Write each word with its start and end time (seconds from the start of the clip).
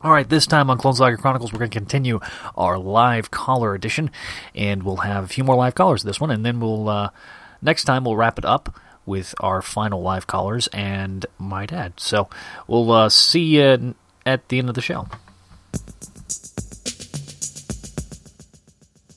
All 0.00 0.12
right, 0.12 0.28
this 0.28 0.46
time 0.46 0.70
on 0.70 0.78
Clone 0.78 0.94
Saga 0.94 1.16
Chronicles, 1.16 1.52
we're 1.52 1.58
going 1.58 1.72
to 1.72 1.78
continue 1.78 2.20
our 2.56 2.78
live 2.78 3.32
caller 3.32 3.74
edition, 3.74 4.12
and 4.54 4.84
we'll 4.84 4.98
have 4.98 5.24
a 5.24 5.26
few 5.26 5.42
more 5.42 5.56
live 5.56 5.74
callers 5.74 6.04
this 6.04 6.20
one, 6.20 6.30
and 6.30 6.46
then 6.46 6.60
we'll 6.60 6.88
uh, 6.88 7.10
next 7.60 7.82
time 7.82 8.04
we'll 8.04 8.14
wrap 8.14 8.38
it 8.38 8.44
up 8.44 8.78
with 9.06 9.34
our 9.40 9.60
final 9.60 10.00
live 10.00 10.28
callers 10.28 10.68
and 10.68 11.26
my 11.36 11.66
dad. 11.66 11.94
So 11.96 12.28
we'll 12.68 12.92
uh, 12.92 13.08
see 13.08 13.56
you 13.56 13.96
at 14.24 14.48
the 14.48 14.60
end 14.60 14.68
of 14.68 14.76
the 14.76 14.82
show. 14.82 15.08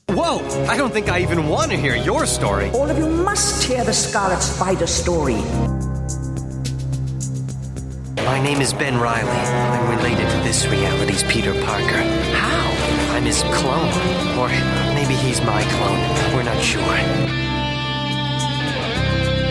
Whoa! 0.08 0.66
I 0.66 0.76
don't 0.76 0.92
think 0.92 1.08
I 1.08 1.20
even 1.20 1.48
want 1.48 1.70
to 1.70 1.76
hear 1.76 1.94
your 1.94 2.26
story. 2.26 2.70
All 2.70 2.90
of 2.90 2.98
you 2.98 3.06
must 3.06 3.62
hear 3.62 3.84
the 3.84 3.94
Scarlet 3.94 4.42
Spider 4.42 4.88
story. 4.88 5.40
My 8.24 8.40
name 8.40 8.60
is 8.60 8.72
Ben 8.72 8.98
Reilly. 8.98 9.30
I'm 9.30 9.90
related 9.96 10.30
to 10.30 10.36
this 10.38 10.66
reality's 10.68 11.24
Peter 11.24 11.52
Parker. 11.64 12.02
How? 12.34 12.70
I'm 13.14 13.24
his 13.24 13.42
clone. 13.42 13.88
Or 14.38 14.48
maybe 14.94 15.14
he's 15.14 15.40
my 15.42 15.62
clone. 15.62 16.34
We're 16.34 16.44
not 16.44 16.62
sure. 16.62 16.82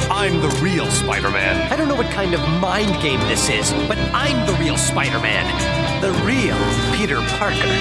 I'm 0.09 0.39
the 0.39 0.49
real 0.61 0.89
Spider 0.89 1.29
Man. 1.29 1.71
I 1.71 1.75
don't 1.75 1.89
know 1.89 1.95
what 1.95 2.11
kind 2.11 2.33
of 2.33 2.39
mind 2.61 3.01
game 3.01 3.19
this 3.21 3.49
is, 3.49 3.73
but 3.87 3.97
I'm 4.13 4.45
the 4.47 4.53
real 4.53 4.77
Spider 4.77 5.19
Man. 5.19 5.45
The 6.01 6.11
real 6.23 6.57
Peter 6.95 7.19
Parker. 7.37 7.75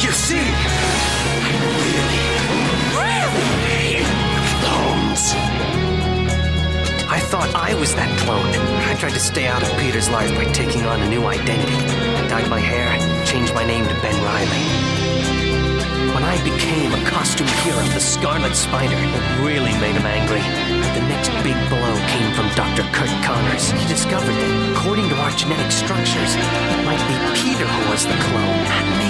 You 0.00 0.12
see, 0.12 0.46
thought 7.30 7.54
I 7.54 7.78
was 7.78 7.94
that 7.94 8.10
clone. 8.26 8.50
I 8.90 8.98
tried 8.98 9.14
to 9.14 9.22
stay 9.22 9.46
out 9.46 9.62
of 9.62 9.70
Peter's 9.78 10.10
life 10.10 10.34
by 10.34 10.50
taking 10.50 10.82
on 10.82 10.98
a 11.00 11.08
new 11.08 11.22
identity. 11.30 11.78
Dyed 12.26 12.50
my 12.50 12.58
hair, 12.58 12.90
changed 13.24 13.54
my 13.54 13.62
name 13.62 13.86
to 13.86 13.94
Ben 14.02 14.18
Reilly. 14.18 14.66
When 16.10 16.26
I 16.26 16.34
became 16.42 16.90
a 16.90 17.02
costume 17.06 17.46
hero, 17.62 17.86
the 17.94 18.02
Scarlet 18.02 18.56
Spider, 18.56 18.98
it 18.98 19.24
really 19.46 19.70
made 19.78 19.94
him 19.94 20.10
angry. 20.10 20.42
But 20.82 20.90
The 20.98 21.06
next 21.06 21.30
big 21.46 21.54
blow 21.70 21.94
came 22.10 22.34
from 22.34 22.50
Dr. 22.58 22.82
Curt 22.90 23.14
Connors. 23.22 23.70
He 23.78 23.86
discovered 23.86 24.34
that, 24.34 24.74
according 24.74 25.08
to 25.10 25.16
our 25.22 25.30
genetic 25.30 25.70
structures, 25.70 26.34
it 26.34 26.82
might 26.82 27.02
be 27.06 27.14
Peter 27.38 27.62
who 27.62 27.82
was 27.94 28.10
the 28.10 28.18
clone, 28.26 28.58
not 28.66 28.86
me. 28.98 29.09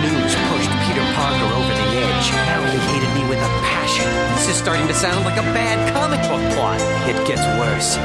That 0.00 0.08
news 0.16 0.32
pushed 0.48 0.72
Peter 0.88 1.04
Parker 1.12 1.44
over 1.52 1.68
the 1.76 1.88
edge. 2.00 2.32
Now 2.48 2.64
he 2.72 2.78
hated 2.88 3.12
me 3.12 3.28
with 3.28 3.36
a 3.36 3.50
passion. 3.68 4.08
This 4.32 4.48
is 4.48 4.56
starting 4.56 4.88
to 4.88 4.94
sound 4.94 5.26
like 5.26 5.36
a 5.36 5.44
bad 5.52 5.76
comic 5.92 6.20
book 6.24 6.40
plot. 6.56 6.80
It 7.04 7.20
gets 7.28 7.44
worse. 7.60 7.96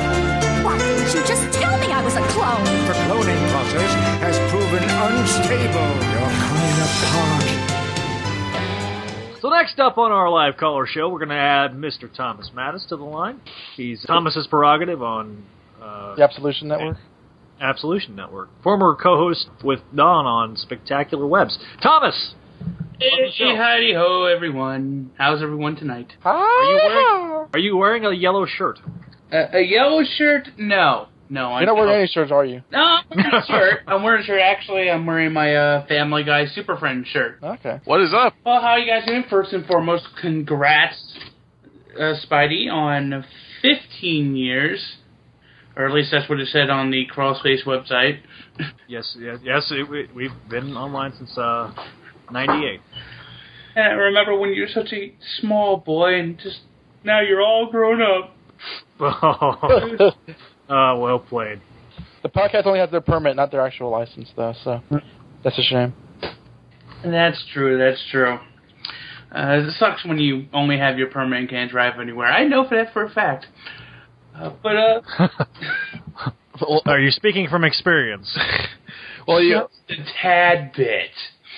Why 0.59 0.77
didn't 0.77 1.07
you 1.15 1.23
just 1.23 1.53
tell 1.55 1.71
me 1.79 1.87
I 1.87 2.03
was 2.03 2.15
a 2.15 2.25
clone? 2.35 2.65
The 2.91 2.93
cloning 3.07 3.39
process 3.47 3.91
has 4.19 4.35
proven 4.51 4.83
unstable. 4.83 5.87
You're 6.11 6.35
coming 6.43 6.75
apart. 6.83 7.47
So 9.39 9.47
next 9.49 9.79
up 9.79 9.97
on 9.97 10.11
our 10.11 10.29
live 10.29 10.57
caller 10.57 10.85
show, 10.85 11.07
we're 11.07 11.19
going 11.19 11.29
to 11.29 11.35
add 11.35 11.71
Mr. 11.79 12.13
Thomas 12.13 12.51
Matis 12.53 12.85
to 12.89 12.97
the 12.97 13.05
line. 13.05 13.39
He's 13.77 14.03
Thomas's 14.03 14.47
prerogative 14.47 15.01
on 15.01 15.45
uh, 15.81 16.15
The 16.15 16.23
Absolution 16.23 16.67
Network. 16.67 16.97
Absolution 17.61 18.15
Network. 18.15 18.49
Former 18.63 18.95
co-host 18.95 19.47
with 19.63 19.79
Don 19.95 20.25
on 20.25 20.55
Spectacular 20.57 21.25
Webs. 21.25 21.57
Thomas, 21.81 22.33
Hey, 22.99 23.55
howdy 23.57 23.93
ho, 23.93 24.23
everyone. 24.33 25.11
How's 25.17 25.41
everyone 25.43 25.75
tonight? 25.75 26.13
are 26.23 26.63
you 26.63 26.75
wearing, 26.75 27.47
are 27.53 27.59
you 27.59 27.75
wearing 27.77 28.05
a 28.05 28.11
yellow 28.13 28.45
shirt? 28.45 28.79
Uh, 29.33 29.47
a 29.53 29.59
yellow 29.61 30.01
shirt? 30.17 30.47
No. 30.57 31.07
No, 31.27 31.51
I'm 31.53 31.63
You're 31.63 31.75
not 31.75 31.75
wearing 31.81 31.95
any 31.99 32.07
shirts, 32.07 32.31
are 32.31 32.45
you? 32.45 32.61
No, 32.71 32.79
I'm 32.79 33.03
wearing 33.13 33.33
a 33.33 33.45
shirt. 33.47 33.79
I'm 33.87 34.03
wearing 34.03 34.23
a 34.23 34.25
shirt. 34.25 34.39
Actually, 34.39 34.89
I'm 34.89 35.05
wearing 35.05 35.33
my 35.33 35.55
uh, 35.55 35.85
Family 35.87 36.23
Guy 36.23 36.45
Super 36.45 36.77
Friend 36.77 37.05
shirt. 37.05 37.39
Okay. 37.43 37.81
What 37.83 37.99
is 38.01 38.13
up? 38.13 38.33
Well, 38.45 38.61
how 38.61 38.67
are 38.69 38.79
you 38.79 38.89
guys 38.89 39.05
doing? 39.07 39.23
First 39.29 39.51
and 39.51 39.65
foremost, 39.65 40.05
congrats, 40.21 41.17
uh, 41.99 42.13
Spidey, 42.25 42.71
on 42.71 43.25
15 43.61 44.35
years. 44.35 44.95
Or 45.75 45.85
at 45.87 45.93
least 45.93 46.11
that's 46.11 46.29
what 46.29 46.39
it 46.39 46.47
said 46.47 46.69
on 46.69 46.89
the 46.91 47.05
Crawlspace 47.13 47.65
website. 47.65 48.19
Yes, 48.87 49.17
yes, 49.19 49.39
yes. 49.43 49.67
It, 49.71 49.89
we, 49.89 50.07
we've 50.15 50.31
been 50.47 50.77
online 50.77 51.11
since 51.17 51.35
uh, 51.37 51.73
'98. 52.31 52.79
And 53.75 53.83
I 53.85 53.91
remember 53.93 54.37
when 54.37 54.51
you 54.51 54.61
were 54.61 54.67
such 54.69 54.93
a 54.93 55.13
small 55.41 55.77
boy 55.77 56.19
and 56.19 56.37
just 56.37 56.59
now 57.03 57.19
you're 57.19 57.41
all 57.41 57.69
grown 57.69 58.01
up. 58.01 58.35
uh, 58.99 60.45
well 60.97 61.19
played. 61.19 61.61
The 62.23 62.29
podcast 62.29 62.65
only 62.65 62.79
has 62.79 62.91
their 62.91 63.01
permit, 63.01 63.35
not 63.35 63.51
their 63.51 63.65
actual 63.65 63.89
license, 63.89 64.29
though. 64.35 64.53
So 64.63 64.81
that's 65.43 65.57
a 65.59 65.63
shame. 65.63 65.93
That's 67.03 67.43
true. 67.53 67.77
That's 67.77 68.01
true. 68.11 68.37
Uh, 69.35 69.67
it 69.67 69.73
sucks 69.77 70.05
when 70.05 70.17
you 70.17 70.45
only 70.53 70.77
have 70.77 70.97
your 70.97 71.09
permit 71.09 71.39
and 71.39 71.49
can't 71.49 71.69
drive 71.69 71.99
anywhere. 71.99 72.27
I 72.27 72.47
know 72.47 72.67
for 72.67 72.77
that 72.77 72.93
for 72.93 73.03
a 73.03 73.09
fact. 73.09 73.47
Uh, 74.35 74.51
but 74.61 74.75
uh, 74.75 75.01
well, 76.61 76.81
Are 76.85 76.99
you 76.99 77.11
speaking 77.11 77.47
from 77.49 77.63
experience? 77.63 78.37
Well, 79.27 79.41
you 79.41 79.63
just 79.89 79.99
a 79.99 80.03
tad 80.21 80.71
bit. 80.77 81.09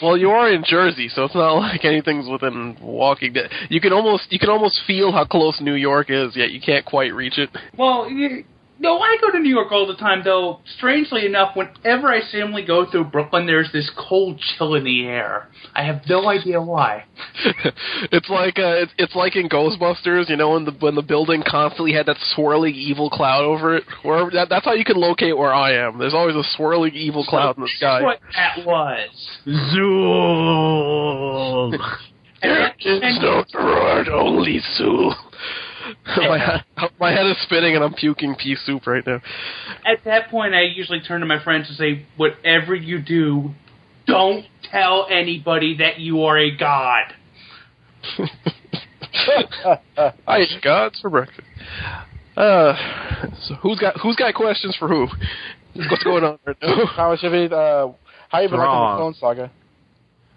well 0.02 0.16
you 0.18 0.30
are 0.30 0.50
in 0.50 0.64
Jersey, 0.66 1.10
so 1.10 1.26
it's 1.26 1.36
not 1.36 1.52
like 1.60 1.84
anything's 1.84 2.30
within 2.30 2.78
walking. 2.82 3.34
di- 3.34 3.50
You 3.70 3.82
can 3.82 3.92
almost 3.92 4.28
you 4.32 4.40
can 4.40 4.48
almost 4.50 4.80
feel 4.88 5.12
how 5.12 5.26
close 5.26 5.60
New 5.60 5.74
York 5.74 6.08
is, 6.10 6.34
yet 6.34 6.52
you 6.52 6.62
can't 6.62 6.86
quite 6.86 7.14
reach 7.14 7.38
it. 7.38 7.50
Well, 7.78 8.10
you, 8.10 8.46
no, 8.80 9.00
I 9.00 9.18
go 9.22 9.32
to 9.32 9.40
New 9.40 9.50
York 9.50 9.72
all 9.72 9.88
the 9.88 9.96
time, 9.96 10.22
though. 10.24 10.60
Strangely 10.78 11.26
enough, 11.26 11.56
whenever 11.56 12.08
I 12.10 12.22
suddenly 12.22 12.64
go 12.64 12.86
through 12.90 13.06
Brooklyn, 13.06 13.48
there's 13.48 13.72
this 13.72 13.90
cold 13.98 14.40
chill 14.40 14.76
in 14.76 14.84
the 14.84 15.06
air. 15.06 15.48
I 15.76 15.84
have 15.84 16.02
no 16.08 16.28
idea 16.30 16.62
why. 16.62 17.06
it's 18.12 18.30
like 18.30 18.60
uh, 18.60 18.84
it's, 18.84 18.92
it's 18.98 19.16
like 19.16 19.36
in 19.36 19.50
Ghostbusters, 19.50 20.30
you 20.30 20.36
know, 20.38 20.52
when 20.52 20.66
the 20.66 20.72
when 20.80 20.96
the 20.96 21.02
building 21.02 21.44
constantly 21.48 21.94
had 21.94 22.06
that 22.06 22.18
swirling 22.36 22.76
evil 22.76 23.10
cloud 23.10 23.44
over 23.44 23.76
it. 23.78 23.84
Where 24.04 24.30
that, 24.32 24.50
that's 24.50 24.66
how 24.66 24.74
you 24.74 24.86
can 24.86 24.98
locate 24.98 25.38
where 25.38 25.54
I 25.54 25.74
am. 25.74 25.98
There's 25.98 26.14
always 26.14 26.36
a 26.36 26.44
swirling 26.56 26.94
evil 26.94 27.26
cloud 27.26 27.58
in 27.58 27.64
the 27.64 27.70
sky. 27.78 28.02
What 28.02 28.20
that 28.36 28.66
was. 28.66 29.10
Zuul. 29.76 30.88
And, 32.40 32.72
It's 32.80 33.20
no 33.20 33.44
Gerard, 33.52 34.10
only 34.10 34.60
Sue. 34.76 35.12
my, 36.18 36.62
he- 36.78 36.88
my 37.00 37.12
head 37.12 37.26
is 37.28 37.38
spinning 37.44 37.76
and 37.76 37.84
I'm 37.84 37.94
puking 37.94 38.36
pea 38.36 38.56
soup 38.66 38.88
right 38.88 39.06
now. 39.06 39.22
at 39.86 40.04
that 40.06 40.30
point, 40.30 40.54
I 40.54 40.64
usually 40.64 41.00
turn 41.02 41.22
to 41.22 41.26
my 41.28 41.44
friends 41.44 41.68
and 41.68 41.78
say, 41.78 42.06
"Whatever 42.18 42.76
you 42.76 43.02
do, 43.02 43.52
don't 44.06 44.46
tell 44.72 45.08
anybody 45.10 45.78
that 45.78 46.00
you 46.00 46.24
are 46.24 46.38
a 46.38 46.56
god." 46.56 47.14
I 50.28 50.38
ate 50.38 50.62
gods 50.64 51.00
for 51.02 51.10
breakfast. 51.10 51.48
Uh, 52.36 52.74
so 53.48 53.56
who's 53.56 53.80
got 53.80 54.00
who's 54.00 54.16
got 54.16 54.34
questions 54.36 54.76
for 54.78 54.88
who? 54.88 55.08
What's 55.76 56.04
going 56.04 56.24
on 56.24 56.40
right 56.46 56.56
now? 56.62 56.86
How 56.96 57.10
much 57.10 57.24
of 57.24 57.34
it? 57.34 57.52
Uh, 57.52 57.90
how 58.30 58.42
you 58.42 58.50
been 58.50 58.60
liking 58.60 58.72
Wrong. 58.72 58.96
the 58.96 59.02
Clone 59.02 59.14
Saga? 59.16 59.52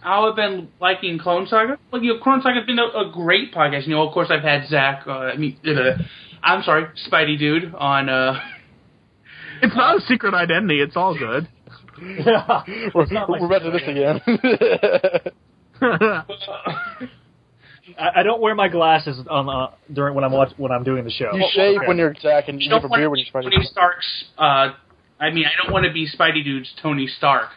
How 0.01 0.29
I've 0.31 0.37
been 0.37 0.69
liking 0.81 1.19
Clone 1.19 1.47
Saga. 1.47 1.79
Well, 1.93 2.03
you 2.03 2.15
know, 2.15 2.21
Clone 2.21 2.41
Saga's 2.43 2.65
been 2.67 2.79
a, 2.79 2.85
a 2.87 3.11
great 3.13 3.53
podcast. 3.53 3.87
You 3.87 3.95
know, 3.95 4.07
of 4.07 4.13
course, 4.15 4.29
I've 4.31 4.43
had 4.43 4.67
Zach. 4.69 5.05
Uh, 5.07 5.11
I 5.13 5.37
mean, 5.37 5.59
uh, 5.67 5.99
I'm 6.43 6.63
sorry, 6.63 6.87
Spidey 7.11 7.39
Dude 7.39 7.75
on. 7.75 8.09
uh 8.09 8.41
It's 9.63 9.77
not 9.77 9.99
a 9.99 10.01
secret 10.01 10.33
identity. 10.33 10.81
It's 10.81 10.97
all 10.97 11.17
good. 11.19 11.47
yeah, 12.01 12.63
we're, 12.95 13.07
we're 13.29 13.49
back 13.49 13.61
to 13.63 13.71
this 13.71 13.83
again. 13.87 14.21
I, 17.99 18.21
I 18.21 18.23
don't 18.23 18.41
wear 18.41 18.55
my 18.55 18.69
glasses 18.69 19.19
on 19.29 19.49
uh, 19.49 19.75
during 19.93 20.15
when 20.15 20.25
I'm 20.25 20.33
watch, 20.33 20.53
when 20.57 20.73
I'm 20.73 20.85
doing 20.85 21.05
the 21.05 21.11
show. 21.11 21.35
you 21.35 21.47
shave 21.53 21.81
when 21.87 21.99
you're 21.99 22.15
Jack, 22.15 22.49
and 22.49 22.61
you 22.61 22.69
You 22.69 22.73
have 22.75 22.83
don't 22.83 22.89
a 22.89 22.91
want 22.91 23.01
beard 23.01 23.07
to 23.07 23.11
when 23.11 23.19
you're 23.19 23.53
Spidey. 23.53 23.55
Tony 23.57 23.67
Stark's. 23.71 24.25
Uh, 24.39 24.73
I 25.19 25.31
mean, 25.31 25.45
I 25.45 25.63
don't 25.63 25.73
want 25.73 25.85
to 25.87 25.93
be 25.93 26.09
Spidey 26.09 26.43
Dude's 26.45 26.73
Tony 26.83 27.07
Stark. 27.07 27.51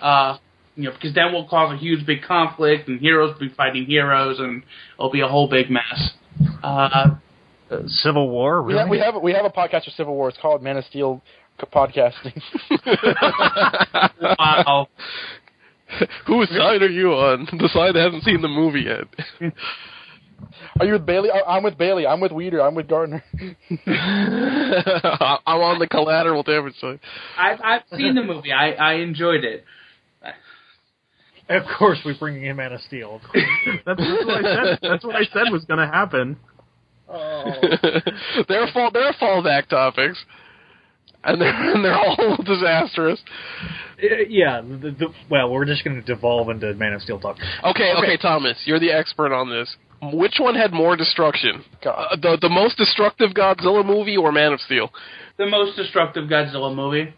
Uh, 0.00 0.38
you 0.76 0.84
know, 0.84 0.92
because 0.92 1.14
then 1.14 1.32
we'll 1.32 1.46
cause 1.48 1.72
a 1.74 1.76
huge 1.76 2.06
big 2.06 2.22
conflict, 2.22 2.88
and 2.88 3.00
heroes 3.00 3.32
will 3.34 3.48
be 3.48 3.54
fighting 3.54 3.84
heroes, 3.86 4.38
and 4.38 4.62
it'll 4.98 5.10
be 5.10 5.20
a 5.20 5.28
whole 5.28 5.48
big 5.48 5.70
mess. 5.70 6.10
Uh, 6.62 7.16
Civil 7.86 8.28
War. 8.30 8.62
We 8.62 8.74
Really? 8.74 8.80
have 8.80 8.88
we 8.90 8.98
have 8.98 9.22
we 9.22 9.32
have 9.32 9.44
a 9.44 9.50
podcast 9.50 9.84
for 9.84 9.90
Civil 9.90 10.14
War. 10.14 10.28
It's 10.28 10.38
called 10.38 10.62
Man 10.62 10.76
of 10.76 10.84
Steel 10.86 11.22
podcasting. 11.72 12.40
wow. 14.38 14.88
Whose 16.26 16.48
side 16.50 16.82
are 16.82 16.88
you 16.90 17.12
on? 17.12 17.46
The 17.52 17.68
side 17.72 17.94
that 17.94 18.00
hasn't 18.04 18.22
seen 18.24 18.40
the 18.42 18.48
movie 18.48 18.82
yet. 18.82 19.52
Are 20.78 20.86
you 20.86 20.92
with 20.94 21.04
Bailey? 21.04 21.30
I- 21.30 21.56
I'm 21.56 21.62
with 21.62 21.76
Bailey. 21.76 22.06
I'm 22.06 22.20
with 22.20 22.32
Weeder. 22.32 22.62
I'm 22.62 22.74
with 22.74 22.88
Gardner. 22.88 23.22
I'm 23.86 25.60
on 25.60 25.78
the 25.78 25.86
collateral 25.90 26.42
damage 26.42 26.74
side. 26.80 27.00
I've 27.36 27.60
I've 27.62 27.82
seen 27.96 28.14
the 28.14 28.22
movie. 28.22 28.52
I 28.52 28.72
I 28.72 28.92
enjoyed 28.94 29.44
it. 29.44 29.64
Of 31.56 31.64
course, 31.78 31.98
we're 32.04 32.16
bringing 32.16 32.44
in 32.44 32.56
Man 32.56 32.72
of 32.72 32.80
Steel. 32.82 33.16
Of. 33.16 33.22
That's, 33.84 34.00
that's 34.00 34.24
what 34.24 34.44
I 34.44 34.54
said. 34.54 34.78
That's 34.82 35.04
what 35.04 35.16
I 35.16 35.24
said 35.24 35.52
was 35.52 35.64
going 35.64 35.80
to 35.80 35.86
happen. 35.86 36.36
they're 38.48 38.68
fall 38.72 38.92
they're 38.92 39.12
fallback 39.14 39.66
topics. 39.68 40.16
and 41.24 41.40
they're 41.40 41.52
and 41.52 41.84
they're 41.84 41.98
all 41.98 42.36
disastrous. 42.44 43.20
Uh, 44.00 44.16
yeah. 44.28 44.60
The, 44.60 44.94
the, 44.96 45.06
well, 45.28 45.50
we're 45.50 45.64
just 45.64 45.82
going 45.82 45.96
to 45.96 46.02
devolve 46.02 46.50
into 46.50 46.72
Man 46.74 46.92
of 46.92 47.02
Steel 47.02 47.18
talk. 47.18 47.36
Okay, 47.64 47.92
okay, 47.98 48.16
Thomas, 48.16 48.56
you're 48.64 48.78
the 48.78 48.92
expert 48.92 49.32
on 49.32 49.50
this. 49.50 49.74
Which 50.12 50.36
one 50.38 50.54
had 50.54 50.72
more 50.72 50.96
destruction? 50.96 51.64
Uh, 51.84 52.16
the 52.16 52.38
the 52.40 52.48
most 52.48 52.78
destructive 52.78 53.32
Godzilla 53.32 53.84
movie 53.84 54.16
or 54.16 54.32
Man 54.32 54.52
of 54.52 54.60
Steel? 54.60 54.90
The 55.36 55.46
most 55.46 55.76
destructive 55.76 56.28
Godzilla 56.28 56.74
movie. 56.74 57.12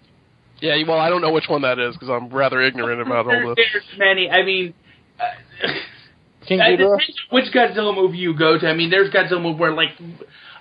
Yeah, 0.62 0.76
well, 0.86 0.98
I 0.98 1.10
don't 1.10 1.20
know 1.20 1.32
which 1.32 1.48
one 1.48 1.62
that 1.62 1.80
is 1.80 1.96
because 1.96 2.08
I'm 2.08 2.28
rather 2.28 2.62
ignorant 2.62 3.00
about 3.02 3.26
There- 3.26 3.42
all 3.42 3.54
this. 3.56 3.66
There's 3.72 3.98
many. 3.98 4.30
I 4.30 4.44
mean, 4.44 4.74
uh, 5.18 5.24
King 6.46 6.60
it 6.60 6.76
depends 6.76 6.92
on 6.92 7.00
which 7.30 7.52
Godzilla 7.52 7.94
movie 7.94 8.18
you 8.18 8.36
go 8.36 8.58
to. 8.58 8.68
I 8.68 8.74
mean, 8.74 8.88
there's 8.88 9.10
Godzilla 9.10 9.42
movie 9.42 9.58
where 9.58 9.72
like, 9.72 9.90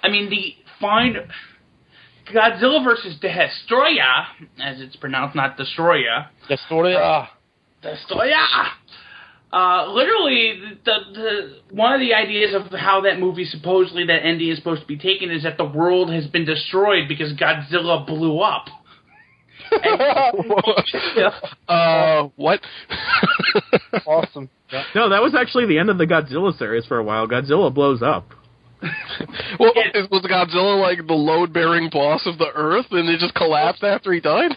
I 0.04 0.10
mean, 0.10 0.32
the 0.32 0.56
fine 0.80 1.18
Godzilla 2.34 2.84
versus 2.84 3.16
Destroya, 3.22 4.26
as 4.60 4.82
it's 4.82 4.96
pronounced, 4.96 5.36
not 5.36 5.56
Destroya. 5.56 6.28
Destroya. 6.50 7.28
Destroya. 7.84 8.48
Uh, 9.54 9.92
literally, 9.92 10.62
the, 10.86 10.94
the 11.14 11.76
one 11.76 11.94
of 11.94 12.00
the 12.00 12.14
ideas 12.14 12.56
of 12.56 12.72
how 12.72 13.02
that 13.02 13.20
movie 13.20 13.46
supposedly 13.46 14.06
that 14.06 14.26
ending 14.26 14.50
is 14.50 14.58
supposed 14.58 14.82
to 14.82 14.88
be 14.88 14.98
taken 14.98 15.30
is 15.30 15.44
that 15.44 15.58
the 15.58 15.66
world 15.66 16.12
has 16.12 16.26
been 16.28 16.46
destroyed 16.46 17.08
because 17.08 17.34
Godzilla 17.34 18.06
blew 18.08 18.40
up. 18.40 18.66
uh, 21.68 22.28
what? 22.36 22.62
awesome. 24.06 24.50
No, 24.96 25.10
that 25.10 25.22
was 25.22 25.36
actually 25.38 25.66
the 25.66 25.78
end 25.80 25.90
of 25.90 25.98
the 25.98 26.06
Godzilla 26.06 26.58
series 26.58 26.86
for 26.86 26.98
a 26.98 27.04
while. 27.04 27.28
Godzilla 27.28 27.74
blows 27.74 28.02
up. 28.02 28.32
well, 29.60 29.74
is, 29.94 30.10
was 30.10 30.24
Godzilla 30.24 30.82
like 30.82 31.06
the 31.06 31.14
load-bearing 31.14 31.90
boss 31.92 32.26
of 32.26 32.40
the 32.40 32.48
Earth, 32.54 32.88
and 32.92 33.08
it 33.10 33.20
just 33.20 33.36
collapsed 33.36 33.84
after 33.84 34.12
he 34.12 34.20
died? 34.20 34.52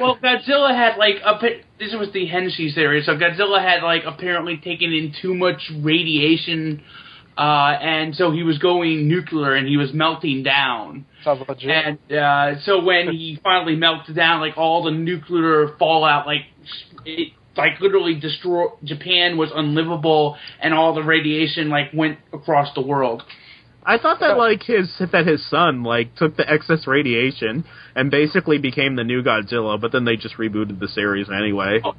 Well, 0.00 0.18
Godzilla 0.18 0.74
had 0.74 0.96
like 0.96 1.16
a 1.24 1.38
this 1.78 1.94
was 1.96 2.12
the 2.12 2.28
Heisei 2.28 2.74
series, 2.74 3.06
so 3.06 3.12
Godzilla 3.12 3.62
had 3.62 3.84
like 3.84 4.02
apparently 4.04 4.56
taken 4.56 4.92
in 4.92 5.14
too 5.22 5.32
much 5.32 5.70
radiation, 5.80 6.82
uh, 7.36 7.78
and 7.80 8.16
so 8.16 8.32
he 8.32 8.42
was 8.42 8.58
going 8.58 9.06
nuclear 9.06 9.54
and 9.54 9.68
he 9.68 9.76
was 9.76 9.92
melting 9.92 10.42
down. 10.42 11.06
Sounds 11.24 11.42
legit. 11.48 11.70
And 11.70 12.12
uh, 12.12 12.60
so 12.62 12.82
when 12.82 13.10
he 13.10 13.38
finally 13.44 13.76
melted 13.76 14.16
down, 14.16 14.40
like 14.40 14.56
all 14.56 14.84
the 14.84 14.90
nuclear 14.90 15.76
fallout, 15.78 16.26
like 16.26 16.42
it, 17.04 17.32
like 17.56 17.80
literally 17.80 18.14
destroy 18.14 18.66
Japan 18.84 19.36
was 19.36 19.50
unlivable, 19.54 20.36
and 20.60 20.72
all 20.72 20.94
the 20.94 21.02
radiation 21.02 21.68
like 21.68 21.90
went 21.92 22.18
across 22.32 22.72
the 22.74 22.82
world. 22.82 23.22
I 23.84 23.96
thought 23.98 24.20
that 24.20 24.36
like 24.36 24.62
his 24.62 24.90
that 25.12 25.26
his 25.26 25.48
son 25.48 25.82
like 25.82 26.14
took 26.16 26.36
the 26.36 26.48
excess 26.48 26.86
radiation 26.86 27.64
and 27.96 28.10
basically 28.10 28.58
became 28.58 28.96
the 28.96 29.04
new 29.04 29.22
Godzilla, 29.22 29.80
but 29.80 29.92
then 29.92 30.04
they 30.04 30.16
just 30.16 30.36
rebooted 30.36 30.78
the 30.78 30.88
series 30.88 31.28
anyway. 31.30 31.80
Well, 31.82 31.96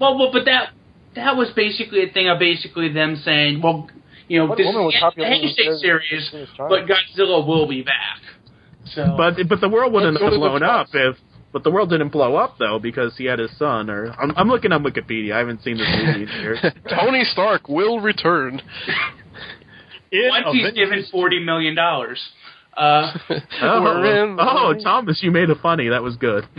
well, 0.00 0.30
but 0.32 0.44
that 0.46 0.70
that 1.14 1.36
was 1.36 1.50
basically 1.54 2.02
a 2.02 2.12
thing 2.12 2.28
of 2.28 2.38
basically 2.38 2.92
them 2.92 3.16
saying, 3.24 3.62
well, 3.62 3.88
you 4.28 4.38
know, 4.38 4.46
What 4.46 4.58
this 4.58 4.66
woman 4.66 4.84
was 4.84 4.94
is 4.94 5.00
popular 5.00 5.28
the 5.28 5.34
Handshake 5.34 5.80
series? 5.80 5.80
series, 5.80 6.30
Series 6.30 6.48
but 6.58 6.86
Godzilla 6.86 7.46
will 7.46 7.66
be 7.66 7.82
back. 7.82 8.20
So, 8.94 9.14
But 9.16 9.36
but 9.48 9.60
the 9.60 9.68
world 9.68 9.92
wouldn't 9.92 10.20
have 10.20 10.30
blown 10.30 10.62
up 10.62 10.88
if. 10.92 11.16
But 11.50 11.64
the 11.64 11.70
world 11.70 11.88
didn't 11.88 12.10
blow 12.10 12.36
up 12.36 12.56
though 12.58 12.78
because 12.78 13.16
he 13.16 13.24
had 13.24 13.38
his 13.38 13.50
son. 13.58 13.88
Or 13.88 14.12
I'm, 14.20 14.32
I'm 14.36 14.48
looking 14.48 14.70
on 14.70 14.84
Wikipedia. 14.84 15.32
I 15.32 15.38
haven't 15.38 15.62
seen 15.62 15.78
this 15.78 15.88
movie 15.88 16.22
in 16.24 16.28
years. 16.28 16.58
Tony 16.90 17.24
Stark 17.24 17.68
will 17.70 18.00
return. 18.00 18.60
once 20.12 20.46
he's 20.52 20.72
given 20.72 21.04
forty 21.10 21.42
million 21.42 21.74
dollars. 21.74 22.20
Uh, 22.76 23.12
Oh, 23.62 23.82
We're 23.82 24.24
in 24.24 24.36
the 24.36 24.42
oh. 24.42 24.74
Thomas, 24.82 25.20
you 25.22 25.30
made 25.30 25.50
it 25.50 25.58
funny. 25.62 25.88
That 25.88 26.02
was 26.02 26.16
good. 26.16 26.46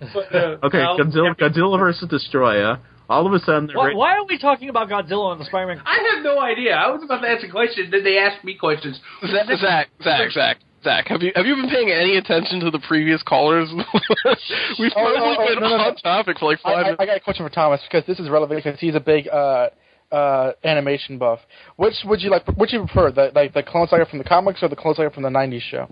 but, 0.00 0.34
uh, 0.34 0.56
Okay, 0.64 0.78
well, 0.78 0.98
Godzilla, 0.98 1.36
Godzilla 1.36 1.78
versus 1.78 2.08
Destroyer. 2.08 2.78
All 3.08 3.26
of 3.26 3.32
a 3.32 3.38
sudden, 3.40 3.70
Why, 3.72 3.88
ra- 3.88 3.96
why 3.96 4.16
are 4.16 4.24
we 4.26 4.38
talking 4.38 4.68
about 4.68 4.88
Godzilla 4.88 5.30
on 5.30 5.38
the 5.38 5.44
Spider-Man? 5.44 5.80
I 5.84 6.14
have 6.14 6.24
no 6.24 6.40
idea. 6.40 6.74
I 6.74 6.90
was 6.90 7.02
about 7.04 7.20
to 7.20 7.28
ask 7.28 7.44
a 7.44 7.50
question, 7.50 7.88
then 7.90 8.02
they 8.02 8.18
asked 8.18 8.42
me 8.42 8.54
questions. 8.56 8.98
Zach, 9.30 9.46
Zach, 9.60 9.88
Zach, 10.02 10.30
Zach, 10.32 10.58
Zach, 10.86 11.08
have 11.08 11.20
you 11.20 11.32
have 11.34 11.44
you 11.46 11.56
been 11.56 11.68
paying 11.68 11.90
any 11.90 12.16
attention 12.16 12.60
to 12.60 12.70
the 12.70 12.78
previous 12.78 13.20
callers? 13.24 13.68
We've 14.78 14.92
Oh, 14.94 15.02
probably 15.02 15.18
oh, 15.20 15.36
oh, 15.36 15.46
been 15.54 15.60
no, 15.60 15.68
no, 15.70 15.76
no. 15.78 15.94
topic 16.00 16.38
for 16.38 16.46
like 16.46 16.60
I, 16.64 16.68
five 16.68 16.76
I, 16.76 16.82
minutes. 16.82 16.96
I 17.00 17.06
got 17.06 17.16
a 17.16 17.20
question 17.20 17.44
for 17.44 17.50
Thomas 17.52 17.80
because 17.90 18.06
this 18.06 18.20
is 18.20 18.30
relevant 18.30 18.62
because 18.62 18.78
he's 18.78 18.94
a 18.94 19.00
big 19.00 19.26
uh, 19.26 19.70
uh, 20.12 20.52
animation 20.62 21.18
buff. 21.18 21.40
Which 21.74 21.94
would 22.04 22.20
you 22.22 22.30
like? 22.30 22.46
Which 22.56 22.72
you 22.72 22.86
prefer, 22.86 23.10
the 23.10 23.32
like 23.34 23.52
the 23.52 23.64
Clone 23.64 23.88
Saga 23.88 24.06
from 24.06 24.18
the 24.18 24.24
comics 24.24 24.62
or 24.62 24.68
the 24.68 24.76
Clone 24.76 24.94
Saga 24.94 25.10
from 25.10 25.24
the 25.24 25.28
'90s 25.28 25.62
show? 25.62 25.88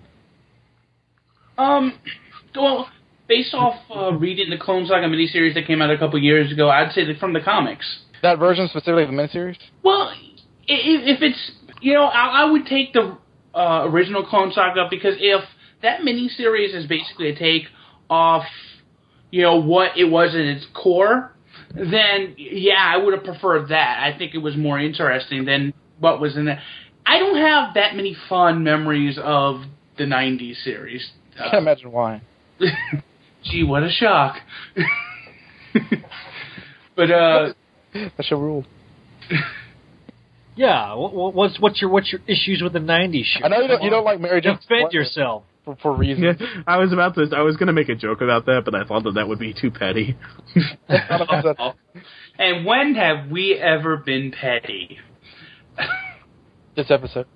Um, 1.58 1.98
well, 2.54 2.88
based 3.28 3.52
off 3.52 3.74
uh, 3.92 4.12
reading 4.12 4.48
the 4.48 4.58
Clone 4.58 4.86
Saga 4.86 5.08
miniseries 5.08 5.54
that 5.54 5.66
came 5.66 5.82
out 5.82 5.90
a 5.90 5.98
couple 5.98 6.22
years 6.22 6.52
ago, 6.52 6.70
I'd 6.70 6.92
say 6.92 7.04
that 7.04 7.18
from 7.18 7.32
the 7.32 7.40
comics. 7.40 8.00
That 8.22 8.38
version 8.38 8.68
specifically 8.68 9.02
of 9.02 9.10
the 9.10 9.16
miniseries. 9.16 9.56
Well, 9.82 10.12
if, 10.68 11.18
if 11.18 11.22
it's 11.22 11.50
you 11.80 11.94
know, 11.94 12.04
I, 12.04 12.42
I 12.42 12.50
would 12.50 12.66
take 12.66 12.92
the 12.92 13.18
uh, 13.54 13.84
original 13.86 14.24
Clone 14.24 14.52
Saga 14.52 14.86
because 14.90 15.14
if 15.18 15.42
that 15.82 16.00
miniseries 16.00 16.74
is 16.74 16.86
basically 16.86 17.30
a 17.30 17.36
take 17.36 17.64
off, 18.10 18.44
you 19.30 19.42
know, 19.42 19.56
what 19.60 19.96
it 19.96 20.04
was 20.04 20.34
in 20.34 20.40
its 20.40 20.66
core, 20.74 21.32
then 21.74 22.34
yeah, 22.36 22.74
I 22.78 22.96
would 22.96 23.14
have 23.14 23.24
preferred 23.24 23.68
that. 23.68 24.00
I 24.02 24.16
think 24.16 24.34
it 24.34 24.38
was 24.38 24.56
more 24.56 24.78
interesting 24.78 25.44
than 25.44 25.74
what 25.98 26.20
was 26.20 26.36
in 26.36 26.48
it. 26.48 26.58
I 27.06 27.18
don't 27.18 27.36
have 27.36 27.74
that 27.74 27.94
many 27.96 28.16
fond 28.28 28.64
memories 28.64 29.18
of 29.22 29.62
the 29.98 30.04
'90s 30.04 30.62
series. 30.62 31.10
I 31.38 31.50
can't 31.50 31.62
imagine 31.62 31.92
why. 31.92 32.22
Gee, 33.44 33.62
what 33.62 33.82
a 33.82 33.90
shock! 33.90 34.36
but 36.96 37.10
uh, 37.10 37.52
That 37.92 38.24
show 38.24 38.38
ruled. 38.38 38.66
Yeah, 40.56 40.94
what, 40.94 41.12
what- 41.14 41.34
what's 41.34 41.58
what's 41.60 41.80
your 41.80 41.90
what's 41.90 42.12
your 42.12 42.20
issues 42.26 42.60
with 42.62 42.72
the 42.72 42.78
'90s 42.78 43.24
show? 43.24 43.44
I 43.44 43.48
know 43.48 43.60
you 43.60 43.68
don't, 43.68 43.82
you 43.82 43.90
don't 43.90 44.04
like 44.04 44.20
Mary 44.20 44.40
Jane 44.40 44.52
Defend 44.54 44.62
Splendor 44.64 44.96
yourself. 44.98 45.42
for, 45.64 45.76
for 45.76 45.92
reasons. 45.96 46.36
Yeah, 46.40 46.46
I 46.66 46.78
was 46.78 46.92
about 46.92 47.14
to. 47.16 47.28
I 47.34 47.42
was 47.42 47.56
going 47.56 47.66
to 47.66 47.72
make 47.72 47.88
a 47.88 47.94
joke 47.94 48.20
about 48.20 48.46
that, 48.46 48.62
but 48.64 48.74
I 48.74 48.84
thought 48.84 49.02
that 49.04 49.14
that 49.14 49.26
would 49.28 49.38
be 49.38 49.52
too 49.52 49.70
petty. 49.70 50.16
and 52.38 52.64
when 52.64 52.94
have 52.94 53.30
we 53.30 53.54
ever 53.54 53.96
been 53.96 54.30
petty? 54.32 54.98
this 56.76 56.90
episode. 56.90 57.26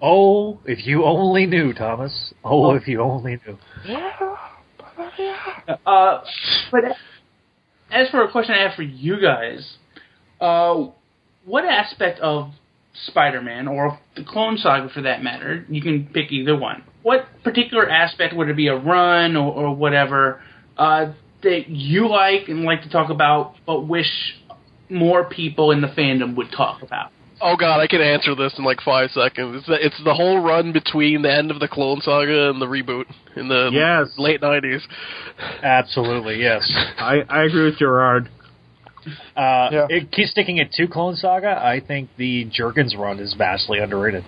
Oh, 0.00 0.60
if 0.66 0.86
you 0.86 1.04
only 1.04 1.46
knew, 1.46 1.72
Thomas. 1.72 2.32
Oh, 2.44 2.74
if 2.74 2.86
you 2.86 3.00
only 3.00 3.40
knew. 3.46 3.58
Uh, 5.86 6.20
but 6.70 6.82
as 7.90 8.08
for 8.10 8.22
a 8.22 8.30
question 8.30 8.54
I 8.54 8.62
have 8.62 8.74
for 8.76 8.82
you 8.82 9.20
guys, 9.20 9.76
uh, 10.40 10.86
what 11.44 11.64
aspect 11.64 12.20
of 12.20 12.50
Spider-Man 13.06 13.68
or 13.68 13.98
the 14.16 14.24
Clone 14.24 14.56
Saga, 14.58 14.88
for 14.88 15.02
that 15.02 15.22
matter, 15.22 15.64
you 15.68 15.82
can 15.82 16.06
pick 16.12 16.32
either 16.32 16.56
one. 16.56 16.82
What 17.02 17.26
particular 17.44 17.88
aspect 17.88 18.34
would 18.34 18.48
it 18.48 18.56
be 18.56 18.68
a 18.68 18.76
run 18.76 19.36
or, 19.36 19.52
or 19.52 19.76
whatever 19.76 20.42
uh, 20.76 21.12
that 21.42 21.68
you 21.68 22.08
like 22.08 22.48
and 22.48 22.62
like 22.64 22.82
to 22.82 22.90
talk 22.90 23.10
about, 23.10 23.54
but 23.66 23.82
wish 23.82 24.10
more 24.88 25.24
people 25.24 25.70
in 25.70 25.80
the 25.80 25.88
fandom 25.88 26.36
would 26.36 26.50
talk 26.50 26.82
about? 26.82 27.10
Oh 27.38 27.54
god, 27.54 27.80
I 27.80 27.86
can 27.86 28.00
answer 28.00 28.34
this 28.34 28.54
in 28.56 28.64
like 28.64 28.80
five 28.80 29.10
seconds. 29.10 29.56
It's 29.58 29.66
the, 29.66 29.74
it's 29.74 30.02
the 30.04 30.14
whole 30.14 30.40
run 30.40 30.72
between 30.72 31.20
the 31.20 31.30
end 31.30 31.50
of 31.50 31.60
the 31.60 31.68
Clone 31.68 32.00
Saga 32.00 32.48
and 32.48 32.62
the 32.62 32.66
reboot 32.66 33.04
in 33.36 33.48
the 33.48 33.68
Yes. 33.70 34.08
late 34.16 34.40
nineties. 34.40 34.80
Absolutely, 35.62 36.40
yes. 36.40 36.62
I 36.98 37.24
I 37.28 37.44
agree 37.44 37.64
with 37.64 37.78
Gerard. 37.78 38.30
Uh, 39.36 39.68
Yeah. 39.72 39.86
it 39.88 40.10
keeps 40.12 40.30
sticking 40.30 40.58
at 40.60 40.72
two 40.72 40.88
Clone 40.88 41.16
Saga. 41.16 41.60
I 41.62 41.80
think 41.80 42.08
the 42.16 42.46
Jurgens 42.46 42.96
run 42.98 43.18
is 43.20 43.34
vastly 43.34 43.78
underrated. 43.78 44.24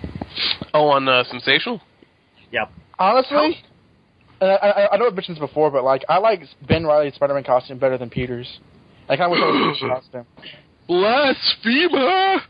Oh, 0.73 0.89
on 0.89 1.07
uh, 1.09 1.23
Sensational. 1.25 1.81
Yep. 2.51 2.71
Honestly, 2.97 3.57
I, 4.41 4.45
I, 4.45 4.93
I 4.93 4.97
know 4.97 5.05
I've 5.07 5.13
mentioned 5.13 5.35
this 5.37 5.41
before, 5.41 5.69
but 5.71 5.83
like 5.83 6.03
I 6.09 6.17
like 6.17 6.41
Ben 6.67 6.85
Reilly's 6.85 7.13
Spider-Man 7.15 7.43
costume 7.43 7.77
better 7.77 7.97
than 7.97 8.09
Peter's. 8.09 8.59
I 9.07 9.15
kind 9.17 9.25
of 9.25 9.31
wish 9.31 9.41
I 9.41 9.45
was 9.47 9.77
Peter's 9.79 9.91
costume. 10.13 10.25
Blasphemer! 10.87 12.41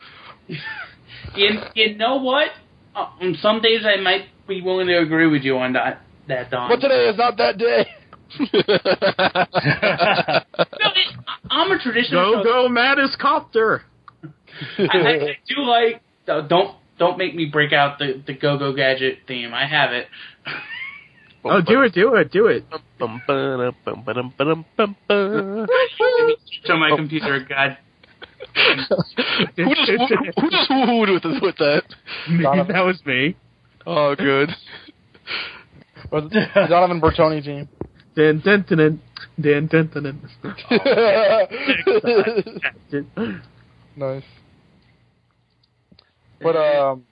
You, 1.36 1.60
you 1.76 1.96
know 1.98 2.18
what? 2.18 2.50
Uh, 2.96 3.08
on 3.22 3.36
some 3.42 3.62
days 3.62 3.82
I 3.86 3.98
might 4.02 4.26
be 4.48 4.62
willing 4.62 4.88
to 4.88 4.98
agree 5.00 5.28
with 5.28 5.44
you 5.44 5.58
on 5.58 5.74
that, 5.74 6.02
that 6.28 6.50
Don. 6.50 6.70
But 6.70 6.80
today 6.82 7.10
is 7.10 7.18
not 7.18 7.38
that 7.38 7.58
day. 7.58 7.86
No, 11.80 11.92
it, 11.92 11.94
I'm 11.94 11.94
a 11.94 11.94
traditional. 11.94 12.44
Go 12.44 12.44
go, 12.44 12.70
Matis 12.70 13.18
Copter. 13.18 13.84
I, 14.78 14.84
I, 14.92 15.00
I 15.00 15.38
do 15.48 15.62
like. 15.64 16.02
uh, 16.28 16.42
Don't 16.48 16.76
don't 16.98 17.18
make 17.18 17.36
me 17.36 17.46
break 17.46 17.74
out 17.74 18.00
the 18.00 18.22
the 18.26 18.34
Go 18.34 18.58
Go 18.58 18.74
Gadget 18.74 19.20
theme. 19.28 19.54
I 19.54 19.66
have 19.66 19.92
it. 19.94 20.08
Oh, 21.44 21.62
do 21.62 21.82
it, 21.82 21.94
do 21.94 22.16
it, 22.16 22.32
do 22.32 22.48
it. 22.48 22.66
Bum, 23.00 23.22
ba-dum, 23.26 23.74
bum, 23.86 24.04
ba-dum, 24.06 24.34
ba-dum, 24.38 24.66
bum, 24.76 24.96
ba. 25.08 25.14
Let 25.16 26.28
me 26.28 26.36
switch 26.46 26.70
on 26.70 26.80
my 26.82 26.96
computer. 26.96 27.40
God. 27.50 27.78
who 29.56 29.76
just 29.76 29.90
who, 29.90 30.42
who 30.42 30.50
just 30.50 30.70
wooed 30.70 31.10
with 31.10 31.42
with 31.42 31.58
that? 31.58 31.84
that 32.68 32.82
was 32.86 33.02
me. 33.06 33.38
Oh, 33.86 34.16
good. 34.16 34.50
Or 36.12 36.22
Donovan 36.22 37.02
Bertoni 37.02 37.44
team. 37.44 37.70
Dun, 38.16 38.42
dun, 38.44 38.66
dun, 38.68 39.02
dun, 39.40 39.68
dun, 39.68 39.88
dun, 39.94 40.04
dun, 40.04 40.30
nice. 43.96 44.24
But 46.42 46.56
um, 46.56 47.06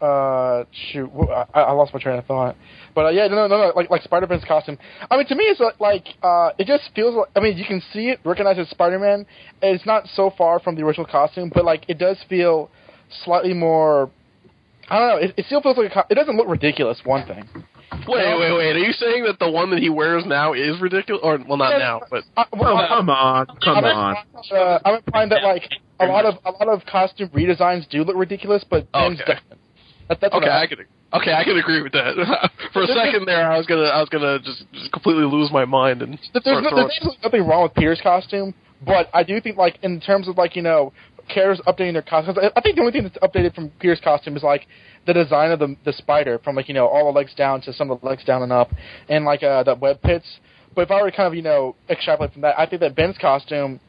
uh, 0.00 0.64
shoot, 0.92 1.10
I, 1.54 1.60
I 1.60 1.72
lost 1.72 1.92
my 1.92 2.00
train 2.00 2.18
of 2.18 2.26
thought. 2.26 2.56
But 2.94 3.06
uh, 3.06 3.08
yeah, 3.10 3.26
no, 3.26 3.46
no, 3.46 3.48
no, 3.48 3.72
like 3.76 3.90
like 3.90 4.02
Spider 4.02 4.26
Man's 4.26 4.44
costume. 4.44 4.78
I 5.10 5.16
mean, 5.16 5.26
to 5.26 5.34
me, 5.34 5.44
it's 5.44 5.60
like, 5.60 5.78
like 5.78 6.06
uh, 6.22 6.50
it 6.58 6.66
just 6.66 6.90
feels 6.94 7.14
like. 7.14 7.28
I 7.36 7.40
mean, 7.40 7.58
you 7.58 7.64
can 7.64 7.82
see 7.92 8.08
it, 8.08 8.20
recognize 8.24 8.56
it's 8.58 8.70
Spider 8.70 8.98
Man. 8.98 9.26
It's 9.62 9.84
not 9.84 10.06
so 10.14 10.32
far 10.36 10.60
from 10.60 10.76
the 10.76 10.82
original 10.82 11.06
costume, 11.06 11.50
but 11.54 11.64
like 11.64 11.84
it 11.88 11.98
does 11.98 12.16
feel 12.28 12.70
slightly 13.24 13.52
more. 13.52 14.10
I 14.88 14.98
don't 14.98 15.08
know. 15.08 15.16
It, 15.16 15.34
it 15.36 15.46
still 15.46 15.60
feels 15.60 15.76
like 15.76 15.90
a 15.90 15.94
co- 15.94 16.06
it 16.08 16.14
doesn't 16.14 16.36
look 16.36 16.48
ridiculous. 16.48 17.00
One 17.04 17.26
thing. 17.26 17.44
Wait, 18.08 18.38
wait, 18.38 18.52
wait. 18.56 18.76
Are 18.76 18.78
you 18.78 18.92
saying 18.92 19.24
that 19.24 19.38
the 19.38 19.50
one 19.50 19.70
that 19.70 19.78
he 19.80 19.88
wears 19.88 20.24
now 20.26 20.52
is 20.52 20.80
ridiculous? 20.80 21.20
Or 21.22 21.38
well, 21.46 21.58
not 21.58 21.78
now, 21.78 22.00
but 22.10 22.24
Uh, 22.36 22.44
well, 22.52 22.78
Oh, 22.78 22.88
come 22.88 23.10
on, 23.10 23.46
come 23.62 23.78
I'm 23.78 23.84
on. 23.84 24.16
Uh, 24.50 24.78
I'm 24.84 24.94
implying 24.96 25.28
that 25.30 25.42
like 25.42 25.64
a 26.00 26.06
lot 26.06 26.24
of 26.24 26.34
a 26.44 26.50
lot 26.52 26.68
of 26.68 26.84
costume 26.86 27.28
redesigns 27.30 27.88
do 27.88 28.02
look 28.04 28.16
ridiculous, 28.16 28.64
but 28.68 28.90
Ben's 28.92 29.20
Okay. 29.20 29.34
doesn't. 29.34 29.60
That, 30.08 30.20
that's 30.20 30.34
okay, 30.34 30.48
I, 30.48 30.62
I 30.62 30.66
could. 30.66 30.78
Okay, 31.12 31.32
I 31.32 31.44
can 31.44 31.56
agree 31.58 31.82
with 31.82 31.92
that. 31.92 32.50
For 32.72 32.82
a 32.82 32.86
second 32.86 33.26
there, 33.26 33.50
I 33.50 33.56
was 33.56 33.66
gonna, 33.66 33.82
I 33.82 34.00
was 34.00 34.08
gonna 34.08 34.38
just, 34.40 34.64
just 34.72 34.92
completely 34.92 35.24
lose 35.24 35.50
my 35.52 35.64
mind 35.64 36.02
and 36.02 36.18
There's, 36.32 36.62
no, 36.62 36.70
there's 36.74 37.16
nothing 37.22 37.46
wrong 37.46 37.64
with 37.64 37.74
Peter's 37.74 38.00
costume, 38.00 38.54
but 38.84 39.08
I 39.14 39.22
do 39.22 39.40
think 39.40 39.56
like 39.56 39.78
in 39.82 40.00
terms 40.00 40.26
of 40.28 40.36
like 40.36 40.56
you 40.56 40.62
know 40.62 40.92
characters 41.28 41.64
updating 41.66 41.92
their 41.92 42.02
costumes, 42.02 42.38
I 42.40 42.50
I 42.56 42.60
think 42.60 42.76
the 42.76 42.80
only 42.82 42.92
thing 42.92 43.02
that's 43.04 43.18
updated 43.18 43.54
from 43.54 43.70
Peter's 43.78 44.00
costume 44.00 44.36
is 44.36 44.42
like 44.42 44.66
the 45.06 45.14
design 45.14 45.50
of 45.50 45.58
the 45.58 45.76
the 45.84 45.92
spider 45.92 46.38
from 46.38 46.56
like 46.56 46.68
you 46.68 46.74
know 46.74 46.86
all 46.86 47.12
the 47.12 47.18
legs 47.18 47.34
down 47.34 47.60
to 47.62 47.72
some 47.72 47.90
of 47.90 48.00
the 48.00 48.06
legs 48.06 48.24
down 48.24 48.42
and 48.42 48.52
up, 48.52 48.70
and 49.08 49.24
like 49.24 49.42
uh, 49.42 49.62
the 49.62 49.74
web 49.74 50.00
pits. 50.02 50.26
But 50.74 50.82
if 50.82 50.90
I 50.90 51.02
were 51.02 51.10
to 51.10 51.16
kind 51.16 51.26
of 51.26 51.34
you 51.34 51.42
know 51.42 51.76
extrapolate 51.88 52.32
from 52.32 52.42
that, 52.42 52.58
I 52.58 52.66
think 52.66 52.80
that 52.80 52.94
Ben's 52.94 53.18
costume. 53.18 53.80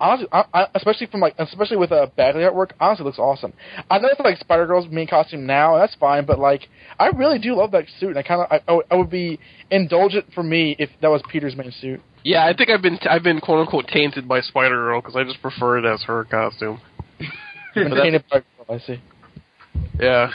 Honestly, 0.00 0.26
I, 0.32 0.44
I, 0.52 0.66
especially 0.74 1.06
from 1.06 1.20
like, 1.20 1.36
especially 1.38 1.76
with 1.76 1.92
a 1.92 1.94
uh, 2.02 2.06
Bagley 2.16 2.42
artwork, 2.42 2.72
honestly 2.80 3.04
looks 3.04 3.20
awesome. 3.20 3.52
I 3.88 3.98
know 4.00 4.08
it's 4.10 4.18
like 4.18 4.38
Spider 4.38 4.66
Girl's 4.66 4.88
main 4.90 5.06
costume 5.06 5.46
now, 5.46 5.74
and 5.74 5.82
that's 5.82 5.94
fine. 5.94 6.26
But 6.26 6.40
like, 6.40 6.68
I 6.98 7.06
really 7.10 7.38
do 7.38 7.54
love 7.54 7.70
that 7.70 7.84
suit, 8.00 8.08
and 8.08 8.18
I 8.18 8.22
kind 8.24 8.40
of, 8.40 8.50
I, 8.50 8.80
I 8.90 8.96
would- 8.96 9.08
be 9.08 9.38
indulgent 9.70 10.26
for 10.34 10.42
me 10.42 10.74
if 10.80 10.90
that 11.00 11.08
was 11.12 11.22
Peter's 11.30 11.54
main 11.54 11.70
suit. 11.80 12.00
Yeah, 12.24 12.44
I 12.44 12.54
think 12.56 12.70
I've 12.70 12.82
been, 12.82 12.98
I've 13.08 13.22
been 13.22 13.38
quote 13.40 13.60
unquote 13.60 13.86
tainted 13.86 14.26
by 14.26 14.40
Spider 14.40 14.74
Girl 14.74 15.00
because 15.00 15.14
I 15.14 15.22
just 15.22 15.40
prefer 15.40 15.78
it 15.78 15.84
as 15.84 16.02
her 16.02 16.24
costume. 16.24 16.80
Been 17.76 17.92
painted 17.94 18.24
by- 18.28 18.42
I 18.68 18.78
see. 18.80 19.00
Yeah. 20.00 20.30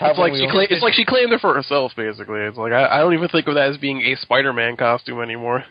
Have 0.00 0.10
It's 0.10 0.18
like 0.18 0.34
she 0.34 0.44
all- 0.46 0.50
cla- 0.50 0.66
it's 0.70 0.82
like 0.82 0.94
she 0.94 1.04
claimed 1.04 1.32
it 1.32 1.40
for 1.40 1.54
herself, 1.54 1.92
basically. 1.96 2.40
It's 2.40 2.56
like 2.58 2.72
I, 2.72 2.96
I 2.96 2.98
don't 2.98 3.14
even 3.14 3.28
think 3.28 3.46
of 3.46 3.54
that 3.54 3.70
as 3.70 3.76
being 3.78 4.00
a 4.02 4.16
Spider-Man 4.16 4.76
costume 4.76 5.20
anymore. 5.20 5.64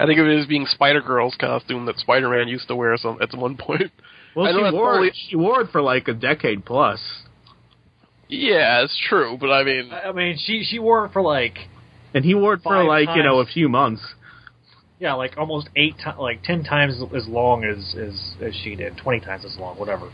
I 0.00 0.06
think 0.06 0.18
of 0.20 0.26
it 0.26 0.38
as 0.40 0.46
being 0.46 0.66
Spider 0.66 1.00
Girl's 1.00 1.34
costume 1.36 1.86
that 1.86 1.98
Spider-Man 1.98 2.48
used 2.48 2.68
to 2.68 2.76
wear 2.76 2.96
some 2.96 3.18
at 3.20 3.34
one 3.36 3.56
point. 3.58 3.90
Well, 4.34 4.46
I 4.46 4.52
she 4.52 4.74
wore 4.74 4.90
probably- 4.92 5.08
it. 5.08 5.16
She 5.30 5.36
wore 5.36 5.60
it 5.62 5.70
for 5.70 5.82
like 5.82 6.06
a 6.08 6.14
decade 6.14 6.64
plus. 6.64 7.00
Yeah, 8.28 8.82
it's 8.82 8.98
true, 9.08 9.36
but 9.40 9.50
I 9.50 9.62
mean, 9.62 9.90
I 9.92 10.10
mean, 10.12 10.36
she 10.38 10.64
she 10.64 10.78
wore 10.80 11.06
it 11.06 11.12
for 11.12 11.22
like 11.22 11.58
And 12.14 12.24
he 12.24 12.34
wore 12.34 12.54
it 12.54 12.62
for 12.62 12.74
Five 12.74 12.86
like 12.86 13.08
you 13.16 13.22
know 13.22 13.38
a 13.38 13.46
few 13.46 13.68
months. 13.68 14.02
yeah, 14.98 15.14
like 15.14 15.36
almost 15.38 15.68
eight 15.76 15.94
times, 16.02 16.18
like 16.18 16.42
ten 16.42 16.64
times 16.64 16.94
as 17.14 17.28
long 17.28 17.64
as 17.64 17.94
as 17.96 18.34
as 18.42 18.54
she 18.64 18.74
did, 18.74 18.96
twenty 18.96 19.20
times 19.24 19.44
as 19.44 19.56
long, 19.58 19.76
whatever. 19.76 20.10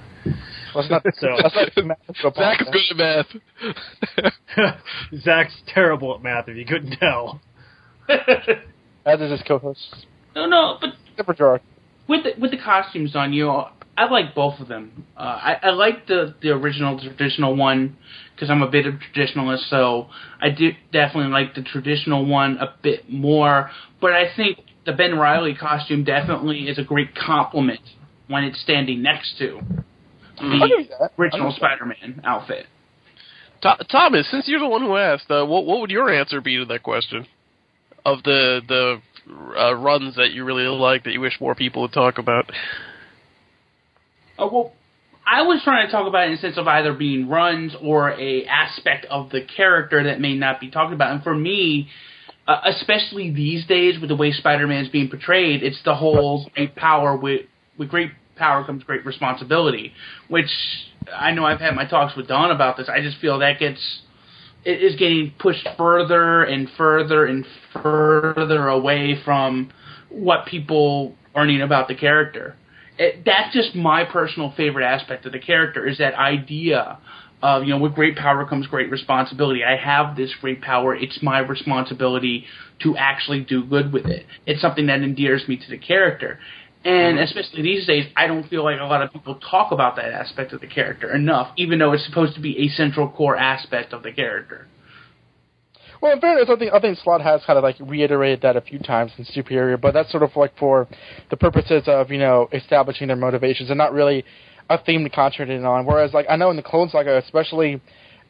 Let's 0.75 0.91
not. 0.91 1.03
So- 1.19 1.37
let's 1.43 1.77
not 1.77 1.87
math 1.87 1.99
to 2.21 2.29
a 2.29 2.31
is 2.31 2.91
good 2.91 3.01
at 3.01 3.27
math. 4.57 4.77
Zach's 5.23 5.63
terrible 5.67 6.15
at 6.15 6.23
math, 6.23 6.49
if 6.49 6.57
you 6.57 6.65
couldn't 6.65 6.97
tell. 6.99 7.41
As 9.05 9.21
is 9.21 9.31
his 9.33 9.43
co-host, 9.47 10.07
no, 10.35 10.47
no, 10.47 10.79
but 10.81 10.91
except 11.11 11.39
for 11.39 11.61
with 12.09 12.25
the, 12.25 12.41
with 12.41 12.51
the 12.51 12.59
costumes 12.59 13.17
on 13.17 13.33
you, 13.33 13.49
I 13.49 14.09
like 14.11 14.35
both 14.35 14.61
of 14.61 14.69
them. 14.69 15.07
Uh, 15.17 15.21
I, 15.21 15.57
I 15.63 15.71
like 15.71 16.07
the 16.07 16.35
the 16.41 16.51
original 16.51 16.99
traditional 16.99 17.57
one 17.57 17.97
because 18.35 18.51
I'm 18.51 18.63
a 18.63 18.71
bit 18.71 18.87
of 18.87 18.95
a 18.95 18.99
traditionalist, 18.99 19.69
so 19.69 20.09
I 20.41 20.51
do 20.51 20.71
definitely 20.93 21.31
like 21.33 21.55
the 21.55 21.63
traditional 21.63 22.25
one 22.25 22.59
a 22.59 22.75
bit 22.83 23.11
more. 23.11 23.71
But 24.01 24.13
I 24.13 24.35
think 24.35 24.59
the 24.87 24.93
Ben 24.93 25.19
Reilly 25.19 25.55
costume 25.55 26.05
definitely 26.05 26.69
is 26.69 26.79
a 26.79 26.85
great 26.85 27.15
compliment 27.15 27.81
when 28.29 28.45
it's 28.45 28.61
standing 28.61 29.03
next 29.03 29.37
to 29.39 29.61
I 29.61 29.65
agree 29.65 29.92
the 30.51 30.59
with 30.59 31.01
original 31.19 31.19
agree 31.19 31.31
with 31.31 31.41
that. 31.41 31.57
Spider-Man 31.57 32.21
outfit. 32.25 32.67
Th- 33.63 33.89
Thomas, 33.91 34.29
since 34.31 34.49
you're 34.49 34.61
the 34.61 34.69
one 34.69 34.83
who 34.83 34.97
asked, 34.97 35.31
uh, 35.31 35.45
what 35.45 35.65
what 35.65 35.81
would 35.81 35.91
your 35.91 36.13
answer 36.13 36.41
be 36.41 36.59
to 36.59 36.65
that 36.67 36.83
question? 36.83 37.27
Of 38.05 38.23
the 38.25 38.61
the 38.67 39.01
uh, 39.57 39.75
runs 39.75 40.17
that 40.17 40.33
you 40.33 40.45
really 40.45 40.65
like 40.65 41.05
that 41.05 41.13
you 41.13 41.21
wish 41.21 41.41
more 41.41 41.55
people 41.55 41.83
would 41.83 41.93
talk 41.93 42.19
about. 42.19 42.51
Uh, 44.39 44.49
well, 44.51 44.73
I 45.27 45.43
was 45.43 45.61
trying 45.63 45.87
to 45.87 45.93
talk 45.93 46.07
about 46.09 46.25
it 46.25 46.27
in 46.27 46.33
the 46.33 46.39
sense 46.39 46.59
of 46.59 46.67
either 46.67 46.93
being 46.93 47.29
runs 47.29 47.75
or 47.81 48.11
a 48.11 48.45
aspect 48.47 49.07
of 49.07 49.31
the 49.31 49.43
character 49.43 50.03
that 50.05 50.21
may 50.21 50.35
not 50.35 50.61
be 50.61 50.71
talked 50.71 50.93
about. 50.93 51.13
And 51.13 51.23
for 51.23 51.35
me, 51.35 51.89
uh, 52.49 52.61
especially 52.65 53.31
these 53.31 53.65
days 53.67 54.01
with 54.01 54.09
the 54.09 54.17
way 54.17 54.33
Spider-Man 54.33 54.85
is 54.85 54.91
being 54.91 55.09
portrayed, 55.09 55.63
it's 55.63 55.81
the 55.85 55.95
whole 55.95 56.51
great 56.55 56.75
power 56.75 57.17
with 57.17 57.43
with 57.79 57.89
great 57.89 58.11
power 58.43 58.65
comes 58.65 58.83
great 58.83 59.07
responsibility. 59.07 59.93
Which 60.29 60.51
I 61.17 61.31
know 61.31 61.45
I've 61.45 61.61
had 61.61 61.75
my 61.75 61.87
talks 61.87 62.17
with 62.17 62.27
Don 62.27 62.51
about 62.51 62.77
this. 62.77 62.89
I 62.89 63.01
just 63.01 63.19
feel 63.19 63.39
that 63.39 63.61
gets 63.61 63.81
it 64.65 64.83
is 64.83 64.97
getting 64.97 65.35
pushed 65.39 65.67
further 65.77 66.43
and 66.43 66.69
further 66.77 67.27
and 67.27 67.45
further 67.73 68.69
away 68.69 69.17
from 69.25 69.71
what 70.09 70.47
people 70.47 71.17
learning 71.35 71.63
about 71.63 71.89
the 71.89 71.95
character. 71.95 72.57
It, 72.99 73.25
that's 73.25 73.55
just 73.55 73.75
my 73.75 74.05
personal 74.05 74.53
favorite 74.57 74.85
aspect 74.85 75.25
of 75.27 75.33
the 75.33 75.39
character 75.39 75.87
is 75.89 75.99
that 75.99 76.15
idea 76.15 76.99
of 77.43 77.65
you 77.65 77.71
know 77.71 77.79
with 77.79 77.95
great 77.95 78.17
power 78.17 78.47
comes 78.47 78.67
great 78.67 78.91
responsibility. 78.91 79.65
I 79.65 79.77
have 79.77 80.17
this 80.17 80.31
great 80.41 80.61
power. 80.63 80.95
It's 80.95 81.19
my 81.23 81.41
responsibility 81.41 82.45
to 82.83 82.97
actually 82.97 83.41
do 83.41 83.65
good 83.65 83.93
with 83.93 84.07
it. 84.07 84.27
It's 84.47 84.61
something 84.61 84.87
that 84.87 85.01
endears 85.01 85.49
me 85.49 85.57
to 85.57 85.71
the 85.71 85.79
character. 85.79 86.39
And 86.85 87.17
mm-hmm. 87.17 87.23
especially 87.23 87.63
these 87.63 87.87
days, 87.87 88.07
I 88.17 88.27
don't 88.27 88.49
feel 88.49 88.65
like 88.65 88.81
a 88.81 88.85
lot 88.85 89.03
of 89.03 89.13
people 89.13 89.37
talk 89.37 89.73
about 89.73 89.97
that 89.97 90.13
aspect 90.13 90.53
of 90.53 90.61
the 90.61 90.67
character 90.67 91.15
enough, 91.15 91.53
even 91.57 91.79
though 91.79 91.93
it's 91.93 92.05
supposed 92.05 92.35
to 92.35 92.41
be 92.41 92.59
a 92.59 92.69
central 92.69 93.09
core 93.09 93.37
aspect 93.37 93.93
of 93.93 94.03
the 94.03 94.13
character. 94.13 94.67
Well, 96.01 96.13
in 96.13 96.21
fairness, 96.21 96.49
I 96.51 96.57
think 96.57 96.73
I 96.73 96.81
think 96.81 96.99
Slott 96.99 97.21
has 97.21 97.43
kind 97.47 97.57
of 97.57 97.63
like 97.63 97.77
reiterated 97.79 98.43
that 98.43 98.57
a 98.57 98.61
few 98.61 98.81
times 98.81 99.13
in 99.19 99.25
Superior, 99.25 99.77
but 99.77 99.95
that's 99.95 100.11
sort 100.11 100.25
of 100.25 100.35
like 100.35 100.59
for 100.59 100.89
the 101.31 101.37
purposes 101.37 101.85
of 101.87 102.11
you 102.11 102.19
know 102.19 102.49
establishing 102.53 103.07
their 103.07 103.17
motivations 103.17 103.71
and 103.71 103.79
not 103.79 103.93
really 103.93 104.25
a 104.69 104.83
theme 104.83 105.05
to 105.05 105.11
concentrate 105.11 105.63
on. 105.63 105.87
Whereas, 105.87 106.13
like 106.13 106.27
I 106.29 106.35
know 106.35 106.51
in 106.51 106.57
the 106.57 106.63
Clone 106.63 106.89
Saga, 106.89 107.19
especially, 107.19 107.81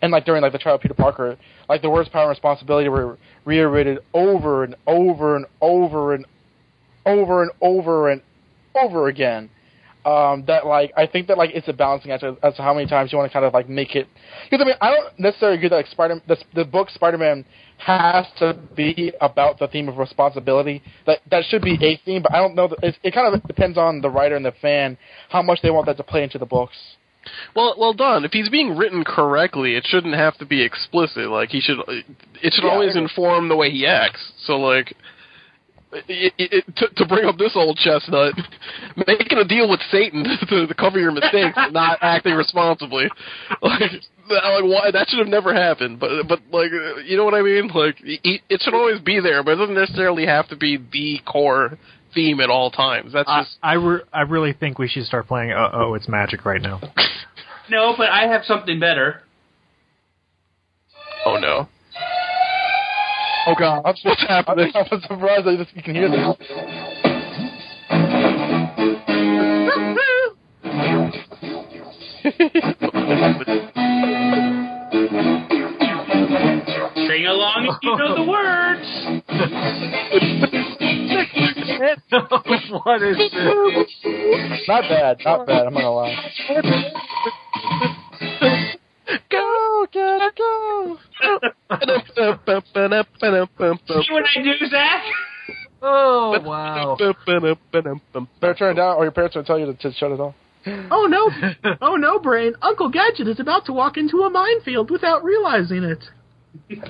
and 0.02 0.12
like 0.12 0.26
during 0.26 0.42
like 0.42 0.52
the 0.52 0.58
trial 0.58 0.74
of 0.74 0.82
Peter 0.82 0.92
Parker, 0.92 1.38
like 1.66 1.80
the 1.80 1.88
words 1.88 2.10
power 2.10 2.24
and 2.24 2.30
responsibility 2.30 2.90
were 2.90 3.16
reiterated 3.46 4.00
over 4.12 4.64
and 4.64 4.76
over 4.86 5.36
and 5.36 5.46
over 5.62 6.14
and 6.14 6.26
over 7.06 7.42
and 7.42 7.52
over 7.62 8.10
and 8.10 8.20
over 8.76 9.08
again. 9.08 9.50
Um, 10.04 10.42
that 10.48 10.66
like 10.66 10.92
I 10.96 11.06
think 11.06 11.28
that 11.28 11.38
like 11.38 11.50
it's 11.54 11.68
a 11.68 11.72
balancing 11.72 12.10
act 12.10 12.24
as 12.24 12.34
as 12.42 12.56
to 12.56 12.62
how 12.62 12.74
many 12.74 12.86
times 12.86 13.12
you 13.12 13.18
want 13.18 13.30
to 13.30 13.32
kind 13.32 13.44
of 13.44 13.54
like 13.54 13.68
make 13.68 13.94
it. 13.94 14.08
Because 14.50 14.60
I 14.60 14.66
mean 14.66 14.74
I 14.80 14.90
don't 14.90 15.16
necessarily 15.18 15.58
agree 15.58 15.68
that 15.68 15.76
like 15.76 15.86
Spider 15.86 16.20
the, 16.26 16.36
the 16.54 16.64
book 16.64 16.90
Spider 16.90 17.18
Man 17.18 17.44
has 17.78 18.26
to 18.38 18.58
be 18.74 19.12
about 19.20 19.60
the 19.60 19.68
theme 19.68 19.88
of 19.88 19.98
responsibility. 19.98 20.82
That 21.06 21.20
that 21.30 21.44
should 21.44 21.62
be 21.62 21.74
a 21.80 22.00
theme, 22.04 22.22
but 22.22 22.34
I 22.34 22.38
don't 22.38 22.56
know. 22.56 22.66
That 22.66 22.78
it, 22.82 22.98
it 23.04 23.14
kind 23.14 23.32
of 23.32 23.42
depends 23.46 23.78
on 23.78 24.00
the 24.00 24.10
writer 24.10 24.34
and 24.34 24.44
the 24.44 24.52
fan 24.60 24.98
how 25.28 25.40
much 25.40 25.60
they 25.62 25.70
want 25.70 25.86
that 25.86 25.96
to 25.98 26.02
play 26.02 26.24
into 26.24 26.38
the 26.38 26.46
books. 26.46 26.76
Well, 27.54 27.76
well 27.78 27.92
done. 27.92 28.24
If 28.24 28.32
he's 28.32 28.48
being 28.48 28.76
written 28.76 29.04
correctly, 29.04 29.76
it 29.76 29.84
shouldn't 29.86 30.14
have 30.14 30.36
to 30.38 30.46
be 30.46 30.62
explicit. 30.62 31.28
Like 31.30 31.50
he 31.50 31.60
should, 31.60 31.78
it 31.88 32.52
should 32.52 32.64
Yeah, 32.64 32.72
always 32.72 32.96
inform 32.96 33.48
the 33.48 33.56
way 33.56 33.70
he 33.70 33.86
acts. 33.86 34.32
So 34.44 34.54
like, 34.54 34.96
it, 35.92 36.32
it, 36.38 36.52
it, 36.52 36.76
to, 36.76 36.88
to 36.96 37.06
bring 37.06 37.26
up 37.26 37.36
this 37.38 37.52
old 37.54 37.76
chestnut, 37.76 38.34
making 39.06 39.38
a 39.38 39.44
deal 39.44 39.68
with 39.68 39.80
Satan 39.90 40.24
to, 40.48 40.66
to 40.66 40.74
cover 40.74 40.98
your 40.98 41.12
mistakes, 41.12 41.54
and 41.56 41.72
not 41.72 41.98
acting 42.00 42.34
responsibly, 42.34 43.04
like, 43.62 43.90
that, 44.28 44.44
like 44.44 44.64
why, 44.64 44.90
that 44.90 45.08
should 45.08 45.18
have 45.18 45.28
never 45.28 45.54
happened. 45.54 46.00
But 46.00 46.28
but 46.28 46.40
like, 46.50 46.70
you 47.04 47.16
know 47.16 47.24
what 47.24 47.34
I 47.34 47.42
mean? 47.42 47.68
Like, 47.68 47.96
it, 48.02 48.40
it 48.48 48.60
should 48.62 48.74
always 48.74 49.00
be 49.00 49.20
there, 49.20 49.42
but 49.42 49.52
it 49.52 49.56
doesn't 49.56 49.74
necessarily 49.74 50.26
have 50.26 50.48
to 50.48 50.56
be 50.56 50.76
the 50.76 51.20
core 51.30 51.78
theme 52.14 52.40
at 52.40 52.50
all 52.50 52.70
times. 52.70 53.12
That's 53.12 53.28
I 53.28 53.42
just 53.42 53.56
I, 53.62 53.74
re- 53.74 54.02
I 54.12 54.22
really 54.22 54.52
think 54.52 54.78
we 54.78 54.88
should 54.88 55.04
start 55.04 55.26
playing 55.26 55.52
uh, 55.52 55.70
Oh 55.72 55.94
It's 55.94 56.08
Magic 56.08 56.44
right 56.44 56.62
now. 56.62 56.80
No, 57.70 57.94
but 57.96 58.10
I 58.10 58.26
have 58.26 58.42
something 58.44 58.80
better. 58.80 59.22
oh 61.24 61.38
no. 61.38 61.68
Oh 63.44 63.54
god, 63.58 63.82
I'm, 63.84 63.94
what's 64.02 64.22
happening? 64.28 64.70
I'm 64.74 65.00
surprised 65.00 65.46
that 65.46 65.66
you 65.74 65.82
can 65.82 65.96
hear 65.96 66.08
this. 66.08 66.18
Sing 77.08 77.26
along 77.26 77.66
if 77.66 77.76
you 77.82 77.96
know 77.96 78.14
the 78.14 78.22
words. 78.30 78.86
what 82.84 83.02
is 83.02 83.16
this? 83.16 84.68
Not 84.68 84.82
bad, 84.82 85.20
not 85.24 85.46
bad. 85.46 85.66
I'm 85.66 85.74
gonna 85.74 85.90
lie. 85.90 86.14
Go, 89.30 89.86
get 89.92 90.34
go. 90.36 90.98
See 91.20 91.28
what 94.12 94.24
I 94.36 94.42
do, 94.42 94.66
Zach? 94.68 95.02
Oh 95.84 96.38
wow! 96.44 96.96
Better 96.96 98.54
turn 98.54 98.72
it 98.72 98.76
down, 98.76 98.96
or 98.96 99.02
your 99.04 99.10
parents 99.10 99.34
will 99.34 99.42
tell 99.42 99.58
you 99.58 99.66
to, 99.66 99.74
to 99.74 99.92
shut 99.92 100.12
it 100.12 100.20
off. 100.20 100.34
Oh 100.66 101.06
no! 101.10 101.28
Oh 101.80 101.96
no, 101.96 102.20
Brain! 102.20 102.54
Uncle 102.62 102.88
Gadget 102.88 103.26
is 103.26 103.40
about 103.40 103.66
to 103.66 103.72
walk 103.72 103.96
into 103.96 104.18
a 104.18 104.30
minefield 104.30 104.92
without 104.92 105.24
realizing 105.24 105.82
it. 105.82 106.04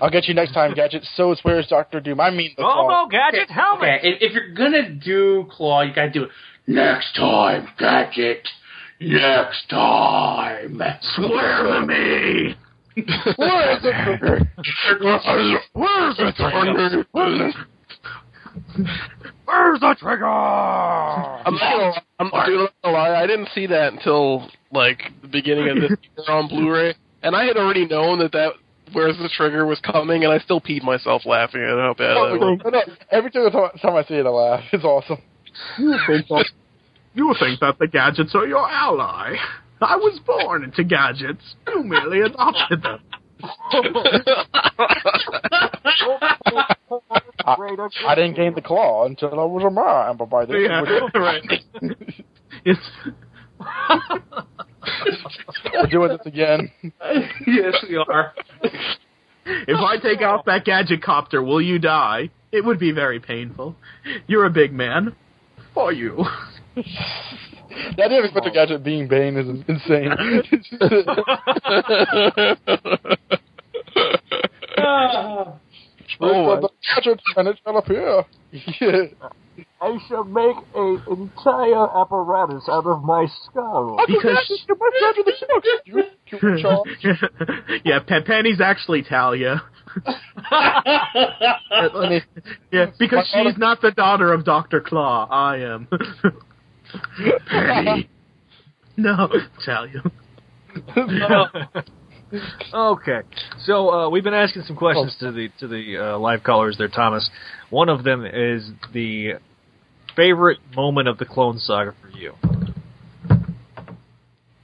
I'll 0.02 0.11
get 0.11 0.26
you 0.26 0.35
next 0.35 0.52
time, 0.52 0.75
Gadget. 0.75 1.07
So 1.14 1.33
is 1.33 1.38
where's 1.43 1.67
Doctor 1.69 2.00
Doom? 2.00 2.21
I 2.21 2.31
mean 2.31 2.52
the 2.57 2.64
Oh 2.64 2.85
Claw. 2.87 3.05
no, 3.05 3.09
Gadget, 3.09 3.50
help 3.50 3.81
me! 3.81 3.87
Okay, 3.88 4.00
if, 4.09 4.19
if 4.21 4.33
you're 4.35 4.52
gonna 4.52 4.91
do 4.91 5.47
Claw, 5.50 5.81
you 5.83 5.95
gotta 5.95 6.11
do 6.11 6.25
it. 6.25 6.31
Next 6.67 7.14
time, 7.17 7.69
Gadget. 7.79 8.47
Next 9.04 9.68
time. 9.68 10.80
Swear 11.16 11.62
to 11.64 11.87
me. 11.87 12.54
Where 13.37 13.73
is 13.73 13.80
it? 13.85 14.47
Where's 15.73 16.16
the 16.16 16.32
trigger? 16.37 17.06
Where's 19.44 19.80
the 19.80 19.97
trigger? 19.99 20.26
I'm 20.26 21.54
not 21.54 21.61
gonna, 21.61 22.02
I'm, 22.18 22.28
not 22.28 22.47
gonna 22.82 22.97
lie. 22.97 23.23
I 23.23 23.26
didn't 23.26 23.49
see 23.54 23.66
that 23.66 23.92
until 23.92 24.49
like 24.71 25.11
the 25.23 25.28
beginning 25.28 25.68
of 25.68 25.76
this 25.76 25.90
year 25.90 26.26
on 26.28 26.49
Blu-ray, 26.49 26.94
and 27.23 27.35
I 27.35 27.44
had 27.44 27.56
already 27.56 27.87
known 27.87 28.18
that 28.21 28.32
that 28.32 28.52
where's 28.92 29.16
the 29.18 29.28
trigger 29.28 29.66
was 29.66 29.80
coming, 29.80 30.25
and 30.25 30.32
I 30.32 30.38
still 30.38 30.61
peed 30.61 30.82
myself 30.82 31.23
laughing 31.25 31.62
at 31.62 31.71
how 31.71 31.94
bad 31.97 32.16
Oh, 32.16 32.32
that 32.32 32.40
no, 32.40 32.71
no, 32.71 32.82
every 33.11 33.30
single 33.32 33.50
time, 33.50 33.71
time 33.80 33.97
I 33.97 34.04
see 34.04 34.14
it, 34.14 34.26
I 34.26 34.30
laugh. 34.30 34.64
It's 34.73 34.85
awesome. 34.85 35.18
You 37.14 37.35
think 37.38 37.38
that, 37.38 37.45
you 37.45 37.57
think 37.57 37.61
that 37.61 37.78
the 37.78 37.88
Gadgets 37.88 38.35
are 38.35 38.47
your 38.47 38.69
ally? 38.69 39.37
I 39.81 39.97
was 39.97 40.21
born 40.25 40.64
into 40.64 40.85
Gadgets. 40.85 41.57
You 41.69 41.83
merely 41.83 42.21
adopted 42.21 42.83
them. 42.83 43.00
I, 47.45 47.88
I 48.07 48.14
didn't 48.14 48.35
gain 48.37 48.54
the 48.54 48.62
claw 48.62 49.07
until 49.07 49.40
I 49.40 49.45
was 49.45 49.64
a 49.64 49.71
man, 49.71 50.16
but 50.16 50.31
by 50.31 50.45
then, 50.47 50.61
Yeah, 50.61 51.09
right. 51.14 51.42
It's 52.64 52.81
we're 55.75 55.87
doing 55.90 56.09
this 56.11 56.26
again. 56.26 56.71
yes, 57.47 57.75
we 57.88 57.97
are. 57.97 58.33
If 59.45 59.76
I 59.76 59.97
take 60.00 60.23
out 60.23 60.45
that 60.47 60.64
gadget 60.64 61.02
copter, 61.02 61.42
will 61.42 61.61
you 61.61 61.78
die? 61.78 62.31
It 62.52 62.64
would 62.64 62.78
be 62.78 62.92
very 62.92 63.19
painful. 63.19 63.75
You're 64.26 64.45
a 64.47 64.50
big 64.50 64.73
man. 64.73 65.16
For 65.75 65.92
you. 65.92 66.25
The 66.75 68.02
idea 68.05 68.19
of 68.19 68.25
Inspector 68.26 68.50
Gadget 68.50 68.85
being 68.85 69.09
Bane 69.09 69.37
is 69.37 69.49
insane. 69.67 70.12
Oh, 76.21 76.57
the 76.61 76.69
gadget 76.95 77.21
and 77.37 77.49
it 77.49 77.59
shall 77.64 77.79
appear. 77.79 78.25
Yeah. 78.52 79.07
I 79.81 79.97
shall 80.09 80.25
make 80.25 80.57
an 80.75 81.02
entire 81.11 81.88
apparatus 82.00 82.69
out 82.69 82.87
of 82.87 83.02
my 83.02 83.26
skull. 83.45 83.99
Because 84.07 84.62
you 84.69 84.76
must 84.79 84.97
enter 85.02 85.23
the 85.25 85.33
book. 85.49 85.64
You, 85.85 86.05
you 86.31 86.38
charge. 86.62 87.05
yeah, 87.85 87.99
Pe- 88.07 88.23
Penny's 88.25 88.61
actually 88.61 89.02
Talia. 89.02 89.62
Yeah, 92.73 92.87
because 92.99 93.29
she's 93.33 93.59
not 93.59 93.81
the 93.83 93.91
daughter 93.91 94.33
of 94.33 94.44
Doctor 94.44 94.81
Claw. 94.81 95.27
I 95.31 95.57
am. 95.59 95.88
Penny. 97.48 98.09
No, 98.94 99.26
Talia. 99.64 100.02
okay, 102.74 103.20
so 103.64 103.90
uh, 103.90 104.11
we've 104.11 104.22
been 104.22 104.35
asking 104.35 104.64
some 104.64 104.76
questions 104.76 105.16
to 105.20 105.33
the 105.33 105.48
to 105.61 105.66
the 105.66 105.96
uh, 105.96 106.18
live 106.18 106.42
callers 106.42 106.76
there, 106.76 106.88
Thomas. 106.88 107.31
One 107.70 107.88
of 107.88 108.05
them 108.05 108.26
is 108.26 108.70
the 108.92 109.38
favorite 110.14 110.59
moment 110.76 111.09
of 111.09 111.16
the 111.16 111.24
Clone 111.24 111.59
Saga 111.59 111.94
for 112.02 112.11
you. 112.16 112.35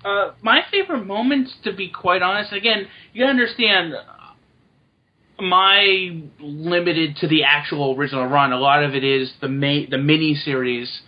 Uh, 0.04 0.32
my 0.42 0.60
favorite 0.70 1.04
moments, 1.04 1.54
to 1.64 1.72
be 1.72 1.88
quite 1.90 2.22
honest, 2.22 2.52
again, 2.52 2.86
you 3.12 3.22
gotta 3.22 3.30
understand, 3.30 3.94
uh, 3.94 4.02
my 5.42 6.20
limited 6.40 7.16
to 7.16 7.28
the 7.28 7.44
actual 7.44 7.94
original 7.96 8.26
run. 8.26 8.52
A 8.52 8.58
lot 8.58 8.82
of 8.84 8.94
it 8.94 9.04
is 9.04 9.32
the 9.40 9.48
ma- 9.48 9.86
the 9.90 9.98
mini 9.98 10.34
series, 10.34 11.00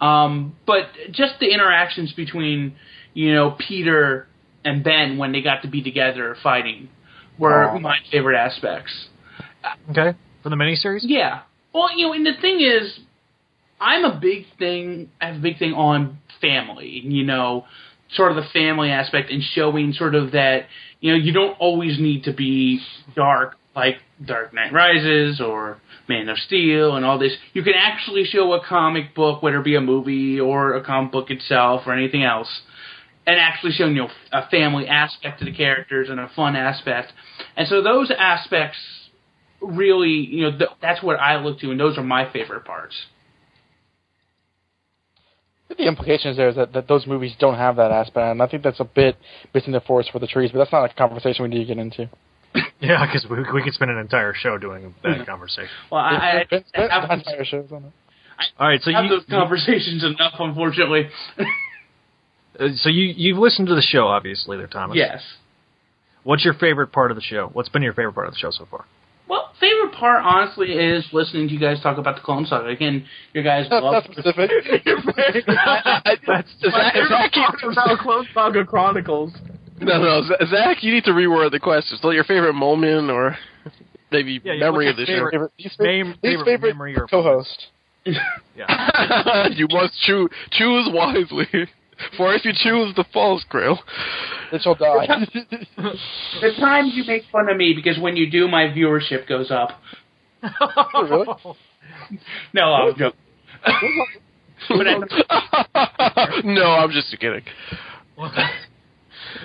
um, 0.00 0.56
but 0.66 0.84
just 1.10 1.34
the 1.40 1.52
interactions 1.52 2.12
between 2.12 2.76
you 3.14 3.34
know 3.34 3.56
Peter 3.68 4.28
and 4.64 4.82
Ben 4.84 5.18
when 5.18 5.32
they 5.32 5.42
got 5.42 5.62
to 5.62 5.68
be 5.68 5.82
together 5.82 6.36
fighting 6.42 6.88
were 7.38 7.78
my 7.80 7.98
favorite 8.10 8.36
aspects. 8.36 8.92
Okay, 9.90 10.16
for 10.42 10.50
the 10.50 10.56
miniseries. 10.56 11.00
Yeah. 11.02 11.42
Well, 11.72 11.96
you 11.96 12.06
know, 12.06 12.12
and 12.12 12.24
the 12.24 12.40
thing 12.40 12.60
is, 12.60 12.98
I'm 13.80 14.04
a 14.04 14.18
big 14.18 14.46
thing. 14.58 15.10
I 15.20 15.26
have 15.26 15.36
a 15.36 15.40
big 15.40 15.58
thing 15.58 15.72
on 15.72 16.18
family. 16.40 17.00
You 17.04 17.24
know, 17.24 17.66
sort 18.12 18.32
of 18.32 18.36
the 18.36 18.48
family 18.52 18.90
aspect 18.90 19.30
and 19.30 19.42
showing 19.42 19.92
sort 19.92 20.14
of 20.14 20.32
that. 20.32 20.66
You 21.00 21.12
know, 21.12 21.18
you 21.18 21.32
don't 21.32 21.56
always 21.58 21.98
need 21.98 22.24
to 22.24 22.32
be 22.32 22.80
dark 23.14 23.56
like 23.76 23.98
Dark 24.24 24.54
Knight 24.54 24.72
Rises 24.72 25.40
or 25.40 25.78
Man 26.08 26.28
of 26.28 26.38
Steel 26.38 26.96
and 26.96 27.04
all 27.04 27.18
this. 27.18 27.32
You 27.52 27.62
can 27.62 27.74
actually 27.76 28.24
show 28.24 28.52
a 28.54 28.64
comic 28.64 29.14
book, 29.14 29.42
whether 29.42 29.58
it 29.58 29.64
be 29.64 29.76
a 29.76 29.80
movie 29.80 30.40
or 30.40 30.74
a 30.74 30.82
comic 30.84 31.12
book 31.12 31.30
itself 31.30 31.82
or 31.86 31.92
anything 31.92 32.24
else, 32.24 32.48
and 33.26 33.38
actually 33.38 33.72
showing 33.72 33.94
you 33.94 34.02
know 34.02 34.10
a 34.32 34.48
family 34.48 34.88
aspect 34.88 35.40
to 35.40 35.44
the 35.44 35.52
characters 35.52 36.08
and 36.08 36.18
a 36.18 36.30
fun 36.34 36.56
aspect. 36.56 37.12
And 37.56 37.68
so 37.68 37.82
those 37.82 38.10
aspects 38.16 38.78
really, 39.60 40.10
you 40.10 40.42
know, 40.42 40.58
th- 40.58 40.70
that's 40.80 41.02
what 41.02 41.20
I 41.20 41.36
look 41.36 41.60
to, 41.60 41.70
and 41.70 41.78
those 41.78 41.98
are 41.98 42.04
my 42.04 42.30
favorite 42.32 42.64
parts. 42.64 42.94
The 45.68 45.84
implications 45.84 46.36
there 46.36 46.48
is 46.48 46.56
that, 46.56 46.72
that 46.74 46.86
those 46.86 47.06
movies 47.08 47.34
don't 47.40 47.56
have 47.56 47.76
that 47.76 47.90
aspect, 47.90 48.18
and 48.18 48.40
I 48.40 48.46
think 48.46 48.62
that's 48.62 48.78
a 48.78 48.84
bit 48.84 49.16
missing 49.52 49.72
the 49.72 49.80
forest 49.80 50.10
for 50.12 50.20
the 50.20 50.26
trees. 50.26 50.50
But 50.52 50.58
that's 50.58 50.72
not 50.72 50.88
a 50.88 50.94
conversation 50.94 51.42
we 51.42 51.48
need 51.48 51.66
to 51.66 51.74
get 51.74 51.78
into. 51.78 52.08
Yeah, 52.80 53.06
because 53.06 53.26
we, 53.30 53.38
we 53.52 53.62
could 53.62 53.72
spend 53.74 53.90
an 53.90 53.98
entire 53.98 54.34
show 54.34 54.58
doing 54.58 54.94
that 55.02 55.26
conversation. 55.26 55.70
Well, 55.90 56.00
I, 56.00 56.44
I, 56.50 56.64
I 56.74 57.00
have, 57.00 57.10
entire 57.10 57.44
shows 57.44 57.70
on 57.72 57.84
it. 57.84 57.92
All 58.58 58.68
right, 58.68 58.80
so 58.82 58.92
have 58.92 59.04
you 59.04 59.10
those 59.10 59.24
conversations 59.28 60.04
enough, 60.04 60.34
unfortunately. 60.38 61.08
uh, 62.60 62.68
so 62.76 62.90
you 62.90 63.14
you've 63.16 63.38
listened 63.38 63.68
to 63.68 63.74
the 63.74 63.82
show, 63.82 64.06
obviously, 64.06 64.56
there, 64.56 64.66
Thomas. 64.66 64.96
yes. 64.96 65.22
What's 66.22 66.44
your 66.44 66.54
favorite 66.54 66.88
part 66.92 67.10
of 67.10 67.16
the 67.16 67.22
show? 67.22 67.50
What's 67.52 67.68
been 67.68 67.82
your 67.82 67.94
favorite 67.94 68.14
part 68.14 68.26
of 68.26 68.34
the 68.34 68.38
show 68.38 68.50
so 68.50 68.66
far? 68.70 68.84
Well, 69.28 69.50
favorite 69.58 69.92
part, 69.94 70.22
honestly, 70.24 70.72
is 70.72 71.04
listening 71.12 71.48
to 71.48 71.54
you 71.54 71.60
guys 71.60 71.80
talk 71.82 71.98
about 71.98 72.16
the 72.16 72.22
Clone 72.22 72.46
Saga. 72.46 72.68
Again, 72.68 73.06
your 73.32 73.42
guys 73.42 73.66
That's 73.70 73.82
love. 73.82 73.92
not 73.94 74.04
specific. 74.04 74.50
That's 76.26 76.48
Zach, 76.60 76.94
Zach, 77.08 77.32
you- 77.62 77.70
about 77.70 77.98
Clone 78.00 78.26
Saga 78.34 78.64
Chronicles. 78.64 79.32
No, 79.80 80.02
no, 80.02 80.22
Z- 80.22 80.46
Zach, 80.50 80.82
you 80.82 80.92
need 80.92 81.04
to 81.04 81.12
reword 81.12 81.50
the 81.50 81.60
question. 81.60 81.98
So 82.00 82.10
your 82.10 82.24
favorite 82.24 82.54
moment 82.54 83.10
or 83.10 83.36
maybe 84.10 84.40
Yeah, 84.44 84.56
memory 84.56 84.88
of 84.90 84.96
the 84.96 85.04
your 85.04 85.30
show. 85.30 85.30
favorite, 85.30 85.52
least 85.58 85.80
Name- 85.80 86.06
favorite, 86.06 86.22
least 86.22 86.22
favorite 86.22 86.44
favorite 86.44 86.68
memory 86.74 86.96
or 86.96 87.06
co-host. 87.06 87.66
Yeah. 88.56 89.48
you 89.54 89.66
must 89.70 89.92
choose 90.06 90.30
choose 90.52 90.88
wisely. 90.90 91.46
For 92.16 92.34
if 92.34 92.44
you 92.44 92.52
choose 92.54 92.94
the 92.94 93.04
false 93.12 93.44
grail, 93.48 93.78
It 94.52 94.62
shall 94.62 94.74
die. 94.74 95.06
The 95.76 96.52
times 96.58 96.92
you 96.94 97.04
make 97.06 97.24
fun 97.30 97.48
of 97.50 97.56
me 97.56 97.74
because 97.74 97.98
when 97.98 98.16
you 98.16 98.30
do, 98.30 98.48
my 98.48 98.64
viewership 98.68 99.28
goes 99.28 99.50
up. 99.50 99.80
Oh, 100.42 101.04
really? 101.04 101.26
No, 102.54 102.72
I'm 102.72 102.96
joking. 102.96 103.18
I, 103.64 104.04
no, 106.44 106.64
I'm 106.64 106.90
just 106.90 107.10
kidding. 107.18 107.42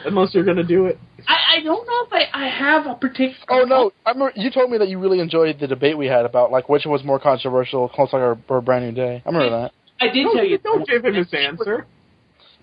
Unless 0.05 0.33
you're 0.33 0.43
gonna 0.43 0.63
do 0.63 0.85
it. 0.85 0.99
I, 1.27 1.57
I 1.57 1.63
don't 1.63 1.85
know 1.85 2.05
if 2.07 2.13
I, 2.13 2.45
I 2.45 2.49
have 2.49 2.87
a 2.87 2.95
particular. 2.95 3.35
Oh 3.49 3.63
no! 3.63 3.91
I 4.05 4.11
remember 4.11 4.33
you 4.35 4.49
told 4.51 4.71
me 4.71 4.77
that 4.77 4.89
you 4.89 4.99
really 4.99 5.19
enjoyed 5.19 5.59
the 5.59 5.67
debate 5.67 5.97
we 5.97 6.07
had 6.07 6.25
about 6.25 6.51
like 6.51 6.69
which 6.69 6.85
was 6.85 7.03
more 7.03 7.19
controversial, 7.19 7.89
Clone 7.89 8.07
Saga 8.07 8.23
or, 8.23 8.37
or 8.47 8.61
Brand 8.61 8.85
New 8.85 8.91
Day. 8.91 9.21
I 9.25 9.29
remember 9.29 9.49
that. 9.49 9.71
I 9.99 10.11
did 10.11 10.23
Don't, 10.23 10.35
tell 10.35 10.45
you. 10.45 10.57
don't 10.57 10.87
give 10.87 11.05
him 11.05 11.13
his 11.13 11.31
answer. 11.33 11.85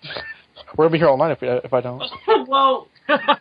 We're 0.76 0.86
gonna 0.86 0.92
be 0.92 0.98
here 0.98 1.08
all 1.08 1.16
night 1.16 1.32
if, 1.32 1.40
we, 1.40 1.48
if 1.48 1.72
I 1.72 1.80
don't. 1.80 2.02
well, 2.48 2.88
I, 3.08 3.38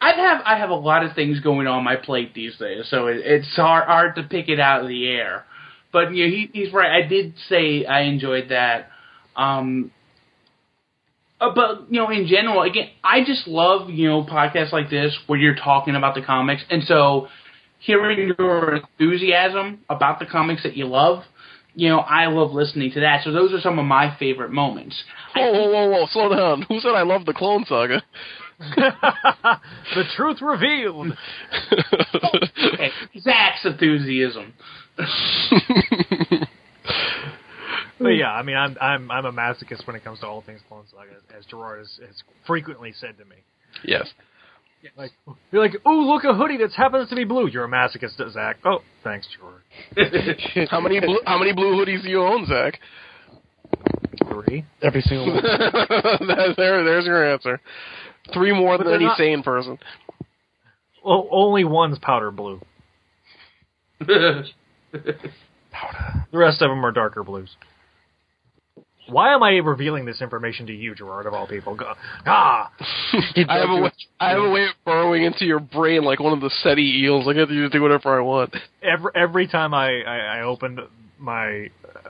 I 0.00 0.12
have 0.12 0.42
I 0.44 0.58
have 0.58 0.70
a 0.70 0.74
lot 0.74 1.04
of 1.04 1.14
things 1.14 1.40
going 1.40 1.66
on 1.66 1.84
my 1.84 1.96
plate 1.96 2.32
these 2.32 2.56
days, 2.56 2.86
so 2.88 3.08
it, 3.08 3.18
it's 3.18 3.56
hard 3.56 3.86
hard 3.86 4.14
to 4.16 4.22
pick 4.22 4.48
it 4.48 4.60
out 4.60 4.82
of 4.82 4.88
the 4.88 5.08
air. 5.08 5.44
But 5.92 6.14
you 6.14 6.26
know, 6.26 6.30
he, 6.30 6.50
he's 6.52 6.72
right. 6.72 7.02
I 7.04 7.06
did 7.06 7.34
say 7.48 7.84
I 7.84 8.02
enjoyed 8.02 8.50
that. 8.50 8.88
Um, 9.36 9.90
Uh, 11.40 11.54
but 11.54 11.90
you 11.90 11.98
know, 11.98 12.10
in 12.10 12.26
general, 12.26 12.62
again, 12.62 12.88
I 13.02 13.24
just 13.24 13.48
love 13.48 13.88
you 13.90 14.08
know 14.08 14.24
podcasts 14.24 14.72
like 14.72 14.90
this 14.90 15.16
where 15.26 15.38
you're 15.38 15.54
talking 15.54 15.96
about 15.96 16.14
the 16.14 16.22
comics, 16.22 16.62
and 16.70 16.82
so 16.84 17.28
hearing 17.78 18.34
your 18.38 18.76
enthusiasm 18.76 19.80
about 19.88 20.18
the 20.18 20.26
comics 20.26 20.62
that 20.64 20.76
you 20.76 20.86
love, 20.86 21.24
you 21.74 21.88
know, 21.88 22.00
I 22.00 22.26
love 22.26 22.52
listening 22.52 22.92
to 22.92 23.00
that. 23.00 23.24
So 23.24 23.32
those 23.32 23.52
are 23.52 23.60
some 23.60 23.78
of 23.78 23.86
my 23.86 24.14
favorite 24.18 24.50
moments. 24.52 25.02
Whoa, 25.34 25.52
whoa, 25.52 25.70
whoa, 25.70 25.90
whoa! 25.90 26.06
Slow 26.10 26.28
down. 26.34 26.62
Who 26.68 26.80
said 26.80 26.90
I 26.94 27.02
love 27.02 27.24
the 27.24 27.32
Clone 27.32 27.64
Saga? 27.66 28.02
the 28.76 30.04
truth 30.16 30.42
revealed. 30.42 31.16
okay, 31.72 32.90
Zach's 33.18 33.64
enthusiasm. 33.64 34.52
But 38.00 38.12
hmm. 38.12 38.18
yeah, 38.18 38.32
I 38.32 38.42
mean, 38.42 38.56
I'm 38.56 38.76
I'm 38.80 39.10
I'm 39.10 39.26
a 39.26 39.32
masochist 39.32 39.86
when 39.86 39.94
it 39.94 40.02
comes 40.02 40.20
to 40.20 40.26
all 40.26 40.40
things 40.40 40.60
Clone 40.68 40.84
Saga, 40.90 41.10
as 41.36 41.44
Gerard 41.44 41.80
has, 41.80 42.00
has 42.06 42.22
frequently 42.46 42.92
said 42.98 43.18
to 43.18 43.24
me. 43.26 43.36
Yes. 43.84 44.08
Like 44.96 45.10
you're 45.52 45.62
like, 45.62 45.74
ooh, 45.86 46.10
look 46.10 46.24
a 46.24 46.32
hoodie 46.34 46.56
that 46.56 46.72
happens 46.72 47.10
to 47.10 47.14
be 47.14 47.24
blue. 47.24 47.46
You're 47.46 47.66
a 47.66 47.68
masochist, 47.68 48.16
Zach. 48.32 48.56
Oh, 48.64 48.78
thanks, 49.04 49.28
Gerard. 49.36 50.68
how 50.70 50.80
many 50.80 50.98
blue, 51.00 51.20
how 51.26 51.38
many 51.38 51.52
blue 51.52 51.74
hoodies 51.74 52.02
do 52.02 52.08
you 52.08 52.22
own, 52.22 52.46
Zach? 52.46 52.80
Three. 54.28 54.64
Every 54.82 55.02
single 55.02 55.34
one. 55.34 55.42
there, 56.56 56.82
there's 56.82 57.04
your 57.04 57.30
answer. 57.30 57.60
Three 58.32 58.52
more 58.54 58.78
But 58.78 58.84
than 58.84 58.94
any 58.94 59.04
not- 59.04 59.18
sane 59.18 59.42
person. 59.42 59.78
Well, 61.04 61.28
only 61.30 61.64
one's 61.64 61.98
powder 61.98 62.30
blue. 62.30 62.60
Powder. 64.00 64.44
The 66.32 66.38
rest 66.38 66.62
of 66.62 66.68
them 66.68 66.84
are 66.84 66.90
darker 66.90 67.22
blues. 67.22 67.56
Why 69.10 69.34
am 69.34 69.42
I 69.42 69.50
revealing 69.56 70.04
this 70.04 70.20
information 70.20 70.66
to 70.66 70.72
you, 70.72 70.94
Gerard, 70.94 71.26
of 71.26 71.34
all 71.34 71.46
people? 71.46 71.74
Go- 71.74 71.94
Ah! 72.26 72.70
I 73.48 73.58
have 73.58 73.70
a 73.70 73.80
way, 73.82 73.92
I 74.20 74.30
have 74.30 74.42
a 74.42 74.50
way 74.50 74.64
of 74.64 74.70
burrowing 74.84 75.24
into 75.24 75.44
your 75.44 75.60
brain 75.60 76.02
like 76.04 76.20
one 76.20 76.32
of 76.32 76.40
the 76.40 76.50
Ceti 76.62 77.00
eels. 77.02 77.26
I 77.28 77.32
get 77.32 77.48
to 77.48 77.68
do 77.68 77.82
whatever 77.82 78.16
I 78.18 78.22
want. 78.22 78.54
Every 78.82 79.10
every 79.14 79.46
time 79.48 79.74
I 79.74 80.02
I, 80.02 80.38
I 80.38 80.42
opened 80.42 80.80
my, 81.18 81.68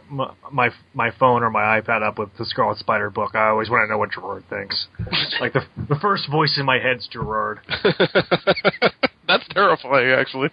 my 0.09 0.31
my 0.53 0.71
my 0.95 1.11
phone 1.19 1.43
or 1.43 1.51
my 1.51 1.81
iPad 1.81 2.03
up 2.03 2.19
with 2.19 2.31
the 2.39 2.45
Scarlet 2.45 2.79
Spider 2.79 3.11
book, 3.11 3.35
I 3.35 3.49
always 3.49 3.71
want 3.71 3.87
to 3.87 3.91
know 3.93 3.99
what 3.99 4.13
Gerard 4.13 4.45
thinks. 4.49 4.87
like 5.41 5.53
the 5.53 5.63
the 5.89 5.97
first 6.01 6.29
voice 6.31 6.57
in 6.59 6.67
my 6.67 6.79
head's 6.79 7.09
Gerard. 7.09 7.61
That's 9.27 9.47
terrifying, 9.51 10.11
actually. 10.11 10.49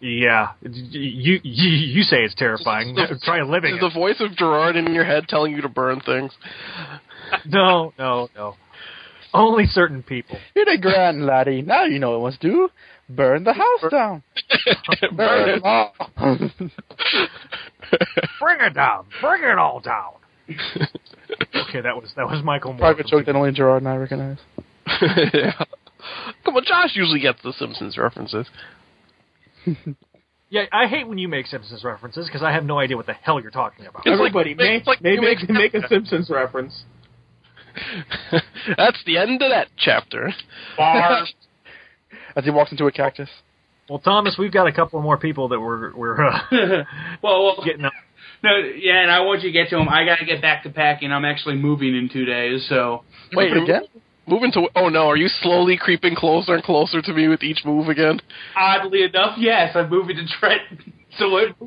Yeah, 0.00 0.52
you 0.62 1.40
you 1.42 1.68
you 1.70 2.02
say 2.02 2.18
it's 2.18 2.34
terrifying. 2.34 2.94
Try 3.22 3.42
living 3.42 3.76
Is 3.76 3.80
the 3.80 3.90
voice 3.90 4.20
of 4.20 4.36
Gerard 4.36 4.76
in 4.76 4.92
your 4.92 5.04
head 5.04 5.26
telling 5.26 5.52
you 5.52 5.62
to 5.62 5.70
burn 5.70 6.00
things? 6.00 6.32
No, 7.46 7.94
no, 7.98 8.28
no. 8.36 8.56
Only 9.32 9.66
certain 9.66 10.02
people. 10.02 10.38
You're 10.54 10.66
the 10.66 10.78
grand 10.80 11.24
laddie. 11.24 11.62
Now 11.62 11.84
you 11.84 11.98
know 11.98 12.18
what 12.18 12.26
must 12.32 12.40
do. 12.40 12.68
Burn 13.08 13.44
the 13.44 13.54
house 13.54 13.90
down. 13.90 14.22
Burn 15.16 15.48
it 15.48 15.64
all. 15.64 15.94
Bring 18.40 18.60
it 18.60 18.74
down. 18.74 19.06
Bring 19.20 19.44
it 19.44 19.58
all 19.58 19.80
down. 19.80 20.12
okay, 20.48 21.80
that 21.80 21.96
was 21.96 22.12
that 22.16 22.26
was 22.26 22.42
Michael 22.44 22.72
Moore. 22.72 22.80
Private 22.80 23.06
joke 23.06 23.26
that 23.26 23.34
only 23.34 23.52
Gerard 23.52 23.82
and 23.82 23.88
I 23.88 23.96
recognize. 23.96 24.38
yeah. 25.32 25.64
Come 26.44 26.56
on, 26.56 26.64
Josh 26.64 26.90
usually 26.94 27.20
gets 27.20 27.42
the 27.42 27.52
Simpsons 27.52 27.96
references. 27.96 28.46
Yeah, 30.48 30.62
I 30.72 30.86
hate 30.86 31.08
when 31.08 31.18
you 31.18 31.26
make 31.26 31.46
Simpsons 31.46 31.82
references 31.82 32.26
because 32.26 32.42
I 32.42 32.52
have 32.52 32.64
no 32.64 32.78
idea 32.78 32.96
what 32.96 33.06
the 33.06 33.14
hell 33.14 33.40
you're 33.40 33.50
talking 33.50 33.86
about. 33.86 34.06
Everybody, 34.06 34.54
make, 34.54 34.86
like 34.86 35.02
make, 35.02 35.16
you 35.16 35.20
make, 35.20 35.48
make- 35.48 35.74
make 35.74 35.84
a 35.84 35.88
Simpsons 35.88 36.30
reference. 36.30 36.84
That's 38.76 39.02
the 39.04 39.18
end 39.18 39.42
of 39.42 39.50
that 39.50 39.68
chapter. 39.76 40.32
As 40.78 42.44
he 42.44 42.50
walks 42.50 42.70
into 42.70 42.86
a 42.86 42.92
cactus. 42.92 43.28
Well, 43.88 43.98
Thomas, 43.98 44.36
we've 44.38 44.52
got 44.52 44.66
a 44.66 44.72
couple 44.72 45.00
more 45.00 45.16
people 45.16 45.48
that 45.48 45.60
we're 45.60 45.94
we're 45.94 46.26
uh, 46.26 46.40
well, 47.22 47.44
well, 47.44 47.62
getting 47.64 47.84
up. 47.84 47.92
no, 48.42 48.56
yeah, 48.56 49.02
and 49.02 49.10
I 49.10 49.20
want 49.20 49.42
you 49.42 49.48
to 49.50 49.52
get 49.52 49.70
to 49.70 49.76
them. 49.76 49.88
I 49.88 50.04
got 50.04 50.18
to 50.18 50.24
get 50.24 50.42
back 50.42 50.64
to 50.64 50.70
packing. 50.70 51.12
I'm 51.12 51.24
actually 51.24 51.56
moving 51.56 51.94
in 51.94 52.08
two 52.12 52.24
days, 52.24 52.66
so 52.68 53.04
Wait, 53.32 53.52
Wait, 53.52 53.62
again? 53.62 53.82
Moving 54.26 54.50
to 54.52 54.68
oh 54.74 54.88
no, 54.88 55.08
are 55.08 55.16
you 55.16 55.28
slowly 55.28 55.76
creeping 55.76 56.16
closer 56.16 56.54
and 56.54 56.62
closer 56.62 57.00
to 57.00 57.12
me 57.12 57.28
with 57.28 57.42
each 57.42 57.64
move 57.64 57.88
again? 57.88 58.20
oddly 58.56 59.02
enough, 59.04 59.36
yes, 59.38 59.76
I'm 59.76 59.88
moving 59.88 60.16
to 60.16 60.26
trent 60.26 60.62
So 61.18 61.36
it, 61.38 61.56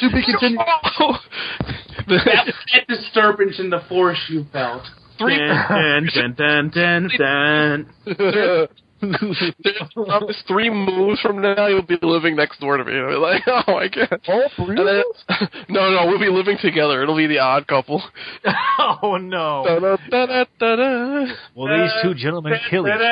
To 0.00 0.10
be 0.10 0.22
continued. 0.24 0.58
that, 2.08 2.52
that 2.72 2.88
disturbance 2.88 3.60
in 3.60 3.70
the 3.70 3.80
force 3.88 4.18
you 4.28 4.44
felt. 4.52 4.82
Three. 5.18 5.38
Dun, 5.38 6.08
dun, 6.36 6.70
dun, 6.74 7.86
dun, 9.02 9.34
dun, 9.62 10.06
dun. 10.06 10.22
Three 10.48 10.70
moves 10.70 11.20
from 11.20 11.42
now, 11.42 11.66
you'll 11.66 11.82
be 11.82 11.98
living 12.02 12.36
next 12.36 12.60
door 12.60 12.76
to 12.76 12.84
me. 12.84 12.92
I'll 12.96 13.08
be 13.10 13.14
like, 13.16 13.42
oh, 13.68 13.74
I 13.74 13.88
guess. 13.88 14.08
Oh, 14.28 14.42
for 14.56 14.70
And 14.70 14.78
then, 14.86 15.02
no, 15.68 15.90
no, 15.90 16.06
we'll 16.06 16.18
be 16.20 16.30
living 16.30 16.56
together. 16.60 17.02
It'll 17.02 17.16
be 17.16 17.26
the 17.26 17.38
odd 17.40 17.66
couple. 17.66 18.02
oh 19.02 19.16
no! 19.18 19.64
Da-da-da-da-da. 19.66 21.34
Will 21.54 21.68
these 21.82 21.92
two 22.02 22.14
gentlemen 22.14 22.54
kill 22.70 22.86
each 22.86 22.92
other? 22.94 23.02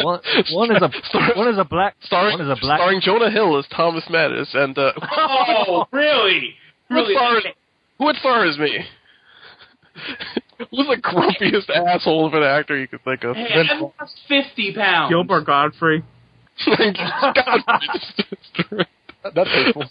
One, 0.00 0.20
one 0.52 0.76
is 0.76 0.82
a 0.82 0.90
one 1.38 1.48
is 1.48 1.58
a 1.58 1.64
black 1.64 1.96
Starring, 2.02 2.38
one 2.38 2.46
is 2.50 2.58
a 2.58 2.60
black. 2.60 2.78
starring 2.78 3.00
Jonah 3.00 3.30
Hill 3.30 3.56
as 3.58 3.64
Thomas 3.74 4.04
Matis, 4.10 4.54
and 4.54 4.76
uh, 4.76 4.92
Oh, 5.16 5.86
really? 5.92 6.54
who 6.88 6.94
Really? 6.96 7.14
stars 7.14 7.44
who 7.98 8.04
would 8.04 8.16
stars 8.16 8.58
me? 8.58 8.84
Who's 10.70 10.86
the 10.86 10.96
grumpiest 11.00 11.70
asshole 11.70 12.26
of 12.26 12.34
an 12.34 12.42
actor 12.42 12.76
you 12.78 12.86
could 12.86 13.02
think 13.02 13.24
of? 13.24 13.34
Hey, 13.34 13.66
I've 13.70 13.80
lost 13.80 14.20
50 14.28 14.74
pounds. 14.74 15.10
Gilbert 15.10 15.46
Gottfried. 15.46 16.04
That's 19.34 19.50
hateful. 19.50 19.84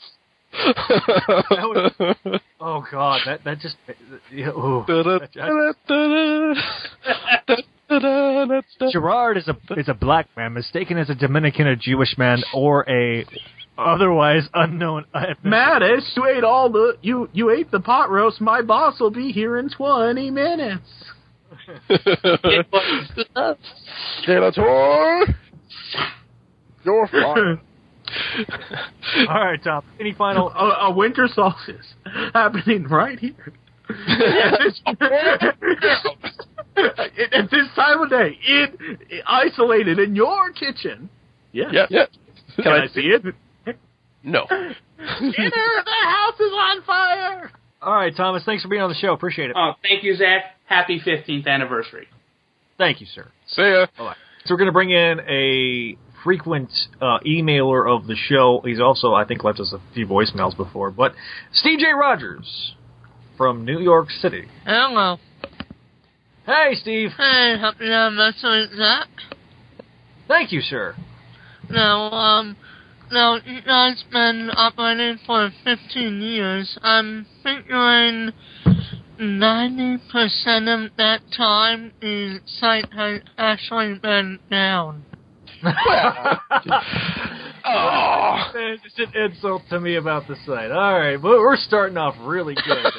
Oh 2.60 2.84
god, 2.92 3.22
that 3.26 3.44
that 3.44 3.60
just. 3.60 3.76
yeah, 4.32 4.50
ooh. 4.50 4.84
Gerard 8.92 9.38
is 9.38 9.48
a 9.48 9.56
is 9.80 9.90
a 9.90 9.94
black 9.94 10.28
man 10.36 10.54
mistaken 10.54 10.98
as 10.98 11.10
a 11.10 11.16
Dominican, 11.16 11.68
a 11.68 11.76
Jewish 11.76 12.18
man, 12.18 12.44
or 12.54 12.88
a 12.90 13.26
otherwise 13.80 14.48
unknown. 14.54 15.06
ethnicity. 15.16 15.46
Matis, 15.46 16.16
you 16.16 16.26
ate 16.26 16.44
all 16.44 16.70
the 16.70 16.98
you 17.02 17.30
you 17.34 17.50
ate 17.50 17.72
the 17.72 17.80
pot 17.80 18.10
roast. 18.10 18.42
My 18.42 18.62
boss 18.62 19.00
will 19.00 19.12
be 19.12 19.32
here 19.32 19.58
in 19.58 19.70
twenty 19.70 20.30
minutes. 20.32 20.84
Skeletor! 24.28 25.36
You're 26.86 27.08
fine. 27.12 27.60
All 29.28 29.36
right, 29.36 29.64
Tom. 29.64 29.84
Any 30.00 30.14
final? 30.14 30.50
a, 30.50 30.88
a 30.88 30.94
winter 30.94 31.28
solstice 31.34 31.86
happening 32.34 32.86
right 32.86 33.20
here. 33.20 33.54
at, 33.90 34.60
this, 34.60 34.82
at 37.34 37.52
this 37.52 37.68
time 37.76 38.02
of 38.02 38.10
day, 38.10 38.38
in, 38.48 38.98
isolated 39.26 40.00
in 40.00 40.16
your 40.16 40.52
kitchen. 40.52 41.10
Yeah. 41.52 41.66
yeah, 41.72 41.86
yeah. 41.90 42.06
Can, 42.56 42.64
Can 42.64 42.74
I, 42.74 42.84
I 42.84 42.88
see 42.88 43.02
it? 43.02 43.36
No. 44.24 44.46
Dinner, 44.50 44.74
the 44.98 46.02
house 46.04 46.40
is 46.40 46.52
on 46.52 46.84
fire. 46.84 47.52
All 47.82 47.94
right, 47.94 48.16
Thomas. 48.16 48.44
Thanks 48.46 48.64
for 48.64 48.70
being 48.70 48.82
on 48.82 48.90
the 48.90 48.96
show. 48.96 49.14
Appreciate 49.14 49.50
it. 49.50 49.56
Oh, 49.58 49.74
thank 49.82 50.04
you, 50.04 50.16
Zach. 50.16 50.58
Happy 50.66 51.00
15th 51.00 51.48
anniversary. 51.48 52.08
Thank 52.78 53.02
you, 53.02 53.08
sir. 53.08 53.28
See 53.48 53.62
ya. 53.62 53.86
So 53.98 54.54
we're 54.54 54.58
going 54.58 54.68
to 54.68 54.74
bring 54.74 54.92
in 54.92 55.20
a 55.22 55.98
frequent 56.24 56.70
uh, 57.02 57.20
emailer 57.26 57.90
of 57.90 58.08
the 58.08 58.16
show. 58.16 58.62
He's 58.64 58.80
also, 58.80 59.14
I 59.14 59.26
think, 59.26 59.44
left 59.44 59.60
us 59.60 59.74
a 59.74 59.94
few 59.94 60.06
voicemails 60.06 60.56
before. 60.56 60.92
But 60.92 61.14
Steve 61.54 61.80
J. 61.80 61.88
Rogers 61.94 62.76
from 63.38 63.64
New 63.64 63.80
York 63.80 64.10
City. 64.10 64.46
Hello. 64.66 65.18
Hey, 66.46 66.74
Steve. 66.74 67.12
Hey, 67.16 67.58
happy 67.60 67.86
anniversary, 67.86 68.68
Zach. 68.76 69.08
Thank 70.28 70.52
you, 70.52 70.62
sir. 70.62 70.96
Now, 71.70 72.12
um, 72.12 72.58
now 73.12 73.36
you 73.46 73.62
guys 73.62 74.04
been 74.12 74.50
operating 74.56 75.20
for 75.26 75.52
15 75.64 76.22
years. 76.22 76.78
I'm 76.82 77.26
figuring 77.44 78.32
90% 79.20 80.86
of 80.86 80.92
that 80.98 81.22
time 81.36 81.94
the 82.02 82.40
site 82.46 82.92
has 82.94 83.22
actually 83.38 84.00
been 84.00 84.40
down. 84.50 85.06
Oh. 87.66 87.66
Man, 88.54 88.78
It's 88.84 88.98
an 88.98 89.14
insult 89.16 89.64
to 89.70 89.80
me 89.80 89.96
about 89.96 90.28
the 90.28 90.36
site. 90.46 90.72
All 90.72 91.00
right, 91.00 91.22
but 91.22 91.40
we're 91.40 91.58
starting 91.58 91.98
off 91.98 92.16
really 92.22 92.56
good. 92.56 92.86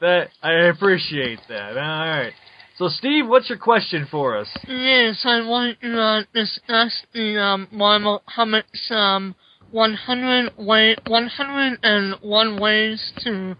that 0.00 0.28
I 0.42 0.52
appreciate 0.68 1.40
that. 1.48 1.76
All 1.76 2.08
right. 2.08 2.32
So, 2.80 2.88
Steve, 2.88 3.28
what's 3.28 3.50
your 3.50 3.58
question 3.58 4.08
for 4.10 4.38
us? 4.38 4.48
Yes, 4.66 5.20
I 5.26 5.46
want 5.46 5.78
to 5.82 6.00
uh, 6.00 6.22
discuss 6.32 7.02
the 7.12 7.38
um, 7.38 7.68
Marvel 7.70 8.22
Comics 8.34 8.90
um, 8.90 9.34
100 9.70 10.56
way, 10.56 10.96
101 11.06 12.58
ways 12.58 13.12
to 13.18 13.54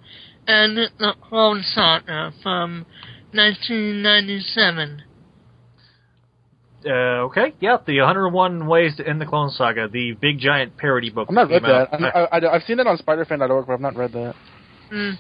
end 0.49 0.79
the 0.99 1.13
Clone 1.29 1.63
Saga 1.63 2.33
from 2.43 2.87
1997. 3.35 5.03
Uh, 6.87 6.89
okay, 6.89 7.53
yeah, 7.61 7.77
the 7.87 7.99
101 7.99 8.67
Ways 8.67 8.97
to 8.97 9.07
End 9.07 9.21
the 9.21 9.27
Clone 9.27 9.51
Saga, 9.51 9.87
the 9.87 10.13
big 10.13 10.39
giant 10.39 10.79
parody 10.79 11.11
book. 11.11 11.27
I've 11.29 11.35
not 11.35 11.51
read 11.51 11.61
came 11.63 11.71
out. 11.71 11.91
that. 11.91 12.17
I, 12.17 12.39
I, 12.39 12.55
I've 12.55 12.63
seen 12.63 12.81
it 12.81 12.87
on 12.87 12.97
SpiderFan.org, 12.97 13.67
but 13.67 13.75
I've 13.75 13.81
not 13.83 13.97
read 13.97 14.13
that. 14.13 14.35
Mm. 14.91 15.19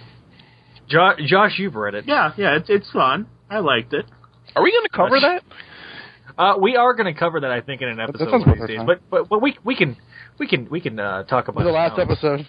Jo- 0.89 1.17
Josh, 1.27 1.59
you've 1.59 1.75
read 1.75 1.95
it. 1.95 2.07
Yeah, 2.09 2.33
yeah, 2.39 2.57
it's 2.57 2.71
it's 2.71 2.91
fun. 2.91 3.27
I 3.51 3.59
liked 3.59 3.93
it. 3.93 4.07
Are 4.57 4.63
we 4.63 4.71
going 4.73 4.85
to 4.85 4.89
cover 4.97 5.21
that? 5.21 5.43
Uh, 6.39 6.59
we 6.59 6.77
are 6.77 6.95
going 6.95 7.13
to 7.13 7.19
cover 7.19 7.41
that, 7.41 7.51
I 7.51 7.61
think, 7.61 7.83
in 7.83 7.89
an 7.89 8.01
episode 8.01 8.31
sounds 8.31 8.47
one 8.47 8.53
of 8.55 8.59
worth 8.61 8.69
these 8.69 8.79
days. 8.79 8.87
But, 8.87 9.01
but 9.11 9.29
but 9.29 9.43
we 9.43 9.57
we 9.65 9.77
can 9.77 9.97
we 10.39 10.47
can 10.49 10.69
we 10.71 10.81
can 10.81 10.99
uh, 10.99 11.25
talk 11.25 11.49
about 11.49 11.65
The 11.65 11.71
it 11.71 11.73
last 11.73 11.99
now. 11.99 12.05
episode. 12.05 12.47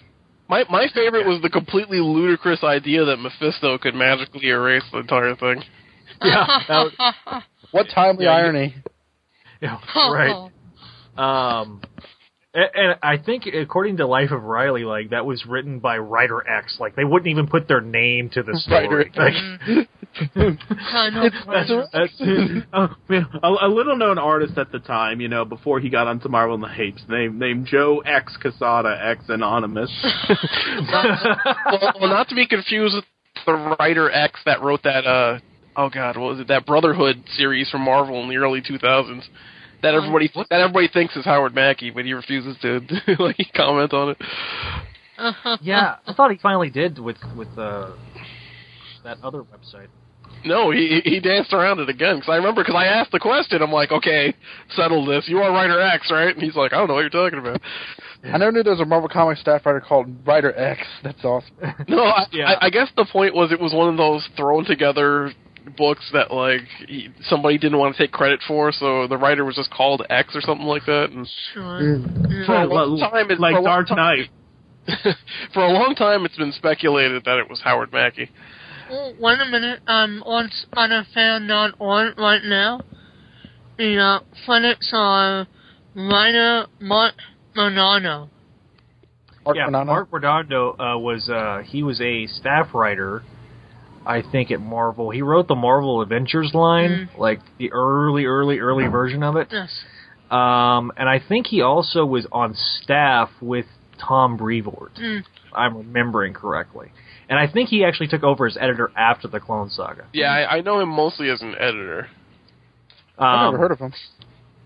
My 0.48 0.64
my 0.70 0.86
favorite 0.94 1.26
was 1.26 1.42
the 1.42 1.50
completely 1.50 1.98
ludicrous 2.00 2.62
idea 2.64 3.04
that 3.04 3.16
Mephisto 3.18 3.78
could 3.78 3.94
magically 3.94 4.48
erase 4.48 4.82
the 4.92 4.98
entire 5.00 5.34
thing. 5.36 5.62
Yeah, 6.22 6.46
was- 6.68 6.92
What 7.72 7.86
timely 7.94 8.24
Yeah, 8.26 8.38
you- 8.38 8.44
irony. 8.44 8.74
Yeah, 9.60 9.78
right. 9.94 10.50
Um, 11.16 11.80
and, 12.54 12.64
and 12.74 12.98
I 13.02 13.16
think 13.16 13.44
according 13.46 13.98
to 13.98 14.06
Life 14.06 14.30
of 14.30 14.42
Reilly, 14.42 14.84
like 14.84 15.10
that 15.10 15.24
was 15.26 15.44
written 15.46 15.78
by 15.78 15.98
writer 15.98 16.46
X. 16.46 16.76
Like 16.80 16.96
they 16.96 17.04
wouldn't 17.04 17.28
even 17.28 17.46
put 17.46 17.68
their 17.68 17.80
name 17.80 18.28
to 18.30 18.42
the 18.42 18.58
story. 18.58 19.10
Like, 19.16 19.88
Kind 20.34 21.16
of 21.16 21.32
that's, 21.46 21.72
that's, 21.92 22.12
oh, 22.72 22.88
a, 23.42 23.66
a 23.66 23.68
little 23.68 23.96
known 23.96 24.18
artist 24.18 24.58
at 24.58 24.70
the 24.70 24.78
time, 24.78 25.20
you 25.20 25.28
know, 25.28 25.44
before 25.44 25.80
he 25.80 25.88
got 25.88 26.06
onto 26.06 26.28
Marvel 26.28 26.54
and 26.54 26.62
the 26.62 26.68
Hapes, 26.68 27.08
named 27.08 27.38
named 27.38 27.66
Joe 27.66 28.00
X 28.04 28.36
Quesada 28.40 28.98
X 29.02 29.24
Anonymous. 29.28 29.90
well, 30.92 31.92
well, 32.00 32.10
not 32.10 32.28
to 32.28 32.34
be 32.34 32.46
confused 32.46 32.94
with 32.94 33.04
the 33.46 33.76
writer 33.78 34.10
X 34.10 34.40
that 34.44 34.62
wrote 34.62 34.82
that. 34.84 35.06
uh 35.06 35.38
Oh 35.74 35.88
God, 35.88 36.18
what 36.18 36.32
was 36.32 36.40
it? 36.40 36.48
That 36.48 36.66
Brotherhood 36.66 37.24
series 37.34 37.70
from 37.70 37.82
Marvel 37.82 38.22
in 38.22 38.28
the 38.28 38.36
early 38.36 38.60
2000s. 38.60 39.22
That 39.82 39.94
everybody 39.94 40.30
that 40.50 40.60
everybody 40.60 40.88
thinks 40.88 41.16
is 41.16 41.24
Howard 41.24 41.54
Mackie, 41.54 41.90
but 41.90 42.04
he 42.04 42.12
refuses 42.12 42.56
to 42.60 42.80
like 43.18 43.36
comment 43.56 43.92
on 43.94 44.10
it. 44.10 44.18
yeah, 45.62 45.96
I 46.06 46.12
thought 46.14 46.30
he 46.30 46.38
finally 46.38 46.70
did 46.70 46.98
with 46.98 47.16
with 47.36 47.48
uh, 47.58 47.90
that 49.02 49.18
other 49.22 49.42
website. 49.42 49.88
No, 50.44 50.70
he 50.70 51.00
he 51.04 51.20
danced 51.20 51.52
around 51.52 51.80
it 51.80 51.88
again 51.88 52.16
because 52.16 52.30
I 52.30 52.36
remember 52.36 52.62
because 52.62 52.74
I 52.76 52.86
asked 52.86 53.12
the 53.12 53.20
question. 53.20 53.62
I'm 53.62 53.72
like, 53.72 53.92
okay, 53.92 54.34
settle 54.70 55.04
this. 55.06 55.28
You 55.28 55.38
are 55.38 55.50
writer 55.52 55.80
X, 55.80 56.10
right? 56.10 56.34
And 56.34 56.42
he's 56.42 56.56
like, 56.56 56.72
I 56.72 56.76
don't 56.76 56.88
know 56.88 56.94
what 56.94 57.00
you're 57.00 57.10
talking 57.10 57.38
about. 57.38 57.60
I 58.24 58.38
never 58.38 58.52
knew 58.52 58.62
there 58.62 58.72
was 58.72 58.80
a 58.80 58.84
Marvel 58.84 59.08
Comics 59.08 59.40
staff 59.40 59.66
writer 59.66 59.80
called 59.80 60.06
Writer 60.26 60.56
X. 60.56 60.82
That's 61.02 61.24
awesome. 61.24 61.54
No, 61.88 62.04
I, 62.04 62.26
Yeah. 62.32 62.52
I, 62.60 62.66
I 62.66 62.70
guess 62.70 62.88
the 62.96 63.04
point 63.10 63.34
was 63.34 63.50
it 63.52 63.60
was 63.60 63.72
one 63.74 63.88
of 63.88 63.96
those 63.96 64.28
thrown 64.36 64.64
together 64.64 65.32
books 65.76 66.08
that 66.12 66.32
like 66.32 66.62
somebody 67.22 67.58
didn't 67.58 67.78
want 67.78 67.94
to 67.96 68.02
take 68.02 68.12
credit 68.12 68.40
for, 68.46 68.72
so 68.72 69.06
the 69.06 69.16
writer 69.16 69.44
was 69.44 69.56
just 69.56 69.70
called 69.70 70.04
X 70.10 70.34
or 70.34 70.40
something 70.40 70.66
like 70.66 70.84
that. 70.86 71.10
And 71.10 71.28
Sure. 71.54 71.62
Mm. 71.62 72.46
for 72.46 72.54
a 72.54 72.66
long 72.66 72.98
time, 72.98 73.30
it, 73.30 73.40
like 73.40 73.54
for 73.54 73.58
a 73.58 73.62
long 73.62 73.84
Dark 73.84 73.90
Knight. 73.90 74.30
for 75.54 75.64
a 75.64 75.72
long 75.72 75.94
time, 75.94 76.24
it's 76.24 76.36
been 76.36 76.52
speculated 76.52 77.24
that 77.24 77.38
it 77.38 77.48
was 77.48 77.60
Howard 77.62 77.92
Mackie. 77.92 78.30
Oh, 78.94 79.14
wait 79.18 79.40
a 79.40 79.46
minute. 79.46 79.80
I'm 79.86 80.22
on 80.22 80.50
SpiderFan.org 80.50 82.18
right 82.18 82.44
now. 82.44 82.82
The 83.78 83.98
uh, 83.98 84.20
credits 84.44 84.92
are 84.94 85.46
writer 85.94 86.66
Mark 86.78 87.14
Monano. 87.56 88.28
Mark 89.46 89.56
yeah, 89.56 89.68
Bonanno. 89.68 89.86
Mark 89.86 90.08
Redondo 90.12 90.72
uh, 90.72 90.98
was 90.98 91.30
uh, 91.30 91.62
he 91.64 91.82
was 91.82 92.02
a 92.02 92.26
staff 92.26 92.74
writer, 92.74 93.22
I 94.04 94.20
think 94.30 94.50
at 94.50 94.60
Marvel. 94.60 95.08
He 95.08 95.22
wrote 95.22 95.48
the 95.48 95.54
Marvel 95.54 96.02
Adventures 96.02 96.50
line, 96.52 97.08
like 97.16 97.40
the 97.58 97.72
early, 97.72 98.26
early, 98.26 98.58
early 98.58 98.88
version 98.88 99.22
of 99.22 99.36
it. 99.36 99.48
Yes. 99.50 99.70
Um, 100.30 100.92
and 100.98 101.08
I 101.08 101.18
think 101.26 101.46
he 101.46 101.62
also 101.62 102.04
was 102.04 102.26
on 102.30 102.54
staff 102.82 103.30
with 103.40 103.66
Tom 103.98 104.36
Brevoort. 104.36 104.94
Mm. 104.96 105.22
I'm 105.54 105.78
remembering 105.78 106.34
correctly. 106.34 106.92
And 107.32 107.38
I 107.40 107.50
think 107.50 107.70
he 107.70 107.82
actually 107.82 108.08
took 108.08 108.24
over 108.24 108.46
as 108.46 108.58
editor 108.60 108.92
after 108.94 109.26
the 109.26 109.40
Clone 109.40 109.70
Saga. 109.70 110.04
Yeah, 110.12 110.26
I, 110.26 110.56
I 110.58 110.60
know 110.60 110.80
him 110.80 110.90
mostly 110.90 111.30
as 111.30 111.40
an 111.40 111.54
editor. 111.58 112.08
Um, 113.16 113.26
I've 113.26 113.44
never 113.52 113.56
heard 113.56 113.72
of 113.72 113.78
him. 113.78 113.94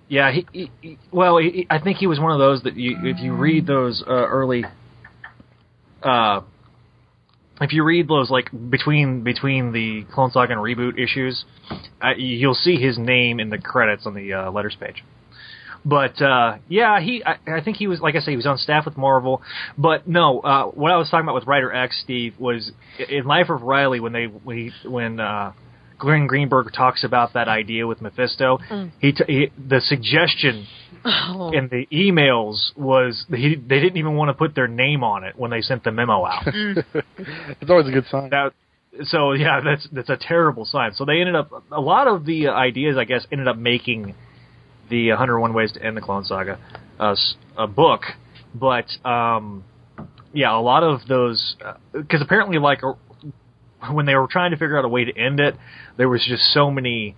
Yeah, 0.08 0.32
he, 0.32 0.46
he, 0.52 0.70
he 0.80 0.98
well, 1.12 1.38
he, 1.38 1.50
he- 1.50 1.66
I 1.70 1.78
think 1.78 1.98
he 1.98 2.08
was 2.08 2.18
one 2.18 2.32
of 2.32 2.40
those 2.40 2.64
that 2.64 2.74
you, 2.74 2.96
if 3.04 3.20
you 3.20 3.36
read 3.36 3.68
those 3.68 4.02
uh, 4.04 4.10
early, 4.10 4.64
uh, 6.02 6.40
if 7.60 7.72
you 7.72 7.84
read 7.84 8.08
those 8.08 8.30
like 8.30 8.50
between 8.68 9.22
between 9.22 9.70
the 9.70 10.04
Clone 10.12 10.32
Saga 10.32 10.54
and 10.54 10.60
reboot 10.60 10.98
issues, 10.98 11.44
uh, 12.02 12.14
you'll 12.16 12.54
see 12.54 12.80
his 12.80 12.98
name 12.98 13.38
in 13.38 13.48
the 13.48 13.58
credits 13.58 14.06
on 14.06 14.14
the 14.14 14.32
uh, 14.32 14.50
letters 14.50 14.76
page. 14.80 15.04
But 15.88 16.20
uh, 16.20 16.56
yeah, 16.68 17.00
he 17.00 17.22
I, 17.24 17.36
I 17.58 17.60
think 17.62 17.76
he 17.76 17.86
was 17.86 18.00
like 18.00 18.16
I 18.16 18.18
say 18.18 18.32
he 18.32 18.36
was 18.36 18.46
on 18.46 18.58
staff 18.58 18.84
with 18.86 18.96
Marvel. 18.96 19.40
But 19.78 20.08
no, 20.08 20.40
uh, 20.40 20.64
what 20.66 20.90
I 20.90 20.96
was 20.96 21.08
talking 21.08 21.24
about 21.24 21.36
with 21.36 21.46
Writer 21.46 21.72
X, 21.72 22.00
Steve, 22.02 22.34
was 22.40 22.72
in 23.08 23.24
Life 23.24 23.50
of 23.50 23.62
Reilly 23.62 24.00
when 24.00 24.12
they 24.12 24.24
when 24.24 24.56
he, 24.56 24.88
when 24.88 25.20
uh, 25.20 25.52
Glenn 25.96 26.26
Greenberg 26.26 26.72
talks 26.72 27.04
about 27.04 27.34
that 27.34 27.46
idea 27.46 27.86
with 27.86 28.00
Mephisto. 28.00 28.58
Mm. 28.68 28.90
He, 29.00 29.12
t- 29.12 29.24
he 29.28 29.50
the 29.56 29.80
suggestion 29.80 30.66
Oh. 31.08 31.52
in 31.52 31.68
the 31.68 31.86
emails 31.92 32.76
was 32.76 33.26
he, 33.28 33.54
they 33.54 33.78
didn't 33.78 33.96
even 33.96 34.16
want 34.16 34.28
to 34.30 34.34
put 34.34 34.56
their 34.56 34.66
name 34.66 35.04
on 35.04 35.22
it 35.22 35.38
when 35.38 35.52
they 35.52 35.60
sent 35.60 35.84
the 35.84 35.92
memo 35.92 36.26
out. 36.26 36.42
Mm. 36.46 36.84
It's 37.60 37.70
always 37.70 37.86
a 37.86 37.92
good 37.92 38.06
sign. 38.10 38.30
that 38.30 38.52
so 39.04 39.32
yeah, 39.32 39.60
that's 39.60 39.86
that's 39.92 40.08
a 40.10 40.16
terrible 40.16 40.64
sign. 40.64 40.94
So 40.94 41.04
they 41.04 41.20
ended 41.20 41.36
up 41.36 41.50
a 41.70 41.80
lot 41.80 42.08
of 42.08 42.24
the 42.26 42.48
ideas, 42.48 42.96
I 42.96 43.04
guess, 43.04 43.24
ended 43.30 43.46
up 43.46 43.56
making 43.56 44.16
the 44.88 45.10
101 45.10 45.52
Ways 45.54 45.72
to 45.72 45.82
End 45.82 45.96
the 45.96 46.00
Clone 46.00 46.24
Saga 46.24 46.58
uh, 46.98 47.14
a 47.56 47.66
book, 47.66 48.02
but 48.54 48.86
um, 49.04 49.64
yeah, 50.32 50.56
a 50.56 50.60
lot 50.60 50.82
of 50.82 51.00
those 51.08 51.56
because 51.92 52.22
apparently 52.22 52.58
like 52.58 52.82
uh, 52.82 52.94
when 53.92 54.06
they 54.06 54.14
were 54.14 54.28
trying 54.30 54.50
to 54.50 54.56
figure 54.56 54.78
out 54.78 54.84
a 54.84 54.88
way 54.88 55.04
to 55.04 55.16
end 55.16 55.40
it, 55.40 55.54
there 55.96 56.08
was 56.08 56.24
just 56.26 56.42
so 56.52 56.70
many 56.70 57.16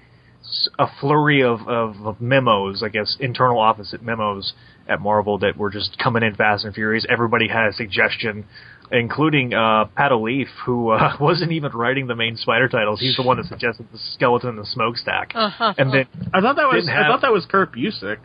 a 0.78 0.86
flurry 1.00 1.42
of, 1.42 1.60
of, 1.68 1.96
of 2.06 2.20
memos, 2.20 2.82
I 2.82 2.88
guess, 2.88 3.16
internal 3.20 3.58
office 3.58 3.94
memos 4.00 4.54
at 4.88 5.00
Marvel 5.00 5.38
that 5.38 5.56
were 5.56 5.70
just 5.70 5.98
coming 6.02 6.22
in 6.22 6.34
fast 6.34 6.64
and 6.64 6.74
furious. 6.74 7.04
Everybody 7.08 7.48
had 7.48 7.66
a 7.66 7.72
suggestion, 7.72 8.46
including 8.90 9.54
uh, 9.54 9.86
Pat 9.96 10.12
Olliffe, 10.12 10.48
who 10.64 10.90
uh, 10.90 11.16
wasn't 11.20 11.52
even 11.52 11.72
writing 11.72 12.06
the 12.06 12.16
main 12.16 12.36
Spider 12.36 12.68
titles. 12.68 13.00
He's 13.00 13.16
the 13.16 13.22
one 13.22 13.36
that 13.36 13.46
suggested 13.46 13.86
the 13.92 13.98
skeleton 14.14 14.50
and 14.50 14.58
the 14.58 14.66
smokestack. 14.66 15.32
Uh-huh. 15.34 15.74
And 15.76 15.92
then 15.92 16.06
I 16.32 16.40
thought 16.40 16.56
that 16.56 16.68
was 16.68 16.86
Didn't 16.86 16.98
I 16.98 17.08
thought 17.08 17.20
that 17.22 17.32
was 17.32 17.46
Kurt 17.46 17.72
Busiek. 17.72 18.18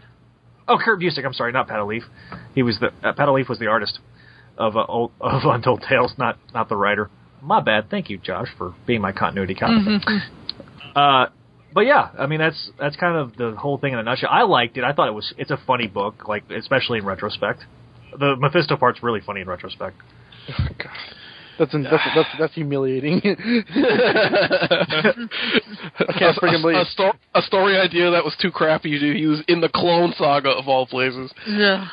Oh, 0.67 0.77
Kurt 0.83 0.99
Busiek. 0.99 1.25
I'm 1.25 1.33
sorry, 1.33 1.51
not 1.51 1.67
Pat 1.67 1.79
Olliffe. 1.79 2.03
He 2.55 2.63
was 2.63 2.79
the 2.79 2.87
uh, 3.07 3.13
Pat 3.13 3.27
Olliffe 3.27 3.49
was 3.49 3.59
the 3.59 3.67
artist 3.67 3.99
of 4.57 4.77
uh, 4.77 4.85
old, 4.87 5.11
of 5.21 5.41
Untold 5.45 5.83
Tales, 5.87 6.13
not 6.17 6.37
not 6.53 6.69
the 6.69 6.75
writer. 6.75 7.09
My 7.41 7.59
bad. 7.59 7.89
Thank 7.89 8.09
you, 8.09 8.17
Josh, 8.17 8.47
for 8.57 8.73
being 8.87 9.01
my 9.01 9.11
continuity 9.11 9.55
cop. 9.55 9.69
Uh, 10.95 11.25
but 11.73 11.81
yeah, 11.81 12.09
I 12.17 12.27
mean 12.27 12.39
that's 12.39 12.71
that's 12.79 12.95
kind 12.95 13.17
of 13.17 13.35
the 13.35 13.55
whole 13.57 13.77
thing 13.77 13.93
in 13.93 13.99
a 13.99 14.03
nutshell. 14.03 14.29
I 14.31 14.43
liked 14.43 14.77
it. 14.77 14.83
I 14.83 14.93
thought 14.93 15.07
it 15.07 15.13
was 15.13 15.33
it's 15.37 15.51
a 15.51 15.59
funny 15.65 15.87
book, 15.87 16.27
like 16.27 16.49
especially 16.51 16.99
in 16.99 17.05
retrospect. 17.05 17.63
The 18.17 18.35
Mephisto 18.37 18.77
part's 18.77 19.01
really 19.01 19.21
funny 19.21 19.41
in 19.41 19.47
retrospect. 19.47 19.97
Oh, 20.49 20.67
that's 21.59 21.71
that's 21.71 22.03
that's, 22.15 22.29
that's 22.39 22.53
humiliating. 22.55 23.21
I 23.23 23.27
can't 26.17 26.35
freaking 26.37 26.61
believe. 26.61 26.77
a, 26.77 26.85
sto- 26.85 27.13
a 27.35 27.41
story 27.43 27.77
idea 27.77 28.09
that 28.11 28.23
was 28.23 28.35
too 28.41 28.51
crappy 28.51 28.97
to 28.99 29.05
use 29.05 29.43
in 29.47 29.61
the 29.61 29.69
Clone 29.69 30.13
Saga 30.17 30.49
of 30.49 30.67
all 30.67 30.87
places. 30.87 31.31
Yeah. 31.47 31.87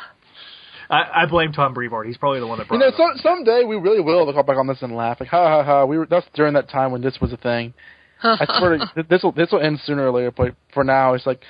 I, 0.89 1.23
I 1.23 1.27
blame 1.27 1.53
Tom 1.53 1.73
Brevoort. 1.73 2.07
He's 2.07 2.17
probably 2.17 2.41
the 2.41 2.47
one 2.47 2.59
that 2.59 2.67
brought. 2.67 2.79
You 2.79 2.81
know, 2.81 2.89
it 2.89 2.95
up. 2.95 2.99
some, 2.99 3.21
someday 3.23 3.65
we 3.65 3.77
really 3.77 4.01
will 4.01 4.27
look 4.27 4.35
back 4.47 4.57
on 4.57 4.67
this 4.67 4.83
and 4.83 4.97
laugh. 4.97 5.21
Like, 5.21 5.29
ha 5.29 5.49
ha 5.49 5.63
ha. 5.63 5.85
We 5.85 5.99
were 5.99 6.07
that's 6.07 6.27
during 6.35 6.55
that 6.55 6.69
time 6.69 6.91
when 6.91 7.03
this 7.03 7.19
was 7.21 7.33
a 7.33 7.37
thing. 7.37 7.75
I 8.23 8.45
swear, 8.59 8.79
to, 8.79 9.07
this 9.09 9.23
will 9.23 9.33
this 9.33 9.53
will 9.53 9.61
end 9.61 9.79
sooner 9.85 10.07
or 10.07 10.11
later. 10.11 10.33
But 10.33 10.57
for 10.75 10.85
now, 10.85 11.15
it's 11.15 11.27
like 11.27 11.41
we're, 11.41 11.47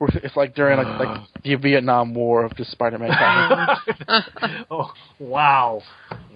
it's 0.00 0.36
like 0.36 0.54
during 0.54 0.78
like 0.78 0.98
like 1.00 1.28
the 1.44 1.54
Vietnam 1.56 2.14
War 2.14 2.44
of 2.44 2.54
just 2.56 2.70
Spider-Man. 2.70 3.10
comics. 3.10 4.28
oh 4.70 4.92
wow, 5.18 5.82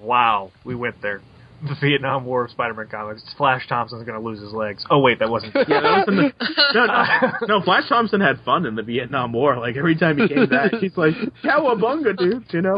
wow, 0.01 0.51
we 0.65 0.75
went 0.75 1.01
there. 1.03 1.23
The 1.61 1.75
Vietnam 1.81 2.25
War 2.25 2.45
of 2.45 2.51
Spider-Man 2.53 2.87
comics. 2.89 3.25
Flash 3.37 3.67
Thompson's 3.69 4.05
going 4.05 4.17
to 4.17 4.25
lose 4.25 4.41
his 4.41 4.53
legs. 4.53 4.85
Oh 4.91 5.01
wait, 5.01 5.19
that 5.19 5.29
wasn't. 5.29 5.55
Yeah, 5.69 5.81
that 5.81 6.07
was 6.07 6.09
in 6.09 6.17
the, 6.17 6.33
no, 6.75 6.87
no, 6.87 7.57
no. 7.59 7.65
Flash 7.65 7.89
Thompson 7.89 8.21
had 8.21 8.39
fun 8.45 8.65
in 8.65 8.77
the 8.77 8.83
Vietnam 8.83 9.33
War. 9.33 9.59
Like 9.59 9.77
every 9.77 9.97
time 9.97 10.19
he 10.19 10.29
came 10.29 10.47
back, 10.49 10.73
he's 10.81 10.97
like, 10.97 11.15
"Cowabunga, 11.43 12.17
dude!" 12.17 12.45
You 12.51 12.63
know. 12.63 12.77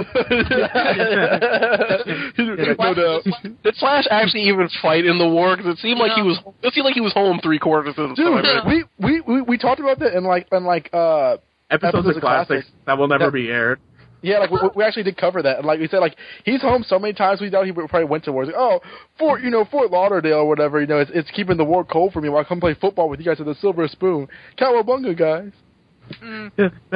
no 2.79 2.95
doubt. 2.95 3.23
Did 3.63 3.75
Flash 3.77 4.05
actually 4.11 4.43
even 4.45 4.69
fight 4.83 5.05
in 5.05 5.19
the 5.19 5.29
war? 5.29 5.57
Because 5.57 5.75
it 5.79 5.81
seemed 5.81 5.99
like 6.01 6.13
he 6.13 6.23
was. 6.23 6.39
It 6.63 6.73
seemed 6.75 6.85
like 6.85 6.95
he 6.95 7.01
was 7.01 7.13
home 7.13 7.41
three 7.43 7.59
quarters 7.59 7.95
of 7.99 8.11
the 8.11 8.15
Dude, 8.15 8.45
time. 8.45 8.67
we, 8.67 8.85
we 8.99 9.21
we 9.21 9.43
we 9.43 9.59
talked 9.59 9.81
about 9.81 9.99
that 10.01 10.15
in 10.17 10.25
like 10.25 10.49
in 10.53 10.65
like 10.65 10.91
uh 10.93 11.37
Episodes, 11.71 12.09
of 12.17 12.21
classics, 12.21 12.67
that 12.87 12.99
will 12.99 13.07
never 13.07 13.27
that- 13.27 13.33
be 13.33 13.49
aired. 13.49 13.79
Yeah, 14.23 14.39
like 14.39 14.51
we, 14.51 14.59
we 14.77 14.85
actually 14.85 15.05
did 15.05 15.17
cover 15.17 15.43
that, 15.43 15.59
and 15.59 15.67
like 15.67 15.81
we 15.81 15.89
said, 15.89 15.99
like 15.99 16.17
he's 16.45 16.61
home 16.61 16.85
so 16.87 16.99
many 16.99 17.15
times. 17.15 17.41
We 17.41 17.49
doubt 17.49 17.67
he 17.67 17.73
probably 17.73 18.05
went 18.05 18.25
to 18.25 18.33
war. 18.33 18.45
He's 18.45 18.53
like, 18.53 18.61
oh, 18.61 18.81
Fort, 19.19 19.43
you 19.43 19.51
know, 19.51 19.65
Fort 19.65 19.91
Lauderdale 19.91 20.39
or 20.39 20.49
whatever. 20.49 20.81
You 20.81 20.87
know, 20.87 20.99
it's 20.99 21.11
it's 21.15 21.31
keeping 21.31 21.57
the 21.57 21.65
war 21.65 21.85
cold 21.85 22.13
for 22.13 22.21
me 22.21 22.29
while 22.29 22.43
I 22.43 22.45
come 22.45 22.61
play 22.61 22.75
football 22.75 23.09
with 23.09 23.21
you 23.21 23.27
guys 23.27 23.41
at 23.41 23.47
the 23.47 23.55
Silver 23.55 23.89
Spoon. 23.89 24.29
Cowabunga, 24.59 25.17
guys. 25.17 25.53
no, 26.23 26.51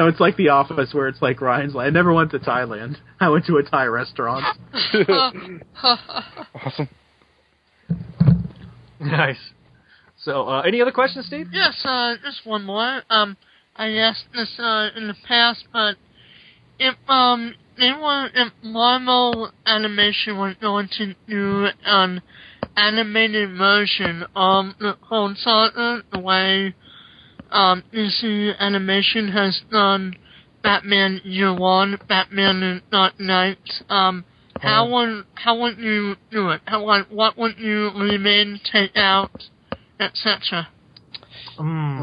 it's 0.08 0.20
like 0.20 0.36
The 0.36 0.48
Office, 0.48 0.92
where 0.92 1.08
it's 1.08 1.22
like 1.22 1.40
Ryan's 1.40 1.74
like, 1.74 1.86
I 1.86 1.90
never 1.90 2.12
went 2.12 2.32
to 2.32 2.38
Thailand. 2.38 2.96
I 3.20 3.28
went 3.28 3.46
to 3.46 3.56
a 3.56 3.62
Thai 3.62 3.84
restaurant. 3.86 4.44
awesome. 5.82 6.88
Nice. 9.00 9.38
So, 10.18 10.48
uh, 10.48 10.62
any 10.62 10.80
other 10.80 10.90
questions, 10.90 11.26
Steve? 11.26 11.48
Yes, 11.52 11.80
uh, 11.84 12.14
just 12.22 12.46
one 12.46 12.64
more. 12.64 13.02
Um, 13.10 13.36
I 13.76 13.90
asked 13.90 14.26
this 14.34 14.58
uh, 14.58 14.88
in 14.96 15.08
the 15.08 15.14
past, 15.26 15.64
but 15.72 15.96
if 16.78 16.94
um 17.08 17.54
they 17.78 17.92
were 17.92 18.30
if 18.34 18.52
Marvel 18.62 19.50
Animation 19.66 20.38
was 20.38 20.54
going 20.60 20.88
to 20.98 21.14
do 21.28 21.66
an 21.84 22.22
animated 22.76 23.56
version 23.56 24.24
of 24.34 24.66
the 24.78 24.94
Clone 25.06 25.36
Saga, 25.36 26.02
the 26.12 26.18
way 26.20 26.74
um 27.50 27.82
DC 27.92 28.56
Animation 28.58 29.28
has 29.28 29.60
done 29.70 30.14
Batman 30.62 31.20
Year 31.24 31.54
One, 31.54 31.98
Batman 32.08 32.62
and 32.62 32.82
Dark 32.90 33.18
Knight, 33.20 33.58
um. 33.88 34.24
How 34.60 34.88
would 34.88 35.24
how 35.34 35.58
would 35.58 35.78
you 35.78 36.14
do 36.30 36.50
it? 36.50 36.60
How 36.64 36.82
what 36.84 37.10
what 37.10 37.36
would 37.36 37.58
you 37.58 37.90
remain, 37.96 38.60
take 38.72 38.96
out, 38.96 39.32
etc. 40.00 40.68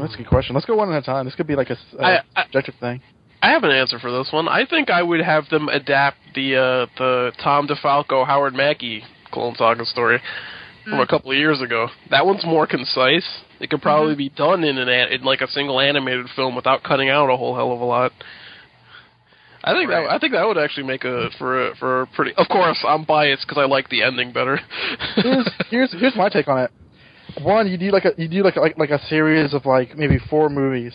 That's 0.00 0.14
a 0.14 0.18
good 0.18 0.26
question. 0.28 0.54
Let's 0.54 0.66
go 0.66 0.76
one 0.76 0.92
at 0.92 1.02
a 1.02 1.04
time. 1.04 1.24
This 1.24 1.34
could 1.34 1.46
be 1.46 1.56
like 1.56 1.70
a, 1.70 1.72
s- 1.72 1.94
a 1.98 2.02
I- 2.04 2.22
I- 2.36 2.42
subjective 2.44 2.74
thing. 2.78 3.00
I 3.42 3.50
have 3.50 3.64
an 3.64 3.72
answer 3.72 3.98
for 3.98 4.16
this 4.16 4.32
one. 4.32 4.46
I 4.46 4.64
think 4.64 4.88
I 4.88 5.02
would 5.02 5.20
have 5.20 5.48
them 5.48 5.68
adapt 5.68 6.18
the 6.34 6.56
uh, 6.56 6.86
the 6.96 7.32
Tom 7.42 7.66
DeFalco 7.66 8.24
Howard 8.24 8.54
Mackie 8.54 9.02
Clone 9.32 9.56
Saga 9.56 9.84
story 9.84 10.20
from 10.84 11.00
a 11.00 11.06
couple 11.06 11.32
of 11.32 11.36
years 11.36 11.60
ago. 11.60 11.88
That 12.10 12.24
one's 12.24 12.44
more 12.44 12.66
concise. 12.68 13.26
It 13.60 13.68
could 13.70 13.82
probably 13.82 14.14
be 14.14 14.28
done 14.28 14.62
in 14.62 14.78
an 14.78 14.88
in 14.88 15.22
like 15.22 15.40
a 15.40 15.48
single 15.48 15.80
animated 15.80 16.26
film 16.36 16.54
without 16.54 16.84
cutting 16.84 17.08
out 17.08 17.30
a 17.30 17.36
whole 17.36 17.56
hell 17.56 17.72
of 17.72 17.80
a 17.80 17.84
lot. 17.84 18.12
I 19.64 19.72
think 19.74 19.90
that 19.90 20.06
I 20.08 20.18
think 20.18 20.32
that 20.34 20.46
would 20.46 20.58
actually 20.58 20.86
make 20.86 21.04
a 21.04 21.30
for 21.38 21.68
a, 21.68 21.76
for 21.76 22.02
a 22.02 22.06
pretty. 22.06 22.34
Of 22.36 22.48
course, 22.48 22.78
I'm 22.86 23.04
biased 23.04 23.46
because 23.46 23.60
I 23.60 23.66
like 23.66 23.88
the 23.88 24.02
ending 24.02 24.32
better. 24.32 24.60
here's 25.16 25.50
here's 25.70 25.92
here's 25.92 26.16
my 26.16 26.28
take 26.28 26.48
on 26.48 26.60
it. 26.60 26.70
One, 27.42 27.68
you 27.68 27.76
do 27.76 27.90
like 27.90 28.04
a 28.04 28.12
you 28.16 28.28
do 28.28 28.44
like 28.44 28.56
like 28.56 28.78
like 28.78 28.90
a 28.90 29.04
series 29.06 29.52
of 29.52 29.66
like 29.66 29.96
maybe 29.96 30.18
four 30.30 30.48
movies. 30.48 30.94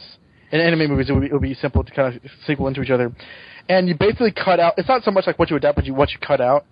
In 0.51 0.61
anime 0.61 0.89
movies, 0.89 1.09
it 1.09 1.13
would 1.13 1.21
be, 1.21 1.27
it 1.27 1.33
would 1.33 1.41
be 1.41 1.53
simple 1.55 1.83
to 1.83 1.91
kind 1.91 2.15
of 2.15 2.31
sequel 2.45 2.67
into 2.67 2.81
each 2.81 2.89
other, 2.89 3.11
and 3.67 3.87
you 3.89 3.95
basically 3.95 4.31
cut 4.31 4.59
out. 4.59 4.75
It's 4.77 4.87
not 4.87 5.03
so 5.03 5.11
much 5.11 5.27
like 5.27 5.37
what 5.37 5.49
you 5.49 5.57
adapt, 5.57 5.75
but 5.75 5.85
you 5.85 5.93
what 5.93 6.11
you 6.11 6.19
cut 6.19 6.39
out. 6.39 6.65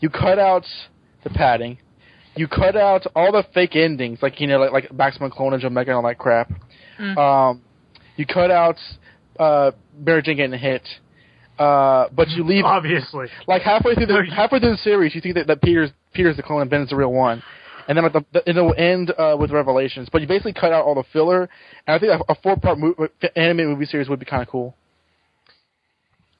You 0.00 0.10
cut 0.10 0.38
out 0.38 0.66
the 1.24 1.30
padding. 1.30 1.78
You 2.34 2.48
cut 2.48 2.76
out 2.76 3.06
all 3.14 3.32
the 3.32 3.44
fake 3.54 3.76
endings, 3.76 4.18
like 4.22 4.40
you 4.40 4.46
know, 4.46 4.58
like 4.58 4.72
like 4.72 4.92
Maximum 4.92 5.30
Clonage, 5.30 5.64
Omega, 5.64 5.90
and 5.92 5.96
all 5.96 6.02
that 6.02 6.18
crap. 6.18 6.50
Um, 7.18 7.62
you 8.16 8.26
cut 8.26 8.50
out 8.50 8.76
uh, 9.38 9.72
Jane 10.04 10.36
getting 10.36 10.52
hit. 10.58 10.86
Uh, 11.58 12.08
but 12.14 12.28
you 12.30 12.44
leave 12.44 12.64
obviously 12.66 13.26
like 13.46 13.62
halfway 13.62 13.94
through 13.94 14.06
the 14.06 14.24
halfway 14.34 14.58
through 14.58 14.72
the 14.72 14.78
series, 14.78 15.14
you 15.14 15.20
think 15.20 15.34
that, 15.34 15.46
that 15.46 15.62
Peter's 15.62 15.90
Peter's 16.12 16.36
the 16.36 16.42
clone 16.42 16.62
and 16.62 16.70
Ben's 16.70 16.90
the 16.90 16.96
real 16.96 17.12
one, 17.12 17.42
and 17.88 17.96
then 17.96 18.04
at 18.04 18.12
the, 18.12 18.24
the 18.32 18.48
it'll 18.48 18.74
end 18.76 19.12
uh, 19.16 19.36
with 19.38 19.50
revelations. 19.50 20.08
But 20.10 20.20
you 20.22 20.28
basically 20.28 20.52
cut 20.52 20.72
out 20.72 20.84
all 20.84 20.94
the 20.94 21.04
filler, 21.12 21.48
and 21.86 21.96
I 21.96 21.98
think 21.98 22.12
a, 22.12 22.32
a 22.32 22.34
four 22.36 22.56
part 22.56 22.78
mo- 22.78 23.08
anime 23.36 23.68
movie 23.68 23.86
series 23.86 24.08
would 24.08 24.20
be 24.20 24.26
kind 24.26 24.42
of 24.42 24.48
cool. 24.48 24.74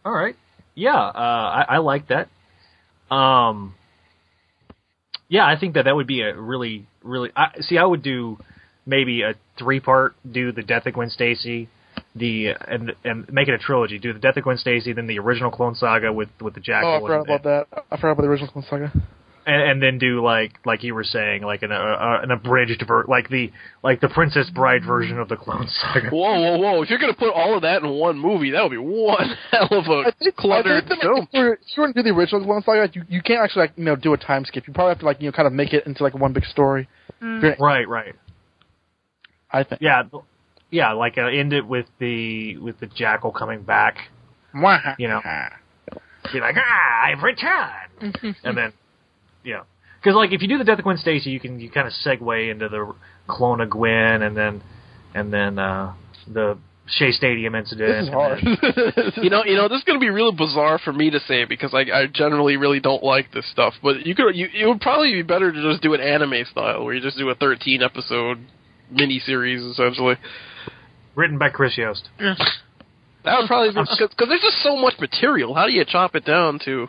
All 0.04 0.12
right. 0.12 0.36
Yeah, 0.74 0.96
uh, 0.96 1.64
I, 1.66 1.66
I 1.68 1.78
like 1.78 2.08
that. 2.08 2.28
Um, 3.14 3.74
yeah, 5.28 5.46
I 5.46 5.58
think 5.58 5.74
that 5.74 5.84
that 5.84 5.94
would 5.94 6.06
be 6.06 6.22
a 6.22 6.34
really, 6.34 6.86
really. 7.02 7.30
I, 7.36 7.48
see, 7.60 7.78
I 7.78 7.84
would 7.84 8.02
do 8.02 8.38
maybe 8.86 9.22
a 9.22 9.34
three 9.58 9.80
part. 9.80 10.14
Do 10.30 10.52
the 10.52 10.62
Death 10.62 10.86
of 10.86 10.94
Gwen 10.94 11.10
Stacy, 11.10 11.68
the 12.14 12.52
and 12.66 12.92
and 13.04 13.30
make 13.32 13.48
it 13.48 13.54
a 13.54 13.58
trilogy. 13.58 13.98
Do 13.98 14.12
the 14.12 14.18
Death 14.18 14.36
of 14.36 14.44
Gwen 14.44 14.58
Stacy, 14.58 14.92
then 14.92 15.06
the 15.06 15.18
original 15.18 15.50
Clone 15.50 15.74
Saga 15.74 16.12
with 16.12 16.30
with 16.40 16.54
the 16.54 16.60
Jackal. 16.60 16.90
oh, 16.90 16.96
I 16.96 17.00
forgot 17.00 17.20
about 17.20 17.42
that. 17.44 17.84
I 17.90 17.96
forgot 17.96 18.12
about 18.12 18.22
the 18.22 18.28
original 18.28 18.50
Clone 18.50 18.64
Saga. 18.68 18.92
And, 19.46 19.62
and 19.70 19.82
then 19.82 19.98
do 19.98 20.22
like 20.22 20.52
like 20.64 20.82
you 20.82 20.94
were 20.94 21.04
saying, 21.04 21.42
like 21.42 21.62
an 21.62 21.72
uh, 21.72 22.20
an 22.22 22.30
abridged 22.30 22.84
ver- 22.86 23.04
like 23.08 23.28
the 23.28 23.52
like 23.82 24.00
the 24.00 24.08
Princess 24.08 24.50
Bride 24.50 24.84
version 24.84 25.18
of 25.18 25.28
the 25.28 25.36
Clone 25.36 25.68
Saga. 25.68 26.10
whoa, 26.10 26.40
whoa, 26.40 26.58
whoa! 26.58 26.82
If 26.82 26.90
you're 26.90 26.98
gonna 26.98 27.14
put 27.14 27.32
all 27.32 27.56
of 27.56 27.62
that 27.62 27.82
in 27.82 27.90
one 27.90 28.18
movie, 28.18 28.50
that 28.50 28.62
would 28.62 28.70
be 28.70 28.76
one 28.78 29.36
hell 29.50 29.68
of 29.70 29.86
a 29.86 30.08
I 30.08 30.12
think, 30.18 30.36
cluttered 30.36 30.84
I 30.84 30.88
think 30.88 31.02
film. 31.02 31.18
if, 31.22 31.28
you're, 31.32 31.52
if 31.54 31.60
you 31.76 31.82
were 31.82 31.88
to 31.88 31.94
do 31.94 32.02
the 32.02 32.10
original 32.10 32.44
Clone 32.44 32.62
Saga, 32.62 32.90
you 32.92 33.04
you 33.08 33.22
can't 33.22 33.40
actually 33.40 33.62
like 33.62 33.72
you 33.76 33.84
know 33.84 33.96
do 33.96 34.12
a 34.12 34.18
time 34.18 34.44
skip. 34.44 34.66
You 34.66 34.72
probably 34.72 34.90
have 34.90 35.00
to 35.00 35.06
like 35.06 35.20
you 35.20 35.28
know 35.28 35.32
kind 35.32 35.46
of 35.46 35.52
make 35.52 35.72
it 35.72 35.86
into 35.86 36.02
like 36.02 36.14
one 36.14 36.32
big 36.32 36.44
story. 36.44 36.88
Right, 37.60 37.88
right. 37.88 38.14
I 39.50 39.64
think. 39.64 39.80
Yeah, 39.82 40.04
yeah, 40.70 40.92
like 40.92 41.18
uh, 41.18 41.26
end 41.26 41.52
it 41.52 41.66
with 41.66 41.86
the 41.98 42.56
with 42.56 42.80
the 42.80 42.86
Jackal 42.86 43.30
coming 43.32 43.62
back. 43.62 43.96
You 44.98 45.08
know, 45.08 45.20
be 46.32 46.40
like, 46.40 46.56
ah, 46.58 47.04
I've 47.04 47.22
returned, 47.22 48.36
and 48.44 48.56
then, 48.56 48.72
know, 49.44 49.62
because 50.00 50.14
like 50.14 50.32
if 50.32 50.42
you 50.42 50.48
do 50.48 50.58
the 50.58 50.64
Death 50.64 50.78
of 50.78 50.84
Gwen 50.84 50.96
Stacy, 50.96 51.30
you 51.30 51.40
can 51.40 51.60
you 51.60 51.70
kind 51.70 51.86
of 51.86 51.92
segue 52.04 52.50
into 52.50 52.68
the 52.68 52.94
clone 53.26 53.60
of 53.60 53.70
Gwen, 53.70 54.22
and 54.22 54.36
then 54.36 54.62
and 55.14 55.32
then 55.32 55.58
uh 55.58 55.94
the 56.26 56.58
Shea 56.86 57.12
Stadium 57.12 57.54
incident. 57.54 57.88
This 57.88 58.08
is 58.08 58.12
hard. 58.12 58.40
you 59.22 59.30
know, 59.30 59.44
you 59.44 59.54
know, 59.54 59.68
this 59.68 59.78
is 59.78 59.84
going 59.84 59.98
to 59.98 60.04
be 60.04 60.10
really 60.10 60.34
bizarre 60.34 60.78
for 60.78 60.92
me 60.92 61.10
to 61.10 61.20
say 61.20 61.44
because 61.44 61.72
I, 61.72 61.80
I 61.92 62.06
generally 62.12 62.56
really 62.56 62.80
don't 62.80 63.02
like 63.02 63.32
this 63.32 63.48
stuff. 63.50 63.74
But 63.82 64.04
you 64.04 64.14
could, 64.14 64.34
you, 64.34 64.48
it 64.52 64.66
would 64.66 64.80
probably 64.80 65.12
be 65.12 65.22
better 65.22 65.52
to 65.52 65.70
just 65.70 65.82
do 65.82 65.94
an 65.94 66.00
anime 66.00 66.44
style, 66.50 66.84
where 66.84 66.94
you 66.94 67.00
just 67.00 67.16
do 67.16 67.28
a 67.30 67.34
13 67.34 67.82
episode 67.82 68.38
miniseries 68.92 69.70
essentially. 69.70 70.16
written 71.14 71.38
by 71.38 71.50
Chris 71.50 71.78
Yost. 71.78 72.08
That 73.24 73.38
would 73.38 73.46
probably 73.46 73.70
because 73.70 74.10
there's 74.28 74.42
just 74.42 74.62
so 74.62 74.76
much 74.76 74.94
material. 74.98 75.54
How 75.54 75.66
do 75.66 75.72
you 75.72 75.84
chop 75.84 76.14
it 76.16 76.24
down 76.24 76.58
to? 76.64 76.88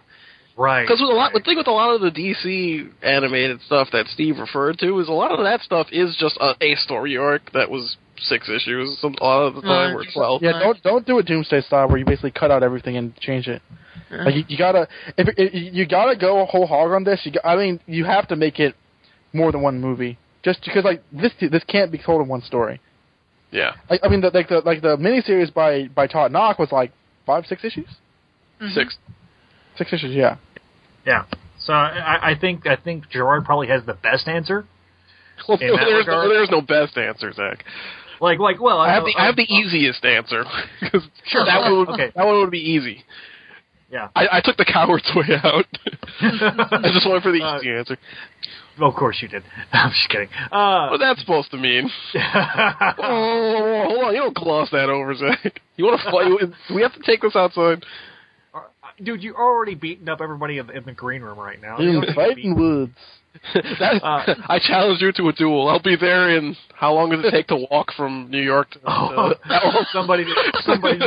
Right. 0.56 0.84
Because 0.84 1.02
with 1.02 1.10
a 1.10 1.14
lot, 1.14 1.34
the 1.34 1.40
thing 1.40 1.58
with 1.58 1.68
a 1.68 1.72
lot 1.72 1.96
of 1.96 2.02
the 2.02 2.12
DC 2.12 2.90
animated 3.02 3.62
stuff 3.66 3.90
that 3.92 4.06
Steve 4.08 4.38
referred 4.38 4.78
to 4.80 5.00
is 5.00 5.08
a 5.08 5.12
lot 5.12 5.32
of 5.32 5.44
that 5.44 5.62
stuff 5.62 5.88
is 5.92 6.16
just 6.20 6.38
a, 6.38 6.54
a 6.62 6.76
story 6.76 7.18
arc 7.18 7.52
that 7.54 7.70
was 7.72 7.98
six 8.18 8.50
issues. 8.50 8.98
Some 9.00 9.16
a 9.20 9.24
lot 9.24 9.48
of 9.48 9.56
the 9.56 9.62
time, 9.62 9.98
or 9.98 10.04
twelve. 10.14 10.44
Yeah, 10.44 10.60
don't 10.60 10.84
don't 10.84 11.08
do 11.08 11.18
a 11.18 11.24
Doomsday 11.24 11.62
style 11.62 11.88
where 11.88 11.98
you 11.98 12.06
basically 12.06 12.32
cut 12.32 12.52
out 12.52 12.62
everything 12.62 12.98
and 12.98 13.16
change 13.18 13.48
it. 13.48 13.62
Like 14.12 14.36
you, 14.36 14.44
you 14.48 14.58
gotta 14.58 14.88
if, 15.18 15.28
if 15.38 15.74
you 15.74 15.88
gotta 15.88 16.16
go 16.16 16.42
a 16.42 16.46
whole 16.46 16.68
hog 16.68 16.92
on 16.92 17.04
this. 17.04 17.22
You 17.24 17.32
got, 17.32 17.46
I 17.46 17.56
mean, 17.56 17.80
you 17.88 18.06
have 18.06 18.28
to 18.28 18.36
make 18.36 18.60
it 18.60 18.76
more 19.34 19.52
than 19.52 19.62
one 19.62 19.82
movie. 19.82 20.20
Just 20.44 20.64
because 20.64 20.84
like 20.84 21.02
this 21.12 21.32
this 21.40 21.64
can't 21.68 21.92
be 21.92 21.98
told 21.98 22.22
in 22.22 22.28
one 22.28 22.42
story. 22.44 22.80
Yeah. 23.52 23.72
Like 23.90 24.02
I 24.04 24.10
mean, 24.10 24.22
the, 24.22 24.30
like 24.32 24.50
the 24.50 24.60
like 24.60 24.82
the 24.82 24.98
miniseries 24.98 25.54
by 25.54 25.88
by 25.88 26.08
Todd 26.08 26.32
Nauck 26.32 26.60
was 26.60 26.72
like 26.72 26.92
five 27.26 27.46
six 27.48 27.64
issues. 27.64 27.90
Six. 28.74 28.98
Six 29.78 29.92
issues, 29.94 30.16
yeah. 30.16 30.38
Yeah. 31.06 31.26
So 31.60 31.74
I, 31.74 32.32
I 32.32 32.40
think 32.40 32.68
I 32.68 32.76
think 32.76 33.10
Gerard 33.10 33.46
probably 33.46 33.68
has 33.68 33.86
the 33.86 33.94
best 33.96 34.28
answer. 34.28 34.66
Well, 35.48 35.58
there's, 35.58 36.06
no, 36.06 36.30
there's 36.30 36.52
no 36.52 36.62
best 36.62 36.96
answer, 36.96 37.34
Zach. 37.34 37.66
Like 38.22 38.38
like 38.40 38.62
well, 38.62 38.80
I 38.80 38.94
have 38.94 39.04
the 39.04 39.16
I 39.18 39.26
have 39.26 39.36
the 39.36 39.52
easiest 39.52 40.06
answer. 40.06 40.44
'Cause 40.92 41.02
that 41.34 41.62
one 41.62 41.80
would, 41.80 41.90
Okay. 41.90 42.12
that 42.16 42.26
one 42.26 42.40
would 42.42 42.52
be 42.52 42.60
easy. 42.60 43.04
Yeah. 43.92 44.10
I, 44.16 44.28
I 44.34 44.42
took 44.42 44.58
the 44.58 44.66
coward's 44.66 45.10
way 45.16 45.36
out. 45.44 45.66
I 46.22 46.90
just 46.94 47.10
went 47.10 47.24
for 47.24 47.32
the 47.32 47.40
easy 47.58 47.72
answer. 47.72 47.98
Of 48.80 48.94
course 48.96 49.18
you 49.22 49.28
did. 49.28 49.44
I'm 49.72 49.90
just 49.90 50.08
kidding. 50.10 50.30
Uh, 50.52 50.90
What's 50.90 51.02
that 51.04 51.18
supposed 51.18 51.50
to 51.52 51.58
mean? 51.58 51.90
oh, 52.16 53.84
hold 53.88 54.04
on, 54.06 54.14
you 54.14 54.22
don't 54.22 54.36
gloss 54.36 54.70
that 54.72 54.90
over, 54.90 55.14
Zach. 55.16 55.60
You 55.78 55.86
want 55.86 56.02
to 56.02 56.12
fight? 56.12 56.56
We 56.76 56.82
have 56.82 56.94
to 56.94 57.02
take 57.06 57.22
this 57.22 57.36
outside? 57.36 57.84
Dude, 59.02 59.24
you're 59.24 59.36
already 59.38 59.76
beating 59.76 60.10
up 60.10 60.20
everybody 60.22 60.58
in, 60.58 60.70
in 60.70 60.84
the 60.86 60.92
green 60.94 61.22
room 61.22 61.38
right 61.40 61.62
now. 61.62 61.80
You 61.80 61.88
In 61.90 61.94
don't 61.96 62.02
need 62.02 62.08
to 62.08 62.14
fighting 62.14 62.56
beat- 62.56 62.62
woods. 62.62 62.92
that, 63.56 64.00
Uh, 64.04 64.36
I 64.48 64.60
challenge 64.60 65.02
you 65.02 65.12
to 65.14 65.30
a 65.30 65.34
duel. 65.34 65.68
I'll 65.68 65.82
be 65.82 65.96
there 66.00 66.38
in 66.38 66.56
how 66.76 66.94
long 66.94 67.10
does 67.10 67.26
it 67.26 67.32
take 67.32 67.48
to 67.48 67.66
walk 67.72 67.88
from 67.98 68.30
New 68.30 68.40
York 68.42 68.70
to? 68.74 68.80
Oh, 68.86 69.34
to 69.34 69.86
somebody, 69.92 70.24
somebody, 70.62 71.00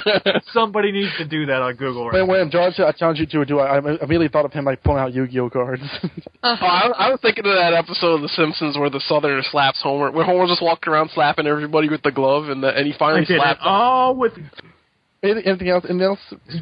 somebody 0.52 0.92
needs 0.92 1.12
to 1.18 1.26
do 1.28 1.44
that 1.44 1.60
on 1.60 1.74
Google 1.76 2.08
right 2.08 2.26
When 2.26 2.38
when 2.40 2.50
George 2.50 2.80
I 2.80 2.90
challenge 2.92 3.18
you 3.20 3.26
to 3.26 3.40
a 3.42 3.44
duel, 3.44 3.60
I 3.60 3.76
I 3.76 3.78
immediately 3.78 4.28
thought 4.28 4.46
of 4.46 4.52
him 4.54 4.64
like 4.64 4.82
pulling 4.82 5.00
out 5.02 5.12
Yu-Gi-Oh 5.12 5.50
cards. 5.50 5.82
Oh, 6.46 6.56
I, 6.60 6.90
I 7.06 7.10
was 7.10 7.20
thinking 7.22 7.46
of 7.46 7.54
that 7.54 7.72
episode 7.72 8.16
of 8.16 8.20
The 8.20 8.28
Simpsons 8.28 8.76
where 8.76 8.90
the 8.90 9.00
Southerner 9.00 9.40
slaps 9.50 9.80
Homer, 9.82 10.10
where 10.10 10.26
Homer 10.26 10.46
just 10.46 10.62
walking 10.62 10.92
around 10.92 11.10
slapping 11.14 11.46
everybody 11.46 11.88
with 11.88 12.02
the 12.02 12.10
glove, 12.12 12.50
and, 12.50 12.62
the, 12.62 12.68
and 12.68 12.86
he 12.86 12.92
finally 12.98 13.24
did 13.24 13.36
it 13.36 13.40
slapped. 13.40 13.60
all 13.62 14.14
with 14.14 14.32
anything, 15.24 15.46
anything 15.46 15.68
else? 15.68 15.84
Anything 15.88 16.06
else? 16.06 16.20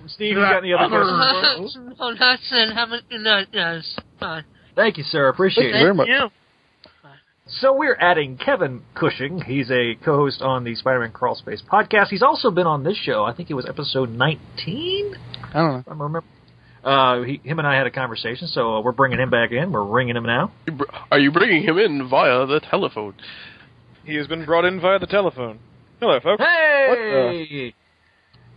Steve, 0.08 0.36
you 0.36 0.36
got 0.36 0.58
any 0.58 0.72
other 0.72 0.88
questions? 0.88 1.78
oh, 2.00 2.14
that's 2.18 2.48
it. 2.50 2.72
Have 2.72 2.90
a 2.90 3.00
good 3.08 3.20
night, 3.20 3.52
guys. 3.52 3.96
Bye. 4.20 4.42
Thank 4.74 4.96
you, 4.98 5.04
sir. 5.04 5.28
Appreciate 5.28 5.64
Thank 5.64 5.74
it. 5.74 5.78
you 5.78 5.84
very 5.84 5.94
much. 5.94 6.08
You. 6.08 6.30
So 7.46 7.76
we're 7.76 7.96
adding 7.96 8.38
Kevin 8.38 8.82
Cushing. 8.94 9.42
He's 9.42 9.70
a 9.70 9.94
co-host 10.02 10.40
on 10.40 10.64
the 10.64 10.74
Spider-Man 10.74 11.10
Crawl 11.10 11.34
Space 11.34 11.62
podcast. 11.70 12.08
He's 12.08 12.22
also 12.22 12.50
been 12.50 12.66
on 12.66 12.82
this 12.84 12.96
show. 12.96 13.24
I 13.24 13.34
think 13.34 13.50
it 13.50 13.54
was 13.54 13.66
episode 13.66 14.10
19. 14.10 15.14
I 15.42 15.52
don't 15.52 15.72
know. 15.72 15.84
I 15.86 15.90
remember. 15.90 16.24
Uh, 16.82 17.22
he, 17.22 17.40
him 17.44 17.58
and 17.58 17.68
I 17.68 17.76
had 17.76 17.86
a 17.86 17.90
conversation, 17.90 18.48
so 18.48 18.76
uh, 18.76 18.80
we're 18.80 18.92
bringing 18.92 19.20
him 19.20 19.30
back 19.30 19.52
in. 19.52 19.70
We're 19.70 19.84
ringing 19.84 20.16
him 20.16 20.24
now. 20.24 20.52
Are 21.10 21.18
you 21.18 21.30
bringing 21.30 21.62
him 21.62 21.78
in 21.78 22.08
via 22.08 22.46
the 22.46 22.60
telephone? 22.60 23.14
He 24.04 24.14
has 24.16 24.26
been 24.26 24.44
brought 24.44 24.64
in 24.64 24.80
via 24.80 24.98
the 24.98 25.06
telephone. 25.06 25.58
Hello, 26.00 26.18
folks. 26.20 26.42
Hey, 26.42 27.74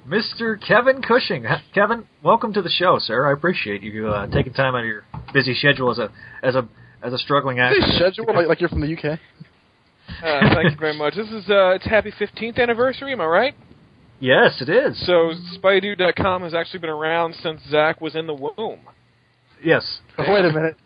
Mr. 0.07 0.55
Kevin 0.65 1.01
Cushing. 1.01 1.45
Kevin, 1.73 2.05
welcome 2.23 2.53
to 2.53 2.61
the 2.61 2.69
show, 2.69 2.97
sir. 2.99 3.27
I 3.27 3.33
appreciate 3.33 3.81
you 3.81 4.09
uh, 4.09 4.27
taking 4.27 4.53
time 4.53 4.75
out 4.75 4.81
of 4.81 4.85
your 4.85 5.03
busy 5.33 5.55
schedule 5.55 5.89
as 5.91 5.97
a 5.97 6.11
as 6.43 6.55
a 6.55 6.67
as 7.01 7.11
a 7.13 7.17
struggling 7.17 7.59
actor. 7.59 7.81
Hey, 7.81 7.95
schedule 7.97 8.25
like, 8.33 8.47
like 8.47 8.59
you're 8.59 8.69
from 8.69 8.81
the 8.81 8.93
UK. 8.95 9.19
Uh, 10.23 10.53
thank 10.53 10.69
you 10.69 10.77
very 10.79 10.95
much. 10.95 11.15
This 11.15 11.27
is 11.29 11.49
uh, 11.49 11.69
it's 11.71 11.83
happy 11.83 12.11
15th 12.11 12.59
anniversary. 12.59 13.11
Am 13.11 13.21
I 13.21 13.25
right? 13.25 13.55
Yes, 14.19 14.61
it 14.61 14.69
is. 14.69 15.03
So 15.07 15.33
SpideyDude.com 15.57 16.43
has 16.43 16.53
actually 16.53 16.81
been 16.81 16.91
around 16.91 17.33
since 17.41 17.59
Zach 17.71 17.99
was 18.01 18.15
in 18.15 18.27
the 18.27 18.33
womb. 18.35 18.81
Yes. 19.63 19.83
Oh, 20.19 20.31
wait 20.31 20.45
a 20.45 20.51
minute. 20.53 20.77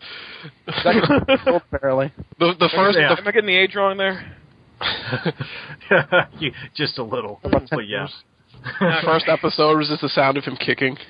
Zach 0.83 0.95
is 0.95 1.39
apparently. 1.73 2.13
The 2.39 2.53
the 2.57 2.69
first 2.73 2.97
Yeah. 2.97 3.11
Am 3.17 3.27
I 3.27 3.31
getting 3.31 3.47
the 3.47 3.57
age 3.57 3.75
wrong 3.75 3.97
there? 3.97 4.37
You- 6.39 6.53
just 6.73 6.97
a 6.97 7.03
little, 7.03 7.41
but 7.43 7.87
yeah. 7.89 8.07
The 8.63 8.97
first 9.03 9.25
episode 9.27 9.77
was 9.77 9.87
just 9.89 10.01
the 10.01 10.09
sound 10.09 10.37
of 10.37 10.43
him 10.43 10.55
kicking. 10.55 10.97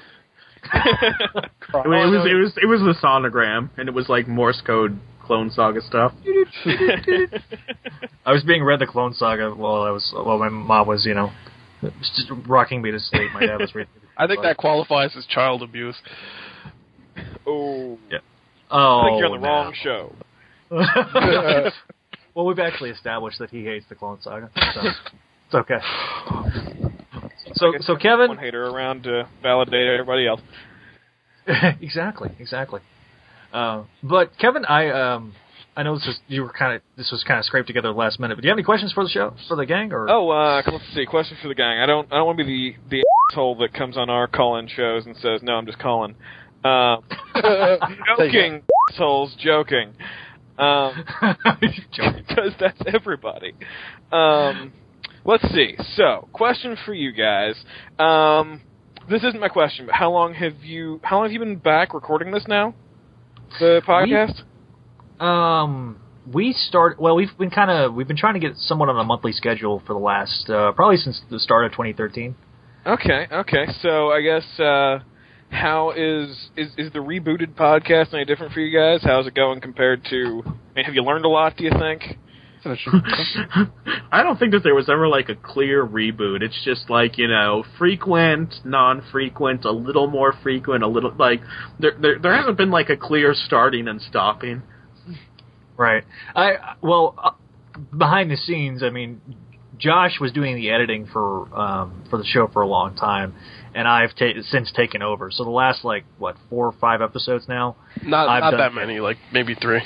It, 1.72 1.88
was- 1.88 2.12
it 2.12 2.18
was 2.18 2.26
it 2.26 2.34
was 2.34 2.54
it 2.64 2.66
was 2.66 2.80
the 2.82 2.96
sonogram, 3.02 3.70
and 3.78 3.88
it 3.88 3.94
was 3.94 4.10
like 4.10 4.28
Morse 4.28 4.62
code 4.66 5.00
Clone 5.22 5.52
Saga 5.52 5.82
stuff. 5.82 6.14
I 8.26 8.32
was 8.32 8.44
being 8.44 8.64
read 8.64 8.80
the 8.80 8.88
Clone 8.88 9.14
Saga 9.14 9.52
while 9.52 9.84
I 9.84 9.92
was 9.92 10.12
while 10.16 10.40
my 10.40 10.50
mom 10.50 10.88
was, 10.88 11.06
you 11.06 11.14
know, 11.14 11.32
just 11.82 12.32
rocking 12.48 12.82
me 12.82 12.90
to 12.92 13.00
sleep. 13.00 13.32
My 13.34 13.46
dad 13.46 13.60
was 13.60 13.76
reading. 13.76 13.92
I 14.18 14.26
think 14.26 14.42
that 14.42 14.58
qualifies 14.58 15.16
as 15.16 15.26
child 15.28 15.62
abuse. 15.62 15.96
Oh. 17.46 17.98
Yeah. 18.12 18.18
Oh, 18.72 19.02
I 19.02 19.06
think 19.10 19.20
you're 19.20 19.28
on 19.28 19.40
the 19.40 19.48
no. 19.48 19.54
wrong 19.54 19.74
show. 19.82 21.72
well, 22.34 22.46
we've 22.46 22.60
actually 22.60 22.90
established 22.90 23.38
that 23.40 23.50
he 23.52 23.64
hates 23.64 23.86
the 23.88 23.96
Clone 23.96 24.20
Saga, 24.22 24.50
so 24.56 24.82
it's 25.46 25.56
okay. 25.56 25.80
So, 27.60 27.74
so 27.82 27.96
Kevin, 27.96 28.30
one 28.30 28.38
hater 28.38 28.66
around 28.66 29.04
to 29.04 29.28
validate 29.42 29.88
everybody 29.88 30.28
else. 30.28 30.42
exactly, 31.82 32.30
exactly. 32.40 32.82
Uh, 33.54 33.84
but 34.04 34.38
Kevin, 34.40 34.66
I 34.66 34.90
um, 34.90 35.34
I 35.76 35.84
know 35.84 35.96
this 35.96 36.08
is 36.08 36.20
you 36.28 36.44
were 36.44 36.52
kind 36.52 36.76
of 36.76 36.82
this 36.98 37.10
was 37.12 37.24
kind 37.28 37.40
of 37.40 37.46
scraped 37.46 37.68
together 37.68 37.92
last 37.92 38.20
minute. 38.20 38.36
But 38.36 38.42
do 38.42 38.48
you 38.48 38.52
have 38.52 38.58
any 38.58 38.66
questions 38.66 38.94
for 38.94 39.04
the 39.04 39.10
show 39.10 39.34
for 39.48 39.56
the 39.56 39.66
gang 39.66 39.92
or? 39.92 40.10
Oh, 40.10 40.30
uh, 40.30 40.62
let's 40.72 40.84
see. 40.94 41.06
Question 41.06 41.38
for 41.42 41.48
the 41.48 41.56
gang. 41.56 41.80
I 41.80 41.86
don't. 41.86 42.12
I 42.12 42.18
don't 42.18 42.26
want 42.26 42.38
to 42.40 42.46
be 42.46 42.78
the 42.90 42.98
the 42.98 43.04
asshole 43.32 43.56
that 43.58 43.74
comes 43.74 43.98
on 43.98 44.10
our 44.10 44.28
call-in 44.28 44.68
shows 44.68 45.06
and 45.06 45.16
says, 45.18 45.42
"No, 45.42 45.54
I'm 45.54 45.66
just 45.66 45.80
calling." 45.80 46.16
Uh, 46.64 46.98
joking, 48.18 48.64
assholes, 48.92 49.36
joking. 49.40 49.94
Um, 50.58 51.06
because 51.62 52.52
that's 52.60 52.82
everybody. 52.94 53.54
Um, 54.12 54.74
let's 55.26 55.44
see. 55.54 55.76
So, 55.96 56.28
question 56.34 56.78
for 56.86 56.94
you 56.94 57.12
guys. 57.12 57.56
Um, 57.98 58.62
this 59.10 59.24
isn't 59.24 59.40
my 59.40 59.50
question, 59.50 59.86
but 59.88 59.96
how 59.96 60.12
long 60.12 60.34
have 60.34 60.64
you? 60.64 61.00
How 61.04 61.18
long 61.18 61.26
have 61.26 61.32
you 61.32 61.40
been 61.40 61.58
back 61.58 61.94
recording 61.94 62.32
this 62.32 62.46
now? 62.48 62.76
The 63.60 63.82
podcast. 63.88 64.44
Um, 65.24 66.00
we 66.32 66.54
start. 66.54 67.00
Well, 67.00 67.16
we've 67.16 67.36
been 67.38 67.50
kind 67.50 67.72
of 67.72 67.94
we've 67.94 68.08
been 68.08 68.18
trying 68.18 68.36
to 68.36 68.40
get 68.40 68.56
somewhat 68.58 68.90
on 68.90 69.00
a 69.00 69.04
monthly 69.04 69.32
schedule 69.32 69.82
for 69.86 69.94
the 69.94 70.00
last 70.00 70.50
uh, 70.50 70.72
probably 70.74 70.98
since 70.98 71.22
the 71.30 71.40
start 71.40 71.66
of 71.66 71.72
2013. 71.72 72.36
Okay, 72.86 73.28
okay. 73.32 73.66
So 73.82 74.12
I 74.12 74.22
guess 74.22 74.60
uh 74.60 75.00
how 75.50 75.92
is 75.92 76.50
is 76.56 76.72
is 76.78 76.94
the 76.94 77.00
rebooted 77.00 77.56
podcast 77.56 78.14
any 78.14 78.26
different 78.26 78.54
for 78.54 78.60
you 78.60 78.78
guys? 78.78 79.02
How's 79.04 79.28
it 79.28 79.34
going 79.34 79.62
compared 79.62 80.06
to? 80.06 80.44
I 80.46 80.76
mean, 80.76 80.86
have 80.86 80.94
you 80.94 81.04
learned 81.04 81.26
a 81.26 81.30
lot? 81.30 81.58
Do 81.58 81.64
you 81.64 81.72
think? 81.72 82.18
I 84.12 84.24
don't 84.24 84.38
think 84.38 84.52
that 84.52 84.64
there 84.64 84.76
was 84.76 84.90
ever 84.90 85.08
like 85.08 85.30
a 85.30 85.36
clear 85.36 85.86
reboot. 85.86 86.42
It's 86.42 86.60
just 86.66 86.90
like 86.90 87.18
you 87.18 87.28
know, 87.28 87.64
frequent, 87.78 88.54
non-frequent, 88.66 89.66
a 89.66 89.72
little 89.72 90.08
more 90.08 90.34
frequent, 90.44 90.84
a 90.84 90.88
little 90.88 91.14
like 91.18 91.42
there 91.80 91.94
there, 92.00 92.20
there 92.20 92.36
hasn't 92.36 92.58
been 92.58 92.72
like 92.72 92.90
a 92.90 92.98
clear 92.98 93.34
starting 93.34 93.88
and 93.88 94.02
stopping. 94.02 94.64
Right. 95.78 96.04
I 96.36 96.76
well 96.82 97.16
uh, 97.24 97.32
behind 97.98 98.32
the 98.32 98.38
scenes, 98.38 98.84
I 98.84 98.90
mean, 98.90 99.22
Josh 99.78 100.20
was 100.20 100.32
doing 100.32 100.56
the 100.56 100.70
editing 100.70 101.08
for 101.12 101.54
um, 101.58 102.04
for 102.10 102.18
the 102.18 102.26
show 102.26 102.48
for 102.52 102.62
a 102.62 102.68
long 102.68 102.96
time, 102.96 103.34
and 103.74 103.88
I've 103.88 104.16
ta- 104.16 104.42
since 104.50 104.72
taken 104.72 105.02
over. 105.02 105.32
So 105.32 105.44
the 105.44 105.50
last 105.50 105.84
like 105.84 106.06
what 106.18 106.38
four 106.50 106.68
or 106.68 106.72
five 106.72 107.02
episodes 107.02 107.48
now. 107.48 107.76
Not 108.04 108.28
I've 108.28 108.42
not 108.42 108.58
that 108.58 108.74
many, 108.74 109.00
like 109.00 109.18
maybe 109.32 109.56
three. 109.56 109.82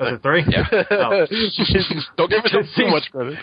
Was 0.00 0.14
it 0.14 0.22
three? 0.22 0.44
Yeah. 0.48 0.64
Oh. 0.90 1.26
Don't 2.16 2.30
give 2.30 2.44
it 2.44 2.66
too 2.76 2.88
much 2.88 3.10
credit. 3.10 3.38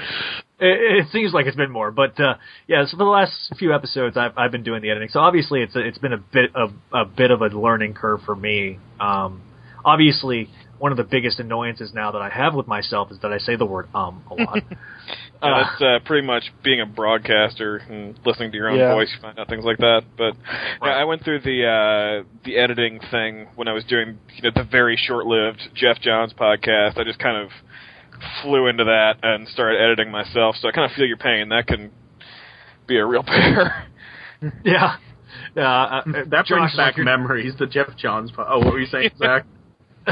It, 0.60 1.06
it 1.06 1.12
seems 1.12 1.34
like 1.34 1.46
it's 1.46 1.56
been 1.56 1.72
more, 1.72 1.92
but 1.92 2.20
uh, 2.20 2.36
yeah. 2.68 2.86
So 2.86 2.92
for 2.92 3.04
the 3.04 3.10
last 3.10 3.54
few 3.58 3.74
episodes, 3.74 4.18
I've 4.18 4.38
I've 4.38 4.52
been 4.52 4.64
doing 4.64 4.82
the 4.82 4.90
editing. 4.90 5.10
So 5.10 5.20
obviously, 5.20 5.62
it's 5.62 5.76
a, 5.76 5.80
it's 5.80 5.98
been 5.98 6.14
a 6.14 6.18
bit 6.18 6.56
of 6.56 6.72
a 6.92 7.06
bit 7.06 7.32
of 7.32 7.42
a 7.42 7.48
learning 7.48 7.94
curve 7.94 8.22
for 8.26 8.36
me. 8.36 8.80
Um, 9.00 9.42
obviously, 9.86 10.50
one 10.78 10.92
of 10.92 10.98
the 10.98 11.04
biggest 11.04 11.40
annoyances 11.40 11.94
now 11.94 12.12
that 12.12 12.22
I 12.22 12.30
have 12.30 12.54
with 12.56 12.68
myself 12.68 13.12
is 13.12 13.20
that 13.22 13.32
I 13.32 13.38
say 13.38 13.56
the 13.56 13.66
word 13.66 13.88
um 13.94 14.24
a 14.30 14.34
lot. 14.36 14.64
Uh, 15.42 15.64
that's 15.64 15.82
uh, 15.82 16.00
pretty 16.06 16.28
much 16.28 16.44
being 16.64 16.82
a 16.82 16.86
broadcaster 16.86 17.78
and 17.78 18.20
listening 18.26 18.52
to 18.52 18.58
your 18.58 18.70
own 18.70 18.78
Yeah. 18.78 18.94
voice. 18.94 19.10
You 19.16 19.22
find 19.22 19.40
out 19.40 19.48
things 19.48 19.64
like 19.64 19.78
that. 19.78 20.02
But 20.18 20.34
yeah, 20.84 20.90
I 20.90 21.06
went 21.06 21.24
through 21.24 21.40
the 21.42 21.66
uh, 21.66 22.28
the 22.44 22.58
editing 22.58 23.00
thing 23.10 23.48
when 23.56 23.68
I 23.70 23.74
was 23.74 23.84
doing 23.86 24.18
you 24.36 24.44
know 24.44 24.52
the 24.54 24.68
very 24.70 24.98
short-lived 24.98 25.62
Geoff 25.76 26.00
Johns 26.02 26.34
podcast. 26.34 26.98
I 26.98 27.04
just 27.06 27.20
kind 27.20 27.38
of 27.38 27.50
flew 28.44 28.68
into 28.68 28.84
that 28.84 29.16
and 29.24 29.48
started 29.48 29.80
editing 29.82 30.12
myself. 30.12 30.56
So 30.60 30.68
I 30.68 30.72
kind 30.72 30.90
of 30.92 30.96
feel 30.96 31.06
your 31.06 31.16
pain. 31.18 31.48
That 31.50 31.68
can 31.68 31.90
be 32.86 32.98
a 32.98 33.06
real 33.06 33.24
pair. 33.28 33.86
yeah. 34.66 34.98
Uh, 35.56 35.60
uh, 35.62 36.02
that 36.28 36.46
Josh, 36.46 36.50
brings 36.50 36.76
back 36.76 36.98
like 36.98 37.06
memories. 37.06 37.54
The 37.58 37.66
Geoff 37.66 37.96
Johns. 37.98 38.32
Po- 38.32 38.46
oh, 38.48 38.60
what 38.60 38.74
were 38.74 38.80
you 38.80 38.88
saying, 38.88 39.12
Zach? 39.18 39.46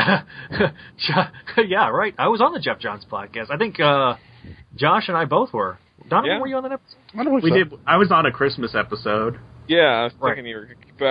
yeah, 1.67 1.89
right. 1.89 2.13
I 2.17 2.27
was 2.27 2.41
on 2.41 2.53
the 2.53 2.59
Geoff 2.59 2.79
Johns 2.79 3.05
podcast. 3.11 3.49
I 3.51 3.57
think 3.57 3.79
uh, 3.79 4.15
Josh 4.75 5.07
and 5.07 5.17
I 5.17 5.25
both 5.25 5.53
were. 5.53 5.79
Donovan, 6.09 6.31
Yeah. 6.31 6.39
were 6.39 6.47
you 6.47 6.55
on 6.55 6.63
that 6.63 6.71
episode? 6.73 7.43
we 7.43 7.51
did. 7.51 7.73
I 7.85 7.97
was 7.97 8.11
on 8.11 8.25
a 8.25 8.31
Christmas 8.31 8.75
episode. 8.75 9.39
Yeah, 9.67 9.79
I 9.81 10.03
was 10.05 10.13
thinking 10.21 10.45
you 10.45 10.55
were. 10.57 10.69
But 10.97 11.05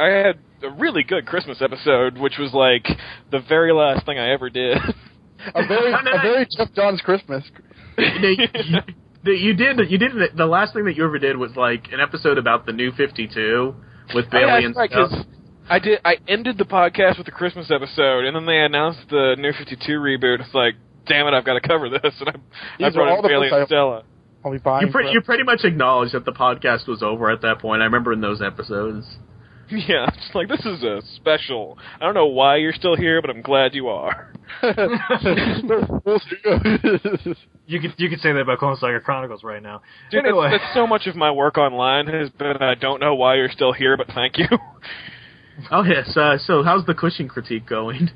I, 0.00 0.04
I 0.04 0.08
had 0.26 0.38
a 0.62 0.70
really 0.70 1.02
good 1.02 1.26
Christmas 1.26 1.62
episode, 1.62 2.18
which 2.18 2.34
was 2.38 2.52
like 2.52 2.86
the 3.30 3.40
very 3.48 3.72
last 3.72 4.04
thing 4.04 4.18
I 4.18 4.32
ever 4.32 4.50
did. 4.50 4.76
A 5.54 5.66
very, 5.66 5.92
a 5.92 6.20
very 6.22 6.46
Geoff 6.56 6.68
John's 6.74 7.00
Christmas. 7.00 7.44
The- 9.24 9.36
you 9.36 9.54
did. 9.54 9.78
You 9.88 9.98
did. 9.98 10.10
The 10.36 10.46
last 10.46 10.74
thing 10.74 10.84
that 10.86 10.96
you 10.96 11.04
ever 11.04 11.18
did 11.18 11.36
was 11.36 11.54
like 11.54 11.92
an 11.92 12.00
episode 12.00 12.38
about 12.38 12.66
the 12.66 12.72
new 12.72 12.90
Fifty 12.92 13.28
Two 13.28 13.74
with 14.14 14.26
Oh, 14.26 14.30
Bailey 14.32 14.46
yeah, 14.48 14.56
and 14.66 14.74
that's 14.74 14.76
right, 14.76 14.90
stuff. 14.90 15.10
'cause 15.10 15.24
I 15.70 15.78
did. 15.78 16.00
I 16.04 16.16
ended 16.26 16.58
the 16.58 16.64
podcast 16.64 17.18
with 17.18 17.26
the 17.26 17.30
Christmas 17.32 17.70
episode, 17.70 18.24
and 18.24 18.34
then 18.34 18.46
they 18.46 18.58
announced 18.58 19.08
the 19.10 19.36
New 19.38 19.52
Fifty 19.52 19.76
Two 19.76 20.00
reboot. 20.00 20.40
It's 20.40 20.52
like, 20.54 20.74
damn 21.06 21.26
it, 21.26 21.34
I've 21.34 21.44
got 21.44 21.54
to 21.54 21.60
cover 21.66 21.88
this, 21.88 22.14
and 22.20 22.28
I, 22.28 22.32
I 22.32 22.36
These 22.78 22.86
are 22.88 22.92
brought 22.92 23.08
all 23.08 23.16
in 23.18 23.22
the 23.22 23.28
Bailey 23.28 23.48
I- 23.52 23.58
and 23.58 23.66
Stella. 23.66 24.02
I'll 24.44 24.50
be 24.52 24.58
buying. 24.58 24.86
You, 24.88 24.92
pre- 24.92 25.12
you 25.12 25.20
pretty 25.20 25.44
much 25.44 25.60
acknowledged 25.62 26.14
that 26.14 26.24
the 26.24 26.32
podcast 26.32 26.88
was 26.88 27.00
over 27.02 27.30
at 27.30 27.42
that 27.42 27.60
point. 27.60 27.80
I 27.80 27.84
remember 27.84 28.12
in 28.12 28.20
those 28.20 28.42
episodes. 28.42 29.06
Yeah, 29.70 30.04
it's 30.08 30.16
just 30.18 30.34
like 30.34 30.48
this 30.48 30.66
is 30.66 30.82
a 30.82 31.00
special. 31.16 31.78
I 31.98 32.04
don't 32.04 32.12
know 32.12 32.26
why 32.26 32.56
you're 32.56 32.74
still 32.74 32.94
here, 32.94 33.22
but 33.22 33.30
I'm 33.30 33.40
glad 33.40 33.74
you 33.74 33.88
are. 33.88 34.30
You 37.66 37.80
could 37.80 37.94
you 37.96 38.10
could 38.10 38.20
say 38.20 38.32
that 38.32 38.40
about 38.40 38.58
Clone 38.58 38.76
Saga 38.76 39.00
Chronicles 39.00 39.42
right 39.44 39.62
now. 39.62 39.80
Dude, 40.10 40.26
anyway, 40.26 40.50
that's, 40.50 40.62
that's 40.62 40.74
so 40.74 40.86
much 40.86 41.06
of 41.06 41.16
my 41.16 41.30
work 41.30 41.56
online 41.56 42.06
has 42.08 42.28
been. 42.30 42.56
I 42.60 42.74
don't 42.74 43.00
know 43.00 43.14
why 43.14 43.36
you're 43.36 43.48
still 43.50 43.72
here, 43.72 43.96
but 43.96 44.08
thank 44.08 44.36
you. 44.36 44.46
Oh 45.70 45.84
yes. 45.84 46.14
Uh, 46.16 46.36
so 46.38 46.62
how's 46.62 46.84
the 46.86 46.94
Cushing 46.94 47.28
critique 47.28 47.66
going? 47.66 48.10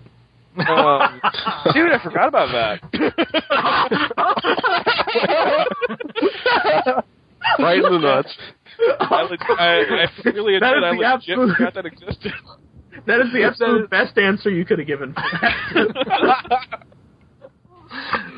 Um, 0.59 1.21
dude, 1.75 1.93
I 1.93 1.99
forgot 2.03 2.29
about 2.29 2.51
that. 2.53 2.81
right 7.59 7.77
in 7.79 7.83
the 7.83 7.99
nuts. 7.99 8.35
I, 9.01 9.23
leg- 9.23 9.41
I, 9.49 9.65
I 9.65 10.07
really 10.31 10.59
That 10.59 10.77
admit 10.77 11.05
I 11.05 11.17
is 11.17 11.25
the 11.27 11.33
legit 11.37 11.39
absolute- 11.39 11.57
forgot 11.57 11.75
that 11.75 11.87
existed. 11.87 12.33
That 13.07 13.21
is 13.21 13.33
the 13.33 13.45
absolute 13.45 13.89
best 13.91 14.17
answer 14.19 14.51
you 14.51 14.65
could 14.65 14.79
have 14.79 14.89
given. 14.89 15.15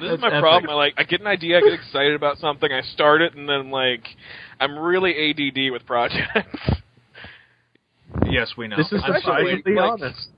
This 0.00 0.12
is 0.12 0.20
my 0.20 0.28
epic. 0.28 0.40
problem. 0.40 0.70
I 0.70 0.74
like 0.74 0.94
I 0.98 1.02
get 1.02 1.20
an 1.20 1.26
idea, 1.26 1.58
I 1.58 1.60
get 1.62 1.72
excited 1.72 2.14
about 2.14 2.38
something, 2.38 2.70
I 2.70 2.82
start 2.82 3.20
it, 3.22 3.34
and 3.34 3.48
then 3.48 3.72
like 3.72 4.06
I'm 4.60 4.78
really 4.78 5.30
ADD 5.30 5.72
with 5.72 5.84
projects. 5.84 6.28
yes, 8.30 8.52
we 8.56 8.68
know. 8.68 8.76
This 8.76 8.92
is 8.92 9.02
I'm 9.04 9.20
surprisingly 9.20 9.74
like- 9.74 9.90
honest. 9.90 10.28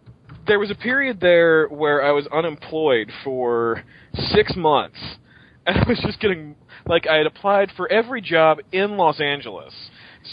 There 0.47 0.59
was 0.59 0.71
a 0.71 0.75
period 0.75 1.21
there 1.21 1.67
where 1.69 2.03
I 2.03 2.13
was 2.13 2.27
unemployed 2.29 3.11
for 3.25 3.85
six 4.15 4.55
months, 4.57 4.99
and 5.67 5.79
I 5.79 5.89
was 5.89 6.01
just 6.01 6.21
getting 6.21 6.57
like 6.87 7.07
I 7.07 7.17
had 7.17 7.27
applied 7.27 7.71
for 7.77 7.91
every 7.91 8.21
job 8.21 8.59
in 8.73 8.97
Los 8.97 9.21
Angeles 9.21 9.75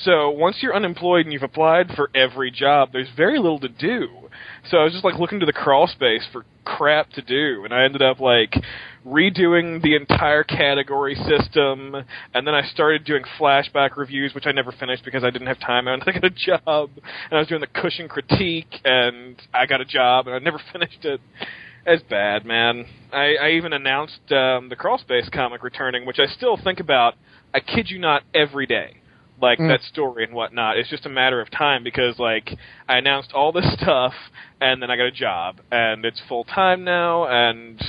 So 0.03 0.29
once 0.29 0.57
you're 0.61 0.75
unemployed 0.75 1.25
and 1.25 1.33
you've 1.33 1.43
applied 1.43 1.91
for 1.95 2.09
every 2.15 2.51
job, 2.51 2.89
there's 2.91 3.09
very 3.15 3.37
little 3.37 3.59
to 3.59 3.69
do. 3.69 4.07
So 4.69 4.77
I 4.77 4.83
was 4.83 4.93
just 4.93 5.03
like 5.03 5.19
looking 5.19 5.39
to 5.39 5.45
the 5.45 5.53
crawl 5.53 5.87
space 5.87 6.25
for 6.31 6.45
crap 6.65 7.11
to 7.11 7.21
do, 7.21 7.63
and 7.63 7.73
I 7.73 7.83
ended 7.83 8.01
up 8.01 8.19
like 8.19 8.53
redoing 9.07 9.81
the 9.81 9.95
entire 9.95 10.43
category 10.43 11.15
system, 11.15 11.95
and 12.33 12.45
then 12.45 12.53
I 12.53 12.63
started 12.67 13.05
doing 13.05 13.23
flashback 13.39 13.95
reviews, 13.95 14.33
which 14.33 14.45
I 14.45 14.51
never 14.51 14.71
finished 14.71 15.05
because 15.05 15.23
I 15.23 15.29
didn't 15.29 15.47
have 15.47 15.59
time, 15.59 15.87
and 15.87 16.03
I 16.07 16.11
got 16.11 16.25
a 16.25 16.29
job, 16.29 16.89
and 16.95 17.33
I 17.33 17.37
was 17.39 17.47
doing 17.47 17.61
the 17.61 17.67
Cushing 17.67 18.07
critique, 18.07 18.81
and 18.83 19.41
I 19.53 19.65
got 19.65 19.81
a 19.81 19.85
job, 19.85 20.27
and 20.27 20.35
I 20.35 20.39
never 20.39 20.59
finished 20.73 21.05
it. 21.05 21.21
It's 21.85 22.03
bad, 22.03 22.45
man. 22.45 22.85
I, 23.13 23.35
I 23.41 23.49
even 23.51 23.71
announced 23.71 24.19
um, 24.31 24.67
the 24.67 24.75
Crawl 24.77 24.97
Space 24.97 25.29
comic 25.29 25.63
returning, 25.63 26.05
which 26.05 26.19
I 26.19 26.25
still 26.25 26.57
think 26.61 26.81
about. 26.81 27.15
I 27.53 27.61
kid 27.61 27.89
you 27.89 27.97
not, 27.97 28.23
every 28.33 28.65
day 28.65 28.97
like 29.39 29.59
Mm. 29.59 29.69
that 29.69 29.81
story 29.83 30.23
and 30.23 30.33
whatnot. 30.33 30.77
It's 30.77 30.89
just 30.89 31.05
a 31.05 31.09
matter 31.09 31.39
of 31.39 31.49
time 31.51 31.83
because 31.83 32.17
like 32.19 32.57
I 32.89 32.97
announced 32.97 33.31
all 33.33 33.51
this 33.51 33.71
stuff 33.79 34.13
and 34.59 34.81
then 34.81 34.89
I 34.89 34.97
got 34.97 35.05
a 35.05 35.11
job 35.11 35.61
and 35.71 36.03
it's 36.05 36.19
full 36.27 36.43
time 36.43 36.83
now 36.83 37.27
and 37.27 37.79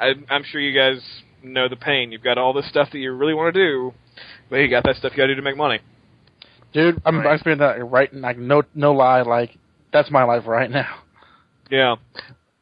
I, 0.00 0.14
I'm 0.28 0.42
sure 0.44 0.60
you 0.60 0.76
guys 0.78 1.00
know 1.42 1.68
the 1.68 1.76
pain. 1.76 2.12
You've 2.12 2.22
got 2.22 2.38
all 2.38 2.52
this 2.52 2.68
stuff 2.68 2.88
that 2.92 2.98
you 2.98 3.12
really 3.12 3.34
want 3.34 3.54
to 3.54 3.60
do, 3.60 3.92
but 4.48 4.56
you 4.56 4.68
got 4.68 4.84
that 4.84 4.96
stuff 4.96 5.12
you 5.12 5.18
got 5.18 5.26
to 5.26 5.34
do 5.34 5.36
to 5.36 5.42
make 5.42 5.56
money. 5.56 5.80
Dude, 6.72 7.00
I'm, 7.04 7.18
I'm 7.20 7.34
experiencing 7.34 7.66
that 7.66 7.84
right 7.84 8.12
like 8.14 8.38
no 8.38 8.62
no 8.74 8.92
lie, 8.92 9.22
like 9.22 9.56
that's 9.92 10.10
my 10.10 10.24
life 10.24 10.46
right 10.46 10.70
now. 10.70 10.96
Yeah. 11.70 11.96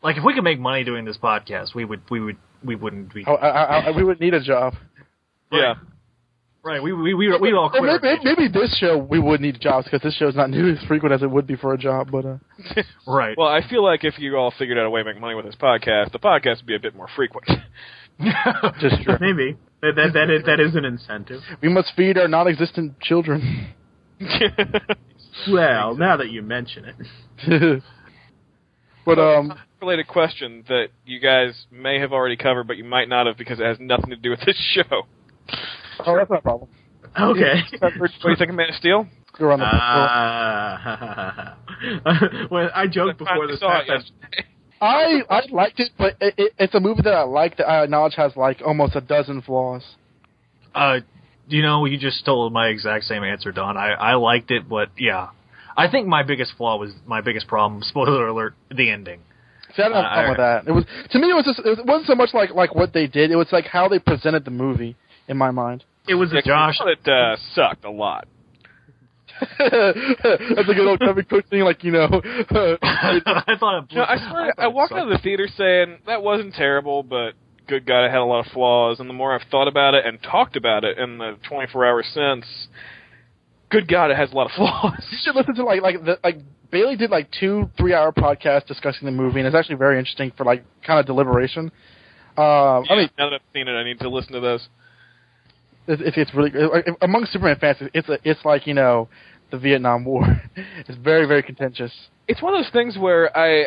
Like 0.03 0.17
if 0.17 0.25
we 0.25 0.35
could 0.35 0.45
make 0.45 0.61
money 0.61 0.85
doing 0.85 1.05
this 1.05 1.17
podcast, 1.17 1.75
we 1.75 1.85
would 1.85 2.03
we 2.11 2.21
would 2.21 2.37
we 2.65 2.75
wouldn't 2.75 3.13
be 3.15 3.25
Oh, 3.27 3.35
I, 3.35 3.49
I, 3.49 3.79
I, 3.87 3.91
we 3.97 4.05
would 4.05 4.21
need 4.21 4.35
a 4.35 4.41
job. 4.41 4.75
Yeah. 5.53 5.75
Right. 6.69 6.83
We 6.83 6.93
we 6.93 7.15
we 7.15 7.39
we'd 7.41 7.55
all 7.55 7.71
quit. 7.71 7.89
our 7.89 8.01
maybe, 8.01 8.21
maybe 8.25 8.49
this 8.49 8.77
show 8.79 8.99
we 8.99 9.19
would 9.19 9.41
need 9.41 9.61
jobs 9.61 9.87
because 9.87 10.03
this 10.03 10.15
show 10.17 10.29
is 10.29 10.37
not 10.37 10.51
nearly 10.51 10.73
as 10.73 10.85
frequent 10.87 11.15
as 11.15 11.23
it 11.23 11.31
would 11.31 11.47
be 11.47 11.57
for 11.57 11.73
a 11.73 11.79
job. 11.79 12.11
But 12.11 12.25
uh, 12.25 12.37
right. 13.07 13.37
Well, 13.37 13.49
I 13.49 13.67
feel 13.69 13.83
like 13.83 14.05
if 14.05 14.19
you 14.19 14.37
all 14.37 14.53
figured 14.59 14.79
out 14.79 14.87
a 14.87 14.91
way 14.91 15.03
to 15.03 15.05
make 15.13 15.21
money 15.21 15.35
with 15.35 15.47
this 15.47 15.57
podcast, 15.57 16.13
the 16.13 16.19
podcast 16.19 16.59
would 16.59 16.67
be 16.67 16.77
a 16.77 16.81
bit 16.81 16.95
more 16.95 17.09
frequent. 17.17 17.49
just 18.81 19.03
true. 19.03 19.17
Maybe 19.21 19.57
that 19.83 19.95
that 19.97 20.13
that 20.15 20.31
is, 20.31 20.45
that 20.45 20.61
is 20.61 20.75
an 20.75 20.85
incentive. 20.85 21.41
we 21.63 21.69
must 21.69 21.93
feed 21.97 22.19
our 22.19 22.29
non-existent 22.29 23.01
children. 23.01 23.75
Well, 25.49 25.95
now 25.95 26.17
that 26.17 26.31
you 26.31 26.43
mention 26.43 26.85
it, 26.85 27.83
but 29.07 29.19
um, 29.19 29.55
related 29.81 30.09
question 30.09 30.65
that 30.69 30.89
you 31.07 31.21
guys 31.21 31.67
may 31.71 32.01
have 32.01 32.13
already 32.13 32.37
covered, 32.37 32.67
but 32.67 32.77
you 32.77 32.85
might 32.85 33.09
not 33.09 33.27
have 33.27 33.39
because 33.39 33.61
it 33.61 33.65
has 33.65 33.79
nothing 33.81 34.11
to 34.11 34.17
do 34.17 34.31
with 34.31 34.41
this 34.45 34.57
show. 34.75 35.07
Oh, 36.07 36.17
that's 36.17 36.31
not 36.31 36.39
a 36.41 36.43
problem. 36.43 36.69
okay. 37.21 37.63
What 37.81 38.11
do 38.23 38.31
you 38.31 38.37
think 38.37 38.51
of 38.51 38.57
Man 38.57 38.69
of 38.71 38.75
Steel? 38.77 39.07
Go 39.39 39.47
around 39.47 39.61
the 39.61 39.67
Ah. 39.67 41.57
well, 42.51 42.71
I 42.75 42.87
joked 42.87 43.19
before 43.19 43.47
this 43.47 43.61
happened. 43.61 44.11
I 44.81 45.23
I 45.29 45.43
liked 45.51 45.81
it, 45.81 45.91
but 45.99 46.17
it, 46.21 46.35
it, 46.37 46.53
it's 46.59 46.75
a 46.75 46.81
movie 46.81 47.03
that 47.03 47.15
I 47.15 47.23
like 47.23 47.57
that 47.59 47.69
I 47.69 47.83
acknowledge 47.85 48.15
has 48.17 48.37
like 48.37 48.61
almost 48.65 48.95
a 48.97 49.01
dozen 49.01 49.43
flaws. 49.43 49.83
Uh, 50.75 51.01
you 51.49 51.63
know, 51.63 51.85
you 51.85 51.99
just 51.99 52.19
stole 52.19 52.49
my 52.51 52.69
exact 52.69 53.05
same 53.05 53.25
answer, 53.25 53.51
Don. 53.53 53.77
I 53.77 53.93
I 53.93 54.15
liked 54.15 54.51
it, 54.51 54.69
but 54.69 54.91
yeah, 54.99 55.29
I 55.77 55.89
think 55.91 56.07
my 56.07 56.23
biggest 56.23 56.53
flaw 56.57 56.77
was 56.79 56.93
my 57.07 57.21
biggest 57.21 57.47
problem. 57.49 57.83
Spoiler 57.89 58.29
alert: 58.29 58.55
the 58.71 58.91
ending. 58.91 59.21
See, 59.77 59.83
I 59.83 59.89
don't 59.89 59.95
have 59.97 60.05
a 60.05 60.09
Uh, 60.09 60.15
problem 60.15 60.31
with 60.31 60.39
that. 60.39 60.69
It 60.69 60.73
was 60.73 60.85
to 61.11 61.19
me, 61.19 61.31
it 61.31 61.35
was 61.35 61.45
just 61.45 61.59
it 61.65 61.85
wasn't 61.87 62.07
so 62.07 62.15
much 62.15 62.31
like 62.35 62.51
like 62.55 62.75
what 62.75 62.93
they 62.93 63.07
did. 63.07 63.31
It 63.31 63.37
was 63.37 63.49
like 63.53 63.67
how 63.67 63.89
they 63.89 63.99
presented 63.99 64.45
the 64.45 64.51
movie 64.53 64.97
in 65.29 65.37
my 65.37 65.51
mind. 65.51 65.85
It 66.09 66.15
was 66.15 66.33
a 66.33 66.39
a 66.39 66.43
'cause 66.43 66.51
I 66.53 66.73
thought 66.77 66.89
it 66.89 67.09
uh, 67.09 67.37
sucked 67.55 67.85
a 67.85 67.91
lot. 67.91 68.27
That's 69.59 70.69
a 70.69 70.75
good 70.75 70.89
old 70.89 70.99
Kevin 71.01 71.25
Cook 71.25 71.49
thing, 71.49 71.63
like 71.63 71.85
you 71.85 71.93
know. 71.93 72.07
I 72.11 73.57
thought 73.59 73.85
it. 73.85 73.95
No, 73.95 74.03
I 74.03 74.17
swear, 74.31 74.55
I 74.59 74.67
walked 74.69 74.93
out 74.93 75.07
of 75.07 75.11
the 75.11 75.19
theater 75.23 75.47
saying 75.57 75.99
that 76.07 76.23
wasn't 76.23 76.55
terrible, 76.55 77.03
but 77.03 77.33
good 77.69 77.87
God, 77.87 78.05
it 78.05 78.11
had 78.11 78.19
a 78.21 78.25
lot 78.25 78.45
of 78.47 78.53
flaws. 78.53 78.99
And 78.99 79.09
the 79.09 79.15
more 79.15 79.35
I've 79.35 79.47
thought 79.51 79.69
about 79.69 79.95
it 79.95 80.05
and 80.07 80.21
talked 80.23 80.57
about 80.57 80.85
it 80.85 80.99
in 80.99 81.19
the 81.19 81.37
24 81.49 81.87
hours 81.87 82.07
since, 82.13 82.47
good 83.71 83.87
God, 83.87 84.11
it 84.11 84.17
has 84.17 84.33
a 84.33 84.35
lot 84.35 84.47
of 84.47 84.53
flaws. 84.53 85.05
you 85.11 85.19
should 85.23 85.37
listen 85.37 85.55
to 85.57 85.63
like 85.65 85.83
like 85.83 86.05
the, 86.05 86.19
like 86.25 86.39
Bailey 86.71 86.97
did 86.97 87.11
like 87.11 87.29
two 87.39 87.71
three 87.79 87.95
hour 87.95 88.13
podcasts 88.13 88.67
discussing 88.67 89.07
the 89.07 89.13
movie, 89.13 89.39
and 89.39 89.47
it's 89.47 89.57
actually 89.57 89.77
very 89.77 89.99
interesting 89.99 90.33
for 90.37 90.45
like 90.45 90.65
kind 90.85 90.99
of 90.99 91.07
deliberation. 91.07 91.71
Um, 92.37 92.85
I 92.89 92.95
mean, 92.97 93.11
now 93.19 93.31
that 93.31 93.35
I've 93.37 93.53
seen 93.53 93.69
it, 93.69 93.73
I 93.73 93.85
need 93.85 94.01
to 94.01 94.09
listen 94.09 94.33
to 94.33 94.41
those. 94.41 94.69
It, 95.89 96.01
it, 96.01 96.15
it's 96.17 96.35
really 96.35 96.53
among 97.03 97.27
Superman 97.27 97.57
fans. 97.61 97.79
It's 97.95 98.09
a, 98.09 98.19
it's 98.23 98.45
like 98.45 98.67
you 98.67 98.75
know 98.75 99.09
the 99.51 99.59
Vietnam 99.59 100.05
War. 100.05 100.25
it's 100.57 100.99
very 100.99 101.27
very 101.27 101.43
contentious. 101.43 101.93
It's 102.29 102.43
one 102.43 102.55
of 102.55 102.63
those 102.63 102.73
things 102.73 102.97
where 102.97 103.37
I. 103.37 103.67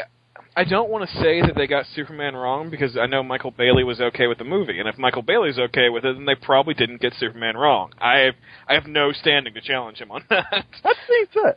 I 0.54 0.66
don't 0.66 0.90
want 0.90 1.10
to 1.10 1.16
say 1.18 1.40
that 1.42 1.54
they 1.56 1.66
got 1.66 1.86
Superman 1.96 2.36
wrong 2.36 2.70
because 2.70 2.98
I 2.98 3.06
know 3.06 3.24
Michael 3.24 3.52
Bailey 3.52 3.86
was 3.86 4.02
okay 4.02 4.28
with 4.28 4.38
the 4.38 4.44
movie, 4.44 4.80
and 4.80 4.90
if 4.90 4.98
Michael 4.98 5.22
Bailey's 5.22 5.58
okay 5.58 5.88
with 5.88 6.04
it, 6.04 6.14
then 6.14 6.26
they 6.26 6.36
probably 6.36 6.74
didn't 6.74 7.00
get 7.00 7.14
Superman 7.14 7.56
wrong. 7.56 7.94
I 8.02 8.18
have, 8.18 8.34
I 8.68 8.74
have 8.74 8.86
no 8.86 9.14
standing 9.14 9.54
to 9.54 9.62
challenge 9.62 10.00
him 10.00 10.12
on 10.12 10.26
that. 10.30 10.66
That's 10.84 11.00
being 11.08 11.26
said. 11.34 11.56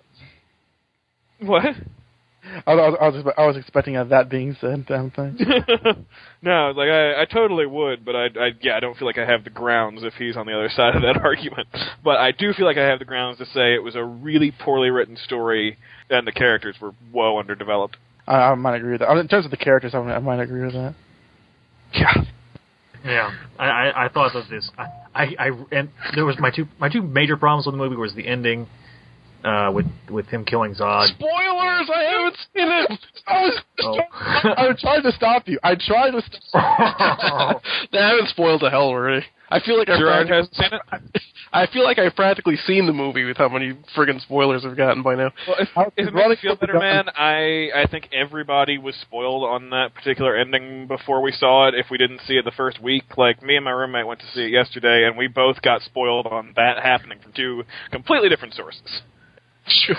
What? 1.40 1.74
I, 2.66 2.74
was- 2.74 2.98
I 3.00 3.08
was 3.08 3.24
I 3.38 3.46
was 3.46 3.56
expecting 3.56 3.96
a 3.96 4.04
that 4.06 4.28
being 4.28 4.56
said 4.60 4.86
damn 4.86 5.10
thing. 5.10 5.38
no, 6.42 6.72
like 6.76 6.88
I, 6.88 7.22
I 7.22 7.24
totally 7.24 7.66
would, 7.66 8.04
but 8.04 8.14
I, 8.14 8.24
I, 8.38 8.50
yeah, 8.60 8.76
I 8.76 8.80
don't 8.80 8.96
feel 8.96 9.06
like 9.06 9.18
I 9.18 9.24
have 9.24 9.44
the 9.44 9.50
grounds 9.50 10.02
if 10.02 10.14
he's 10.14 10.36
on 10.36 10.46
the 10.46 10.52
other 10.54 10.68
side 10.68 10.94
of 10.94 11.02
that 11.02 11.16
argument. 11.24 11.68
But 12.02 12.18
I 12.18 12.32
do 12.32 12.52
feel 12.52 12.66
like 12.66 12.76
I 12.76 12.84
have 12.86 12.98
the 12.98 13.04
grounds 13.04 13.38
to 13.38 13.46
say 13.46 13.74
it 13.74 13.82
was 13.82 13.94
a 13.96 14.04
really 14.04 14.50
poorly 14.50 14.90
written 14.90 15.16
story, 15.16 15.78
and 16.10 16.26
the 16.26 16.32
characters 16.32 16.76
were 16.80 16.92
woe 17.12 17.38
underdeveloped. 17.38 17.96
I, 18.26 18.36
I 18.36 18.54
might 18.54 18.76
agree 18.76 18.92
with 18.92 19.00
that. 19.00 19.16
In 19.16 19.28
terms 19.28 19.44
of 19.46 19.50
the 19.50 19.56
characters, 19.56 19.94
I 19.94 20.00
might, 20.02 20.14
I 20.14 20.18
might 20.18 20.40
agree 20.40 20.64
with 20.64 20.74
that. 20.74 20.94
Yeah. 21.92 22.14
Yeah, 23.04 23.30
I, 23.58 23.66
I, 23.66 24.04
I 24.06 24.08
thought 24.08 24.32
that 24.32 24.44
this, 24.48 24.70
I, 24.78 24.86
I, 25.14 25.24
I, 25.38 25.50
and 25.72 25.90
there 26.14 26.24
was 26.24 26.36
my 26.38 26.50
two, 26.50 26.66
my 26.78 26.88
two 26.88 27.02
major 27.02 27.36
problems 27.36 27.66
with 27.66 27.74
the 27.74 27.78
movie 27.78 27.96
was 27.96 28.14
the 28.14 28.26
ending, 28.26 28.66
uh, 29.44 29.70
with 29.72 29.86
with 30.10 30.26
him 30.26 30.44
killing 30.44 30.74
Zod. 30.74 31.08
Spoilers! 31.08 31.90
I 31.94 32.02
haven't 32.10 32.36
seen 32.54 32.68
it. 32.68 33.00
I 33.26 33.42
was, 33.42 33.60
Oh. 33.80 33.98
I 34.56 34.68
was 34.68 34.78
trying 34.80 35.02
to 35.02 35.12
stop 35.12 35.46
you. 35.48 35.58
I 35.62 35.74
tried 35.74 36.12
to. 36.12 36.22
Stop 36.48 37.62
they 37.92 37.98
haven't 37.98 38.28
spoiled 38.28 38.62
the 38.62 38.70
hell 38.70 38.82
already. 38.88 39.26
I 39.50 39.60
feel 39.60 39.78
like 39.78 39.88
I've 39.88 39.98
Gerard 39.98 40.26
practically, 40.26 40.36
hasn't 40.36 41.04
seen 41.04 41.12
it. 41.14 41.22
I 41.52 41.66
feel 41.66 41.84
like 41.84 41.98
I've 41.98 42.16
practically 42.16 42.56
seen 42.66 42.86
the 42.86 42.92
movie 42.92 43.24
with 43.24 43.36
how 43.36 43.48
many 43.48 43.74
friggin' 43.94 44.20
spoilers 44.22 44.64
I've 44.64 44.76
gotten 44.76 45.02
by 45.02 45.14
now. 45.14 45.30
Well, 45.46 45.56
if, 45.60 45.68
if 45.96 46.08
it 46.08 46.14
running 46.14 46.30
makes 46.30 46.42
you 46.42 46.50
feel 46.50 46.56
better, 46.56 46.78
man, 46.78 47.04
I 47.14 47.68
I 47.74 47.86
think 47.90 48.08
everybody 48.12 48.78
was 48.78 48.94
spoiled 48.96 49.44
on 49.44 49.70
that 49.70 49.94
particular 49.94 50.34
ending 50.36 50.86
before 50.88 51.20
we 51.20 51.30
saw 51.32 51.68
it. 51.68 51.74
If 51.74 51.86
we 51.90 51.98
didn't 51.98 52.22
see 52.26 52.34
it 52.34 52.44
the 52.44 52.52
first 52.56 52.80
week, 52.82 53.04
like 53.16 53.42
me 53.42 53.56
and 53.56 53.64
my 53.64 53.70
roommate 53.72 54.06
went 54.06 54.20
to 54.20 54.26
see 54.34 54.44
it 54.44 54.50
yesterday, 54.50 55.04
and 55.06 55.16
we 55.16 55.26
both 55.28 55.60
got 55.62 55.82
spoiled 55.82 56.26
on 56.26 56.54
that 56.56 56.82
happening 56.82 57.18
from 57.22 57.32
two 57.32 57.64
completely 57.90 58.28
different 58.30 58.54
sources. 58.54 59.02
Sure. 59.86 59.96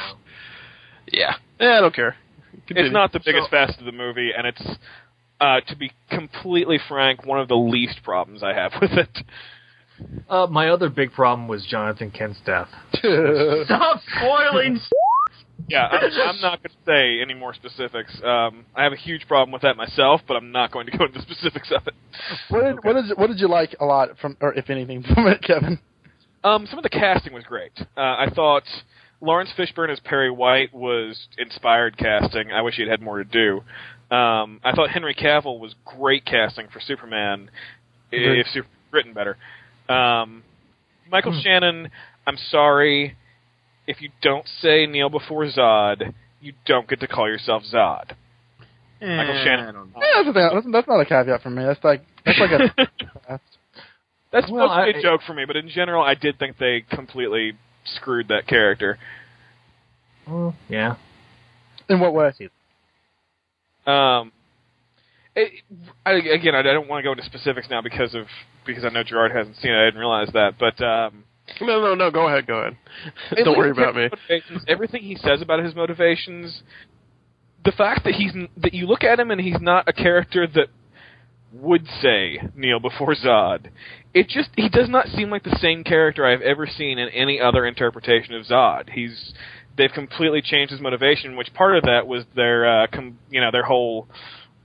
Yeah. 1.08 1.36
Yeah, 1.60 1.78
I 1.78 1.82
don't 1.82 1.96
care. 1.96 2.16
Continue. 2.68 2.86
It's 2.90 2.94
not 2.94 3.12
the 3.12 3.20
biggest 3.24 3.50
facet 3.50 3.80
of 3.80 3.86
the 3.86 3.92
movie, 3.92 4.32
and 4.36 4.48
it's, 4.48 4.62
uh, 5.40 5.62
to 5.68 5.76
be 5.76 5.92
completely 6.10 6.80
frank, 6.88 7.26
one 7.26 7.40
of 7.40 7.48
the 7.48 7.56
least 7.56 8.02
problems 8.04 8.44
I 8.44 8.54
have 8.54 8.72
with 8.82 8.92
it. 8.94 9.18
Uh, 10.30 10.48
my 10.48 10.70
other 10.70 10.90
big 10.90 11.12
problem 11.14 11.48
was 11.48 11.66
Jonathan 11.66 12.12
Kent's 12.12 12.40
death. 12.46 12.68
Stop 12.96 14.02
spoiling. 14.18 14.80
Yeah, 15.68 15.88
I'm, 15.88 16.12
I'm 16.12 16.42
not 16.42 16.62
going 16.62 16.70
to 16.70 16.86
say 16.86 17.22
any 17.22 17.34
more 17.34 17.54
specifics. 17.54 18.14
Um, 18.24 18.66
I 18.76 18.84
have 18.84 18.92
a 18.94 18.98
huge 18.98 19.26
problem 19.28 19.52
with 19.54 19.62
that 19.62 19.78
myself, 19.78 20.22
but 20.28 20.36
I'm 20.36 20.52
not 20.52 20.72
going 20.72 20.86
to 20.88 20.98
go 20.98 21.06
into 21.06 21.20
the 21.20 21.26
specifics 21.26 21.72
of 21.72 21.88
it. 21.88 21.94
what 22.50 22.64
did 22.64 22.84
what 22.84 22.94
did 22.94 23.18
what 23.18 23.28
did 23.28 23.40
you 23.40 23.48
like 23.48 23.76
a 23.80 23.86
lot 23.86 24.10
from, 24.20 24.36
or 24.42 24.54
if 24.54 24.70
anything, 24.70 25.02
from 25.02 25.28
it, 25.28 25.42
Kevin? 25.42 25.80
Um, 26.44 26.68
some 26.68 26.78
of 26.78 26.84
the 26.84 26.90
casting 26.90 27.34
was 27.34 27.44
great. 27.46 27.72
Uh, 27.80 28.02
I 28.02 28.28
thought 28.36 28.64
Laurence 29.26 29.50
Fishburne 29.58 29.90
as 29.92 30.00
Perry 30.02 30.30
White 30.32 30.74
was 30.74 31.28
inspired 31.38 31.98
casting. 31.98 32.52
I 32.52 32.62
wish 32.62 32.76
he 32.76 32.84
had 32.84 32.90
had 32.92 33.02
more 33.02 33.18
to 33.18 33.24
do. 33.26 33.58
Um, 34.16 34.60
I 34.64 34.72
thought 34.76 34.92
Henry 34.92 35.16
Cavill 35.16 35.60
was 35.60 35.74
great 35.84 36.26
casting 36.26 36.68
for 36.72 36.80
Superman, 36.80 37.50
Agreed. 38.14 38.40
if 38.42 38.48
Super 38.54 38.68
written 38.92 39.14
better. 39.14 39.36
Um, 39.90 40.44
Michael 41.12 41.34
Hmm. 41.34 41.40
Shannon, 41.42 41.90
I'm 42.28 42.38
sorry. 42.50 43.16
If 43.88 44.02
you 44.02 44.10
don't 44.22 44.48
say 44.62 44.86
kneel 44.86 45.10
before 45.10 45.46
Zod, 45.46 46.14
you 46.42 46.54
don't 46.66 46.88
get 46.88 47.00
to 47.02 47.08
call 47.08 47.28
yourself 47.28 47.64
Zod. 47.64 48.12
Michael 49.02 49.36
Eh, 49.38 49.44
Shannon. 49.44 49.74
Don't 49.76 49.94
know. 49.94 50.02
Yeah, 50.02 50.24
that's, 50.24 50.34
thing. 50.64 50.72
That's, 50.72 50.88
not 50.88 51.00
a 51.02 51.06
caveat 51.06 51.42
for 51.44 51.50
me. 51.50 51.64
That's 51.64 51.84
like 51.84 52.04
that's 52.26 52.40
like 52.40 52.52
a. 52.52 52.90
That's 54.32 54.52
Well, 54.52 54.68
supposed 54.68 54.88
to 54.88 54.94
be 54.94 55.00
a 55.00 55.02
joke 55.02 55.22
for 55.26 55.34
me, 55.34 55.46
but 55.46 55.56
in 55.56 55.70
general, 55.70 56.04
I 56.04 56.14
did 56.16 56.38
think 56.40 56.58
they 56.58 56.84
completely 56.90 57.54
screwed 57.96 58.28
that 58.30 58.48
character. 58.48 58.98
Yeah. 60.70 60.96
in 61.90 62.00
what 62.00 62.14
way? 62.14 62.32
Um, 63.86 64.32
it, 65.36 65.52
I, 66.06 66.14
again, 66.14 66.56
I, 66.56 66.60
I 66.60 66.64
don't 66.64 66.88
want 66.88 67.04
to 67.04 67.04
go 67.04 67.12
into 67.12 67.24
specifics 67.24 67.68
now 67.70 67.82
because 67.82 68.16
of 68.16 68.26
because 68.66 68.84
I 68.84 68.90
know 68.90 69.04
Gerard 69.04 69.32
hasn't 69.32 69.58
seen 69.58 69.72
it. 69.72 69.80
I 69.80 69.86
didn't 69.86 70.00
realize 70.00 70.30
that, 70.34 70.56
but 70.60 70.84
um, 70.84 71.24
No, 71.62 71.82
no, 71.82 71.94
no. 71.94 72.10
Go 72.10 72.28
ahead. 72.28 72.48
Go 72.48 72.60
ahead. 72.60 72.78
Don't 73.44 73.58
worry 73.58 73.72
about 73.72 73.96
me. 73.96 74.10
Everything 74.68 75.02
he 75.04 75.16
says 75.16 75.42
about 75.42 75.64
his 75.64 75.76
motivations, 75.76 76.64
the 77.64 77.72
fact 77.72 78.04
that 78.06 78.14
he's 78.14 78.34
that 78.58 78.74
you 78.74 78.88
look 78.88 79.04
at 79.04 79.20
him 79.20 79.32
and 79.32 79.40
he's 79.40 79.62
not 79.62 79.88
a 79.88 79.94
character 79.94 80.48
that 80.48 80.68
would 81.62 81.88
say 82.02 82.40
kneel 82.56 82.80
before 82.80 83.16
Zod. 83.16 83.68
It 84.14 84.28
just 84.28 84.50
he 84.56 84.70
does 84.70 84.90
not 84.90 85.08
seem 85.08 85.30
like 85.30 85.44
the 85.44 85.58
same 85.62 85.84
character 85.84 86.26
I've 86.26 86.42
ever 86.42 86.68
seen 86.68 86.98
in 86.98 87.10
any 87.10 87.40
other 87.40 87.66
interpretation 87.66 88.34
of 88.34 88.46
Zod. 88.46 88.90
He's 88.90 89.34
they've 89.78 89.92
completely 89.92 90.42
changed 90.42 90.72
his 90.72 90.82
motivation, 90.82 91.36
which 91.36 91.54
part 91.54 91.76
of 91.76 91.84
that 91.84 92.08
was 92.08 92.24
their 92.36 92.84
uh, 92.84 92.88
com- 92.88 93.20
you 93.30 93.42
know 93.42 93.52
their 93.52 93.64
whole 93.64 94.08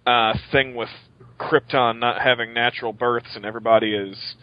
uh, 0.07 0.35
thing 0.53 0.75
with 0.75 0.89
Krypton 1.39 1.99
not 1.99 2.21
having 2.21 2.53
natural 2.53 2.93
births 2.93 3.35
and 3.35 3.45
everybody 3.45 3.95
is 3.95 4.35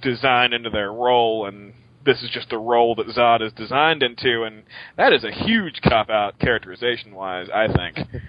designed 0.00 0.54
into 0.54 0.70
their 0.70 0.92
role 0.92 1.46
and 1.46 1.72
this 2.04 2.22
is 2.22 2.30
just 2.30 2.50
the 2.50 2.58
role 2.58 2.94
that 2.94 3.06
Zod 3.08 3.42
is 3.42 3.52
designed 3.52 4.02
into 4.02 4.44
and 4.44 4.62
that 4.96 5.12
is 5.12 5.24
a 5.24 5.30
huge 5.30 5.80
cop 5.82 6.10
out 6.10 6.38
characterization 6.38 7.14
wise, 7.14 7.48
I 7.52 7.66
think. 7.66 8.08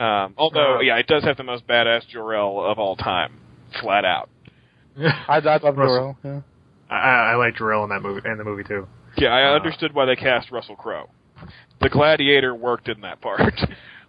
Um, 0.00 0.34
although, 0.36 0.76
Uh, 0.78 0.80
yeah, 0.80 0.96
it 0.98 1.06
does 1.06 1.22
have 1.24 1.36
the 1.36 1.44
most 1.44 1.66
badass 1.66 2.06
Jor-El 2.08 2.64
of 2.64 2.78
all 2.78 2.96
time, 2.96 3.34
flat 3.80 4.04
out. 4.04 4.28
I, 4.98 5.12
I 5.28 5.38
love 5.38 5.76
Russell. 5.76 6.16
Jor-El. 6.22 6.44
Yeah. 6.90 6.94
I, 6.94 7.32
I 7.32 7.34
like 7.36 7.56
Jor-El 7.56 7.84
in 7.84 7.90
that 7.90 8.02
movie 8.02 8.20
in 8.28 8.38
the 8.38 8.44
movie 8.44 8.64
too. 8.64 8.86
Yeah, 9.16 9.28
I 9.28 9.52
Uh, 9.52 9.56
understood 9.56 9.94
why 9.94 10.06
they 10.06 10.16
cast 10.16 10.50
Russell 10.50 10.76
Crowe. 10.76 11.08
The 11.80 11.88
Gladiator 11.88 12.54
worked 12.54 12.88
in 12.88 13.00
that 13.02 13.20
part. 13.20 13.40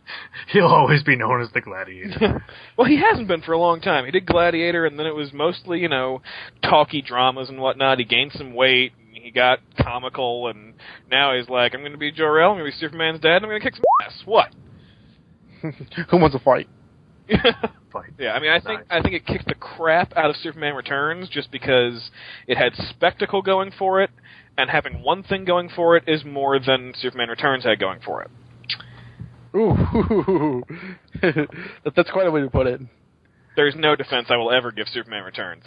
He'll 0.52 0.68
always 0.68 1.02
be 1.02 1.16
known 1.16 1.42
as 1.42 1.50
the 1.52 1.62
Gladiator. 1.62 2.44
well, 2.78 2.88
he 2.88 2.98
hasn't 3.02 3.28
been 3.28 3.42
for 3.42 3.54
a 3.54 3.58
long 3.58 3.82
time. 3.82 4.06
He 4.06 4.12
did 4.12 4.26
Gladiator, 4.28 4.86
and 4.86 5.00
then 5.00 5.08
it 5.08 5.16
was 5.16 5.34
mostly, 5.34 5.80
you 5.80 5.90
know, 5.90 6.22
talky 6.62 7.02
dramas 7.02 7.50
and 7.50 7.60
whatnot. 7.60 7.98
He 7.98 8.06
gained 8.06 8.32
some 8.34 8.54
weight, 8.54 8.94
and 9.16 9.24
he 9.24 9.32
got 9.32 9.60
comical, 9.82 10.48
and 10.48 10.74
now 11.10 11.36
he's 11.36 11.50
like, 11.50 11.74
I'm 11.74 11.80
going 11.82 11.92
to 11.94 11.98
be 11.98 12.12
Jor-El, 12.12 12.52
I'm 12.52 12.58
going 12.60 12.72
to 12.72 12.78
be 12.78 12.80
Superman's 12.80 13.20
dad, 13.22 13.38
and 13.38 13.46
I'm 13.46 13.50
going 13.50 13.62
to 13.62 13.66
kick 13.66 13.76
some 13.76 13.84
ass. 14.04 14.22
What? 14.26 14.50
Who 16.10 16.18
wants 16.18 16.36
to 16.36 16.40
fight? 16.44 16.68
Yeah, 18.20 18.34
I 18.34 18.40
mean, 18.40 18.52
I 18.52 18.60
think 18.60 18.82
I 18.90 19.02
think 19.02 19.16
it 19.16 19.26
kicked 19.26 19.48
the 19.48 19.56
crap 19.56 20.14
out 20.16 20.30
of 20.30 20.36
Superman 20.38 20.76
Returns 20.76 21.30
just 21.30 21.50
because 21.52 22.12
it 22.48 22.58
had 22.58 22.74
spectacle 22.90 23.42
going 23.42 23.72
for 23.78 24.02
it, 24.02 24.10
and 24.58 24.70
having 24.70 25.02
one 25.02 25.24
thing 25.24 25.46
going 25.46 25.70
for 25.76 25.96
it 25.98 26.04
is 26.08 26.24
more 26.26 26.60
than 26.60 26.94
Superman 26.98 27.30
Returns 27.30 27.64
had 27.64 27.80
going 27.80 28.00
for 28.06 28.22
it. 28.22 28.30
Ooh, 29.56 30.64
That- 31.22 31.94
that's 31.96 32.12
quite 32.12 32.28
a 32.28 32.32
way 32.32 32.42
to 32.42 32.50
put 32.50 32.68
it. 32.68 32.82
There's 33.56 33.76
no 33.76 33.96
defense 33.96 34.28
I 34.30 34.36
will 34.36 34.52
ever 34.52 34.72
give 34.74 34.88
Superman 34.90 35.24
Returns. 35.24 35.64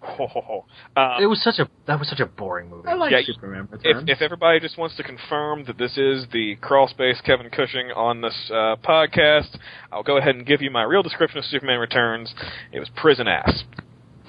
Ho, 0.00 0.26
ho, 0.28 0.40
ho. 0.40 0.64
Um, 0.96 1.22
it 1.22 1.26
was 1.26 1.42
such 1.42 1.58
a 1.58 1.68
that 1.86 1.98
was 1.98 2.08
such 2.08 2.20
a 2.20 2.26
boring 2.26 2.70
movie. 2.70 2.86
I 2.88 2.94
like 2.94 3.10
Yeah, 3.10 3.18
Superman 3.24 3.68
if, 3.72 3.84
Returns. 3.84 4.08
if 4.08 4.22
everybody 4.22 4.60
just 4.60 4.78
wants 4.78 4.96
to 4.96 5.02
confirm 5.02 5.64
that 5.64 5.76
this 5.76 5.98
is 5.98 6.24
the 6.32 6.56
crawl 6.60 6.86
space 6.86 7.20
Kevin 7.24 7.50
Cushing 7.50 7.90
on 7.96 8.20
this 8.20 8.34
uh, 8.50 8.76
podcast, 8.84 9.58
I'll 9.90 10.04
go 10.04 10.16
ahead 10.18 10.36
and 10.36 10.46
give 10.46 10.62
you 10.62 10.70
my 10.70 10.84
real 10.84 11.02
description 11.02 11.38
of 11.38 11.44
Superman 11.46 11.80
Returns. 11.80 12.32
It 12.72 12.78
was 12.78 12.88
prison 12.94 13.26
ass. 13.26 13.64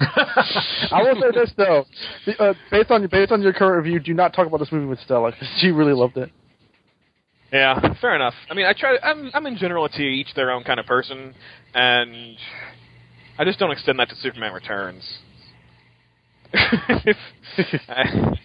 I 0.00 1.02
will 1.02 1.20
say 1.20 1.30
this 1.38 1.52
though, 1.56 1.84
The- 2.26 2.42
uh, 2.42 2.54
based 2.70 2.90
on 2.90 3.06
based 3.06 3.30
on 3.32 3.42
your 3.42 3.52
current 3.52 3.84
review, 3.84 4.00
do 4.00 4.14
not 4.14 4.32
talk 4.34 4.46
about 4.46 4.58
this 4.58 4.72
movie 4.72 4.86
with 4.86 4.98
Stella 5.00 5.30
because 5.30 5.48
she 5.60 5.68
really 5.70 5.92
loved 5.92 6.16
it. 6.16 6.30
Yeah, 7.52 7.94
fair 8.00 8.14
enough. 8.14 8.34
I 8.48 8.54
mean, 8.54 8.66
I 8.66 8.72
try. 8.72 8.96
I'm 9.02 9.30
I'm 9.34 9.46
in 9.46 9.56
general 9.56 9.88
to 9.88 10.02
each 10.02 10.34
their 10.34 10.50
own 10.50 10.64
kind 10.64 10.80
of 10.80 10.86
person, 10.86 11.34
and 11.74 12.36
I 13.38 13.44
just 13.44 13.58
don't 13.58 13.70
extend 13.72 13.98
that 13.98 14.08
to 14.08 14.16
Superman 14.16 14.52
Returns. 14.52 15.02
I- 16.54 17.14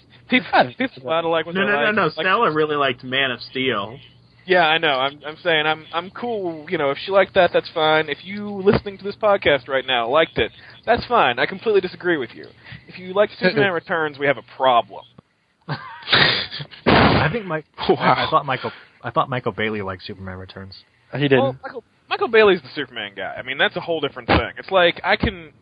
people, 0.29 0.73
people 0.77 1.09
out 1.09 1.25
of 1.25 1.31
like 1.31 1.45
what 1.45 1.55
no, 1.55 1.65
they 1.65 1.71
no, 1.71 1.85
no, 1.85 1.91
no. 1.91 2.03
Like- 2.03 2.13
Stella 2.13 2.51
really 2.51 2.75
liked 2.75 3.03
Man 3.03 3.31
of 3.31 3.41
Steel. 3.41 3.99
Yeah, 4.45 4.67
I 4.67 4.77
know. 4.77 4.99
I'm 4.99 5.19
I'm 5.25 5.37
saying 5.43 5.65
I'm 5.65 5.85
I'm 5.91 6.11
cool. 6.11 6.69
You 6.69 6.77
know, 6.77 6.91
if 6.91 6.99
she 7.03 7.11
liked 7.11 7.33
that, 7.33 7.49
that's 7.51 7.69
fine. 7.73 8.09
If 8.09 8.23
you 8.23 8.47
listening 8.47 8.97
to 8.99 9.03
this 9.03 9.15
podcast 9.15 9.67
right 9.67 9.85
now 9.85 10.07
liked 10.07 10.37
it, 10.37 10.51
that's 10.85 11.03
fine. 11.07 11.39
I 11.39 11.47
completely 11.47 11.81
disagree 11.81 12.17
with 12.17 12.29
you. 12.35 12.45
If 12.87 12.99
you 12.99 13.13
liked 13.13 13.33
Superman 13.39 13.71
Returns, 13.73 14.19
we 14.19 14.27
have 14.27 14.37
a 14.37 14.43
problem. 14.55 15.03
I 15.67 17.27
think 17.31 17.45
Mike. 17.45 17.65
I, 17.77 17.93
I 17.93 18.27
thought 18.29 18.45
Michael. 18.45 18.71
I 19.01 19.09
thought 19.09 19.29
Michael 19.29 19.51
Bailey 19.51 19.81
liked 19.81 20.03
Superman 20.03 20.37
Returns. 20.37 20.75
He 21.13 21.21
didn't. 21.21 21.39
Well, 21.39 21.57
Michael 21.63 21.83
Michael 22.07 22.27
Bailey's 22.27 22.61
the 22.61 22.69
Superman 22.75 23.13
guy. 23.15 23.33
I 23.35 23.41
mean, 23.41 23.57
that's 23.57 23.75
a 23.75 23.81
whole 23.81 23.99
different 23.99 24.27
thing. 24.27 24.51
It's 24.57 24.69
like 24.69 25.01
I 25.03 25.15
can 25.15 25.53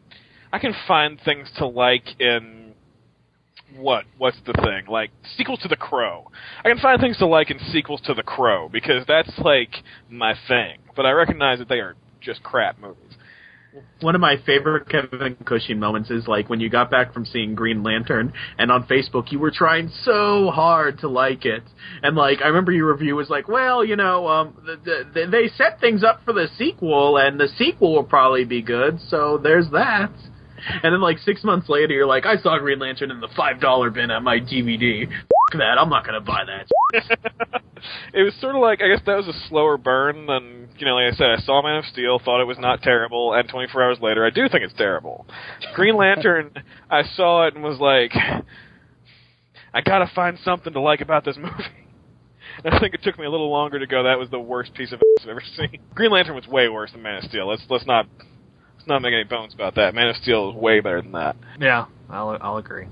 I 0.53 0.59
can 0.59 0.75
find 0.87 1.19
things 1.25 1.49
to 1.57 1.65
like 1.65 2.05
in 2.19 2.75
what 3.75 4.05
what's 4.19 4.37
the 4.45 4.53
thing 4.53 4.85
like 4.87 5.09
sequels 5.35 5.59
to 5.63 5.67
The 5.67 5.75
Crow. 5.75 6.29
I 6.63 6.69
can 6.69 6.77
find 6.77 7.01
things 7.01 7.17
to 7.17 7.25
like 7.25 7.49
in 7.49 7.57
sequels 7.71 8.01
to 8.01 8.13
The 8.13 8.21
Crow 8.21 8.69
because 8.69 9.03
that's 9.07 9.31
like 9.39 9.71
my 10.11 10.35
thing. 10.47 10.77
But 10.95 11.07
I 11.07 11.11
recognize 11.11 11.57
that 11.57 11.69
they 11.69 11.79
are 11.79 11.95
just 12.21 12.43
crap 12.43 12.79
movies. 12.79 12.99
One 14.01 14.13
of 14.13 14.21
my 14.21 14.35
favorite 14.45 14.87
Kevin 14.87 15.35
Cushing 15.43 15.79
moments 15.79 16.11
is 16.11 16.27
like 16.27 16.51
when 16.51 16.59
you 16.59 16.69
got 16.69 16.91
back 16.91 17.15
from 17.15 17.25
seeing 17.25 17.55
Green 17.55 17.81
Lantern, 17.81 18.31
and 18.59 18.71
on 18.71 18.83
Facebook 18.83 19.31
you 19.31 19.39
were 19.39 19.49
trying 19.49 19.89
so 20.03 20.51
hard 20.51 20.99
to 20.99 21.07
like 21.07 21.45
it, 21.45 21.63
and 22.03 22.15
like 22.15 22.43
I 22.43 22.49
remember 22.49 22.71
your 22.71 22.93
review 22.93 23.15
was 23.15 23.31
like, 23.31 23.47
well, 23.47 23.83
you 23.83 23.95
know, 23.95 24.27
um, 24.27 24.55
the, 24.63 25.05
the, 25.11 25.25
they 25.25 25.47
set 25.57 25.79
things 25.79 26.03
up 26.03 26.21
for 26.23 26.33
the 26.33 26.47
sequel, 26.59 27.17
and 27.17 27.39
the 27.39 27.47
sequel 27.57 27.95
will 27.95 28.03
probably 28.03 28.45
be 28.45 28.61
good, 28.61 28.99
so 29.09 29.39
there's 29.41 29.71
that. 29.71 30.11
And 30.83 30.93
then 30.93 31.01
like 31.01 31.19
six 31.19 31.43
months 31.43 31.69
later, 31.69 31.93
you're 31.93 32.05
like, 32.05 32.25
I 32.25 32.37
saw 32.37 32.57
Green 32.57 32.79
Lantern 32.79 33.11
in 33.11 33.19
the 33.19 33.29
five 33.35 33.59
dollar 33.59 33.89
bin 33.89 34.11
at 34.11 34.23
my 34.23 34.39
DVD. 34.39 35.07
F- 35.07 35.09
that, 35.53 35.77
I'm 35.77 35.89
not 35.89 36.05
gonna 36.05 36.21
buy 36.21 36.43
that. 36.45 36.67
it 38.13 38.23
was 38.23 38.33
sort 38.39 38.55
of 38.55 38.61
like 38.61 38.81
I 38.81 38.87
guess 38.87 39.05
that 39.05 39.15
was 39.15 39.27
a 39.27 39.47
slower 39.49 39.77
burn 39.77 40.25
than 40.25 40.69
you 40.77 40.85
know. 40.85 40.95
Like 40.95 41.13
I 41.13 41.15
said, 41.15 41.27
I 41.29 41.37
saw 41.37 41.61
Man 41.61 41.77
of 41.77 41.85
Steel, 41.85 42.19
thought 42.23 42.41
it 42.41 42.45
was 42.45 42.57
not 42.59 42.81
terrible, 42.81 43.33
and 43.33 43.47
24 43.47 43.83
hours 43.83 43.97
later, 44.01 44.25
I 44.25 44.29
do 44.29 44.47
think 44.49 44.63
it's 44.63 44.73
terrible. 44.73 45.27
Green 45.75 45.95
Lantern, 45.95 46.51
I 46.89 47.03
saw 47.03 47.47
it 47.47 47.55
and 47.55 47.63
was 47.63 47.79
like, 47.79 48.13
I 49.73 49.81
gotta 49.81 50.09
find 50.15 50.37
something 50.43 50.73
to 50.73 50.79
like 50.79 51.01
about 51.01 51.25
this 51.25 51.37
movie. 51.37 51.51
I 52.65 52.79
think 52.79 52.93
it 52.93 53.03
took 53.03 53.17
me 53.17 53.25
a 53.25 53.29
little 53.29 53.49
longer 53.49 53.79
to 53.79 53.87
go. 53.87 54.03
That 54.03 54.19
was 54.19 54.29
the 54.29 54.39
worst 54.39 54.73
piece 54.73 54.91
of 54.91 55.01
I've 55.23 55.29
ever 55.29 55.41
seen. 55.55 55.79
Green 55.95 56.11
Lantern 56.11 56.35
was 56.35 56.47
way 56.47 56.69
worse 56.69 56.91
than 56.91 57.01
Man 57.01 57.17
of 57.17 57.23
Steel. 57.23 57.47
Let's 57.47 57.63
let's 57.69 57.85
not 57.85 58.07
let's 58.83 58.89
not 58.89 59.01
make 59.01 59.13
any 59.13 59.23
bones 59.23 59.53
about 59.53 59.75
that. 59.75 59.95
Man 59.95 60.09
of 60.09 60.17
Steel 60.17 60.49
is 60.49 60.55
way 60.55 60.81
better 60.81 61.01
than 61.01 61.13
that. 61.13 61.37
Yeah, 61.57 61.85
I'll 62.09 62.37
I'll 62.41 62.57
agree. 62.57 62.87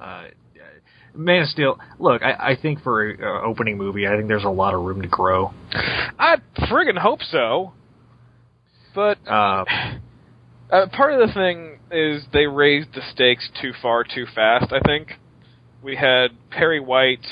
Uh, 0.00 0.24
Man 1.14 1.42
of 1.42 1.48
Steel. 1.48 1.78
Look, 2.00 2.22
I, 2.22 2.32
I 2.52 2.56
think 2.60 2.82
for 2.82 3.08
an 3.08 3.22
uh, 3.22 3.42
opening 3.46 3.78
movie, 3.78 4.08
I 4.08 4.16
think 4.16 4.26
there's 4.26 4.44
a 4.44 4.48
lot 4.48 4.74
of 4.74 4.82
room 4.82 5.02
to 5.02 5.08
grow. 5.08 5.52
I 5.72 6.38
friggin' 6.68 6.98
hope 6.98 7.20
so. 7.22 7.74
But 8.94 9.18
Uh, 9.26 9.64
Uh, 10.70 10.86
part 10.88 11.14
of 11.14 11.26
the 11.26 11.32
thing 11.32 11.78
is 11.90 12.26
they 12.34 12.46
raised 12.46 12.92
the 12.92 13.00
stakes 13.10 13.48
too 13.58 13.72
far 13.80 14.04
too 14.04 14.26
fast, 14.34 14.70
I 14.70 14.80
think. 14.86 15.12
We 15.82 15.96
had 15.96 16.26
Perry 16.50 16.78
White 16.78 17.24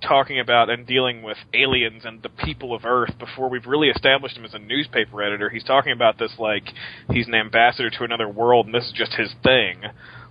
talking 0.00 0.40
about 0.40 0.70
and 0.70 0.86
dealing 0.86 1.22
with 1.22 1.36
aliens 1.54 2.02
and 2.04 2.22
the 2.22 2.28
people 2.28 2.74
of 2.74 2.84
Earth 2.84 3.18
before 3.18 3.48
we've 3.48 3.66
really 3.66 3.88
established 3.88 4.36
him 4.36 4.44
as 4.44 4.54
a 4.54 4.58
newspaper 4.58 5.22
editor. 5.22 5.50
He's 5.50 5.64
talking 5.64 5.92
about 5.92 6.18
this 6.18 6.32
like 6.38 6.64
he's 7.10 7.26
an 7.26 7.34
ambassador 7.34 7.90
to 7.90 8.04
another 8.04 8.28
world 8.28 8.66
and 8.66 8.74
this 8.74 8.86
is 8.86 8.92
just 8.92 9.12
his 9.14 9.32
thing. 9.42 9.82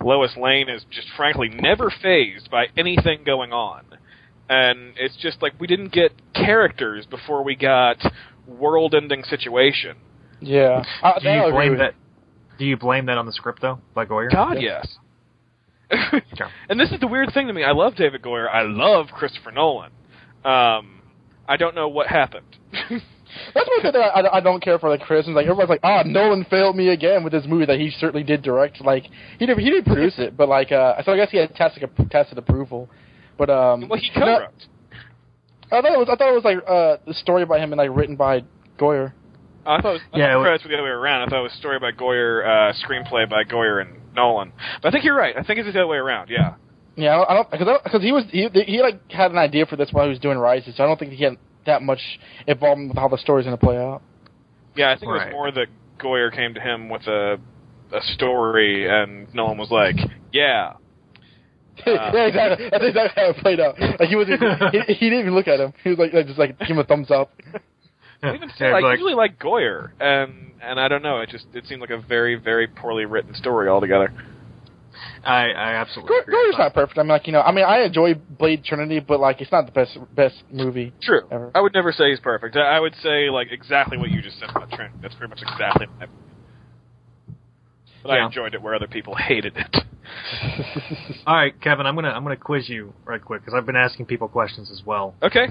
Lois 0.02 0.36
Lane 0.38 0.70
is 0.70 0.86
just 0.90 1.08
frankly 1.16 1.50
never 1.50 1.92
phased 2.02 2.50
by 2.50 2.68
anything 2.78 3.24
going 3.26 3.52
on. 3.52 3.84
And 4.50 4.94
it's 4.98 5.16
just 5.18 5.42
like 5.42 5.54
we 5.60 5.68
didn't 5.68 5.92
get 5.92 6.12
characters 6.34 7.06
before 7.06 7.44
we 7.44 7.56
got 7.56 7.98
world 8.48 8.96
ending 8.96 9.24
situation. 9.24 9.98
Yeah. 10.42 10.84
Uh, 11.04 11.20
do 11.20 11.30
you 11.30 11.52
blame 11.52 11.78
that? 11.78 11.94
Do 12.58 12.66
you 12.66 12.78
blame 12.78 13.06
that 13.06 13.18
on 13.18 13.26
the 13.26 13.34
script 13.34 13.62
though, 13.62 13.80
by 13.94 14.06
Goyer? 14.06 14.32
God, 14.32 14.58
yes. 14.60 14.88
and 16.70 16.80
this 16.80 16.92
is 16.92 17.00
the 17.00 17.08
weird 17.08 17.34
thing 17.34 17.48
to 17.48 17.54
me. 17.54 17.64
I 17.64 17.72
love 17.72 17.96
David 17.96 18.22
Goyer. 18.22 18.48
I 18.50 18.62
love 18.64 19.08
Christopher 19.08 19.52
Nolan. 19.52 19.92
Um, 20.46 21.02
I 21.48 21.58
don't 21.58 21.76
know 21.76 21.88
what 21.88 22.08
happened. 22.08 22.46
That's 23.54 23.68
one 23.68 23.82
thing 23.82 23.92
that 23.94 24.00
I, 24.16 24.38
I 24.38 24.40
don't 24.40 24.62
care 24.64 24.80
for 24.80 24.90
like 24.90 25.02
criticisms. 25.02 25.36
Like 25.36 25.46
everybody's 25.46 25.70
like, 25.70 25.82
ah, 25.84 26.04
Nolan 26.04 26.46
failed 26.50 26.76
me 26.76 26.90
again 26.90 27.24
with 27.24 27.32
this 27.34 27.46
movie 27.48 27.66
that 27.66 27.80
he 27.80 27.92
certainly 27.92 28.24
did 28.24 28.42
direct. 28.42 28.82
Like 28.82 29.06
he 29.38 29.46
did, 29.46 29.58
he 29.58 29.70
did 29.70 29.86
produce 29.86 30.16
it, 30.18 30.36
but 30.36 30.50
like, 30.50 30.72
uh, 30.72 31.02
so 31.04 31.12
I 31.12 31.16
guess 31.16 31.30
he 31.32 31.38
had 31.38 31.54
tacit, 31.56 31.84
tacit 32.10 32.38
approval. 32.38 32.90
But 33.38 33.50
um, 33.50 33.88
well, 33.88 34.00
he 34.00 34.10
no, 34.20 34.26
co-wrote. 34.26 34.50
I 35.72 35.82
thought 35.82 35.94
it 35.94 36.00
was, 36.00 36.08
I 36.12 36.16
thought 36.16 36.30
it 36.32 36.36
was 36.36 36.44
like 36.44 36.58
uh, 36.68 36.98
the 37.06 37.14
story 37.14 37.46
by 37.46 37.60
him 37.60 37.72
and 37.72 37.78
like 37.78 37.92
written 37.96 38.16
by 38.16 38.42
Goyer. 38.80 39.14
I 39.66 39.82
thought 39.82 39.90
it 39.90 39.94
was, 39.94 40.02
I 40.14 40.18
Yeah, 40.18 40.34
thought 40.34 40.48
it 40.48 40.52
was- 40.52 40.62
the 40.68 40.74
other 40.74 40.84
way 40.84 40.90
around. 40.90 41.22
I 41.22 41.26
thought 41.30 41.40
it 41.42 41.44
was 41.44 41.54
story 41.54 41.80
by 41.80 41.92
Goyer, 41.92 42.44
uh, 42.44 42.74
screenplay 42.84 43.30
by 43.30 43.44
Goyer 43.44 43.82
and 43.82 43.99
Nolan. 44.16 44.52
But 44.82 44.90
I 44.90 44.92
think 44.92 45.06
you're 45.06 45.16
right. 45.16 45.36
I 45.38 45.44
think 45.44 45.60
it's 45.60 45.72
the 45.72 45.80
other 45.80 45.88
way 45.88 45.98
around. 45.98 46.30
Yeah. 46.30 46.56
Yeah, 46.96 47.24
I 47.28 47.34
don't 47.34 47.50
because 47.50 47.68
because 47.84 48.02
he 48.02 48.12
was 48.12 48.26
he 48.30 48.50
he 48.66 48.82
like 48.82 49.10
had 49.10 49.32
an 49.32 49.38
idea 49.38 49.66
for 49.66 49.78
this 49.78 49.90
while 49.92 50.04
he 50.06 50.10
was 50.10 50.20
doing 50.20 50.38
Rises, 50.38 50.76
so 50.76 50.84
I 50.84 50.88
don't 50.88 51.00
think 51.00 51.14
he 51.14 51.24
had 51.24 51.38
that 51.66 51.82
much 51.82 52.02
involvement 52.46 52.90
with 52.90 52.98
how 52.98 53.08
the 53.08 53.18
story's 53.18 53.46
going 53.46 53.58
to 53.58 53.66
play 53.66 53.78
out. 53.78 54.02
Yeah, 54.76 54.90
I 54.90 54.94
think 54.96 55.04
it 55.04 55.14
was 55.14 55.32
more 55.32 55.52
that 55.52 55.68
Goyer 55.98 56.34
came 56.34 56.54
to 56.56 56.60
him 56.60 56.90
with 56.90 57.04
a 57.08 57.40
a 57.94 58.02
story, 58.16 58.88
and 58.90 59.34
Nolan 59.34 59.58
was 59.58 59.72
like, 59.72 59.96
"Yeah, 60.34 60.74
yeah, 61.88 62.26
exactly. 62.26 62.70
That's 62.70 62.84
exactly 62.84 63.24
how 63.24 63.30
it 63.30 63.38
played 63.38 63.60
out. 63.60 63.80
Like 63.80 64.10
he 64.10 64.16
was, 64.16 64.28
he, 64.28 64.94
he 64.94 65.10
didn't 65.10 65.20
even 65.20 65.36
look 65.36 65.48
at 65.48 65.60
him. 65.60 65.74
He 65.84 65.90
was 65.90 66.00
like, 66.00 66.14
like 66.14 66.28
just 66.28 66.40
like 66.40 66.58
give 66.60 66.70
him 66.70 66.80
a 66.80 66.84
thumbs 66.84 67.12
up. 67.12 67.32
Even 68.24 68.50
still, 68.56 68.76
I 68.76 68.92
usually 68.92 69.14
like 69.14 69.40
Goyer, 69.40 69.92
and 70.00 70.52
and 70.62 70.80
I 70.80 70.88
don't 70.88 71.04
know. 71.04 71.20
It 71.20 71.30
just 71.30 71.46
it 71.54 71.66
seemed 71.68 71.82
like 71.82 71.90
a 71.90 71.98
very 71.98 72.36
very 72.36 72.68
poorly 72.68 73.06
written 73.06 73.34
story 73.34 73.70
altogether. 73.70 74.12
I 75.24 75.52
I 75.52 75.74
absolutely 75.76 76.18
Go- 76.26 76.32
Goyer's 76.32 76.58
not 76.58 76.74
perfect. 76.74 76.98
I 76.98 77.04
mean, 77.04 77.10
like 77.10 77.28
you 77.28 77.34
know, 77.34 77.42
I 77.42 77.52
mean, 77.52 77.66
I 77.66 77.82
enjoy 77.82 78.16
Blade 78.16 78.64
Trinity, 78.64 79.00
but 79.00 79.20
like 79.20 79.40
it's 79.42 79.52
not 79.52 79.66
the 79.66 79.72
best 79.72 79.98
best 80.14 80.36
movie. 80.52 80.94
True. 81.02 81.22
Ever. 81.32 81.52
I 81.56 81.62
would 81.62 81.74
never 81.74 81.92
say 81.92 82.10
he's 82.10 82.20
perfect. 82.20 82.56
I 82.58 82.78
I 82.78 82.80
would 82.80 82.96
say 83.02 83.30
like 83.30 83.52
exactly 83.52 83.98
what 83.98 84.10
you 84.10 84.22
just 84.22 84.40
said 84.40 84.50
about 84.50 84.70
Trent. 84.72 85.02
That's 85.02 85.16
pretty 85.16 85.30
much 85.30 85.42
exactly 85.42 85.88
my 85.88 86.06
opinion. 86.06 86.26
But 88.04 88.12
I 88.12 88.26
enjoyed 88.26 88.54
it 88.54 88.62
where 88.62 88.76
other 88.76 88.88
people 88.88 89.16
hated 89.28 89.58
it. 89.58 89.78
All 91.26 91.36
right, 91.36 91.60
Kevin, 91.62 91.86
I'm 91.86 91.96
gonna 91.96 92.10
I'm 92.10 92.24
gonna 92.24 92.38
quiz 92.38 92.68
you 92.70 92.94
right 93.06 93.24
quick 93.24 93.42
because 93.42 93.54
I've 93.58 93.66
been 93.66 93.76
asking 93.76 94.06
people 94.06 94.28
questions 94.28 94.72
as 94.72 94.82
well. 94.86 95.16
Okay, 95.22 95.48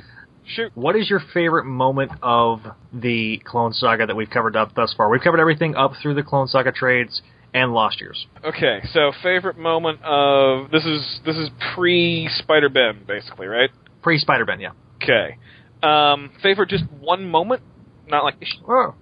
shoot. 0.48 0.72
What 0.74 0.96
is 0.96 1.08
your 1.10 1.20
favorite 1.32 1.64
moment 1.64 2.12
of 2.22 2.60
the 2.92 3.40
Clone 3.44 3.72
Saga 3.72 4.06
that 4.06 4.16
we've 4.16 4.30
covered 4.30 4.56
up 4.56 4.74
thus 4.74 4.92
far? 4.96 5.08
We've 5.08 5.20
covered 5.22 5.40
everything 5.40 5.74
up 5.76 5.92
through 6.02 6.14
the 6.14 6.22
Clone 6.22 6.48
Saga 6.48 6.72
trades 6.72 7.22
and 7.54 7.72
Lost 7.72 8.00
Years. 8.00 8.26
Okay, 8.44 8.80
so 8.92 9.12
favorite 9.22 9.56
moment 9.58 10.00
of 10.04 10.70
this 10.70 10.84
is 10.84 11.20
this 11.24 11.36
is 11.36 11.48
pre 11.74 12.28
Spider 12.38 12.68
Ben 12.68 13.00
basically, 13.06 13.46
right? 13.46 13.70
Pre 14.02 14.18
Spider 14.18 14.44
Ben, 14.44 14.60
yeah. 14.60 14.70
Okay. 15.02 15.36
Um, 15.82 16.30
favorite 16.42 16.68
just 16.70 16.84
one 17.00 17.28
moment, 17.28 17.62
not 18.08 18.24
like 18.24 18.34
Oh. 18.68 18.94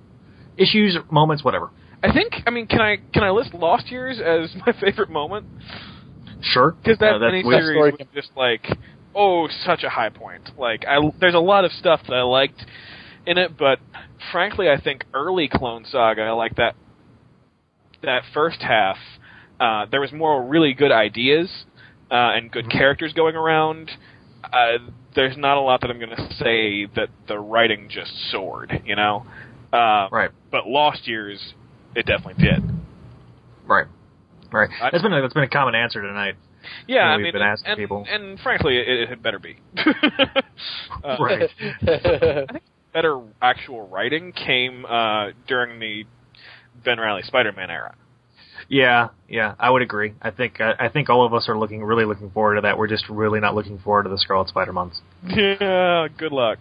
Issues, 0.58 0.96
moments, 1.10 1.42
whatever. 1.44 1.70
I 2.02 2.12
think. 2.12 2.34
I 2.46 2.50
mean, 2.50 2.66
can 2.66 2.80
I 2.80 2.96
can 3.12 3.22
I 3.24 3.30
list 3.30 3.52
Lost 3.54 3.90
Years 3.90 4.18
as 4.20 4.54
my 4.66 4.72
favorite 4.80 5.10
moment? 5.10 5.46
Sure. 6.42 6.72
Because 6.82 6.98
that 6.98 7.14
Uh, 7.14 7.18
that's- 7.18 7.44
miniseries 7.44 7.74
we- 7.84 7.90
was 7.92 8.06
just 8.14 8.30
like, 8.36 8.66
oh, 9.16 9.48
such 9.64 9.82
a 9.82 9.88
high 9.90 10.10
point. 10.10 10.50
Like, 10.58 10.84
I 10.86 10.98
there's 11.20 11.34
a 11.34 11.38
lot 11.38 11.64
of 11.64 11.72
stuff 11.72 12.00
that 12.08 12.14
I 12.14 12.22
liked 12.22 12.64
in 13.26 13.38
it, 13.38 13.56
but 13.58 13.78
frankly, 14.30 14.68
I 14.70 14.80
think 14.80 15.04
early 15.14 15.48
Clone 15.52 15.84
Saga, 15.90 16.22
I 16.22 16.30
like 16.32 16.56
that 16.56 16.76
that 18.02 18.22
first 18.34 18.60
half. 18.62 18.96
Uh, 19.58 19.86
there 19.90 20.00
was 20.00 20.12
more 20.12 20.44
really 20.44 20.74
good 20.74 20.92
ideas 20.92 21.64
uh, 22.10 22.36
and 22.36 22.52
good 22.52 22.70
characters 22.70 23.12
going 23.14 23.34
around. 23.34 23.90
Uh, 24.44 24.78
there's 25.14 25.36
not 25.36 25.56
a 25.56 25.60
lot 25.60 25.80
that 25.80 25.90
I'm 25.90 25.98
going 25.98 26.14
to 26.14 26.34
say 26.34 26.84
that 26.94 27.08
the 27.26 27.38
writing 27.38 27.88
just 27.90 28.12
soared, 28.30 28.82
you 28.84 28.94
know. 28.94 29.24
Uh, 29.72 30.08
right. 30.12 30.30
But 30.52 30.66
Lost 30.68 31.08
Years, 31.08 31.54
it 31.94 32.04
definitely 32.06 32.44
did. 32.44 32.62
Right. 33.66 33.86
Right. 34.52 34.68
I- 34.80 34.90
That's 34.90 35.02
been 35.02 35.12
a, 35.14 35.22
that's 35.22 35.34
been 35.34 35.42
a 35.44 35.48
common 35.48 35.74
answer 35.74 36.02
tonight. 36.02 36.34
Yeah, 36.86 37.00
I 37.04 37.16
we've 37.16 37.24
mean, 37.24 37.32
been 37.32 37.42
asking 37.42 37.70
and, 37.72 37.78
people. 37.78 38.06
and 38.08 38.38
frankly, 38.40 38.78
it, 38.78 38.88
it 38.88 39.08
had 39.08 39.22
better 39.22 39.38
be. 39.38 39.56
Uh, 41.04 41.16
Right. 41.20 41.50
I 41.82 42.46
think 42.50 42.64
better 42.92 43.20
actual 43.42 43.86
writing 43.88 44.32
came 44.32 44.84
uh, 44.86 45.28
during 45.46 45.78
the 45.78 46.04
Ben 46.84 46.98
Reilly 46.98 47.22
Spider-Man 47.22 47.70
era. 47.70 47.94
Yeah, 48.68 49.08
yeah, 49.28 49.54
I 49.58 49.70
would 49.70 49.82
agree. 49.82 50.14
I 50.20 50.30
think 50.30 50.60
I, 50.60 50.72
I 50.78 50.88
think 50.88 51.08
all 51.08 51.24
of 51.24 51.32
us 51.34 51.48
are 51.48 51.56
looking 51.58 51.84
really 51.84 52.04
looking 52.04 52.30
forward 52.30 52.56
to 52.56 52.60
that. 52.62 52.76
We're 52.78 52.88
just 52.88 53.08
really 53.08 53.38
not 53.38 53.54
looking 53.54 53.78
forward 53.78 54.04
to 54.04 54.08
the 54.08 54.18
Scarlet 54.18 54.48
Spider 54.48 54.72
months. 54.72 55.00
Yeah, 55.28 56.08
good 56.16 56.32
luck. 56.32 56.58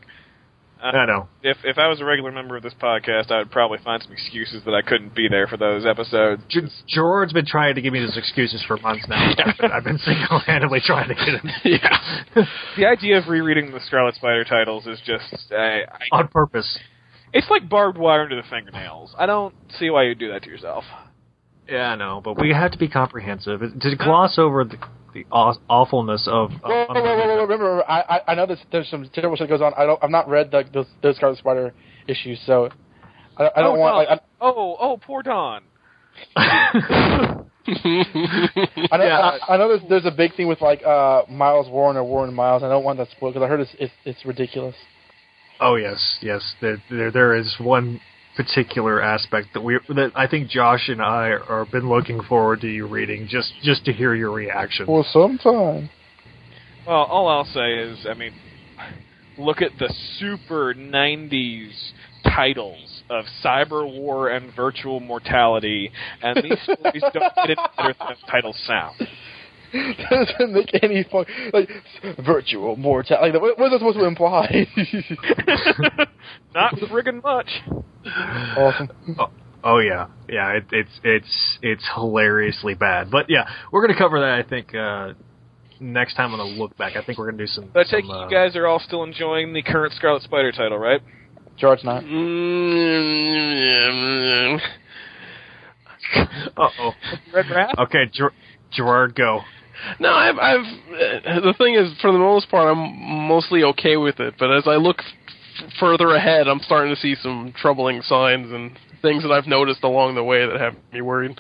Uh, 0.82 0.88
I 0.88 1.06
know. 1.06 1.28
If 1.42 1.58
if 1.64 1.78
I 1.78 1.88
was 1.88 2.02
a 2.02 2.06
regular 2.06 2.32
member 2.32 2.58
of 2.58 2.64
this 2.64 2.74
podcast, 2.82 3.32
I 3.32 3.40
would 3.40 3.52
probably 3.52 3.80
find 3.84 4.04
some 4.04 4.12
excuses 4.12 4.64
that 4.66 4.74
I 4.74 4.82
couldn't 4.82 5.16
be 5.16 5.28
there 5.30 5.48
for 5.48 5.58
those 5.58 5.86
episodes. 5.86 6.44
Gerard's 6.88 7.34
been 7.34 7.46
trying 7.46 7.76
to 7.76 7.82
give 7.82 7.94
me 7.94 8.00
those 8.00 8.18
excuses 8.18 8.64
for 8.68 8.78
months 8.78 9.06
now. 9.08 9.34
I've 9.38 9.58
been, 9.58 9.72
I've 9.72 9.84
been 9.84 9.98
single-handedly 10.00 10.82
trying 10.86 11.08
to 11.08 11.16
get 11.16 11.42
him. 11.42 11.50
yeah. 11.64 12.46
the 12.78 12.86
idea 12.86 13.18
of 13.18 13.28
rereading 13.28 13.72
the 13.72 13.80
Scarlet 13.88 14.16
Spider 14.16 14.44
titles 14.44 14.86
is 14.86 15.00
just 15.06 15.52
I, 15.52 15.82
I, 15.82 16.20
on 16.20 16.28
purpose. 16.28 16.78
It's 17.34 17.50
like 17.50 17.68
barbed 17.68 17.98
wire 17.98 18.22
under 18.22 18.36
the 18.36 18.48
fingernails. 18.50 19.16
I 19.18 19.26
don't 19.26 19.56
see 19.80 19.90
why 19.90 20.04
you'd 20.04 20.20
do 20.20 20.32
that 20.32 20.44
to 20.44 20.50
yourself. 20.50 20.84
Yeah, 21.70 21.92
I 21.92 21.96
know, 21.96 22.22
but 22.24 22.40
we 22.40 22.52
have 22.54 22.72
to 22.72 22.78
be 22.78 22.88
comprehensive. 22.88 23.60
To 23.60 23.96
gloss 23.96 24.38
over 24.38 24.64
the, 24.64 24.78
the 25.16 25.26
aw- 25.32 25.58
awfulness 25.70 26.28
of, 26.28 26.52
of 26.52 26.62
Whoa, 26.62 26.86
whoa, 26.90 26.94
whoa, 26.94 27.18
whoa, 27.18 27.28
whoa, 27.28 27.42
remember, 27.44 27.84
I, 27.90 28.02
I 28.02 28.22
I 28.28 28.36
know 28.36 28.46
there's 28.46 28.60
there's 28.72 28.90
some 28.90 29.10
terrible 29.14 29.38
shit 29.38 29.48
that 29.48 29.54
goes 29.58 29.62
on. 29.62 29.74
I 29.76 29.86
don't 29.86 30.04
I've 30.04 30.12
not 30.12 30.28
read 30.30 30.52
the, 30.52 30.66
those 30.72 30.86
those 31.02 31.16
Scarlet 31.16 31.40
Spider 31.40 31.74
issues, 32.08 32.40
so 32.46 32.70
I, 33.38 33.50
I 33.56 33.62
don't 33.62 33.78
oh, 33.78 33.80
want 33.80 33.94
Don. 33.94 34.06
like 34.06 34.10
I, 34.10 34.20
oh 34.42 34.78
oh 34.80 35.00
poor 35.02 35.24
Don. 35.24 35.64
I 36.36 37.46
know 38.92 39.06
I, 39.06 39.40
I 39.50 39.58
know 39.58 39.70
there's 39.70 39.90
there's 39.90 40.06
a 40.06 40.12
big 40.16 40.36
thing 40.36 40.48
with 40.48 40.62
like 40.62 40.84
uh 40.84 41.24
Miles 41.30 41.70
Warren 41.70 41.96
or 41.98 42.04
Warren 42.04 42.34
Miles. 42.34 42.62
I 42.62 42.68
don't 42.68 42.84
want 42.84 43.00
that 43.00 43.08
spoiled 43.12 43.34
because 43.34 43.46
I 43.46 43.50
heard 43.50 43.62
it's, 43.62 43.76
it's 43.80 43.94
it's 44.04 44.26
ridiculous. 44.26 44.76
Oh 45.62 45.76
yes, 45.76 46.18
yes. 46.22 46.56
There, 46.60 46.78
there, 46.90 47.12
there 47.12 47.36
is 47.36 47.56
one 47.60 48.02
particular 48.36 49.02
aspect 49.02 49.48
that 49.54 49.62
we 49.62 49.80
that 49.90 50.12
I 50.16 50.28
think 50.28 50.50
Josh 50.50 50.90
and 50.90 51.02
I 51.02 51.30
are 51.30 51.66
been 51.72 51.90
looking 51.90 52.22
forward 52.24 52.62
to 52.62 52.68
you 52.68 52.88
reading 52.88 53.28
just 53.30 53.54
just 53.64 53.86
to 53.86 53.94
hear 53.94 54.14
your 54.14 54.32
reaction. 54.32 54.86
For 54.86 55.04
some 55.12 55.38
time. 55.38 55.90
Well, 56.86 57.04
all 57.04 57.28
I'll 57.28 57.46
say 57.46 57.74
is, 57.76 58.06
I 58.08 58.14
mean, 58.14 58.34
look 59.38 59.62
at 59.62 59.72
the 59.80 59.92
super 60.20 60.74
'90s 60.74 61.72
titles 62.24 63.04
of 63.10 63.26
Cyber 63.44 63.86
War 63.92 64.30
and 64.30 64.54
Virtual 64.56 65.00
Mortality, 65.00 65.92
and 66.22 66.44
these 66.44 66.62
stories 66.64 67.04
don't 67.14 67.34
get 67.48 67.50
any 67.50 67.56
better 67.78 67.96
than 68.00 68.08
the 68.22 68.32
titles 68.32 68.60
sound. 68.66 68.96
doesn't 70.10 70.54
make 70.54 70.70
any 70.82 71.04
fun. 71.04 71.26
Like 71.54 71.70
virtual 72.26 72.76
mortality. 72.76 73.34
Like, 73.34 73.42
what, 73.42 73.60
what 73.60 73.66
is 73.68 73.72
that 73.72 73.80
supposed 73.80 74.00
to 74.00 74.06
imply? 74.06 74.68
Not 76.54 76.76
friggin' 76.76 77.24
much. 77.24 77.50
awesome. 78.58 78.90
Oh, 79.20 79.30
oh 79.64 79.80
yeah, 79.80 80.08
yeah. 80.30 80.52
It, 80.54 80.66
it's 80.72 81.00
it's 81.04 81.58
it's 81.62 81.84
hilariously 81.94 82.76
bad. 82.76 83.12
But 83.12 83.30
yeah, 83.30 83.48
we're 83.72 83.86
gonna 83.86 83.98
cover 83.98 84.20
that. 84.20 84.46
I 84.46 84.48
think 84.48 84.74
uh, 84.76 85.14
next 85.80 86.16
time 86.16 86.34
on 86.34 86.40
the 86.40 86.46
look 86.46 86.78
back. 86.78 86.96
I 86.96 87.04
think 87.04 87.18
we're 87.18 87.32
gonna 87.32 87.44
do 87.44 87.48
some. 87.48 87.70
But 87.74 87.88
I 87.88 87.92
take 87.92 88.06
some, 88.06 88.16
it 88.16 88.20
uh, 88.20 88.26
you 88.26 88.32
guys 88.32 88.56
are 88.56 88.68
all 88.68 88.80
still 88.80 89.04
enjoying 89.04 89.54
the 89.54 89.62
current 89.62 89.94
Scarlet 89.94 90.24
Spider 90.24 90.52
title, 90.52 90.78
right? 90.78 91.02
George 91.58 91.84
not. 91.84 92.04
Uh 96.58 96.70
oh. 96.80 96.92
Red 97.34 97.50
Wrath? 97.50 97.76
Okay, 97.78 98.06
Ger- 98.14 98.32
Gerard, 98.76 99.16
go. 99.16 99.42
No, 100.00 100.10
I've, 100.10 100.38
I've. 100.38 100.66
Uh, 100.66 101.40
the 101.42 101.54
thing 101.58 101.76
is, 101.76 101.94
for 102.02 102.12
the 102.12 102.18
most 102.18 102.50
part, 102.50 102.76
I'm 102.76 103.28
mostly 103.28 103.64
okay 103.64 103.98
with 103.98 104.20
it. 104.20 104.36
But 104.40 104.56
as 104.56 104.64
I 104.68 104.76
look 104.76 104.98
f- 105.00 105.74
further 105.80 106.16
ahead, 106.16 106.48
I'm 106.48 106.60
starting 106.60 106.94
to 106.94 107.00
see 107.00 107.16
some 107.22 107.54
troubling 107.60 108.02
signs 108.02 108.52
and 108.52 108.78
things 109.02 109.24
that 109.24 109.32
I've 109.32 109.48
noticed 109.48 109.84
along 109.84 110.16
the 110.16 110.24
way 110.24 110.46
that 110.46 110.60
have 110.60 110.76
me 110.94 111.02
worried. 111.02 111.38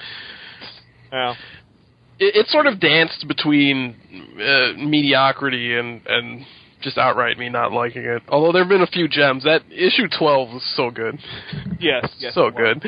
Yeah. 1.11 1.33
It, 2.19 2.35
it 2.35 2.47
sort 2.47 2.67
of 2.67 2.79
danced 2.79 3.25
between 3.27 3.95
uh, 4.35 4.73
mediocrity 4.77 5.75
and 5.77 6.01
and 6.05 6.45
just 6.81 6.97
outright 6.97 7.37
me 7.37 7.49
not 7.49 7.71
liking 7.71 8.03
it. 8.03 8.21
Although 8.29 8.51
there 8.51 8.63
have 8.63 8.69
been 8.69 8.81
a 8.81 8.87
few 8.87 9.07
gems. 9.07 9.43
That 9.43 9.63
issue 9.71 10.07
12 10.17 10.49
was 10.49 10.73
so 10.75 10.91
good. 10.91 11.17
Yes, 11.79 12.07
yes. 12.19 12.33
so 12.35 12.51
good. 12.51 12.85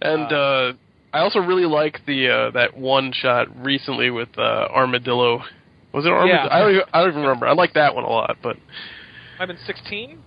And 0.00 0.32
uh, 0.32 0.72
I 1.14 1.20
also 1.20 1.38
really 1.38 1.64
like 1.64 2.00
the 2.06 2.28
uh, 2.28 2.50
that 2.50 2.76
one 2.76 3.12
shot 3.14 3.46
recently 3.64 4.10
with 4.10 4.30
uh, 4.36 4.66
Armadillo. 4.70 5.42
Was 5.92 6.04
it 6.04 6.08
Armadillo? 6.08 6.42
Yeah. 6.44 6.48
I 6.50 6.58
don't 6.58 6.70
even, 6.70 6.82
I 6.92 7.00
don't 7.00 7.10
even 7.10 7.22
remember. 7.22 7.46
I 7.46 7.52
like 7.52 7.74
that 7.74 7.94
one 7.94 8.02
a 8.02 8.08
lot, 8.08 8.38
but 8.42 8.56
I've 9.38 9.46
been 9.46 9.58
16. 9.64 10.18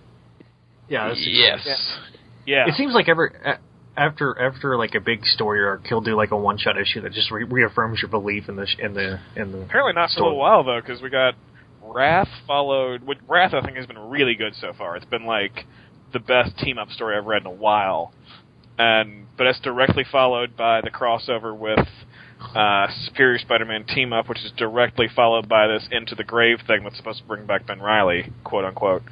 Yeah. 0.88 1.12
yes. 1.14 1.68
Yeah. 2.46 2.66
It 2.66 2.74
seems 2.76 2.94
like 2.94 3.08
every 3.08 3.30
after 3.98 4.40
after 4.40 4.78
like 4.78 4.94
a 4.94 5.00
big 5.00 5.26
story 5.26 5.62
arc, 5.62 5.86
he'll 5.86 6.00
do 6.00 6.16
like 6.16 6.30
a 6.30 6.36
one 6.36 6.56
shot 6.56 6.80
issue 6.80 7.02
that 7.02 7.12
just 7.12 7.30
re- 7.30 7.44
reaffirms 7.44 8.00
your 8.00 8.10
belief 8.10 8.48
in 8.48 8.56
the 8.56 8.66
sh- 8.66 8.78
in 8.78 8.94
the 8.94 9.20
in 9.36 9.52
the. 9.52 9.60
Apparently 9.62 9.92
not 9.92 10.10
for 10.10 10.20
a 10.20 10.22
little 10.24 10.38
while 10.38 10.64
though, 10.64 10.80
because 10.80 11.02
we 11.02 11.10
got 11.10 11.34
Wrath 11.82 12.28
followed. 12.46 13.02
Which 13.02 13.18
Wrath 13.28 13.52
I 13.52 13.60
think 13.60 13.76
has 13.76 13.86
been 13.86 13.98
really 13.98 14.36
good 14.36 14.54
so 14.54 14.72
far. 14.72 14.96
It's 14.96 15.04
been 15.04 15.26
like 15.26 15.66
the 16.12 16.20
best 16.20 16.56
team 16.58 16.78
up 16.78 16.88
story 16.90 17.18
I've 17.18 17.26
read 17.26 17.42
in 17.42 17.46
a 17.46 17.52
while, 17.52 18.12
and 18.78 19.26
but 19.36 19.46
it's 19.46 19.60
directly 19.60 20.04
followed 20.10 20.56
by 20.56 20.80
the 20.80 20.90
crossover 20.90 21.56
with 21.56 21.86
uh, 22.54 22.86
Superior 23.04 23.38
Spider-Man 23.38 23.84
team 23.84 24.12
up, 24.12 24.28
which 24.28 24.44
is 24.44 24.52
directly 24.56 25.06
followed 25.14 25.48
by 25.48 25.66
this 25.66 25.88
Into 25.90 26.14
the 26.14 26.24
Grave 26.24 26.58
thing 26.66 26.84
that's 26.84 26.96
supposed 26.96 27.20
to 27.20 27.24
bring 27.26 27.46
back 27.46 27.66
Ben 27.66 27.80
Reilly, 27.80 28.32
quote 28.44 28.64
unquote. 28.64 29.02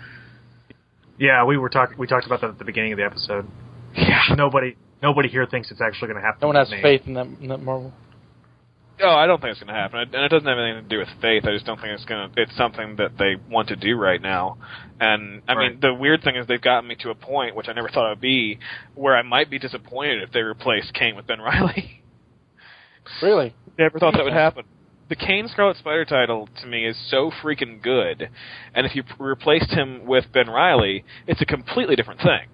Yeah, 1.19 1.45
we 1.45 1.57
were 1.57 1.69
talking. 1.69 1.99
We 1.99 2.07
talked 2.07 2.27
about 2.27 2.41
that 2.43 2.51
at 2.51 2.59
the 2.59 2.65
beginning 2.65 2.93
of 2.93 2.99
the 2.99 3.05
episode. 3.05 3.47
Yeah. 3.95 4.23
Nobody 4.37 4.77
nobody 5.03 5.29
here 5.29 5.47
thinks 5.47 5.71
it's 5.71 5.81
actually 5.81 6.09
going 6.09 6.21
to 6.21 6.23
happen. 6.23 6.41
No 6.43 6.49
one 6.49 6.57
has 6.57 6.69
with 6.69 6.79
me. 6.79 6.83
faith 6.83 7.03
in 7.07 7.15
that, 7.15 7.27
in 7.41 7.49
that 7.49 7.63
Marvel. 7.63 7.93
Oh, 9.03 9.11
I 9.11 9.27
don't 9.27 9.41
think 9.41 9.51
it's 9.51 9.61
going 9.61 9.75
to 9.75 9.79
happen, 9.79 10.01
and 10.01 10.15
it 10.15 10.29
doesn't 10.29 10.49
have 10.49 10.59
anything 10.59 10.85
to 10.85 10.89
do 10.89 10.99
with 10.99 11.09
faith. 11.21 11.45
I 11.45 11.53
just 11.53 11.67
don't 11.67 11.79
think 11.79 11.93
it's 11.93 12.05
going 12.07 12.31
to. 12.31 12.43
It's 12.43 12.57
something 12.57 12.97
that 12.97 13.19
they 13.19 13.37
want 13.51 13.69
to 13.69 13.77
do 13.77 13.97
right 13.97 14.21
now, 14.21 14.57
and 15.01 15.43
I 15.49 15.55
mean, 15.55 15.79
the 15.81 15.93
weird 15.95 16.23
thing 16.23 16.37
is 16.37 16.47
they've 16.47 16.61
gotten 16.61 16.89
me 16.89 16.95
to 17.01 17.11
a 17.11 17.15
point 17.15 17.55
which 17.55 17.69
I 17.69 17.73
never 17.73 17.89
thought 17.89 18.11
I'd 18.11 18.21
be, 18.21 18.59
where 18.95 19.17
I 19.17 19.23
might 19.23 19.51
be 19.51 19.59
disappointed 19.59 20.23
if 20.23 20.33
they 20.33 20.41
replace 20.41 20.91
Kaine 20.93 21.17
with 21.17 21.27
Ben 21.27 21.41
Reilly. 21.43 22.03
Really? 23.23 23.55
never 23.79 23.99
thought 23.99 24.15
that 24.15 24.25
would 24.25 24.33
happen. 24.33 24.65
the 25.09 25.17
Kaine 25.17 25.49
Scarlet 25.49 25.77
Spider 25.77 26.05
title 26.05 26.49
to 26.61 26.67
me 26.67 26.87
is 26.87 26.97
so 27.11 27.31
freaking 27.43 27.81
good, 27.83 28.29
and 28.75 28.87
if 28.87 28.97
you 28.97 29.03
p- 29.03 29.11
replaced 29.19 29.71
him 29.71 30.05
with 30.07 30.25
Ben 30.33 30.49
Reilly, 30.51 31.05
it's 31.27 31.41
a 31.41 31.47
completely 31.47 31.95
different 31.95 32.21
thing. 32.21 32.49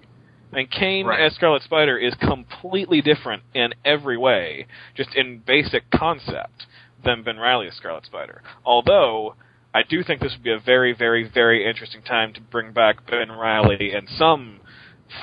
And 0.52 0.70
Kaine 0.70 1.06
Right. 1.06 1.20
as 1.20 1.34
Scarlet 1.34 1.62
Spider 1.62 1.96
is 1.96 2.14
completely 2.16 3.00
different 3.00 3.42
in 3.54 3.72
every 3.86 4.18
way, 4.18 4.66
just 4.94 5.14
in 5.14 5.38
basic 5.38 5.90
concept, 5.90 6.66
than 7.04 7.22
Ben 7.22 7.38
Reilly 7.38 7.68
as 7.68 7.74
Scarlet 7.74 8.04
Spider. 8.04 8.42
Although, 8.66 9.34
I 9.74 9.82
do 9.88 10.02
think 10.02 10.20
this 10.20 10.32
would 10.32 10.42
be 10.42 10.52
a 10.52 10.58
very, 10.60 10.92
very, 10.94 11.28
very 11.28 11.66
interesting 11.68 12.02
time 12.02 12.32
to 12.34 12.40
bring 12.40 12.72
back 12.72 13.06
Ben 13.10 13.30
Reilly 13.32 13.92
in 13.94 14.06
some 14.18 14.60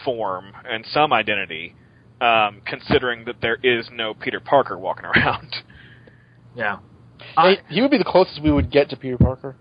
form 0.03 0.53
and 0.69 0.85
some 0.91 1.13
identity, 1.13 1.75
um, 2.21 2.61
considering 2.65 3.25
that 3.25 3.41
there 3.41 3.57
is 3.61 3.89
no 3.91 4.13
Peter 4.13 4.39
Parker 4.39 4.77
walking 4.77 5.05
around. 5.15 5.55
Yeah. 6.55 6.79
Hey, 7.37 7.59
he 7.69 7.81
would 7.81 7.91
be 7.91 7.97
the 7.97 8.03
closest 8.03 8.41
we 8.41 8.51
would 8.51 8.71
get 8.71 8.89
to 8.89 8.95
Peter 8.97 9.17
Parker. 9.17 9.55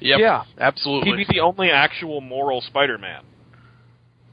Yep, 0.00 0.18
Yeah. 0.20 0.44
absolutely. 0.58 1.10
He'd 1.10 1.28
be 1.28 1.34
the 1.34 1.40
only 1.40 1.70
actual 1.70 2.20
moral 2.20 2.60
Spider-Man. 2.60 3.22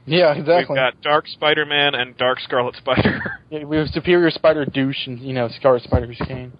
Yeah, 0.06 0.34
exactly. 0.34 0.74
We've 0.74 0.76
got 0.76 1.00
Dark 1.00 1.26
Spider-Man 1.28 1.94
and 1.94 2.14
Dark 2.18 2.40
Scarlet 2.40 2.76
Spider. 2.76 3.40
Yeah, 3.50 3.64
we 3.64 3.76
have 3.76 3.88
Superior 3.88 4.30
Spider 4.30 4.64
douche 4.66 5.06
and 5.06 5.20
you 5.20 5.32
know 5.32 5.48
Scarlet 5.48 5.82
Spider 5.84 6.06
who's 6.06 6.18
Kaine. 6.26 6.52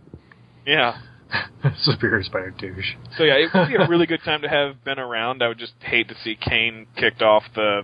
yeah. 0.64 0.96
Superior 1.82 2.22
Spider 2.22 2.50
douche. 2.56 2.92
So 3.16 3.24
yeah, 3.24 3.34
it 3.34 3.50
would 3.54 3.68
be 3.68 3.74
a 3.76 3.88
really 3.88 4.06
good 4.06 4.20
time 4.24 4.42
to 4.42 4.48
have 4.48 4.84
Ben 4.84 4.98
around. 4.98 5.42
I 5.42 5.48
would 5.48 5.58
just 5.58 5.72
hate 5.80 6.08
to 6.08 6.14
see 6.22 6.36
Kaine 6.40 6.86
kicked 6.96 7.22
off 7.22 7.42
the 7.54 7.82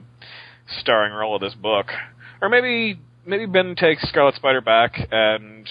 starring 0.80 1.12
role 1.12 1.34
of 1.34 1.40
this 1.40 1.54
book, 1.54 1.86
or 2.40 2.48
maybe 2.48 3.00
maybe 3.26 3.46
Ben 3.46 3.74
takes 3.76 4.08
Scarlet 4.08 4.34
Spider 4.34 4.60
back 4.60 4.94
and 5.10 5.66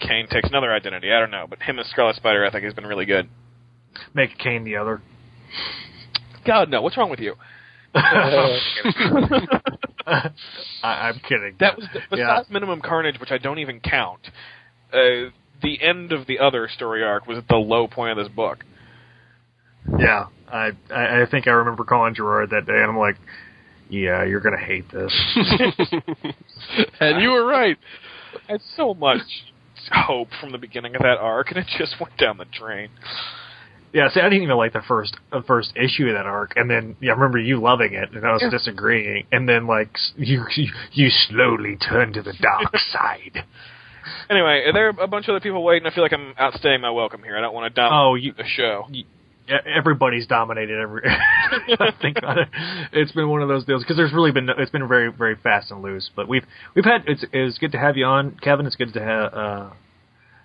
Kaine 0.00 0.28
takes 0.28 0.48
another 0.48 0.72
identity. 0.72 1.12
I 1.12 1.20
don't 1.20 1.30
know, 1.30 1.46
but 1.48 1.62
him 1.62 1.78
as 1.78 1.86
Scarlet 1.88 2.16
Spider, 2.16 2.46
I 2.46 2.50
think, 2.50 2.64
has 2.64 2.74
been 2.74 2.86
really 2.86 3.06
good. 3.06 3.28
Make 4.14 4.38
Kaine 4.38 4.64
the 4.64 4.76
other. 4.76 5.00
God 6.46 6.70
no, 6.70 6.82
what's 6.82 6.96
wrong 6.96 7.10
with 7.10 7.20
you? 7.20 7.34
I, 7.94 8.58
I'm 10.82 11.18
kidding. 11.20 11.56
That 11.60 11.76
was 11.76 11.86
the, 11.92 12.00
Yeah. 12.16 12.26
besides 12.36 12.50
Minimum 12.50 12.80
Carnage, 12.82 13.18
which 13.20 13.30
I 13.30 13.38
don't 13.38 13.58
even 13.58 13.80
count. 13.80 14.20
Uh, 14.92 15.30
the 15.62 15.82
end 15.82 16.12
of 16.12 16.26
the 16.26 16.38
other 16.38 16.68
story 16.68 17.02
arc 17.02 17.26
was 17.26 17.38
at 17.38 17.48
the 17.48 17.56
low 17.56 17.86
point 17.88 18.18
of 18.18 18.24
this 18.24 18.32
book. 18.34 18.64
Yeah, 19.98 20.26
I, 20.52 20.72
I 20.90 21.22
I 21.22 21.26
think 21.30 21.46
I 21.46 21.52
remember 21.52 21.84
calling 21.84 22.14
Gerard 22.14 22.50
that 22.50 22.66
day, 22.66 22.74
and 22.74 22.84
I'm 22.90 22.98
like, 22.98 23.16
"Yeah, 23.88 24.24
you're 24.24 24.40
gonna 24.40 24.58
hate 24.58 24.90
this." 24.92 25.12
and 27.00 27.22
you 27.22 27.30
were 27.30 27.46
right. 27.46 27.76
I 28.48 28.52
had 28.52 28.60
so 28.76 28.94
much 28.94 29.22
hope 29.90 30.28
from 30.40 30.52
the 30.52 30.58
beginning 30.58 30.94
of 30.94 31.02
that 31.02 31.18
arc, 31.18 31.48
and 31.50 31.58
it 31.58 31.66
just 31.78 31.96
went 32.00 32.16
down 32.18 32.36
the 32.36 32.44
drain. 32.46 32.90
yeah, 33.94 34.10
see, 34.10 34.20
I 34.20 34.24
didn't 34.28 34.42
even 34.42 34.56
like 34.56 34.74
the 34.74 34.82
first 34.86 35.16
the 35.32 35.42
first 35.46 35.72
issue 35.74 36.08
of 36.08 36.14
that 36.14 36.26
arc, 36.26 36.52
and 36.56 36.68
then 36.70 36.96
yeah, 37.00 37.12
I 37.12 37.14
remember 37.14 37.38
you 37.38 37.58
loving 37.60 37.94
it, 37.94 38.12
and 38.12 38.26
I 38.26 38.32
was 38.34 38.42
Yeah. 38.42 38.50
disagreeing, 38.50 39.26
and 39.32 39.48
then 39.48 39.66
like 39.66 39.90
you 40.16 40.44
you, 40.54 40.70
you 40.92 41.08
slowly 41.08 41.76
turned 41.76 42.14
to 42.14 42.22
the 42.22 42.34
dark 42.40 42.76
side. 42.92 43.44
Anyway, 44.30 44.64
there 44.72 44.86
are 44.88 45.02
a 45.02 45.06
bunch 45.06 45.26
of 45.28 45.34
other 45.34 45.40
people 45.40 45.62
waiting. 45.62 45.86
I 45.86 45.94
feel 45.94 46.02
like 46.04 46.12
I'm 46.12 46.34
outstaying 46.34 46.80
my 46.80 46.90
welcome 46.90 47.22
here. 47.22 47.36
I 47.36 47.40
don't 47.40 47.54
want 47.54 47.72
to 47.74 47.80
dominate 47.80 47.98
Oh, 48.00 48.14
you, 48.14 48.32
the 48.32 48.44
show. 48.44 48.86
yeah, 48.90 49.58
everybody's 49.66 50.26
dominated 50.26 50.78
every. 50.78 51.02
I 51.06 51.92
think 52.00 52.18
it. 52.22 52.48
It's 52.92 53.12
been 53.12 53.28
one 53.28 53.42
of 53.42 53.48
those 53.48 53.64
deals 53.64 53.82
because 53.82 53.96
there's 53.96 54.12
really 54.12 54.32
been 54.32 54.48
it's 54.58 54.70
been 54.70 54.86
very 54.88 55.10
very 55.10 55.36
fast 55.36 55.70
and 55.70 55.82
loose. 55.82 56.10
But 56.14 56.28
we've 56.28 56.44
we've 56.74 56.84
had 56.84 57.04
it's 57.06 57.24
it's 57.32 57.58
good 57.58 57.72
to 57.72 57.78
have 57.78 57.96
you 57.96 58.04
on, 58.04 58.36
Kevin. 58.42 58.66
It's 58.66 58.76
good 58.76 58.92
to 58.94 59.00
have. 59.02 59.34
Uh, 59.34 59.70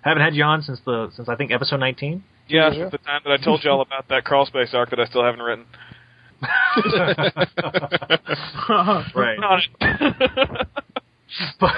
haven't 0.02 0.22
had 0.22 0.34
you 0.34 0.44
on 0.44 0.62
since 0.62 0.80
the 0.84 1.10
since 1.16 1.28
I 1.28 1.36
think 1.36 1.50
episode 1.50 1.80
19. 1.80 2.22
Yeah, 2.48 2.70
since 2.72 2.90
the 2.92 2.98
time 2.98 3.22
that 3.24 3.32
I 3.32 3.42
told 3.42 3.64
y'all 3.64 3.80
about 3.80 4.08
that 4.08 4.24
crawl 4.24 4.44
space 4.46 4.70
arc 4.74 4.90
that 4.90 5.00
I 5.00 5.06
still 5.06 5.24
haven't 5.24 5.40
written. 5.40 5.64
right. 9.14 9.38
On 11.60 11.70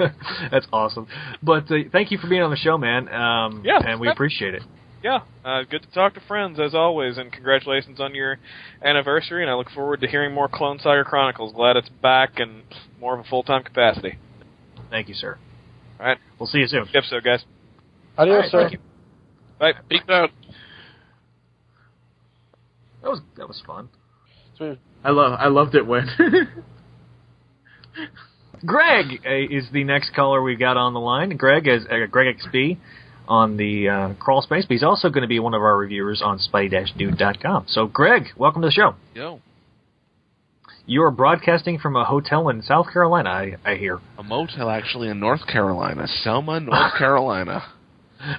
it. 0.00 0.12
That's 0.50 0.66
awesome. 0.72 1.06
But 1.42 1.70
uh, 1.70 1.76
thank 1.92 2.10
you 2.10 2.18
for 2.18 2.28
being 2.28 2.42
on 2.42 2.50
the 2.50 2.56
show, 2.56 2.76
man. 2.78 3.08
Um, 3.12 3.62
Yeah, 3.64 3.78
and 3.86 4.00
we 4.00 4.08
appreciate 4.08 4.54
it. 4.54 4.62
yeah, 5.02 5.20
uh, 5.44 5.62
good 5.70 5.82
to 5.82 5.90
talk 5.92 6.14
to 6.14 6.20
friends 6.26 6.58
as 6.58 6.74
always, 6.74 7.16
and 7.18 7.30
congratulations 7.32 8.00
on 8.00 8.14
your 8.14 8.38
anniversary. 8.82 9.42
And 9.42 9.50
I 9.50 9.54
look 9.54 9.70
forward 9.70 10.00
to 10.00 10.08
hearing 10.08 10.32
more 10.34 10.48
Clone 10.48 10.78
Saga 10.80 11.04
Chronicles. 11.04 11.52
Glad 11.54 11.76
it's 11.76 11.88
back 11.88 12.38
and 12.40 12.62
more 13.00 13.14
of 13.14 13.20
a 13.24 13.28
full 13.28 13.42
time 13.42 13.62
capacity. 13.62 14.18
Thank 14.90 15.08
you, 15.08 15.14
sir. 15.14 15.38
All 16.00 16.06
right, 16.06 16.18
We'll 16.38 16.46
see 16.48 16.58
you 16.58 16.66
soon. 16.66 16.84
good 16.86 16.96
episode, 16.96 17.22
guys. 17.24 17.44
Adios, 18.18 18.34
All 18.34 18.40
right, 18.40 18.50
sir. 18.50 18.60
thank 18.62 18.72
you. 18.72 18.78
Bye. 19.58 19.72
Peace 19.88 20.00
out. 20.08 20.30
That 23.02 23.10
was 23.10 23.20
that 23.36 23.46
was 23.46 23.62
fun. 23.66 23.88
So, 24.58 24.76
I 25.04 25.10
love 25.10 25.36
I 25.38 25.48
loved 25.48 25.74
it 25.74 25.86
when 25.86 26.08
Greg 28.64 29.20
uh, 29.26 29.30
is 29.56 29.64
the 29.72 29.84
next 29.84 30.14
caller 30.14 30.42
we've 30.42 30.58
got 30.58 30.76
on 30.76 30.94
the 30.94 31.00
line. 31.00 31.36
Greg 31.36 31.66
is 31.68 31.84
uh, 31.90 32.06
Greg 32.10 32.36
XB 32.38 32.78
on 33.28 33.56
the 33.56 33.88
uh, 33.88 34.14
crawl 34.22 34.42
space, 34.42 34.64
but 34.64 34.72
he's 34.74 34.82
also 34.82 35.08
going 35.08 35.22
to 35.22 35.28
be 35.28 35.38
one 35.40 35.54
of 35.54 35.62
our 35.62 35.76
reviewers 35.76 36.22
on 36.24 36.38
spidey-dude.com. 36.38 37.66
So, 37.68 37.86
Greg, 37.86 38.24
welcome 38.36 38.62
to 38.62 38.68
the 38.68 38.72
show. 38.72 38.94
Yo, 39.14 39.40
You 40.86 41.02
are 41.02 41.10
broadcasting 41.10 41.78
from 41.78 41.96
a 41.96 42.04
hotel 42.04 42.48
in 42.50 42.62
South 42.62 42.86
Carolina, 42.92 43.30
I, 43.30 43.56
I 43.64 43.76
hear. 43.76 44.00
a 44.18 44.22
motel 44.22 44.68
actually 44.70 45.08
in 45.08 45.20
North 45.20 45.46
Carolina, 45.46 46.06
Selma, 46.06 46.60
North 46.60 46.94
Carolina. 46.98 47.62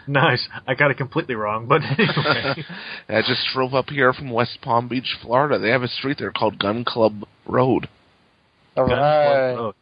Nice. 0.08 0.48
I 0.68 0.74
got 0.74 0.90
it 0.92 0.98
completely 0.98 1.36
wrong, 1.36 1.68
but 1.68 1.82
anyway. 2.00 2.64
I 3.10 3.22
just 3.22 3.46
drove 3.54 3.74
up 3.76 3.90
here 3.90 4.14
from 4.14 4.32
West 4.32 4.58
Palm 4.62 4.88
Beach, 4.88 5.16
Florida. 5.22 5.60
They 5.60 5.70
have 5.70 5.84
a 5.84 5.88
street 5.88 6.18
there 6.20 6.32
called 6.32 6.58
Gun 6.58 6.84
Club 6.86 7.24
Road. 7.46 7.88
all 8.76 8.86
right. 8.86 9.52
Oh, 9.54 9.74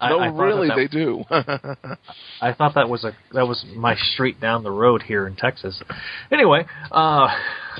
I- 0.00 0.10
no, 0.10 0.20
I 0.20 0.26
really, 0.26 0.68
that 0.68 0.76
they 0.76 0.86
do. 0.86 1.24
I 2.40 2.52
thought 2.54 2.74
that 2.76 2.88
was 2.88 3.04
a 3.04 3.16
that 3.32 3.48
was 3.48 3.64
my 3.74 3.96
street 3.96 4.40
down 4.40 4.62
the 4.62 4.70
road 4.70 5.02
here 5.02 5.26
in 5.26 5.34
Texas. 5.34 5.82
Anyway, 6.30 6.66
uh, 6.92 7.28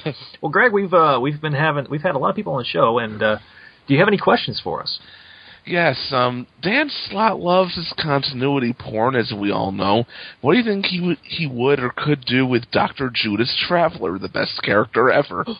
well, 0.42 0.50
Greg, 0.50 0.72
we've 0.72 0.92
uh, 0.92 1.18
we've 1.22 1.40
been 1.40 1.52
having 1.52 1.86
we've 1.90 2.02
had 2.02 2.14
a 2.14 2.18
lot 2.18 2.30
of 2.30 2.36
people 2.36 2.54
on 2.54 2.60
the 2.62 2.66
show, 2.66 2.98
and 2.98 3.22
uh, 3.22 3.38
do 3.86 3.94
you 3.94 4.00
have 4.00 4.08
any 4.08 4.18
questions 4.18 4.60
for 4.62 4.82
us? 4.82 4.98
yes, 5.66 5.98
um, 6.12 6.46
Dan 6.62 6.88
Slott 6.88 7.38
loves 7.38 7.74
his 7.76 7.92
continuity 8.02 8.72
porn, 8.72 9.14
as 9.14 9.32
we 9.38 9.50
all 9.52 9.70
know. 9.70 10.04
What 10.40 10.52
do 10.54 10.58
you 10.58 10.64
think 10.64 10.86
he 10.86 10.98
would 11.00 11.18
he 11.22 11.46
would 11.46 11.78
or 11.78 11.90
could 11.94 12.24
do 12.24 12.46
with 12.46 12.70
Doctor 12.72 13.10
Judas 13.14 13.54
Traveler, 13.68 14.18
the 14.18 14.28
best 14.30 14.60
character 14.62 15.10
ever? 15.10 15.44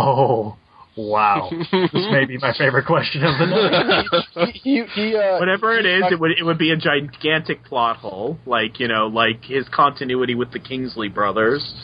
Oh, 0.00 0.56
wow! 0.98 1.48
this 1.72 2.06
may 2.10 2.24
be 2.26 2.36
my 2.38 2.52
favorite 2.58 2.84
question 2.86 3.22
of 3.24 3.38
the 3.38 3.46
night. 3.46 4.54
he, 4.62 4.84
he, 4.94 5.16
uh, 5.16 5.38
whatever 5.38 5.78
it 5.78 5.86
is, 5.86 6.02
it 6.10 6.18
would 6.20 6.32
it 6.32 6.42
would 6.44 6.58
be 6.58 6.70
a 6.72 6.76
gigantic 6.76 7.64
plot 7.64 7.96
hole, 7.98 8.38
like 8.44 8.80
you 8.80 8.88
know, 8.88 9.06
like 9.06 9.44
his 9.44 9.66
continuity 9.72 10.34
with 10.34 10.52
the 10.52 10.58
Kingsley 10.58 11.08
brothers. 11.08 11.74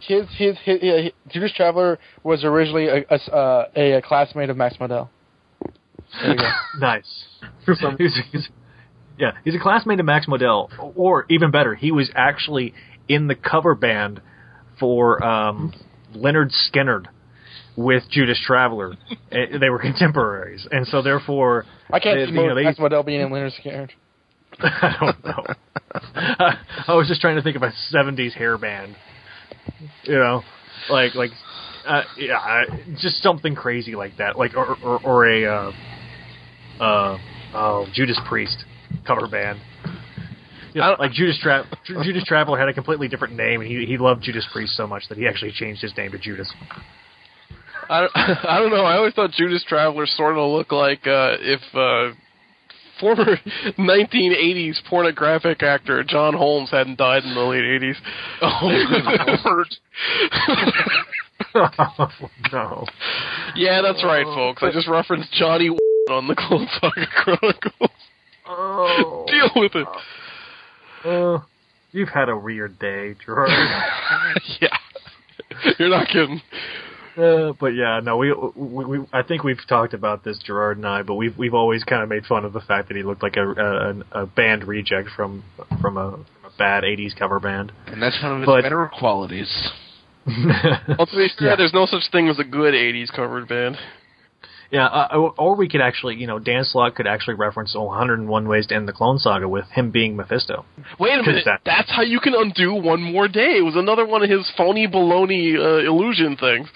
his 0.00 0.26
his, 0.38 0.56
his, 0.64 0.80
his 0.80 1.10
Judas 1.28 1.52
Traveler 1.54 1.98
was 2.22 2.44
originally 2.44 2.86
a 2.86 3.04
a, 3.10 3.16
uh, 3.34 3.68
a, 3.76 3.92
a 3.94 4.02
classmate 4.02 4.48
of 4.50 4.56
Max 4.56 4.76
Modell. 4.76 5.08
There 6.22 6.30
you 6.30 6.36
go. 6.36 6.50
nice. 6.80 7.24
He's- 7.66 8.18
he's- 8.32 8.48
yeah, 9.18 9.32
he's 9.44 9.54
a 9.54 9.58
classmate 9.58 10.00
of 10.00 10.06
Max 10.06 10.24
Modell, 10.26 10.70
or 10.96 11.26
even 11.28 11.50
better, 11.50 11.74
he 11.74 11.92
was 11.92 12.10
actually 12.14 12.72
in 13.06 13.26
the 13.26 13.34
cover 13.34 13.74
band 13.74 14.22
for 14.78 15.22
um, 15.22 15.74
Lynyrd 16.16 16.52
Skynyrd 16.72 17.04
with 17.84 18.02
Judas 18.10 18.40
Traveler. 18.44 18.94
Eh, 19.32 19.58
they 19.60 19.70
were 19.70 19.78
contemporaries, 19.78 20.66
and 20.72 20.84
so 20.88 21.02
therefore, 21.02 21.64
I 21.92 22.00
can't 22.00 22.18
they- 22.18 22.26
see 22.26 22.32
you 22.32 22.48
know, 22.48 22.54
they- 22.56 22.64
Max 22.64 22.78
Modell 22.80 23.06
being 23.06 23.20
in 23.20 23.28
Lynyrd 23.28 23.52
Skynyrd. 23.64 23.90
I 24.58 24.96
don't 24.98 25.24
know. 25.24 25.44
I 26.88 26.94
was 26.94 27.06
just 27.06 27.20
trying 27.20 27.36
to 27.36 27.42
think 27.42 27.54
of 27.56 27.62
a 27.62 27.72
'70s 27.94 28.32
hair 28.32 28.58
band, 28.58 28.96
you 30.02 30.14
know, 30.18 30.42
like 30.90 31.14
like 31.14 31.30
uh, 31.86 32.02
yeah, 32.18 32.64
just 33.00 33.22
something 33.22 33.54
crazy 33.54 33.94
like 33.94 34.16
that, 34.18 34.36
like 34.36 34.56
or 34.56 34.76
or, 34.82 35.00
or 35.04 35.28
a 35.28 35.44
uh, 35.46 35.72
uh, 36.82 37.18
oh 37.54 37.86
Judas 37.94 38.18
Priest 38.28 38.64
cover 39.06 39.28
band. 39.28 39.60
Yeah, 40.74 40.96
like 40.98 41.12
Judas 41.12 41.38
Tra- 41.40 41.66
Judas 41.86 42.24
Traveler 42.24 42.58
had 42.58 42.68
a 42.68 42.72
completely 42.72 43.06
different 43.06 43.34
name, 43.36 43.60
and 43.60 43.70
he 43.70 43.86
he 43.86 43.96
loved 43.96 44.22
Judas 44.24 44.46
Priest 44.52 44.76
so 44.76 44.88
much 44.88 45.04
that 45.08 45.18
he 45.18 45.28
actually 45.28 45.52
changed 45.52 45.82
his 45.82 45.96
name 45.96 46.10
to 46.10 46.18
Judas. 46.18 46.52
I 47.90 48.00
don't, 48.02 48.12
I 48.14 48.58
don't 48.60 48.70
know. 48.70 48.84
I 48.84 48.96
always 48.96 49.14
thought 49.14 49.32
Judas 49.32 49.64
Traveler 49.68 50.06
sort 50.06 50.38
of 50.38 50.50
looked 50.50 50.72
like 50.72 51.06
uh, 51.06 51.36
if 51.40 51.60
uh, 51.74 52.14
former 53.00 53.36
1980s 53.78 54.76
pornographic 54.88 55.62
actor 55.64 56.04
John 56.04 56.34
Holmes 56.34 56.70
hadn't 56.70 56.98
died 56.98 57.24
in 57.24 57.34
the 57.34 57.40
late 57.40 57.64
80s. 57.64 57.96
Oh 58.42 58.68
no! 62.52 62.86
yeah, 63.56 63.82
that's 63.82 64.04
right, 64.04 64.24
folks. 64.24 64.62
I 64.62 64.70
just 64.72 64.86
referenced 64.88 65.32
Johnny 65.32 65.68
on 66.10 66.28
the 66.28 66.36
Clone 66.36 66.68
Saga 66.80 67.06
Chronicles. 67.06 67.90
Oh. 68.46 69.26
Deal 69.26 69.50
with 69.56 69.72
it. 69.74 69.88
Uh, 71.04 71.38
You've 71.92 72.10
had 72.10 72.28
a 72.28 72.36
weird 72.36 72.78
day, 72.78 73.16
Gerard. 73.24 73.50
yeah, 74.60 74.76
you're 75.78 75.88
not 75.88 76.06
kidding. 76.06 76.40
Uh, 77.22 77.52
but 77.58 77.68
yeah, 77.74 78.00
no, 78.02 78.16
we, 78.16 78.32
we, 78.32 78.84
we, 78.98 79.06
I 79.12 79.22
think 79.22 79.44
we've 79.44 79.60
talked 79.68 79.94
about 79.94 80.24
this, 80.24 80.38
Gerard 80.44 80.76
and 80.78 80.86
I, 80.86 81.02
but 81.02 81.14
we've 81.14 81.36
we've 81.36 81.54
always 81.54 81.84
kind 81.84 82.02
of 82.02 82.08
made 82.08 82.24
fun 82.26 82.44
of 82.44 82.52
the 82.52 82.60
fact 82.60 82.88
that 82.88 82.96
he 82.96 83.02
looked 83.02 83.22
like 83.22 83.36
a 83.36 83.50
a, 84.12 84.22
a 84.22 84.26
band 84.26 84.64
reject 84.64 85.08
from 85.16 85.42
from 85.80 85.96
a, 85.96 86.10
from 86.12 86.26
a 86.44 86.50
bad 86.58 86.84
'80s 86.84 87.16
cover 87.18 87.40
band. 87.40 87.72
And 87.86 88.00
that's 88.02 88.20
one 88.22 88.32
of 88.32 88.38
his 88.40 88.46
But- 88.46 88.62
better 88.62 88.90
qualities. 88.98 89.70
Well, 90.26 91.06
to 91.06 91.16
be 91.16 91.28
fair, 91.38 91.48
Yeah. 91.48 91.56
there's 91.56 91.72
no 91.72 91.86
such 91.86 92.10
thing 92.12 92.28
as 92.28 92.38
a 92.38 92.44
good 92.44 92.74
'80s 92.74 93.10
cover 93.14 93.44
band. 93.46 93.76
Yeah, 94.70 94.86
uh, 94.86 95.16
or- 95.16 95.34
or 95.36 95.56
we 95.56 95.68
could 95.68 95.80
actually, 95.80 96.14
you 96.16 96.28
know, 96.28 96.38
Dan 96.38 96.62
Slott 96.62 96.94
could 96.94 97.06
actually 97.08 97.34
reference 97.34 97.74
101 97.74 98.46
Ways 98.46 98.66
to 98.68 98.74
End 98.76 98.86
the 98.86 98.92
Clone 98.92 99.18
Saga 99.18 99.48
with 99.48 99.64
him 99.70 99.90
being 99.90 100.14
Mephisto. 100.14 100.64
Wait 101.00 101.14
a 101.14 101.16
'Cause 101.18 101.26
minute, 101.26 101.44
that- 101.46 101.62
that's 101.64 101.90
how 101.90 102.02
you 102.02 102.20
can 102.20 102.34
undo 102.36 102.74
one 102.74 103.02
more 103.02 103.26
day. 103.26 103.56
It 103.56 103.64
was 103.64 103.74
another 103.74 104.06
one 104.06 104.22
of 104.22 104.30
his 104.30 104.48
phony 104.56 104.86
baloney 104.86 105.56
uh, 105.58 105.78
illusion 105.90 106.36
things. 106.36 106.68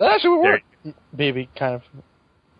That 0.00 0.12
actually 0.12 0.30
would 0.30 0.40
work. 0.42 0.62
Maybe 1.16 1.48
kind 1.56 1.74
of. 1.76 1.82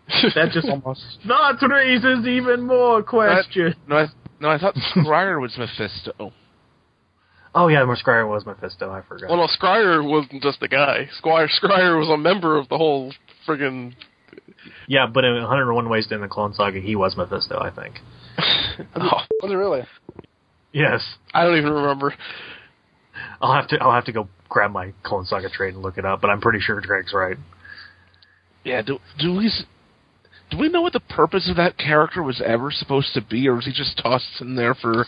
That 0.34 0.50
just 0.52 0.68
almost. 0.68 1.02
that 1.26 1.66
raises 1.68 2.26
even 2.26 2.66
more 2.66 3.00
questions. 3.02 3.76
No, 3.88 3.96
I, 3.96 4.06
no, 4.40 4.50
I 4.50 4.58
thought 4.58 4.74
Scrier 4.76 5.40
was 5.40 5.56
Mephisto. 5.58 6.32
Oh 7.52 7.66
yeah, 7.66 7.84
Scrier 7.96 8.28
was 8.28 8.46
Mephisto. 8.46 8.92
I 8.92 9.02
forgot. 9.02 9.28
Well, 9.28 9.38
no, 9.38 9.48
Scrier 9.48 10.04
wasn't 10.04 10.40
just 10.40 10.62
a 10.62 10.68
guy. 10.68 11.08
Squire 11.18 11.48
Scrier 11.48 11.98
was 11.98 12.08
a 12.08 12.16
member 12.16 12.56
of 12.56 12.68
the 12.68 12.76
whole 12.76 13.12
friggin' 13.44 13.94
Yeah, 14.86 15.06
but 15.12 15.24
in 15.24 15.34
101 15.34 15.88
Ways 15.88 16.06
to 16.08 16.14
End 16.14 16.22
the 16.22 16.28
Clone 16.28 16.54
Saga, 16.54 16.78
he 16.80 16.94
was 16.94 17.16
Mephisto, 17.16 17.58
I 17.58 17.70
think. 17.70 17.96
Oh, 18.94 19.20
Was 19.42 19.50
it 19.50 19.54
really? 19.54 19.82
Yes, 20.72 21.02
I 21.34 21.44
don't 21.44 21.58
even 21.58 21.72
remember. 21.72 22.14
I'll 23.40 23.54
have 23.54 23.68
to 23.68 23.78
I'll 23.82 23.92
have 23.92 24.04
to 24.06 24.12
go 24.12 24.28
grab 24.48 24.72
my 24.72 24.92
Clone 25.02 25.24
Saga 25.24 25.48
trade 25.48 25.74
and 25.74 25.82
look 25.82 25.96
it 25.98 26.04
up, 26.04 26.20
but 26.20 26.30
I'm 26.30 26.40
pretty 26.40 26.60
sure 26.60 26.80
Greg's 26.80 27.12
right. 27.12 27.36
Yeah, 28.64 28.82
do 28.82 28.98
do 29.18 29.34
we 29.36 29.46
s- 29.46 29.64
do 30.50 30.58
we 30.58 30.68
know 30.68 30.82
what 30.82 30.92
the 30.92 31.00
purpose 31.00 31.48
of 31.48 31.56
that 31.56 31.78
character 31.78 32.22
was 32.22 32.42
ever 32.44 32.70
supposed 32.70 33.14
to 33.14 33.20
be, 33.22 33.48
or 33.48 33.54
was 33.54 33.64
he 33.66 33.72
just 33.72 33.96
tossed 33.98 34.40
in 34.40 34.56
there 34.56 34.74
for? 34.74 35.06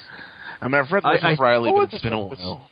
I 0.61 0.67
mean, 0.69 0.75
I've 0.77 0.93
read 0.93 1.05
I- 1.05 1.13
Life 1.15 1.25
I- 1.25 1.33
of 1.33 1.41
Reilly, 1.41 1.71
what 1.73 1.77
but 1.79 1.81
was 1.87 1.95
it's 1.95 2.03
the 2.03 2.09
been 2.11 2.19
a 2.19 2.21
while. 2.21 2.71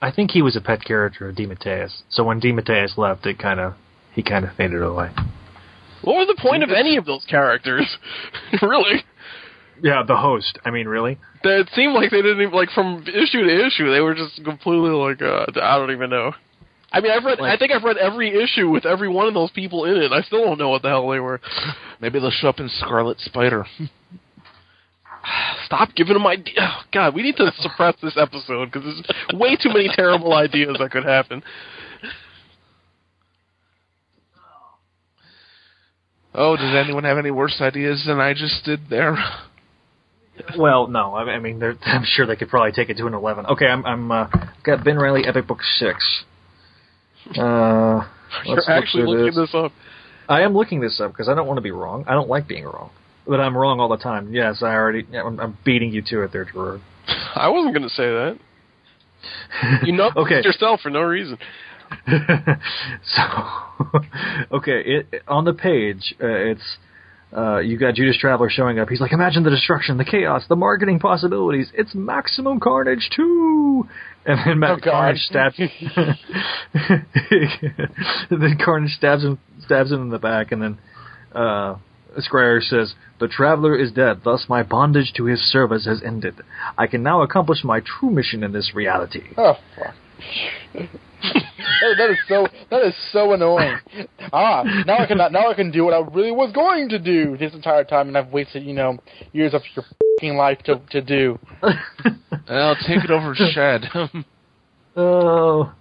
I 0.00 0.10
think 0.10 0.30
he 0.30 0.42
was 0.42 0.54
a 0.56 0.60
pet 0.60 0.84
character 0.84 1.28
of 1.28 1.34
DeMatteis. 1.36 2.02
So 2.10 2.24
when 2.24 2.40
DeMatteis 2.40 2.96
left, 2.98 3.26
it 3.26 3.38
kind 3.38 3.58
of 3.60 3.74
he 4.14 4.22
kind 4.22 4.44
of 4.44 4.52
faded 4.54 4.82
away. 4.82 5.10
What 6.02 6.16
was 6.16 6.26
the 6.28 6.40
point 6.40 6.62
of 6.62 6.70
any 6.70 6.96
of 6.96 7.04
those 7.06 7.24
characters? 7.24 7.86
really? 8.62 9.02
Yeah, 9.84 10.02
the 10.02 10.16
host. 10.16 10.58
I 10.64 10.70
mean, 10.70 10.88
really? 10.88 11.18
It 11.42 11.68
seemed 11.74 11.92
like 11.92 12.10
they 12.10 12.22
didn't 12.22 12.40
even 12.40 12.54
like 12.54 12.70
from 12.70 13.04
issue 13.06 13.44
to 13.44 13.66
issue. 13.66 13.92
They 13.92 14.00
were 14.00 14.14
just 14.14 14.42
completely 14.42 14.88
like 14.88 15.20
uh, 15.20 15.44
I 15.60 15.76
don't 15.76 15.90
even 15.90 16.08
know. 16.08 16.32
I 16.90 17.02
mean, 17.02 17.12
I've 17.12 17.22
read. 17.22 17.38
I 17.38 17.58
think 17.58 17.70
I've 17.70 17.82
read 17.82 17.98
every 17.98 18.42
issue 18.42 18.70
with 18.70 18.86
every 18.86 19.10
one 19.10 19.28
of 19.28 19.34
those 19.34 19.50
people 19.50 19.84
in 19.84 19.98
it. 19.98 20.10
I 20.10 20.22
still 20.22 20.42
don't 20.42 20.58
know 20.58 20.70
what 20.70 20.80
the 20.80 20.88
hell 20.88 21.06
they 21.10 21.20
were. 21.20 21.38
Maybe 22.00 22.18
they'll 22.18 22.30
show 22.30 22.48
up 22.48 22.60
in 22.60 22.70
Scarlet 22.70 23.20
Spider. 23.20 23.66
Stop 25.66 25.90
giving 25.94 26.14
them 26.14 26.26
ideas. 26.26 26.56
Oh, 26.58 26.80
God, 26.90 27.14
we 27.14 27.20
need 27.20 27.36
to 27.36 27.52
suppress 27.58 27.94
this 28.02 28.16
episode 28.16 28.72
because 28.72 28.84
there's 28.84 29.38
way 29.38 29.54
too 29.54 29.68
many 29.68 29.90
terrible 29.94 30.32
ideas 30.32 30.76
that 30.78 30.92
could 30.92 31.04
happen. 31.04 31.42
Oh, 36.34 36.56
does 36.56 36.74
anyone 36.74 37.04
have 37.04 37.18
any 37.18 37.30
worse 37.30 37.58
ideas 37.60 38.04
than 38.06 38.18
I 38.18 38.32
just 38.32 38.64
did 38.64 38.88
there? 38.88 39.18
Well, 40.58 40.88
no. 40.88 41.14
I 41.14 41.22
I 41.34 41.38
mean, 41.38 41.58
they're, 41.58 41.76
I'm 41.84 42.04
sure 42.04 42.26
they 42.26 42.36
could 42.36 42.48
probably 42.48 42.72
take 42.72 42.88
it 42.90 42.96
to 42.98 43.06
an 43.06 43.14
11. 43.14 43.46
Okay, 43.46 43.66
I'm 43.66 43.84
I'm 43.86 44.10
uh, 44.10 44.26
got 44.64 44.84
Ben 44.84 44.96
Reilly 44.96 45.24
Epic 45.26 45.46
Book 45.46 45.62
Six. 45.62 46.24
Uh, 47.38 48.06
You're 48.44 48.56
look 48.56 48.68
actually 48.68 49.06
looking 49.06 49.40
this. 49.40 49.50
this 49.52 49.54
up. 49.54 49.72
I 50.28 50.42
am 50.42 50.54
looking 50.54 50.80
this 50.80 51.00
up 51.00 51.12
because 51.12 51.28
I 51.28 51.34
don't 51.34 51.46
want 51.46 51.58
to 51.58 51.62
be 51.62 51.70
wrong. 51.70 52.04
I 52.06 52.12
don't 52.12 52.28
like 52.28 52.48
being 52.48 52.64
wrong, 52.64 52.90
but 53.26 53.40
I'm 53.40 53.56
wrong 53.56 53.78
all 53.80 53.88
the 53.88 53.96
time. 53.98 54.32
Yes, 54.32 54.62
I 54.62 54.74
already. 54.74 55.06
Yeah, 55.10 55.22
I'm, 55.24 55.38
I'm 55.38 55.58
beating 55.64 55.92
you 55.92 56.02
to 56.08 56.22
it 56.22 56.32
there, 56.32 56.44
Gerard. 56.46 56.80
I 57.34 57.48
wasn't 57.48 57.74
going 57.74 57.82
to 57.88 57.94
say 57.94 58.06
that. 58.06 58.38
You 59.84 59.92
know 59.92 60.10
Okay. 60.16 60.42
yourself 60.42 60.80
for 60.80 60.90
no 60.90 61.00
reason. 61.02 61.38
so, 63.04 63.22
okay, 64.52 64.80
it, 64.84 65.22
on 65.28 65.44
the 65.44 65.54
page, 65.54 66.14
uh, 66.22 66.26
it's 66.26 66.76
uh, 67.36 67.58
you 67.58 67.76
got 67.78 67.94
Judas 67.94 68.16
Traveler 68.18 68.48
showing 68.50 68.78
up. 68.78 68.88
He's 68.88 69.00
like, 69.00 69.12
"Imagine 69.12 69.42
the 69.42 69.50
destruction, 69.50 69.96
the 69.98 70.04
chaos, 70.04 70.44
the 70.48 70.56
marketing 70.56 70.98
possibilities. 71.00 71.70
It's 71.74 71.94
Maximum 71.94 72.60
Carnage 72.60 73.10
too." 73.14 73.88
And 74.26 74.38
then 74.46 74.58
Ma- 74.60 74.72
Oh. 74.72 74.78
Carnage 74.82 75.18
stabs. 75.20 75.56
then 78.30 78.58
Carnage 78.64 78.92
stabs 78.96 79.24
him, 79.24 79.38
stabs 79.64 79.92
him 79.92 80.02
in 80.02 80.10
the 80.10 80.18
back, 80.18 80.52
and 80.52 80.62
then 80.62 80.78
uh, 81.34 81.76
Scrier 82.18 82.60
says, 82.62 82.94
"The 83.20 83.28
Traveler 83.28 83.76
is 83.76 83.92
dead. 83.92 84.20
Thus, 84.24 84.46
my 84.48 84.62
bondage 84.62 85.12
to 85.16 85.24
his 85.24 85.40
service 85.40 85.84
has 85.86 86.02
ended. 86.02 86.34
I 86.78 86.86
can 86.86 87.02
now 87.02 87.22
accomplish 87.22 87.64
my 87.64 87.80
true 87.80 88.10
mission 88.10 88.42
in 88.44 88.52
this 88.52 88.72
reality." 88.74 89.22
Oh 89.36 89.54
fuck. 89.76 89.94
that, 91.84 91.94
that 91.98 92.10
is 92.10 92.18
so 92.28 92.46
that 92.70 92.82
is 92.86 92.94
so 93.12 93.32
annoying. 93.32 93.78
Ah, 94.32 94.64
now 94.86 94.98
I 94.98 95.06
can 95.06 95.18
now 95.18 95.50
I 95.50 95.54
can 95.54 95.70
do 95.70 95.84
what 95.84 95.94
I 95.94 96.00
really 96.12 96.32
was 96.32 96.50
going 96.52 96.88
to 96.88 96.98
do 96.98 97.36
this 97.36 97.54
entire 97.54 97.84
time, 97.84 98.08
and 98.08 98.18
I've 98.18 98.32
wasted 98.32 98.64
you 98.64 98.72
know 98.72 98.98
years 99.32 99.54
of 99.54 99.62
your 99.76 99.84
fucking 100.18 100.36
life 100.36 100.58
to 100.64 100.80
to 100.90 101.00
do. 101.00 101.38
I'll 102.48 102.76
take 102.76 103.04
it 103.04 103.10
over 103.10 103.34
Shed. 103.34 103.84
Oh, 104.96 105.72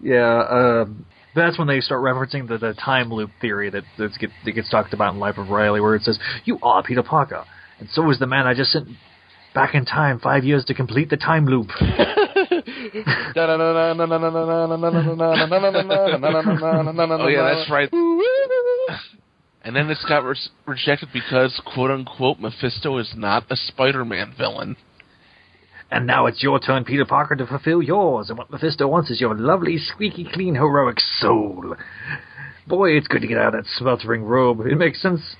yeah. 0.00 0.44
Um, 0.48 1.04
that's 1.34 1.58
when 1.58 1.66
they 1.66 1.80
start 1.80 2.00
referencing 2.00 2.46
the, 2.46 2.58
the 2.58 2.74
time 2.74 3.12
loop 3.12 3.30
theory 3.40 3.70
that 3.70 3.82
that's 3.98 4.16
get, 4.18 4.30
that 4.44 4.52
gets 4.52 4.70
talked 4.70 4.92
about 4.94 5.14
in 5.14 5.20
Life 5.20 5.36
of 5.36 5.48
Reilly, 5.48 5.80
where 5.80 5.96
it 5.96 6.02
says, 6.02 6.18
"You 6.44 6.58
are 6.62 6.82
Peter 6.82 7.02
Parker, 7.02 7.44
and 7.80 7.88
so 7.90 8.08
is 8.10 8.20
the 8.20 8.28
man 8.28 8.46
I 8.46 8.54
just 8.54 8.70
sent 8.70 8.88
back 9.52 9.74
in 9.74 9.84
time 9.84 10.20
five 10.20 10.44
years 10.44 10.64
to 10.66 10.74
complete 10.74 11.10
the 11.10 11.16
time 11.16 11.46
loop." 11.46 11.70
Oh 17.20 17.28
yeah, 17.28 17.54
that's 17.54 17.70
right. 17.70 17.88
And 19.64 19.76
then 19.76 19.88
it's 19.90 20.04
got 20.04 20.24
re- 20.24 20.36
rejected 20.66 21.10
because 21.12 21.60
"quote 21.64 21.90
unquote" 21.90 22.40
Mephisto 22.40 22.98
is 22.98 23.12
not 23.16 23.44
a 23.50 23.56
Spider-Man 23.56 24.34
villain. 24.36 24.76
And 25.90 26.06
now 26.06 26.24
it's 26.26 26.42
your 26.42 26.58
turn, 26.58 26.84
Peter 26.84 27.04
Parker, 27.04 27.36
to 27.36 27.46
fulfill 27.46 27.82
yours. 27.82 28.30
And 28.30 28.38
what 28.38 28.50
Mephisto 28.50 28.88
wants 28.88 29.10
is 29.10 29.20
your 29.20 29.36
lovely, 29.36 29.76
squeaky 29.76 30.26
clean, 30.32 30.54
heroic 30.54 30.98
soul. 31.20 31.76
Boy, 32.66 32.92
it's 32.92 33.08
good 33.08 33.20
to 33.20 33.26
get 33.28 33.36
out 33.36 33.54
of 33.54 33.64
that 33.64 33.70
sweltering 33.76 34.22
robe. 34.22 34.60
It 34.60 34.78
makes 34.78 35.02
sense. 35.02 35.36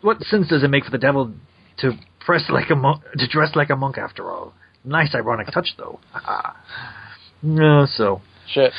What 0.00 0.22
sense 0.22 0.48
does 0.48 0.64
it 0.64 0.70
make 0.70 0.84
for 0.84 0.90
the 0.90 0.98
devil 0.98 1.34
to 1.78 1.92
press 2.20 2.44
like 2.48 2.70
a 2.70 2.74
monk, 2.74 3.02
to 3.18 3.28
dress 3.28 3.50
like 3.54 3.68
a 3.68 3.76
monk 3.76 3.98
after 3.98 4.30
all? 4.30 4.54
Nice 4.84 5.14
ironic 5.14 5.48
touch, 5.52 5.74
though. 5.78 5.98
uh, 6.14 7.86
so 7.86 8.20
shit. 8.52 8.72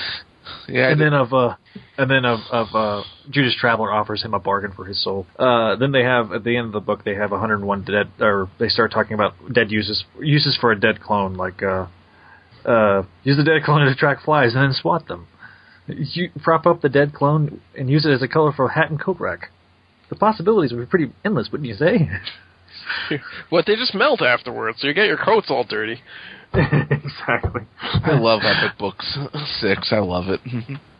Yeah, 0.67 0.91
and 0.91 1.01
then 1.01 1.13
of 1.13 1.33
uh, 1.33 1.55
and 1.97 2.09
then 2.09 2.25
of 2.25 2.39
of 2.51 2.67
uh, 2.75 3.03
Judas 3.29 3.55
Traveler 3.59 3.91
offers 3.91 4.23
him 4.23 4.33
a 4.33 4.39
bargain 4.39 4.71
for 4.75 4.85
his 4.85 5.03
soul. 5.03 5.25
Uh, 5.37 5.75
then 5.75 5.91
they 5.91 6.03
have 6.03 6.31
at 6.31 6.43
the 6.43 6.55
end 6.57 6.67
of 6.67 6.71
the 6.71 6.79
book 6.79 7.03
they 7.03 7.15
have 7.15 7.31
101 7.31 7.83
dead, 7.83 8.11
or 8.19 8.49
they 8.59 8.69
start 8.69 8.91
talking 8.91 9.13
about 9.13 9.33
dead 9.51 9.71
uses 9.71 10.03
uses 10.19 10.57
for 10.59 10.71
a 10.71 10.79
dead 10.79 11.01
clone, 11.01 11.33
like 11.33 11.63
uh, 11.63 11.87
uh, 12.65 13.03
use 13.23 13.37
the 13.37 13.43
dead 13.43 13.63
clone 13.63 13.85
to 13.85 13.91
attract 13.91 14.23
flies 14.23 14.53
and 14.53 14.63
then 14.63 14.73
swat 14.73 15.07
them. 15.07 15.27
You 15.87 16.29
prop 16.43 16.65
up 16.65 16.81
the 16.81 16.89
dead 16.89 17.13
clone 17.13 17.61
and 17.77 17.89
use 17.89 18.05
it 18.05 18.11
as 18.11 18.21
a 18.21 18.27
colorful 18.27 18.67
hat 18.67 18.89
and 18.89 18.99
coat 18.99 19.19
rack. 19.19 19.49
The 20.09 20.15
possibilities 20.15 20.71
would 20.71 20.79
be 20.79 20.85
pretty 20.85 21.11
endless, 21.23 21.49
wouldn't 21.51 21.67
you 21.67 21.75
say? 21.75 22.09
What 23.49 23.65
they 23.65 23.75
just 23.75 23.93
melt 23.93 24.21
afterwards, 24.21 24.79
so 24.81 24.87
you 24.87 24.93
get 24.93 25.05
your 25.05 25.17
coats 25.17 25.47
all 25.49 25.63
dirty. 25.63 26.01
exactly. 26.53 27.61
I 27.81 28.17
love 28.17 28.41
Epic 28.43 28.77
Books 28.77 29.17
Six. 29.59 29.89
I 29.91 29.99
love 29.99 30.25
it. 30.27 30.39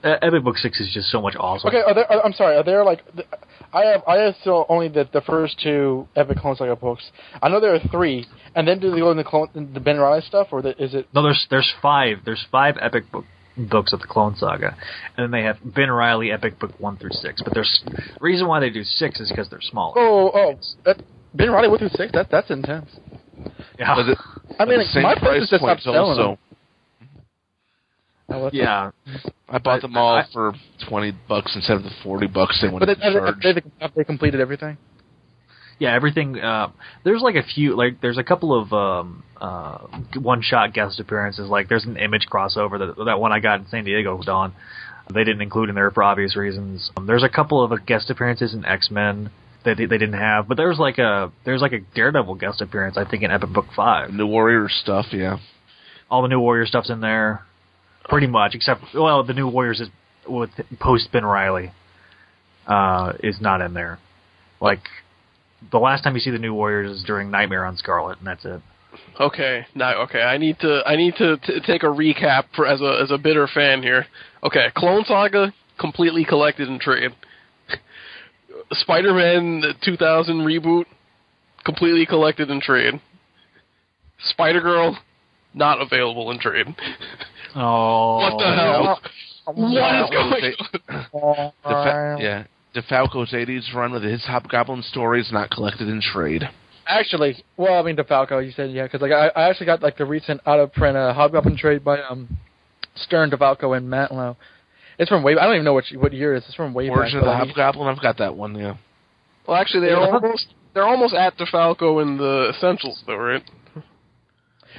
Uh, 0.04 0.18
Epic 0.22 0.44
Book 0.44 0.58
Six 0.58 0.80
is 0.80 0.92
just 0.94 1.10
so 1.10 1.22
much 1.22 1.36
awesome. 1.40 1.70
Okay, 1.70 1.82
are 1.82 1.94
there? 1.94 2.12
Are, 2.12 2.26
I'm 2.26 2.34
sorry. 2.34 2.58
Are 2.58 2.64
there 2.64 2.84
like? 2.84 3.02
th- 3.16 3.28
I 3.74 3.86
have 3.86 4.04
I 4.08 4.18
have 4.18 4.36
still 4.42 4.66
only 4.70 4.88
the 4.88 5.08
the 5.12 5.22
first 5.22 5.60
two 5.62 6.08
Epic 6.16 6.38
Clone 6.38 6.56
Saga 6.56 6.76
books. 6.76 7.04
I 7.42 7.50
know 7.50 7.60
there 7.60 7.74
are 7.74 7.80
three, 7.92 8.26
and 8.56 8.68
then 8.68 8.80
do 8.80 8.92
they 8.92 9.00
go 9.00 9.12
in 9.12 9.18
the 9.18 9.24
clone 9.24 9.50
the 9.74 9.80
Ben 9.80 9.98
Reilly 9.98 10.22
stuff, 10.22 10.48
or 10.52 10.62
the, 10.62 10.82
is 10.82 10.94
it? 10.94 11.08
No, 11.14 11.24
there's 11.24 11.48
there's 11.50 11.74
five. 11.82 12.20
There's 12.26 12.46
five 12.52 12.76
epic 12.82 13.12
book, 13.12 13.26
books 13.58 13.94
of 13.94 14.02
the 14.02 14.08
Clone 14.08 14.36
Saga, 14.36 14.76
and 15.18 15.24
then 15.24 15.32
they 15.32 15.46
have 15.46 15.58
Ben 15.64 15.90
Reilly 15.90 16.32
epic 16.32 16.60
book 16.60 16.72
one 16.80 16.98
through 16.98 17.12
six. 17.12 17.42
But 17.42 17.54
there's 17.54 17.84
reason 18.20 18.48
why 18.48 18.60
they 18.60 18.70
do 18.70 18.84
six 18.84 19.20
is 19.20 19.30
because 19.30 19.50
they're 19.50 19.62
smaller. 19.62 19.94
Oh 19.98 20.32
oh, 20.34 20.60
that, 20.86 21.02
Ben 21.36 21.52
Reilly 21.52 21.68
one 21.68 21.80
through 21.80 21.90
six. 21.90 22.12
That 22.14 22.30
that's 22.32 22.50
intense. 22.50 22.90
Yeah. 23.78 23.96
Was 23.96 24.08
it, 24.10 24.18
I 24.60 24.66
mean, 24.66 24.80
the 24.80 24.86
same 24.86 25.04
my 25.04 25.16
place 25.16 25.22
price 25.24 25.42
is 25.44 25.50
just 25.50 25.62
not 25.64 25.80
selling 25.82 26.00
also. 26.00 26.24
them. 26.30 26.38
Oh, 28.28 28.40
what's 28.44 28.56
Yeah, 28.56 28.92
I 29.50 29.60
bought 29.60 29.82
them 29.82 29.96
all 29.98 30.24
for 30.34 30.54
twenty 30.88 31.12
bucks 31.28 31.52
instead 31.56 31.78
of 31.78 31.84
the 31.84 31.92
forty 32.04 32.28
bucks 32.28 32.60
they 32.62 32.68
But 32.68 32.74
wanted 32.74 32.88
they, 32.90 32.96
to 32.96 33.12
charge. 33.20 33.36
they, 33.44 33.62
have 33.80 33.94
they 33.96 34.04
completed 34.04 34.40
everything? 34.40 34.78
yeah, 35.78 35.94
everything. 35.94 36.40
Uh, 36.40 36.72
there's 37.04 37.22
like 37.22 37.36
a 37.36 37.44
few, 37.44 37.76
like 37.76 38.02
there's 38.02 38.18
a 38.18 38.24
couple 38.24 38.60
of 38.60 38.72
um, 38.74 39.24
uh, 39.40 39.80
one-shot 40.20 40.74
guest 40.74 41.00
appearances. 41.00 41.50
Like 41.50 41.68
there's 41.70 41.86
an 41.86 41.98
image 41.98 42.28
crossover 42.32 42.80
that 42.80 43.04
that 43.06 43.20
one 43.20 43.32
I 43.32 43.40
got 43.40 43.60
in 43.60 43.68
San 43.68 43.84
Diego, 43.84 44.20
Dawn. 44.24 44.54
They 45.14 45.24
didn't 45.24 45.42
include 45.42 45.70
in 45.70 45.76
there 45.76 45.92
for 45.92 46.02
obvious 46.02 46.36
reasons. 46.36 46.90
Um, 46.98 47.06
there's 47.06 47.22
a 47.24 47.30
couple 47.30 47.64
of 47.64 47.72
uh, 47.72 47.76
guest 47.86 48.10
appearances 48.10 48.56
in 48.56 48.66
X 48.66 48.90
Men 48.90 49.30
that 49.66 49.78
they, 49.78 49.86
they 49.86 49.98
didn't 49.98 50.20
have, 50.20 50.48
but 50.48 50.58
there's 50.58 50.80
like 50.80 50.98
a 50.98 51.32
there's 51.44 51.62
like 51.62 51.74
a 51.74 51.80
Daredevil 51.94 52.36
guest 52.36 52.62
appearance 52.62 52.98
I 52.98 53.06
think 53.10 53.24
in 53.24 53.32
Epic 53.32 53.52
Book 53.54 53.66
Five. 53.76 54.12
New 54.12 54.28
Warrior 54.28 54.68
stuff, 54.70 55.08
yeah. 55.12 55.38
All 56.10 56.22
the 56.22 56.28
New 56.28 56.40
Warrior 56.40 56.66
stuff's 56.66 56.90
in 56.90 57.02
there, 57.02 57.42
pretty 58.06 58.28
much, 58.28 58.56
except 58.56 58.82
well, 58.94 59.24
the 59.24 59.34
New 59.34 59.48
Warriors 59.48 59.82
is 59.82 59.90
with 60.28 60.50
post 60.80 61.12
Ben 61.12 61.26
Reilly 61.26 61.72
uh, 62.68 63.14
is 63.22 63.40
not 63.42 63.62
in 63.62 63.74
there. 63.74 64.00
Like 64.62 64.82
the 65.72 65.80
last 65.80 66.04
time 66.04 66.16
you 66.16 66.22
see 66.22 66.32
the 66.32 66.40
New 66.40 66.54
Warriors 66.54 66.98
is 66.98 67.04
during 67.04 67.32
Nightmare 67.32 67.66
on 67.66 67.78
Scarlet, 67.78 68.20
and 68.20 68.28
that's 68.28 68.46
it. 68.46 68.62
Okay, 69.20 69.66
now 69.76 70.04
okay, 70.04 70.22
I 70.22 70.38
need 70.38 70.60
to 70.60 70.82
I 70.86 70.96
need 70.96 71.16
to 71.18 71.38
t- 71.38 71.60
take 71.66 71.84
a 71.84 71.88
recap 71.88 72.46
for 72.56 72.66
as 72.66 72.82
a 72.82 73.00
as 73.04 73.12
a 73.12 73.18
bitter 73.18 73.48
fan 73.48 73.84
here. 73.84 74.06
Okay, 74.44 74.68
Clone 74.76 75.04
Saga 75.06 75.54
completely 75.78 76.24
collected 76.24 76.70
and 76.70 76.80
trade. 76.80 77.12
Spider-Man 78.72 79.64
2000 79.84 80.38
reboot 80.38 80.86
completely 81.64 82.06
collected 82.06 82.50
in 82.50 82.62
trade. 82.62 83.00
Spider-Girl 84.20 84.98
not 85.54 85.82
available 85.82 86.32
in 86.32 86.40
trade. 86.40 86.68
Oh, 87.58 88.18
what 88.18 88.38
the 88.38 88.54
hell? 88.54 89.00
What 89.46 89.96
is 89.96 90.10
going 90.10 91.14
on? 91.14 91.52
Defa- 91.66 92.20
yeah, 92.20 92.44
DeFalco's 92.76 93.32
80s 93.32 93.74
run 93.74 93.94
with 93.94 94.04
his 94.04 94.26
Hobgoblin 94.26 94.82
stories 94.84 95.30
not 95.32 95.52
collected 95.52 95.88
in 95.88 96.02
trade. 96.02 96.44
Actually, 96.86 97.42
well, 97.56 97.80
I 97.80 97.82
mean 97.84 97.96
DeFalco. 97.96 98.46
You 98.46 98.52
said 98.52 98.72
yeah, 98.72 98.84
because 98.84 99.00
like 99.00 99.14
I, 99.14 99.28
I 99.30 99.50
actually 99.50 99.68
got 99.68 99.82
like 99.82 99.98
the 99.98 100.04
recent 100.04 100.42
out 100.46 100.60
of 100.60 100.74
print 100.74 100.98
uh, 100.98 101.14
Hobgoblin 101.14 101.56
trade 101.56 101.82
by 101.82 102.02
um 102.02 102.38
Stern, 102.96 103.32
DeFalco, 103.32 103.78
and 103.78 103.88
Mantlo. 103.88 104.36
It's 104.98 105.10
from 105.10 105.24
way. 105.24 105.34
I 105.34 105.46
don't 105.46 105.56
even 105.56 105.66
know 105.66 105.74
what 105.74 105.86
what 105.96 106.14
year 106.14 106.34
it 106.36 106.40
is. 106.40 106.44
It's 106.48 106.56
from 106.56 106.74
way 106.74 106.90
Origin 106.90 107.20
back. 107.20 107.22
of 107.22 107.22
the 107.22 107.26
but 107.26 107.32
I 107.36 107.40
mean- 107.40 107.48
Hobgoblin, 107.50 107.88
I've 107.96 108.02
got 108.02 108.18
that 108.20 108.36
one, 108.36 108.56
yeah. 108.56 108.76
Well, 109.48 109.58
actually, 109.58 109.88
they're 109.88 109.98
Yeah. 110.00 110.08
almost 110.12 110.48
they're 110.74 110.88
almost 110.88 111.14
at 111.14 111.38
DeFalco 111.38 112.02
in 112.02 112.18
the 112.18 112.52
Essentials, 112.56 113.04
though, 113.06 113.16
right? 113.18 113.44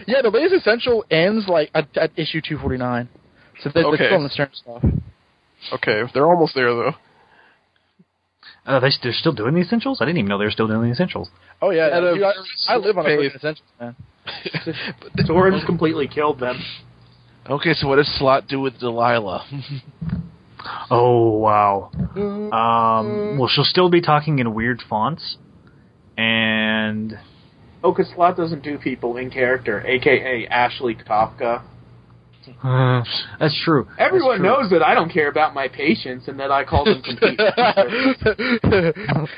Yeah, 0.06 0.20
the 0.22 0.30
latest 0.30 0.54
essential 0.54 1.04
ends 1.10 1.48
like 1.48 1.70
at, 1.74 1.88
at 1.96 2.10
issue 2.16 2.40
two 2.46 2.58
forty 2.58 2.76
nine. 2.76 3.08
So 3.62 3.70
they're, 3.72 3.84
Okay. 3.86 3.96
they're 3.96 4.08
still 4.08 4.16
in 4.18 4.24
the 4.24 4.30
Stern 4.30 4.50
stuff. 4.52 4.82
Okay, 5.72 6.02
they're 6.12 6.26
almost 6.26 6.54
there 6.54 6.68
though. 6.74 6.94
Uh, 8.66 8.80
they, 8.80 8.90
they're 9.02 9.12
still 9.12 9.32
doing 9.32 9.54
the 9.54 9.60
essentials. 9.60 10.00
I 10.00 10.04
didn't 10.04 10.18
even 10.18 10.28
know 10.28 10.38
they 10.38 10.44
were 10.44 10.50
still 10.50 10.66
doing 10.66 10.82
the 10.82 10.90
essentials. 10.92 11.30
Oh 11.62 11.70
yeah, 11.70 11.86
At 11.86 12.02
a 12.02 12.14
dude, 12.14 12.22
I, 12.24 12.32
I 12.68 12.76
live 12.76 12.98
on 12.98 13.06
a 13.06 13.08
pace. 13.08 13.18
freaking 13.32 13.36
essentials, 13.36 13.68
man. 13.80 13.96
Torrance 15.26 15.64
completely 15.64 16.08
killed 16.08 16.40
them. 16.40 16.58
Okay, 17.48 17.74
so 17.74 17.88
what 17.88 17.96
does 17.96 18.08
Slott 18.18 18.48
do 18.48 18.60
with 18.60 18.78
Delilah? 18.78 19.44
Oh 20.90 21.36
wow. 21.38 21.90
Um, 22.16 23.38
well, 23.38 23.48
she'll 23.48 23.62
still 23.64 23.88
be 23.88 24.00
talking 24.00 24.40
in 24.40 24.52
weird 24.52 24.82
fonts, 24.88 25.36
and 26.16 27.16
Oh, 27.84 27.92
because 27.92 28.10
Slott 28.14 28.36
doesn't 28.36 28.64
do 28.64 28.76
people 28.78 29.16
in 29.16 29.30
character, 29.30 29.86
aka 29.86 30.46
Ashley 30.48 30.96
Kafka. 30.96 31.62
uh, 32.64 33.04
that's 33.38 33.60
true. 33.64 33.86
Everyone 33.98 34.42
That's 34.42 34.48
true. 34.56 34.62
knows 34.62 34.70
that 34.70 34.82
I 34.82 34.94
don't 34.94 35.12
care 35.12 35.28
about 35.28 35.54
my 35.54 35.68
patients 35.68 36.26
and 36.26 36.40
that 36.40 36.50
I 36.50 36.64
call 36.64 36.84
them 36.84 37.02
complete. 37.02 37.38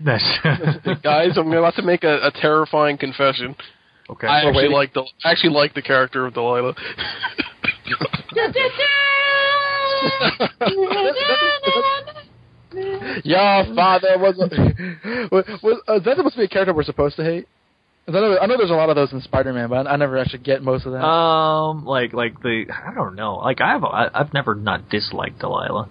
That's 0.04 1.02
Guys, 1.02 1.38
I'm 1.38 1.52
about 1.52 1.76
to 1.76 1.82
make 1.82 2.02
a, 2.02 2.26
a 2.26 2.32
terrifying 2.34 2.98
confession. 2.98 3.54
Okay. 4.10 4.26
I 4.26 4.38
actually 4.38 4.56
waiting. 4.56 4.72
like 4.72 4.92
the 4.94 5.04
I 5.24 5.30
actually 5.30 5.54
like 5.54 5.74
the 5.74 5.82
character 5.82 6.26
of 6.26 6.34
Delilah. 6.34 6.74
Your 13.24 13.64
father 13.74 14.18
was. 14.18 14.38
A, 14.38 15.28
was, 15.30 15.44
was 15.62 15.82
uh, 15.86 15.98
that 16.00 16.16
supposed 16.16 16.34
to 16.34 16.40
be 16.40 16.44
a 16.44 16.48
character 16.48 16.74
we're 16.74 16.84
supposed 16.84 17.16
to 17.16 17.24
hate? 17.24 17.46
I 18.08 18.12
know, 18.12 18.38
I 18.38 18.46
know 18.46 18.56
there's 18.56 18.70
a 18.70 18.74
lot 18.74 18.90
of 18.90 18.96
those 18.96 19.12
in 19.12 19.20
Spider-Man, 19.20 19.68
but 19.68 19.86
I, 19.86 19.92
I 19.92 19.96
never 19.96 20.18
actually 20.18 20.42
get 20.42 20.62
most 20.62 20.86
of 20.86 20.92
that. 20.92 21.04
Um, 21.04 21.84
like 21.84 22.12
like 22.12 22.40
the 22.42 22.64
I 22.72 22.94
don't 22.94 23.14
know. 23.14 23.36
Like 23.36 23.60
I've 23.60 23.84
I, 23.84 24.08
I've 24.12 24.34
never 24.34 24.54
not 24.54 24.88
disliked 24.88 25.38
Delilah. 25.38 25.88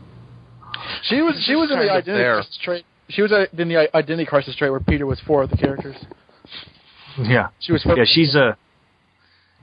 she 1.04 1.22
was 1.22 1.42
she 1.46 1.56
was 1.56 1.72
in 1.72 1.80
the 1.80 1.90
identity 1.90 2.24
crisis 2.24 2.60
trait. 2.62 2.86
She 3.10 3.22
was 3.22 3.32
uh, 3.32 3.46
in 3.58 3.70
the 3.70 3.96
identity 3.96 4.26
crisis 4.26 4.56
trait 4.56 4.72
where 4.72 4.82
Peter 4.82 5.06
was 5.06 5.22
four 5.26 5.44
of 5.44 5.50
the 5.50 5.58
characters. 5.58 5.96
Yeah, 7.20 7.48
She 7.60 7.72
was. 7.72 7.84
yeah. 7.86 8.04
She's 8.06 8.36
a 8.36 8.58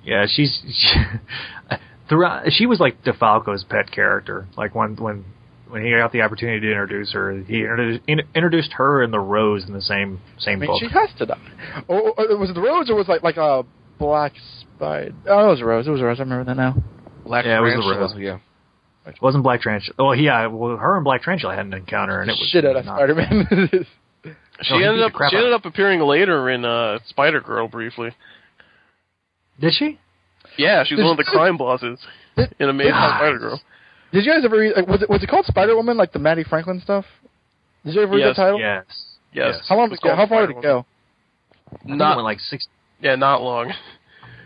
yeah. 0.04 0.26
She's 0.28 0.60
throughout. 2.08 2.44
She 2.52 2.66
was 2.66 2.80
like 2.80 3.02
DeFalco's 3.04 3.64
pet 3.64 3.90
character. 3.90 4.46
Like 4.56 4.74
when 4.74 4.96
when 4.96 5.24
when 5.68 5.84
he 5.84 5.90
got 5.90 6.12
the 6.12 6.22
opportunity 6.22 6.60
to 6.60 6.70
introduce 6.70 7.12
her, 7.12 7.32
he 7.46 7.60
introduced, 7.60 8.02
in, 8.06 8.20
introduced 8.34 8.72
her 8.74 9.02
and 9.02 9.12
the 9.12 9.20
Rose 9.20 9.64
in 9.66 9.72
the 9.72 9.82
same 9.82 10.20
I 10.36 10.40
same 10.40 10.60
mean, 10.60 10.70
book. 10.70 10.80
she 10.80 10.88
has 10.88 11.10
to 11.18 11.26
die. 11.26 11.82
Or, 11.88 12.14
or, 12.18 12.36
was 12.38 12.50
it 12.50 12.54
the 12.54 12.60
Rose 12.62 12.88
or 12.90 12.94
was 12.96 13.06
it 13.08 13.10
like 13.10 13.22
like 13.22 13.36
a 13.36 13.64
black 13.98 14.32
spider? 14.60 15.12
Oh, 15.28 15.46
it 15.48 15.50
was 15.50 15.60
a 15.60 15.64
Rose. 15.64 15.86
It 15.86 15.90
was 15.90 16.00
a 16.00 16.04
Rose. 16.04 16.20
I 16.20 16.22
remember 16.22 16.44
that 16.44 16.56
now. 16.56 16.76
Black 17.24 17.44
Yeah, 17.44 17.58
it 17.58 17.60
was 17.60 17.74
the 17.74 17.98
Rose. 18.00 18.14
yeah. 18.18 18.38
It 19.06 19.20
wasn't 19.22 19.42
Black 19.42 19.62
Tarantula. 19.62 19.94
Oh 19.98 20.12
yeah, 20.12 20.46
well 20.48 20.76
her 20.76 20.96
and 20.96 21.04
Black 21.04 21.22
Tarantula 21.22 21.54
had 21.56 21.64
an 21.66 21.72
encounter, 21.74 22.20
and 22.20 22.30
it 22.30 22.34
was 22.38 22.48
Shit 22.50 22.64
out 22.66 22.76
of 22.76 22.84
Spider-Man. 22.84 23.46
She 24.62 24.78
No, 24.78 24.88
ended 24.88 25.02
up 25.04 25.12
she 25.12 25.22
out 25.24 25.34
ended 25.34 25.52
up 25.52 25.64
appearing 25.64 26.00
later 26.00 26.50
in 26.50 26.64
uh, 26.64 26.98
Spider 27.08 27.40
Girl 27.40 27.68
briefly. 27.68 28.10
Did 29.60 29.72
she? 29.74 29.98
Yeah, 30.56 30.84
she 30.84 30.94
was 30.94 31.00
Did 31.00 31.04
one 31.04 31.12
of 31.12 31.16
the 31.18 31.24
crime 31.30 31.56
bosses 31.56 31.98
in 32.58 32.68
Amazing 32.68 32.92
Ah. 32.94 33.16
Spider 33.18 33.38
Girl. 33.38 33.60
Did 34.12 34.24
you 34.24 34.32
guys 34.32 34.44
ever 34.44 34.56
read? 34.58 34.72
Like, 34.76 34.86
was 34.88 35.02
it 35.02 35.08
was 35.10 35.22
it 35.22 35.28
called 35.28 35.46
Spider 35.46 35.76
Woman? 35.76 35.96
Like 35.96 36.12
the 36.12 36.18
Mattie 36.18 36.44
Franklin 36.44 36.80
stuff? 36.82 37.04
Did 37.84 37.94
you 37.94 38.02
ever 38.02 38.12
read 38.12 38.20
Yes, 38.20 38.36
that 38.36 38.42
title? 38.42 38.58
Yes. 38.58 38.84
Yes. 39.32 39.60
How 39.68 39.76
long 39.76 39.88
did 39.90 39.96
it 39.98 40.02
go? 40.02 40.16
How 40.16 40.26
far 40.26 40.46
did 40.46 40.56
it 40.56 40.62
go? 40.62 40.84
I 41.72 41.76
think 41.78 41.90
it 41.90 41.96
Not 41.96 42.16
went 42.16 42.24
like 42.24 42.40
six. 42.40 42.66
yeah, 43.00 43.14
not 43.14 43.42
long. 43.42 43.72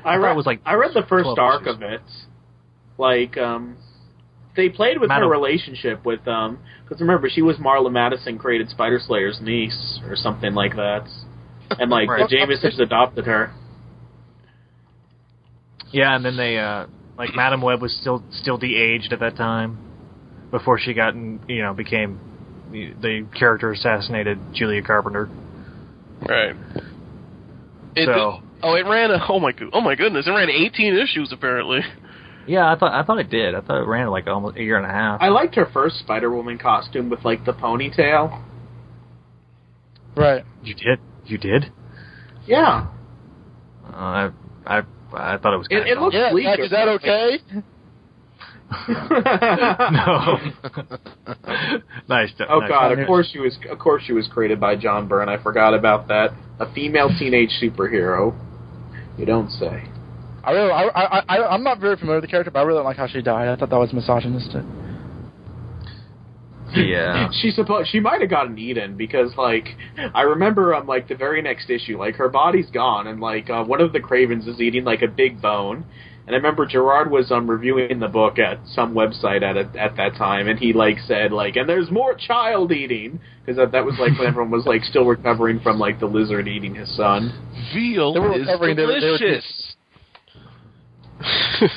I 0.05 0.15
I 0.15 0.17
read 0.17 0.33
it 0.33 0.37
was 0.37 0.47
like 0.47 0.61
I 0.67 0.75
read 0.75 0.91
the 0.95 1.05
first 1.09 1.29
arc 1.39 1.63
issues. 1.63 1.77
of 1.77 1.83
it. 1.83 2.01
Like 2.99 3.39
um, 3.39 3.77
they 4.57 4.69
played 4.69 5.01
with 5.01 5.09
Madam- 5.09 5.29
her 5.29 5.31
relationship 5.31 6.05
with 6.05 6.27
um, 6.29 6.59
because 6.85 7.01
remember 7.01 7.29
she 7.31 7.43
was 7.43 7.57
Marla 7.57 7.91
Madison 7.91 8.39
created 8.39 8.69
Spider 8.71 9.01
Slayer's 9.05 9.41
niece 9.41 10.01
or 10.07 10.15
something 10.17 10.55
like 10.55 10.77
that, 10.77 11.07
and 11.71 11.91
like 11.91 12.09
Right. 12.09 12.29
the 12.29 12.37
Jamesons 12.37 12.79
adopted 12.81 13.27
her. 13.27 13.53
Yeah, 15.93 16.15
and 16.17 16.25
then 16.25 16.37
they 16.37 16.59
uh 16.59 16.87
like 17.19 17.31
Madam 17.35 17.61
Web 17.63 17.81
was 17.83 17.97
still 18.01 18.23
still 18.31 18.57
de-aged 18.59 19.13
at 19.13 19.21
that 19.21 19.37
time 19.37 19.79
before 20.51 20.79
she 20.79 20.95
got 20.95 21.15
in, 21.15 21.41
you 21.49 21.63
know 21.63 21.75
became 21.75 22.19
the, 22.71 22.93
the 23.01 23.27
character 23.39 23.71
assassinated 23.73 24.39
Julia 24.55 24.83
Carpenter. 24.83 25.29
Right. 26.27 26.55
It, 27.95 28.07
So- 28.07 28.41
oh, 28.63 28.75
it 28.75 28.87
ran. 28.87 29.11
A, 29.11 29.19
oh 29.29 29.39
my 29.41 29.53
go- 29.53 29.69
oh 29.73 29.81
my 29.83 29.95
goodness! 29.95 30.27
It 30.27 30.31
ran 30.31 30.49
18 30.49 30.97
issues 30.97 31.33
apparently. 31.33 31.81
Yeah, 32.47 32.71
I 32.73 32.77
thought 32.79 32.93
I 32.93 33.03
thought 33.05 33.19
it 33.19 33.31
did. 33.31 33.55
I 33.55 33.61
thought 33.61 33.83
it 33.83 33.87
ran 33.87 34.09
like 34.09 34.27
almost 34.27 34.57
a 34.57 34.63
year 34.63 34.77
and 34.77 34.87
a 34.87 34.89
half. 34.91 35.21
I 35.23 35.29
liked 35.29 35.55
her 35.55 35.67
first 35.73 35.99
Spider 36.01 36.31
Woman 36.35 36.59
costume 36.59 37.09
with 37.11 37.25
like 37.25 37.45
the 37.45 37.53
ponytail. 37.53 38.43
Right. 40.17 40.45
You 40.63 40.75
did? 40.75 40.99
You 41.27 41.39
did? 41.39 41.73
Yeah, 42.47 42.89
Uh, 43.87 43.97
I 43.97 44.31
I 44.67 44.83
I 45.15 45.37
thought 45.39 45.55
it 45.55 45.59
was. 45.59 45.67
it, 45.71 45.85
Kinda 45.85 45.91
it 45.93 45.99
looks 46.01 46.15
Yeah. 46.17 46.31
sleek. 46.33 46.59
Is 46.59 46.71
that 46.71 46.89
okay? 46.89 47.39
no. 48.89 50.39
nice. 52.09 52.31
Oh 52.49 52.59
nice. 52.61 52.69
god, 52.69 52.99
of 52.99 53.07
course 53.07 53.29
she 53.33 53.39
was 53.39 53.57
of 53.71 53.79
course 53.79 54.03
she 54.07 54.13
was 54.13 54.27
created 54.29 54.59
by 54.59 54.77
John 54.77 55.07
Byrne. 55.09 55.29
I 55.29 55.43
forgot 55.43 55.75
about 55.75 56.09
that. 56.09 56.31
A 56.59 56.73
female 56.75 57.11
teenage 57.19 57.51
superhero. 57.63 58.35
You 59.19 59.27
don't 59.27 59.51
say. 59.51 59.85
I 60.45 60.51
really, 60.53 60.71
I, 60.71 60.83
I, 60.89 61.25
I, 61.29 61.55
I'm 61.55 61.63
not 61.63 61.79
very 61.79 61.97
familiar 61.97 62.17
with 62.21 62.25
the 62.25 62.31
character, 62.31 62.51
but 62.51 62.61
I 62.61 62.63
really 62.63 62.79
don't 62.79 62.85
like 62.85 62.97
how 62.97 63.07
she 63.07 63.23
died. 63.23 63.49
I 63.49 63.57
thought 63.57 63.71
that 63.71 63.79
was 63.79 63.93
misogynistic. 63.93 64.63
Yeah. 66.75 67.29
she 67.43 67.51
supposed 67.51 67.91
she 67.91 68.01
might 68.01 68.21
have 68.23 68.31
gotten 68.31 68.59
eaten 68.59 68.97
because 68.97 69.33
like 69.37 69.69
I 70.15 70.23
remember 70.23 70.75
um 70.75 70.87
like 70.87 71.07
the 71.09 71.15
very 71.17 71.43
next 71.43 71.69
issue 71.69 71.99
like 71.99 72.15
her 72.17 72.29
body's 72.31 72.71
gone 72.71 73.07
and 73.09 73.21
like 73.21 73.51
uh, 73.51 73.63
one 73.65 73.81
of 73.83 73.93
the 73.93 74.01
Kravens 74.01 74.49
is 74.49 74.59
eating 74.61 74.83
like 74.85 75.03
a 75.03 75.07
big 75.09 75.43
bone 75.43 75.85
and 76.27 76.35
I 76.35 76.39
remember 76.39 76.65
Gerard 76.65 77.11
was 77.11 77.31
um 77.31 77.49
reviewing 77.51 78.01
the 78.01 78.09
book 78.09 78.39
at 78.39 78.59
some 78.67 78.95
website 78.95 79.43
at 79.43 79.59
it, 79.59 79.77
at 79.77 79.97
that 79.97 80.15
time 80.17 80.49
and 80.49 80.59
he 80.59 80.73
like 80.73 80.97
said 81.07 81.31
like 81.31 81.57
and 81.57 81.69
there's 81.69 81.91
more 81.91 82.15
child 82.15 82.73
eating 82.73 83.21
because 83.45 83.59
that, 83.59 83.73
that 83.73 83.85
was 83.85 83.97
like 83.99 84.19
when 84.19 84.29
everyone 84.29 84.51
was 84.51 84.65
like 84.65 84.83
still 84.85 85.05
recovering 85.05 85.61
from 85.61 85.79
like 85.79 86.01
the 86.01 86.07
lizard 86.07 86.49
eating 86.49 86.75
his 86.75 86.89
son. 86.97 87.33
Veal 87.75 88.15
They 88.15 88.21
were 88.21 88.33
is 88.33 88.47
recovering, 88.47 88.77
they 88.77 88.87
were- 88.87 88.99
they 89.01 89.11
were- 89.11 89.19
delicious. 89.19 89.72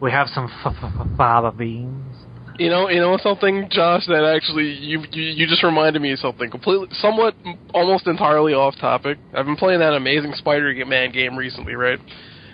We 0.00 0.12
have 0.12 0.28
some 0.28 0.44
f- 0.64 0.74
f- 0.80 0.92
f- 1.00 1.06
fava 1.16 1.50
beans. 1.50 2.14
You 2.58 2.70
know, 2.70 2.88
you 2.88 3.00
know 3.00 3.18
something, 3.22 3.68
Josh. 3.70 4.06
That 4.06 4.24
actually, 4.24 4.66
you, 4.70 5.04
you 5.12 5.22
you 5.22 5.46
just 5.46 5.62
reminded 5.62 6.00
me 6.02 6.12
of 6.12 6.18
something 6.20 6.50
completely, 6.50 6.88
somewhat, 6.92 7.34
almost 7.74 8.06
entirely 8.06 8.52
off 8.52 8.76
topic. 8.80 9.18
I've 9.34 9.46
been 9.46 9.56
playing 9.56 9.80
that 9.80 9.94
Amazing 9.94 10.34
Spider-Man 10.34 11.12
game 11.12 11.36
recently, 11.36 11.74
right? 11.74 11.98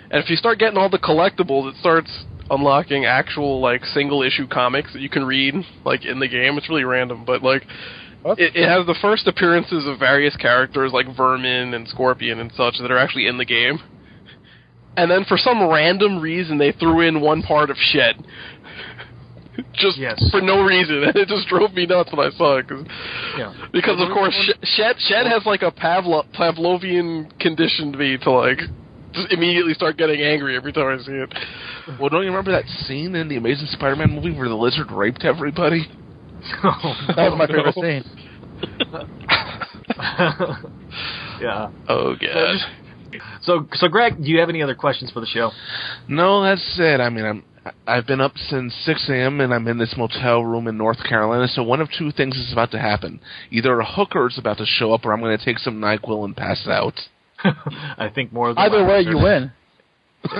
And 0.09 0.23
if 0.23 0.29
you 0.29 0.35
start 0.35 0.59
getting 0.59 0.77
all 0.77 0.89
the 0.89 0.99
collectibles, 0.99 1.69
it 1.69 1.75
starts 1.79 2.09
unlocking 2.49 3.05
actual 3.05 3.59
like 3.59 3.83
single 3.85 4.21
issue 4.21 4.47
comics 4.47 4.93
that 4.93 5.01
you 5.01 5.09
can 5.09 5.25
read 5.25 5.55
like 5.83 6.05
in 6.05 6.19
the 6.19 6.27
game. 6.27 6.57
It's 6.57 6.69
really 6.69 6.83
random, 6.83 7.25
but 7.25 7.43
like 7.43 7.63
it, 8.37 8.55
it 8.55 8.67
has 8.67 8.85
the 8.85 8.95
first 9.01 9.27
appearances 9.27 9.85
of 9.87 9.99
various 9.99 10.35
characters 10.35 10.91
like 10.93 11.15
Vermin 11.15 11.73
and 11.73 11.87
Scorpion 11.87 12.39
and 12.39 12.51
such 12.55 12.75
that 12.79 12.91
are 12.91 12.97
actually 12.97 13.27
in 13.27 13.37
the 13.37 13.45
game. 13.45 13.79
And 14.97 15.09
then 15.11 15.25
for 15.25 15.37
some 15.37 15.67
random 15.67 16.21
reason 16.21 16.57
they 16.57 16.71
threw 16.71 17.01
in 17.01 17.21
one 17.21 17.41
part 17.41 17.69
of 17.69 17.77
Shed. 17.77 18.15
just 19.73 19.97
for 20.31 20.41
no 20.41 20.63
reason, 20.63 21.03
and 21.07 21.15
it 21.15 21.27
just 21.27 21.47
drove 21.47 21.73
me 21.73 21.85
nuts 21.85 22.11
when 22.13 22.25
I 22.25 22.29
saw 22.37 22.57
it. 22.57 22.67
Cause, 22.67 22.85
Yeah. 23.37 23.53
Because 23.71 24.01
of 24.01 24.09
course, 24.13 24.33
Sh- 24.33 24.67
Shed 24.75 24.95
Shed 24.99 25.27
has 25.27 25.45
like 25.45 25.61
a 25.63 25.71
Pavlo- 25.71 26.25
Pavlovian 26.33 27.37
conditioned 27.39 27.97
me 27.97 28.17
to 28.19 28.31
like 28.31 28.59
just 29.13 29.31
immediately 29.31 29.73
start 29.73 29.97
getting 29.97 30.21
angry 30.21 30.57
every 30.57 30.73
time 30.73 30.87
I 30.99 31.03
see 31.03 31.11
it. 31.13 31.33
Well, 31.99 32.09
don't 32.09 32.23
you 32.23 32.29
remember 32.29 32.51
that 32.51 32.65
scene 32.85 33.15
in 33.15 33.29
the 33.29 33.37
Amazing 33.37 33.67
Spider-Man 33.67 34.11
movie 34.11 34.31
where 34.37 34.49
the 34.49 34.55
lizard 34.55 34.91
raped 34.91 35.23
everybody? 35.23 35.87
Oh, 36.63 36.93
that 37.15 37.31
was 37.31 37.39
my 37.39 37.47
favorite 37.47 37.73
scene. 37.73 38.03
yeah. 41.41 41.69
Oh 41.89 42.15
god. 42.15 42.55
So, 43.41 43.67
so 43.73 43.87
Greg, 43.87 44.17
do 44.17 44.29
you 44.29 44.39
have 44.39 44.49
any 44.49 44.61
other 44.61 44.75
questions 44.75 45.11
for 45.11 45.19
the 45.19 45.25
show? 45.25 45.51
No, 46.07 46.43
that's 46.43 46.75
it. 46.79 46.99
I 46.99 47.09
mean, 47.09 47.25
I'm 47.25 47.43
I've 47.87 48.05
been 48.05 48.21
up 48.21 48.33
since 48.37 48.73
6 48.85 49.09
a.m. 49.09 49.41
and 49.41 49.53
I'm 49.53 49.67
in 49.67 49.77
this 49.79 49.95
motel 49.97 50.43
room 50.43 50.67
in 50.67 50.77
North 50.77 51.03
Carolina. 51.03 51.47
So 51.47 51.63
one 51.63 51.81
of 51.81 51.89
two 51.97 52.11
things 52.11 52.35
is 52.35 52.51
about 52.53 52.71
to 52.71 52.79
happen: 52.79 53.19
either 53.51 53.79
a 53.79 53.85
hooker 53.85 54.27
is 54.27 54.37
about 54.37 54.57
to 54.59 54.65
show 54.65 54.93
up, 54.93 55.05
or 55.05 55.13
I'm 55.13 55.19
going 55.19 55.37
to 55.37 55.43
take 55.43 55.57
some 55.59 55.81
Nyquil 55.81 56.25
and 56.25 56.35
pass 56.35 56.67
out. 56.67 56.93
I 57.43 58.09
think 58.13 58.31
more. 58.31 58.49
Of 58.49 58.55
the 58.55 58.61
Either 58.61 58.83
way, 58.85 59.03
latter. 59.03 59.11
you 59.11 59.17
win. 59.17 59.51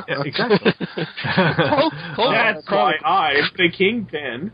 Yeah, 0.07 0.23
exactly. 0.25 0.73
That's 1.23 2.67
why 2.67 2.93
I'm 3.05 3.43
the 3.55 3.69
kingpin. 3.69 4.51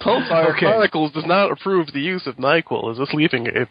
Pulsar 0.00 0.54
Chronicles 0.56 1.12
does 1.12 1.26
not 1.26 1.50
approve 1.50 1.88
the 1.92 2.00
use 2.00 2.26
of 2.26 2.36
NyQuil 2.36 2.92
as 2.92 2.98
a 2.98 3.06
sleeping 3.06 3.46
aid. 3.46 3.68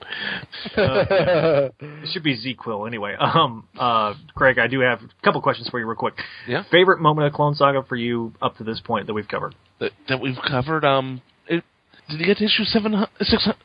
Uh, 0.75 1.69
it 1.79 2.09
should 2.11 2.23
be 2.23 2.35
Z-Quill 2.35 2.85
anyway. 2.85 3.15
Um, 3.19 3.67
uh, 3.77 4.13
Greg, 4.35 4.59
I 4.59 4.67
do 4.67 4.79
have 4.81 4.99
a 5.01 5.09
couple 5.23 5.41
questions 5.41 5.69
for 5.69 5.79
you 5.79 5.85
real 5.85 5.95
quick. 5.95 6.15
Yeah. 6.47 6.63
Favorite 6.71 6.99
moment 6.99 7.27
of 7.27 7.33
Clone 7.33 7.55
Saga 7.55 7.83
for 7.83 7.95
you 7.95 8.33
up 8.41 8.57
to 8.57 8.63
this 8.63 8.81
point 8.81 9.07
that 9.07 9.13
we've 9.13 9.27
covered? 9.27 9.55
That, 9.79 9.91
that 10.09 10.19
we've 10.19 10.37
covered. 10.47 10.83
Um, 10.83 11.21
it, 11.47 11.63
did 12.09 12.19
you 12.19 12.25
get 12.25 12.37
to 12.37 12.45
issue 12.45 12.63
700, 12.63 13.07
600, 13.21 13.57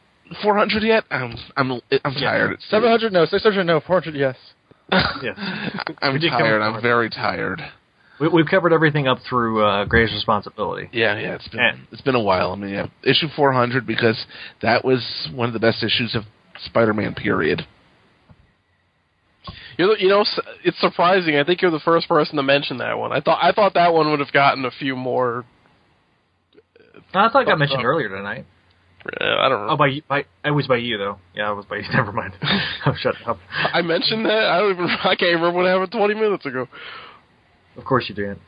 400 0.43 0.83
yet? 0.83 1.05
I'm 1.11 1.35
I'm 1.57 1.73
I'm 2.05 2.15
tired. 2.15 2.53
It's 2.53 2.71
Seven 2.71 2.89
hundred 2.89 3.13
no, 3.13 3.27
six 3.27 3.43
hundred 3.43 3.65
no, 3.65 3.81
four 3.81 4.01
hundred 4.01 4.19
yes. 4.19 4.37
yes. 4.93 5.37
I'm 6.03 6.15
We 6.15 6.21
did 6.21 6.31
cover 6.31 6.45
tired. 6.45 6.63
I'm 6.63 6.75
one. 6.75 6.83
very 6.83 7.11
tired. 7.11 7.61
We, 8.25 8.29
we've 8.31 8.47
covered 8.47 8.73
everything 8.73 9.07
up 9.07 9.19
through 9.29 9.65
uh, 9.65 9.85
Greater 9.85 10.13
Responsibility. 10.15 10.89
Yeah, 10.93 11.19
yeah, 11.19 11.35
it's 11.35 11.49
been 11.49 11.61
And- 11.61 11.87
it's 11.93 12.03
been 12.03 12.15
a 12.15 12.21
while. 12.23 12.53
I 12.53 12.57
mean, 12.57 12.71
yeah, 12.71 12.87
issue 13.03 13.29
400 13.37 13.87
because 13.87 14.25
that 14.63 14.85
was 14.85 15.29
one 15.35 15.47
of 15.49 15.53
the 15.53 15.61
best 15.61 15.83
issues 15.83 16.15
of 16.15 16.25
Spider-Man. 16.65 17.15
Period. 17.15 17.67
You're, 19.77 19.99
you 19.99 20.09
know, 20.09 20.25
it's 20.65 20.81
surprising. 20.81 21.37
I 21.37 21.45
think 21.45 21.61
you're 21.61 21.71
the 21.71 21.81
first 21.81 22.09
person 22.09 22.37
to 22.37 22.43
mention 22.43 22.79
that 22.79 22.97
one. 22.97 23.13
I 23.13 23.21
thought 23.21 23.41
I 23.43 23.53
thought 23.53 23.75
that 23.75 23.93
one 23.93 24.09
would 24.11 24.21
have 24.21 24.33
gotten 24.33 24.65
a 24.65 24.71
few 24.71 24.95
more. 24.97 25.45
I 27.13 27.29
thought 27.29 27.43
it 27.43 27.47
got 27.47 27.59
mentioned 27.59 27.81
up. 27.81 27.85
earlier 27.85 28.09
tonight. 28.09 28.47
Uh, 29.21 29.25
I 29.25 29.49
don't 29.49 29.67
know. 29.67 29.73
Oh, 29.73 29.77
by 29.77 29.89
you- 29.89 30.03
by 30.09 30.25
it 30.45 30.51
was 30.53 30.67
by 30.69 30.77
you 30.77 30.97
though. 30.97 31.19
Yeah, 31.35 31.51
it 31.51 31.55
was 31.57 31.67
by 31.67 31.77
you. 31.79 31.83
Never 31.93 32.13
mind. 32.13 32.35
oh, 32.87 32.95
shut 32.99 33.17
up. 33.27 33.39
I 33.53 33.83
mentioned 33.83 34.25
that. 34.27 34.45
I 34.45 34.61
don't 34.61 34.73
even. 34.73 34.87
I 34.87 35.15
can't 35.17 35.35
remember 35.35 35.53
what 35.59 35.67
happened 35.67 35.91
20 35.93 36.15
minutes 36.15 36.47
ago. 36.47 36.69
Of 37.77 37.85
course 37.85 38.07
you 38.09 38.15
didn't. 38.15 38.39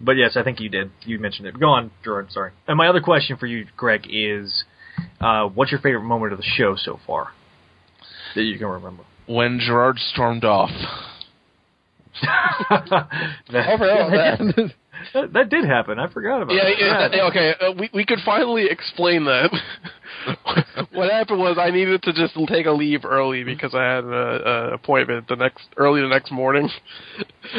But 0.00 0.12
yes, 0.12 0.36
I 0.36 0.42
think 0.42 0.60
you 0.60 0.68
did. 0.70 0.90
You 1.02 1.18
mentioned 1.18 1.46
it. 1.46 1.58
Go 1.60 1.66
on, 1.68 1.90
Jordan. 2.02 2.30
Sorry. 2.30 2.52
And 2.66 2.76
my 2.78 2.88
other 2.88 3.00
question 3.00 3.36
for 3.36 3.46
you, 3.46 3.66
Greg, 3.76 4.06
is 4.08 4.64
uh, 5.20 5.44
what's 5.46 5.70
your 5.70 5.80
favorite 5.80 6.04
moment 6.04 6.32
of 6.32 6.38
the 6.38 6.44
show 6.44 6.74
so 6.76 6.98
far 7.06 7.28
that 8.34 8.42
you 8.42 8.56
can 8.58 8.68
remember? 8.68 9.02
When 9.26 9.58
Gerard 9.60 9.98
stormed 9.98 10.44
off. 10.44 10.70
that, 12.22 13.08
Overall, 13.48 14.10
that, 14.10 14.38
that, 15.14 15.32
that 15.32 15.48
did 15.48 15.64
happen. 15.64 15.98
I 15.98 16.08
forgot 16.12 16.42
about 16.42 16.54
Yeah, 16.54 16.66
it. 16.66 16.76
yeah, 16.80 17.08
yeah, 17.12 17.22
okay. 17.28 17.54
Uh, 17.60 17.72
we 17.78 17.90
we 17.94 18.04
could 18.04 18.18
finally 18.24 18.66
explain 18.70 19.24
that. 19.24 19.50
what 20.92 21.10
happened 21.10 21.38
was 21.38 21.56
I 21.58 21.70
needed 21.70 22.02
to 22.02 22.12
just 22.12 22.34
take 22.48 22.66
a 22.66 22.72
leave 22.72 23.04
early 23.04 23.44
because 23.44 23.74
I 23.74 23.82
had 23.84 24.04
an 24.04 24.72
appointment 24.74 25.28
the 25.28 25.36
next 25.36 25.68
early 25.76 26.00
the 26.02 26.08
next 26.08 26.30
morning, 26.32 26.68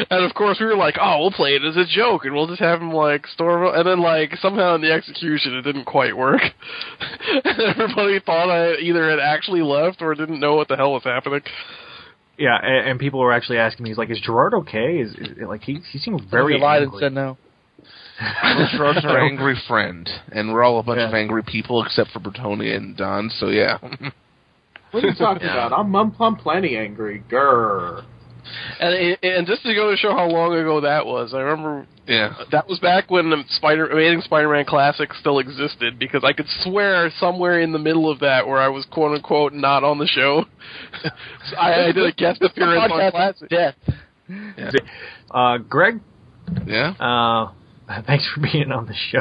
and 0.09 0.23
of 0.25 0.33
course 0.33 0.57
we 0.59 0.65
were 0.65 0.75
like, 0.75 0.95
oh, 1.01 1.19
we'll 1.19 1.31
play 1.31 1.51
it 1.55 1.63
as 1.63 1.75
a 1.75 1.85
joke 1.85 2.25
and 2.25 2.33
we'll 2.33 2.47
just 2.47 2.59
have 2.61 2.81
him 2.81 2.91
like 2.91 3.25
storm, 3.27 3.73
and 3.75 3.87
then 3.87 3.99
like 4.01 4.35
somehow 4.41 4.75
in 4.75 4.81
the 4.81 4.91
execution 4.91 5.55
it 5.55 5.61
didn't 5.63 5.85
quite 5.85 6.15
work. 6.15 6.41
and 7.43 7.59
everybody 7.79 8.19
thought 8.19 8.49
I 8.49 8.75
either 8.77 9.09
had 9.09 9.19
actually 9.19 9.61
left 9.61 10.01
or 10.01 10.13
didn't 10.15 10.39
know 10.39 10.55
what 10.55 10.67
the 10.67 10.75
hell 10.75 10.93
was 10.93 11.03
happening. 11.03 11.41
Yeah, 12.37 12.57
and, 12.61 12.89
and 12.91 12.99
people 12.99 13.19
were 13.19 13.33
actually 13.33 13.57
asking 13.59 13.83
me, 13.83 13.89
he's 13.91 13.97
like, 13.97 14.09
"Is 14.09 14.19
Gerard 14.21 14.53
okay?" 14.55 14.97
Is, 14.99 15.11
is 15.13 15.29
like 15.47 15.61
he 15.61 15.79
he 15.91 15.99
seemed 15.99 16.21
very 16.31 16.55
you 16.55 16.59
lied 16.61 16.81
and 16.83 16.91
angry. 16.91 16.99
said 17.05 17.13
no. 17.13 17.37
Well, 18.43 18.67
Gerard's 18.71 19.05
our 19.05 19.19
angry 19.19 19.55
friend, 19.67 20.07
and 20.31 20.53
we're 20.53 20.63
all 20.63 20.79
a 20.79 20.83
bunch 20.83 20.99
of 21.01 21.13
angry 21.13 21.43
people 21.43 21.83
except 21.83 22.11
for 22.11 22.19
Bretonia 22.19 22.75
and 22.77 22.95
Don. 22.95 23.29
So 23.39 23.47
yeah. 23.49 23.77
What 24.91 25.03
are 25.03 25.07
you 25.07 25.15
talking 25.15 25.43
Yeah. 25.47 25.67
about? 25.67 25.73
I'm, 25.79 25.95
I'm, 25.95 26.15
I'm 26.19 26.35
plenty 26.35 26.77
angry. 26.77 27.23
Grr. 27.29 28.03
And 28.79 29.17
and 29.23 29.47
just 29.47 29.63
to 29.63 29.73
go 29.75 29.91
to 29.91 29.97
show 29.97 30.11
how 30.11 30.27
long 30.27 30.53
ago 30.53 30.81
that 30.81 31.05
was, 31.05 31.33
I 31.33 31.39
remember 31.39 31.85
Yeah. 32.07 32.33
that 32.51 32.67
was 32.67 32.79
back 32.79 33.09
when 33.11 33.29
the 33.29 33.43
Spider 33.49 33.87
Amazing 33.87 34.21
Spider-Man 34.21 34.65
Classic 34.65 35.13
still 35.19 35.39
existed 35.39 35.99
because 35.99 36.23
I 36.23 36.33
could 36.33 36.47
swear 36.63 37.09
somewhere 37.19 37.61
in 37.61 37.71
the 37.71 37.79
middle 37.79 38.09
of 38.09 38.19
that 38.19 38.47
where 38.47 38.57
I 38.57 38.67
was 38.69 38.85
quote 38.91 39.13
unquote 39.15 39.53
not 39.53 39.83
on 39.83 39.97
the 39.99 40.07
show, 40.07 40.45
I, 41.59 41.85
I 41.87 41.91
did 41.91 42.05
a 42.05 42.11
guest 42.11 42.41
appearance 42.41 42.91
on 42.91 43.11
Classic. 43.11 43.49
death. 43.49 43.75
Yeah. 44.57 44.71
Uh, 45.29 45.57
Greg, 45.57 45.99
Yeah. 46.65 46.91
uh, 46.99 47.51
thanks 48.07 48.25
for 48.33 48.39
being 48.41 48.71
on 48.71 48.85
the 48.85 48.93
show. 49.11 49.19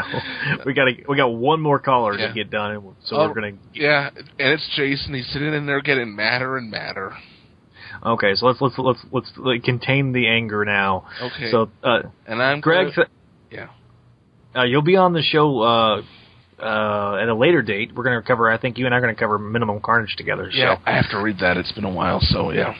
we 0.64 0.72
got 0.72 0.86
we 1.08 1.16
got 1.16 1.28
one 1.34 1.60
more 1.60 1.80
caller 1.80 2.16
Yeah. 2.16 2.28
to 2.28 2.32
get 2.34 2.48
done, 2.50 2.70
and 2.76 2.82
so 3.04 3.16
Oh, 3.16 3.26
we're 3.28 3.34
gonna. 3.34 3.52
Yeah, 3.74 4.10
and 4.14 4.28
it's 4.38 4.68
Jason. 4.76 5.14
He's 5.14 5.26
sitting 5.32 5.52
in 5.52 5.66
there 5.66 5.80
getting 5.80 6.14
madder 6.14 6.56
and 6.58 6.70
madder. 6.70 7.12
Okay, 8.04 8.34
so 8.34 8.46
let's 8.46 8.60
let's 8.60 8.74
let's 8.78 9.00
let's 9.12 9.32
like, 9.36 9.62
contain 9.64 10.12
the 10.12 10.26
anger 10.28 10.64
now. 10.64 11.06
Okay. 11.20 11.50
So, 11.50 11.70
uh, 11.82 12.02
And 12.26 12.42
I'm 12.42 12.60
Greg, 12.60 12.94
gonna- 12.94 13.08
yeah. 13.50 13.66
uh, 14.56 14.64
you'll 14.64 14.82
be 14.82 14.96
on 14.96 15.12
the 15.12 15.22
show 15.22 15.60
uh, 15.60 16.02
uh, 16.62 17.16
at 17.22 17.28
a 17.28 17.34
later 17.34 17.62
date. 17.62 17.92
We're 17.94 18.04
going 18.04 18.20
to 18.20 18.26
cover. 18.26 18.50
I 18.50 18.56
think 18.58 18.78
you 18.78 18.86
and 18.86 18.94
I 18.94 18.98
are 18.98 19.00
going 19.02 19.14
to 19.14 19.18
cover 19.20 19.38
Minimum 19.38 19.80
Carnage 19.80 20.16
together. 20.16 20.50
Yeah, 20.52 20.76
So 20.76 20.82
I 20.86 20.92
have 20.96 21.10
to 21.10 21.20
read 21.20 21.38
that. 21.40 21.56
It's 21.56 21.72
been 21.72 21.84
a 21.84 21.90
while, 21.90 22.20
so 22.20 22.50
yeah. 22.52 22.74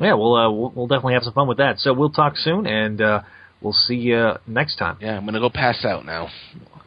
yeah, 0.00 0.14
we'll, 0.14 0.34
uh, 0.34 0.50
we'll 0.50 0.72
we'll 0.74 0.86
definitely 0.86 1.14
have 1.14 1.24
some 1.24 1.34
fun 1.34 1.46
with 1.48 1.58
that. 1.58 1.78
So 1.78 1.92
we'll 1.92 2.10
talk 2.10 2.36
soon, 2.38 2.66
and 2.66 3.00
uh, 3.02 3.20
we'll 3.60 3.72
see 3.74 3.96
you 3.96 4.32
next 4.46 4.76
time. 4.76 4.96
Yeah, 5.00 5.16
I'm 5.16 5.24
gonna 5.26 5.40
go 5.40 5.50
pass 5.50 5.84
out 5.84 6.06
now. 6.06 6.28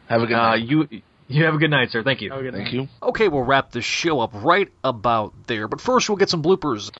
Have 0.08 0.22
a 0.22 0.26
good 0.26 0.34
Uh, 0.36 0.50
night. 0.56 0.64
you 0.68 0.88
you 1.28 1.44
have 1.44 1.54
a 1.54 1.58
good 1.58 1.70
night, 1.70 1.90
sir. 1.90 2.02
Thank 2.02 2.20
you. 2.22 2.30
Thank 2.52 2.72
you. 2.72 2.88
Okay, 3.02 3.28
we'll 3.28 3.42
wrap 3.44 3.70
the 3.72 3.82
show 3.82 4.20
up 4.20 4.30
right 4.34 4.68
about 4.84 5.32
there. 5.46 5.66
But 5.68 5.80
first, 5.80 6.08
we'll 6.08 6.18
get 6.18 6.28
some 6.28 6.42
bloopers. 6.42 6.90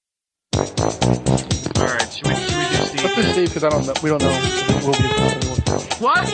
All 0.56 0.62
right, 0.64 2.10
should 2.10 2.26
we, 2.28 2.34
should 2.34 2.56
we 2.56 2.64
do 2.70 2.76
Steve? 2.86 3.04
Let's 3.04 3.14
do 3.14 3.22
Steve 3.32 3.48
because 3.48 3.64
I 3.64 3.68
don't 3.68 3.86
know. 3.86 3.92
We 4.02 4.08
don't 4.08 4.22
know. 4.22 4.32
We'll 4.84 4.96
be. 4.96 5.04
What? 6.00 6.24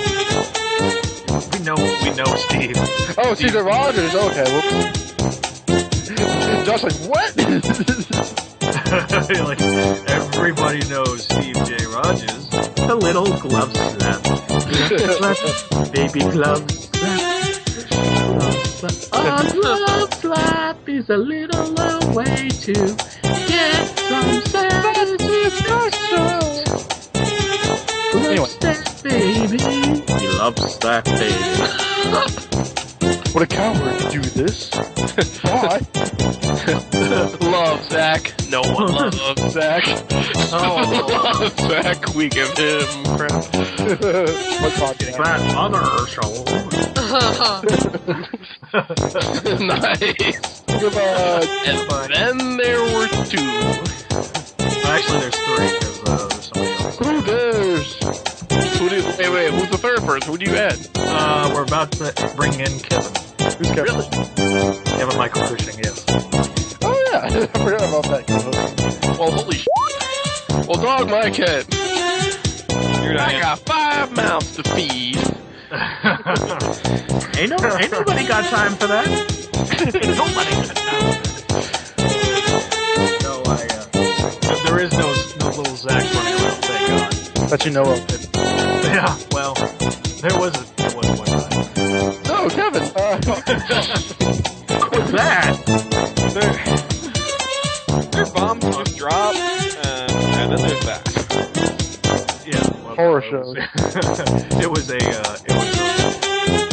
We 1.53 1.59
know 1.65 1.75
we 1.75 2.11
know 2.15 2.31
Steve. 2.37 2.77
Oh, 3.19 3.35
Caesar 3.35 3.65
Rogers. 3.65 4.15
Okay. 4.15 4.45
Well. 4.45 4.93
Josh, 6.65 6.85
like 6.85 6.95
what? 7.11 7.37
like 9.43 9.61
everybody 10.09 10.79
knows 10.89 11.25
Steve 11.25 11.57
J. 11.67 11.85
Rogers. 11.87 12.49
A 12.79 12.95
little 12.95 13.27
glove 13.41 13.75
slap. 13.75 14.23
Baby 15.93 16.21
glove 16.21 16.71
slap. 16.71 17.33
A 19.13 19.53
glove 19.53 20.15
slap 20.15 20.89
is 20.89 21.11
a 21.11 21.17
little 21.17 21.75
way 22.15 22.49
to 22.49 22.97
get 23.49 24.02
He 30.63 30.69
stack, 30.69 31.05
baby. 31.05 31.35
Would 33.35 33.43
a 33.43 33.47
coward 33.47 33.99
do 34.13 34.21
this? 34.21 34.71
Why? 35.43 35.81
love 37.41 37.83
Zach. 37.91 38.33
No 38.49 38.61
one 38.63 38.93
loves 38.95 39.43
Zach. 39.53 39.83
Oh. 40.53 41.09
love 41.11 41.59
Zach. 41.69 42.15
We 42.15 42.29
give 42.29 42.57
him 42.57 42.87
crap. 43.17 43.33
What's 43.33 44.79
podcast? 44.79 45.17
That 45.17 45.41
other 45.57 46.07
show. 46.07 46.31
nice. 49.67 50.61
Goodbye. 50.81 51.47
And 51.67 52.13
then 52.13 52.57
there 52.57 52.83
were 52.95 53.09
two. 53.25 53.51
Actually, 54.85 55.21
there's 55.21 55.37
three 55.37 55.71
because 55.79 56.03
uh, 56.07 56.29
there's 56.29 56.47
somebody 56.47 56.73
else. 56.73 56.99
Who 56.99 57.21
there's? 57.23 58.32
Who 58.79 58.89
do? 58.89 59.05
Wait, 59.19 59.31
wait. 59.31 59.51
Who's 59.53 59.71
the 59.71 59.79
third 59.79 60.01
person? 60.01 60.31
Who 60.31 60.39
do 60.39 60.51
you 60.51 60.57
add? 60.57 60.79
Uh, 60.97 61.51
we're 61.55 61.65
about 61.65 61.93
to 61.93 62.13
bring 62.37 62.53
in 62.55 62.79
Kevin. 62.81 63.13
Who's 63.59 63.71
Kevin? 63.71 64.11
Kevin 64.85 65.17
Michael 65.17 65.43
Cushing, 65.49 65.79
yes. 65.83 66.05
Oh 66.83 67.09
yeah, 67.11 67.21
I 67.25 67.47
forgot 67.47 67.83
about 67.89 68.05
that. 68.05 69.17
Well, 69.19 69.31
holy 69.33 69.57
sh! 69.57 69.67
Well, 70.69 70.81
dog 70.81 71.09
my 71.09 71.31
cat. 71.31 71.67
You're 73.05 73.19
I 73.19 73.41
got 73.41 73.59
five 73.61 74.15
mouths 74.17 74.57
to 74.57 74.63
feed. 74.63 75.17
Ain't 77.39 77.49
no, 77.51 77.57
ain't 77.79 77.91
nobody 77.91 78.27
got 78.29 78.45
time 78.45 78.75
for 78.75 78.87
that. 78.89 79.09
Nobody 79.95 80.51
got 80.51 80.77
time. 80.77 81.13
No, 83.23 83.43
I. 83.47 83.49
Uh, 83.73 84.65
there 84.65 84.79
is 84.81 84.93
no 84.93 85.09
no 85.41 85.57
little 85.57 85.77
Zach 85.77 85.93
running 85.95 86.13
around. 86.13 86.13
Thank 86.13 86.23
God. 86.23 86.32
That 87.53 87.67
you 87.67 87.71
know 87.71 87.85
of. 87.85 88.01
Yeah. 88.83 89.15
Well, 89.31 89.53
there 90.23 90.39
was 90.39 90.57
a, 90.57 90.65
there 90.77 90.97
was 90.97 91.07
one 91.19 91.29
time. 91.29 91.53
Oh, 92.33 92.49
Kevin. 92.49 92.83
Uh, 92.83 93.21
What's 94.89 95.13
that? 95.13 95.57
Their, 96.33 96.53
their 98.11 98.27
bombs 98.33 98.65
just 98.65 98.97
drop, 98.97 99.35
and, 99.35 100.13
and 100.13 100.53
then 100.53 100.61
there's 100.63 100.85
that. 100.87 101.03
Yeah. 102.47 102.67
Well, 102.87 102.97
Horror 102.97 103.23
it 103.23 103.33
was, 103.33 103.57
it 104.63 104.71
was 104.71 104.89
a 104.89 104.97
uh, 104.97 105.37
it 105.45 105.53
was 105.53 105.69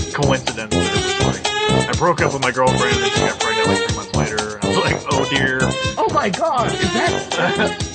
a 0.08 0.14
coincidence 0.14 0.74
that 0.74 0.96
it 0.96 1.26
was 1.28 1.36
like 1.36 1.46
I 1.90 1.92
broke 1.98 2.22
up 2.22 2.32
with 2.32 2.42
my 2.42 2.52
girlfriend 2.52 2.96
and 2.96 3.12
she 3.12 3.20
got 3.20 3.38
pregnant 3.42 3.68
like 3.68 3.80
three 3.86 3.96
months 3.98 4.16
later. 4.16 4.56
And 4.56 4.64
I 4.64 4.68
was 4.70 4.78
like, 4.78 5.04
oh 5.12 5.28
dear. 5.30 5.60
Oh 5.98 6.08
my 6.14 6.30
god, 6.30 6.74
is 6.74 6.94
that? 6.94 7.86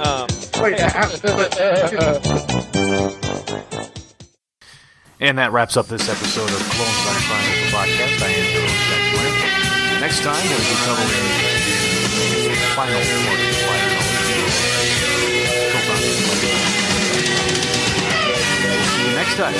Um, 0.00 0.28
And 5.20 5.38
that 5.38 5.52
wraps 5.52 5.76
up 5.76 5.86
this 5.86 6.08
episode 6.08 6.50
of 6.50 6.58
Clone 6.70 6.88
Saga 6.88 7.20
Chronicles 7.26 7.70
podcast. 7.70 8.22
I 8.22 8.26
am 8.26 8.42
your 8.54 8.62
host, 8.66 8.90
Jack 8.90 10.00
Next 10.00 10.22
time, 10.22 10.42
we'll 10.42 10.58
be 10.58 10.74
covering 10.82 11.26
the 12.46 12.54
final 12.74 13.02
Color. 15.70 15.98
We'll 18.66 18.82
see 18.82 19.02
you 19.06 19.14
next 19.14 19.34
time. 19.36 19.54